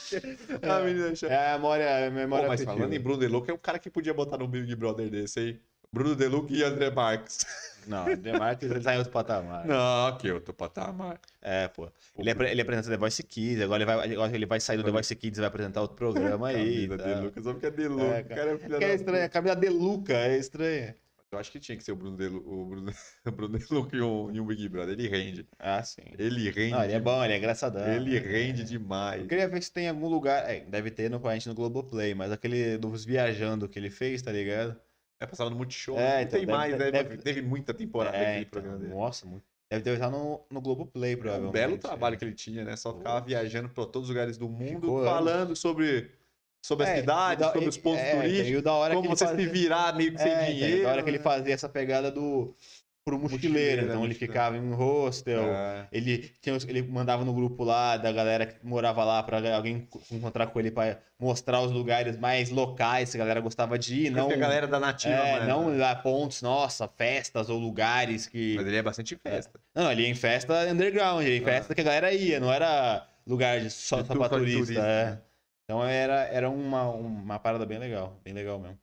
A 0.63 0.81
menina 0.81 1.11
achou. 1.11 1.29
É 1.29 1.53
a 1.53 1.59
memória, 1.59 2.07
a 2.07 2.11
memória 2.11 2.45
Pô, 2.45 2.49
mas 2.51 2.61
afetiva. 2.61 2.77
falando 2.77 2.93
em 2.93 3.01
Bruno 3.01 3.21
De 3.21 3.29
Luca, 3.29 3.51
é 3.51 3.55
um 3.55 3.59
cara 3.59 3.79
que 3.79 3.91
podia 3.91 4.15
botar 4.15 4.39
no 4.39 4.49
Big 4.49 4.75
Brother 4.75 5.09
desse 5.11 5.39
aí. 5.41 5.61
Bruno 5.93 6.15
De 6.17 6.27
Luca 6.27 6.53
e 6.53 6.63
André 6.63 6.91
Marques. 6.91 7.45
Não, 7.87 8.05
o 8.05 8.17
Demarcus 8.17 8.69
ele 8.69 8.81
tá 8.81 8.95
em 8.95 8.99
outro 8.99 9.13
patamar. 9.13 9.65
Não, 9.65 10.19
eu 10.25 10.41
tô 10.41 10.53
patamar. 10.53 11.21
É, 11.41 11.69
pô. 11.69 11.89
Ele, 12.19 12.31
apre- 12.33 12.51
ele 12.51 12.61
apresenta 12.61 12.89
The 12.91 12.97
Voice 12.97 13.23
Kids, 13.23 13.63
agora 13.63 13.81
ele 13.81 13.85
vai, 13.93 14.13
agora 14.13 14.35
ele 14.35 14.45
vai 14.45 14.59
sair 14.59 14.77
do 14.77 14.83
The 14.83 14.91
Voice 14.91 15.15
Kids 15.15 15.39
e 15.39 15.41
vai 15.41 15.47
apresentar 15.49 15.83
outro 15.83 15.97
programa 15.97 16.49
aí. 16.49 16.89
Camila 16.89 16.99
tá. 16.99 17.15
De 17.15 17.21
Luca, 17.21 17.43
só 17.43 17.53
porque 17.53 17.67
é 17.67 17.71
De 17.71 17.87
Luca. 17.87 18.05
É, 18.05 18.21
o 18.23 18.25
cara 18.25 18.51
é 18.51 18.59
filho 18.59 18.79
Que 18.79 18.85
é 18.85 18.89
da 18.89 18.95
estranho, 18.95 19.25
a 19.25 19.29
Camila 19.29 19.55
Deluca 19.55 20.13
é 20.15 20.37
estranha. 20.37 20.97
Eu 21.31 21.39
acho 21.39 21.53
que 21.53 21.61
tinha 21.61 21.77
que 21.79 21.85
ser 21.85 21.93
o 21.93 21.97
Bruno 21.97 22.17
De, 22.17 22.27
Lu- 22.27 22.43
o 22.45 22.65
Bruno, 22.67 22.93
o 23.25 23.31
Bruno 23.31 23.57
De 23.57 23.67
Luca 23.73 23.97
e 23.97 24.03
um, 24.03 24.33
e 24.35 24.41
um 24.41 24.47
Big 24.47 24.69
Brother. 24.69 24.93
Ele 24.99 25.07
rende. 25.07 25.47
Ah, 25.57 25.81
sim. 25.85 26.03
Ele 26.19 26.51
rende. 26.51 26.73
Não, 26.73 26.83
ele 26.83 26.93
é 26.95 27.01
bom, 27.01 27.23
ele 27.25 27.35
é 27.35 27.39
engraçadão. 27.39 27.87
Ele 27.87 28.19
rende 28.19 28.63
É. 28.63 28.65
demais. 28.65 29.23
Eu 29.23 29.29
queria 29.29 29.47
ver 29.49 29.63
se 29.63 29.73
tem 29.73 29.85
em 29.85 29.89
algum 29.91 30.09
lugar. 30.09 30.49
É, 30.51 30.59
deve 30.61 30.91
ter 30.91 31.09
no, 31.09 31.25
a 31.29 31.35
gente 31.35 31.49
no 31.49 31.55
Globoplay, 31.55 32.15
mas 32.17 32.33
aquele 32.33 32.77
dos 32.79 33.05
viajando 33.05 33.69
que 33.69 33.79
ele 33.79 33.91
fez, 33.91 34.23
tá 34.23 34.33
ligado? 34.33 34.77
É 35.19 35.27
passava 35.27 35.49
no 35.51 35.57
Multishow. 35.57 35.99
É, 35.99 36.17
não 36.17 36.21
então, 36.23 36.31
tem 36.39 36.47
deve 36.47 36.53
mais, 36.59 36.73
ter- 36.73 36.79
né? 36.79 36.91
deve- 36.91 37.17
Teve 37.19 37.43
muita 37.43 37.73
temporada 37.73 38.17
é, 38.17 38.21
aquele 38.23 38.41
então, 38.41 38.51
programa 38.51 38.79
dele. 38.79 38.95
Nossa, 38.95 39.27
muito. 39.27 39.45
Deve 39.71 39.83
ter 39.83 39.95
estar 39.95 40.11
no, 40.11 40.47
no 40.51 40.61
Globoplay, 40.61 41.13
É 41.13 41.17
um 41.17 41.19
provavelmente. 41.19 41.53
belo 41.53 41.79
trabalho 41.79 42.17
que 42.17 42.25
ele 42.25 42.35
tinha, 42.35 42.65
né? 42.65 42.77
Só 42.77 42.97
ficava 42.97 43.21
viajando 43.25 43.69
por 43.71 43.87
todos 43.87 44.09
os 44.09 44.15
lugares 44.15 44.39
do 44.39 44.49
mundo, 44.49 44.81
Ficou 44.83 45.05
falando 45.05 45.57
sobre, 45.57 46.13
sobre 46.65 46.87
a 46.87 46.89
É, 46.91 47.01
cidade, 47.01 47.41
da- 47.41 47.53
sobre 47.53 47.69
os 47.69 47.77
pontos 47.77 48.01
é, 48.01 48.11
turísticos, 48.21 48.63
é 48.65 48.95
como 48.95 49.09
você 49.09 49.25
fazia... 49.27 49.45
se 49.45 49.51
virar 49.51 49.97
meio 49.97 50.13
que 50.13 50.19
sem 50.19 50.31
É, 50.31 50.35
então, 50.35 50.55
dinheiro. 50.55 50.83
da 50.85 50.91
hora 50.93 51.03
que 51.03 51.11
ele 51.11 51.19
né? 51.19 51.25
fazia 51.25 51.55
essa 51.55 51.69
pegada 51.69 52.11
do 52.13 52.55
pro 53.07 53.17
mochileiro, 53.21 53.47
Mochileiro, 53.47 53.83
então 53.83 54.01
né, 54.01 54.05
ele 54.05 54.09
mochileiro. 54.15 54.33
ficava 54.33 54.57
em 54.57 54.61
um 54.61 54.75
hostel, 54.75 55.45
É. 55.45 55.87
ele 55.93 56.29
tinha, 56.43 56.59
ele 56.67 56.83
mandava 56.83 57.25
no 57.25 57.33
grupo 57.33 57.63
lá 57.63 57.97
da 57.97 58.11
galera 58.11 58.45
que 58.47 58.67
morava 58.67 59.05
lá 59.05 59.23
pra 59.23 59.39
alguém 59.55 59.87
co- 59.89 60.03
encontrar 60.11 60.49
com 60.49 60.59
ele 60.59 60.73
pra 60.73 60.99
mostrar 61.17 61.61
os 61.61 61.71
lugares 61.71 62.19
mais 62.19 62.51
locais 62.51 63.11
que 63.13 63.17
a 63.17 63.21
galera 63.21 63.41
gostava 63.41 63.79
de 63.79 64.07
ir, 64.07 64.11
Não, 64.11 64.29
a 64.29 64.35
galera 64.37 64.67
da 64.67 64.81
Nativa, 64.81 65.15
é, 65.15 65.39
mano. 65.39 65.47
não 65.71 65.79
lá 65.79 65.95
pontos, 65.95 66.43
nossa, 66.43 66.89
festas 66.89 67.49
ou 67.49 67.61
lugares 67.61 68.27
que 68.27 68.57
Mas 68.57 68.67
ele 68.67 68.77
é 68.77 68.83
bastante 68.83 69.15
festa. 69.17 69.61
Não, 69.73 69.93
ele 69.93 70.03
ia 70.03 70.09
em 70.09 70.15
festa 70.17 70.67
underground, 70.69 71.23
ele 71.23 71.31
ia 71.35 71.39
em 71.39 71.43
Ah. 71.43 71.45
festa 71.45 71.75
que 71.77 71.81
a 71.83 71.85
galera 71.85 72.13
ia, 72.13 72.41
não 72.41 72.53
era 72.53 73.07
lugar 73.25 73.61
de 73.61 73.71
só, 73.71 74.05
só 74.05 74.17
pra 74.17 74.29
turista. 74.29 74.59
turista, 74.65 74.83
é. 74.85 75.05
né? 75.13 75.21
Então 75.65 75.85
era, 75.85 76.25
era 76.25 76.51
uma, 76.51 76.89
uma 76.91 77.39
parada 77.39 77.65
bem 77.65 77.79
legal, 77.79 78.21
bem 78.25 78.35
legal 78.35 78.59
mesmo. 78.59 78.79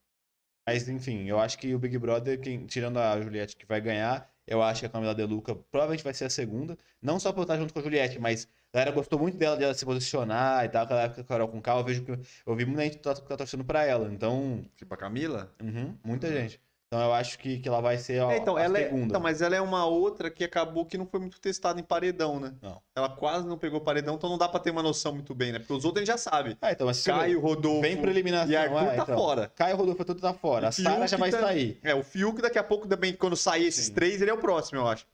Mas 0.65 0.88
enfim, 0.88 1.26
eu 1.27 1.40
acho 1.40 1.57
que 1.57 1.73
o 1.76 1.80
Big 1.80 1.98
Brother, 1.98 2.40
quem, 2.40 2.65
tirando 2.65 2.98
a 2.99 3.19
Juliette 3.22 3.56
que 3.57 3.65
vai 3.65 3.81
ganhar, 3.81 4.31
eu 4.48 4.61
acho 4.61 4.81
que 4.81 4.85
a 4.85 4.90
Camila 4.90 5.14
De 5.15 5.23
Luca 5.26 5.56
provavelmente 5.56 6.03
vai 6.03 6.14
ser 6.14 6.26
a 6.26 6.30
segunda. 6.30 6.77
Não 7.02 7.19
só 7.19 7.31
por 7.34 7.41
estar 7.41 7.57
junto 7.57 7.73
com 7.73 7.80
a 7.80 7.84
Juliette, 7.84 8.19
mas 8.19 8.48
a 8.73 8.77
galera 8.77 8.91
gostou 8.95 9.19
muito 9.19 9.38
dela, 9.38 9.57
de 9.57 9.64
ela 9.64 9.73
se 9.73 9.85
posicionar 9.85 10.65
e 10.65 10.69
tal. 10.69 10.84
Aquela 10.85 11.02
época 11.03 11.23
Carol 11.23 11.48
com 11.49 11.61
K, 11.61 11.72
eu 11.80 11.84
vejo 11.84 12.03
que 12.06 12.11
eu 12.45 12.56
vi 12.56 12.65
muita 12.65 12.84
gente 12.84 12.98
que 12.98 13.03
tá, 13.03 13.14
tá 13.14 13.38
torcendo 13.38 13.64
pra 13.65 13.84
ela. 13.85 14.11
Então, 14.11 14.65
Tipo 14.76 14.94
a 14.94 14.98
Camila? 14.98 15.53
uhum, 15.61 15.98
muita 16.03 16.27
Uhum. 16.27 16.34
gente. 16.34 16.61
Então 16.94 17.03
eu 17.03 17.14
acho 17.14 17.40
que, 17.40 17.57
que 17.57 17.68
ela 17.68 17.82
vai 17.82 17.98
ser 17.98 18.22
a, 18.22 18.32
É, 18.34 18.38
então, 18.38 18.56
a 18.56 18.61
ela 18.61 18.78
é, 18.78 18.84
segunda. 18.84 19.06
então, 19.06 19.20
mas 19.20 19.41
ela 19.41 19.56
é 19.56 19.61
uma 19.61 19.84
outra 19.84 20.30
que 20.30 20.44
acabou 20.44 20.86
que 20.86 20.95
não 20.95 21.07
foi 21.07 21.20
muito 21.20 21.41
testada 21.41 21.80
em 21.80 21.84
paredão, 21.84 22.40
né? 22.40 22.53
Não. 22.61 22.80
Ela 22.95 23.10
quase 23.10 23.48
não 23.48 23.57
pegou 23.57 23.82
paredão, 23.82 24.14
então 24.14 24.30
não 24.30 24.38
dá 24.38 24.48
pra 24.48 24.60
ter 24.60 24.70
uma 24.70 24.84
noção 24.84 25.11
muito 25.11 25.34
bem, 25.34 25.52
né? 25.52 25.57
Porque 25.57 25.74
os 25.74 25.86
outros 25.86 26.03
a 26.03 26.06
gente 26.06 26.14
já 26.14 26.18
sabe. 26.20 26.56
Ah, 26.61 26.72
então, 26.72 26.86
mas 26.86 27.03
Caio, 27.03 27.40
Rodolfo 27.40 27.82
vem 27.82 27.98
pra 27.99 28.11
eliminação. 28.11 28.52
e 28.52 28.56
Arthur 28.56 28.78
ah, 28.78 28.86
tá 28.95 29.03
então. 29.03 29.18
fora. 29.18 29.52
Caio 29.56 29.76
Rodolfo 29.76 30.06
tudo 30.06 30.22
tá 30.22 30.36
fora. 30.36 30.65
E 30.65 30.70
A 30.70 30.72
Sara 30.72 31.07
já 31.07 31.18
vai 31.18 31.32
tá- 31.32 31.40
sair. 31.40 31.80
É, 31.82 31.95
o 31.95 32.03
Fiuk 32.03 32.40
daqui 32.44 32.60
a 32.60 32.64
pouco 32.64 32.88
também, 32.88 33.14
quando 33.14 33.36
sair 33.36 33.65
esses 33.65 33.88
Sim. 33.88 33.94
três, 33.95 34.22
ele 34.22 34.30
é 34.30 34.34
o 34.36 34.38
próximo, 34.38 34.80
eu 34.80 34.88
acho. 34.88 35.07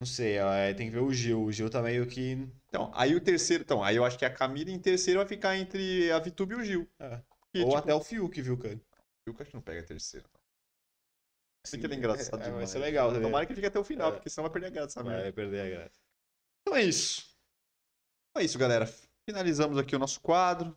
Não 0.00 0.06
sei, 0.06 0.36
é, 0.38 0.74
tem 0.74 0.86
que 0.88 0.92
ver 0.94 1.00
o 1.02 1.12
Gil. 1.12 1.42
O 1.42 1.50
Gil 1.50 1.68
tá 1.68 1.82
meio 1.82 2.06
que. 2.06 2.46
Então, 2.68 2.92
aí 2.94 3.16
o 3.16 3.20
terceiro, 3.20 3.64
então, 3.64 3.82
aí 3.82 3.96
eu 3.96 4.04
acho 4.04 4.16
que 4.16 4.24
a 4.24 4.30
Camila 4.30 4.70
em 4.70 4.78
terceiro 4.78 5.18
vai 5.18 5.26
ficar 5.26 5.56
entre 5.56 6.08
a 6.12 6.20
Vitube 6.20 6.54
e 6.54 6.56
o 6.58 6.64
Gil. 6.64 6.86
É. 7.00 7.18
Que, 7.52 7.60
Ou 7.62 7.66
tipo, 7.70 7.76
até 7.78 7.92
o 7.94 8.00
Fiuk, 8.00 8.40
viu, 8.42 8.56
cara? 8.56 8.74
o 8.76 8.78
Fiuk 9.24 9.42
acho 9.42 9.50
que 9.50 9.56
não 9.56 9.62
pega 9.62 9.80
a 9.80 9.82
terceira. 9.82 10.26
Assim 11.66 11.80
que 11.80 11.86
ele 11.86 11.94
é 11.94 11.96
engraçado 11.98 12.40
É, 12.40 12.42
é, 12.42 12.44
vai 12.44 12.50
demais. 12.52 12.70
ser 12.70 12.78
legal, 12.78 13.12
tá 13.12 13.20
Tomara 13.20 13.46
que 13.46 13.54
fique 13.54 13.66
até 13.66 13.78
o 13.78 13.84
final, 13.84 14.10
É. 14.10 14.12
porque 14.12 14.30
senão 14.30 14.44
vai 14.44 14.52
perder 14.52 14.66
a 14.68 14.70
graça, 14.70 15.02
merda. 15.02 15.22
Vai 15.22 15.32
perder 15.32 15.60
a 15.60 15.68
graça. 15.78 16.00
Então 16.62 16.76
é 16.76 16.82
isso. 16.82 17.36
Então 18.30 18.42
é 18.42 18.44
isso, 18.44 18.58
galera. 18.58 18.86
Finalizamos 19.28 19.78
aqui 19.78 19.94
o 19.96 19.98
nosso 19.98 20.20
quadro. 20.20 20.76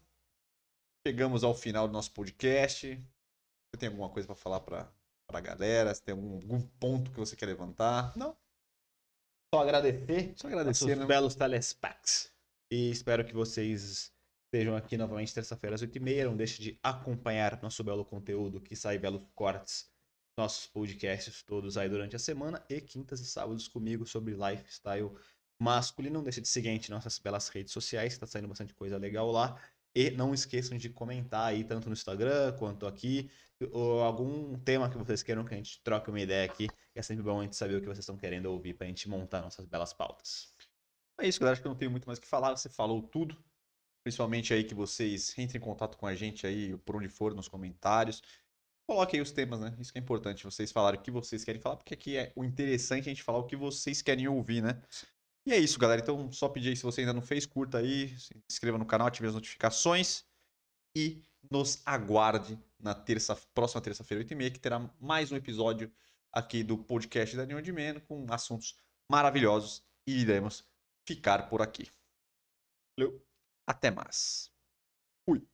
Chegamos 1.05 1.43
ao 1.43 1.53
final 1.53 1.87
do 1.87 1.93
nosso 1.93 2.11
podcast. 2.13 2.87
Você 2.97 3.79
tem 3.79 3.89
alguma 3.89 4.09
coisa 4.09 4.25
pra 4.27 4.35
falar 4.35 4.59
pra, 4.61 4.91
pra 5.27 5.39
galera? 5.39 5.93
Você 5.93 6.01
tem 6.01 6.13
algum, 6.13 6.35
algum 6.35 6.61
ponto 6.61 7.11
que 7.11 7.17
você 7.17 7.35
quer 7.35 7.45
levantar? 7.45 8.15
Não. 8.17 8.35
Só 9.53 9.61
agradecer. 9.61 10.33
Só 10.35 10.47
agradecer, 10.47 10.95
né? 10.95 11.05
belos 11.05 11.35
telespecs. 11.35 12.31
E 12.71 12.91
espero 12.91 13.25
que 13.25 13.33
vocês 13.33 14.11
estejam 14.45 14.75
aqui 14.75 14.97
novamente 14.97 15.33
terça-feira 15.33 15.75
às 15.75 15.81
8h30. 15.81 16.25
Não 16.25 16.37
deixe 16.37 16.61
de 16.61 16.79
acompanhar 16.83 17.61
nosso 17.61 17.83
belo 17.83 18.03
conteúdo 18.05 18.61
que 18.61 18.75
sai 18.75 18.97
belos 18.97 19.23
cortes. 19.33 19.89
Nossos 20.39 20.67
podcasts 20.67 21.43
todos 21.43 21.77
aí 21.77 21.89
durante 21.89 22.15
a 22.15 22.19
semana 22.19 22.63
e 22.69 22.79
quintas 22.79 23.19
e 23.19 23.25
sábados 23.25 23.67
comigo 23.67 24.05
sobre 24.05 24.33
lifestyle 24.35 25.11
masculino. 25.61 26.13
Não 26.13 26.23
deixe 26.23 26.39
de 26.39 26.47
a 26.47 26.73
nas 26.73 26.89
nossas 26.89 27.19
belas 27.19 27.49
redes 27.49 27.73
sociais, 27.73 28.13
que 28.13 28.21
tá 28.21 28.25
saindo 28.25 28.47
bastante 28.47 28.73
coisa 28.73 28.97
legal 28.97 29.29
lá. 29.29 29.61
E 29.93 30.09
não 30.11 30.33
esqueçam 30.33 30.77
de 30.77 30.89
comentar 30.89 31.47
aí, 31.47 31.65
tanto 31.65 31.89
no 31.89 31.93
Instagram 31.93 32.53
quanto 32.53 32.87
aqui, 32.87 33.29
ou 33.69 34.01
algum 34.01 34.57
tema 34.59 34.89
que 34.89 34.97
vocês 34.97 35.21
queiram 35.21 35.43
que 35.43 35.53
a 35.53 35.57
gente 35.57 35.81
troque 35.83 36.09
uma 36.09 36.21
ideia 36.21 36.45
aqui. 36.45 36.69
É 36.95 37.01
sempre 37.01 37.21
bom 37.21 37.41
a 37.41 37.43
gente 37.43 37.57
saber 37.57 37.75
o 37.75 37.81
que 37.81 37.87
vocês 37.87 37.99
estão 37.99 38.15
querendo 38.15 38.45
ouvir 38.45 38.75
pra 38.75 38.87
gente 38.87 39.09
montar 39.09 39.41
nossas 39.41 39.65
belas 39.65 39.91
pautas. 39.91 40.55
É 41.19 41.27
isso, 41.27 41.37
galera. 41.37 41.51
Acho 41.51 41.61
que 41.61 41.67
eu 41.67 41.71
não 41.71 41.77
tenho 41.77 41.91
muito 41.91 42.05
mais 42.05 42.17
o 42.17 42.21
que 42.21 42.27
falar. 42.29 42.55
Você 42.55 42.69
falou 42.69 43.01
tudo. 43.01 43.35
Principalmente 44.05 44.53
aí 44.53 44.63
que 44.63 44.73
vocês 44.73 45.37
entrem 45.37 45.61
em 45.61 45.65
contato 45.65 45.97
com 45.97 46.07
a 46.07 46.15
gente 46.15 46.47
aí, 46.47 46.77
por 46.77 46.95
onde 46.95 47.09
for, 47.09 47.35
nos 47.35 47.49
comentários. 47.49 48.23
Coloquem 48.89 49.19
aí 49.19 49.21
os 49.21 49.31
temas, 49.31 49.59
né? 49.59 49.71
Isso 49.77 49.93
que 49.93 49.99
é 49.99 50.01
importante, 50.01 50.43
vocês 50.43 50.71
falarem 50.71 50.99
o 50.99 51.03
que 51.03 51.11
vocês 51.11 51.43
querem 51.43 51.61
falar, 51.61 51.77
porque 51.77 51.93
aqui 51.93 52.17
é 52.17 52.33
o 52.35 52.43
interessante 52.43 53.01
a 53.01 53.13
gente 53.13 53.21
falar 53.21 53.37
o 53.37 53.45
que 53.45 53.55
vocês 53.55 54.01
querem 54.01 54.27
ouvir, 54.27 54.63
né? 54.63 54.81
E 55.45 55.53
é 55.53 55.59
isso, 55.59 55.77
galera. 55.77 56.01
Então, 56.01 56.31
só 56.31 56.49
pedir 56.49 56.69
aí, 56.69 56.75
se 56.75 56.81
você 56.81 57.01
ainda 57.01 57.13
não 57.13 57.21
fez, 57.21 57.45
curta 57.45 57.77
aí, 57.77 58.17
se 58.17 58.33
inscreva 58.49 58.79
no 58.79 58.87
canal, 58.87 59.05
ative 59.05 59.27
as 59.27 59.35
notificações 59.35 60.25
e 60.97 61.21
nos 61.51 61.83
aguarde 61.85 62.59
na 62.79 62.95
terça, 62.95 63.35
próxima 63.53 63.79
terça-feira, 63.79 64.23
8h30, 64.23 64.53
que 64.53 64.59
terá 64.59 64.79
mais 64.99 65.31
um 65.31 65.35
episódio 65.35 65.93
aqui 66.31 66.63
do 66.63 66.75
podcast 66.75 67.37
da 67.37 67.45
Neon 67.45 67.61
de 67.61 67.71
Meno 67.71 68.01
com 68.01 68.25
assuntos 68.33 68.75
maravilhosos 69.07 69.83
e 70.07 70.19
iremos 70.19 70.65
ficar 71.05 71.47
por 71.47 71.61
aqui. 71.61 71.91
Valeu, 72.97 73.23
até 73.67 73.91
mais. 73.91 74.51
Fui. 75.27 75.47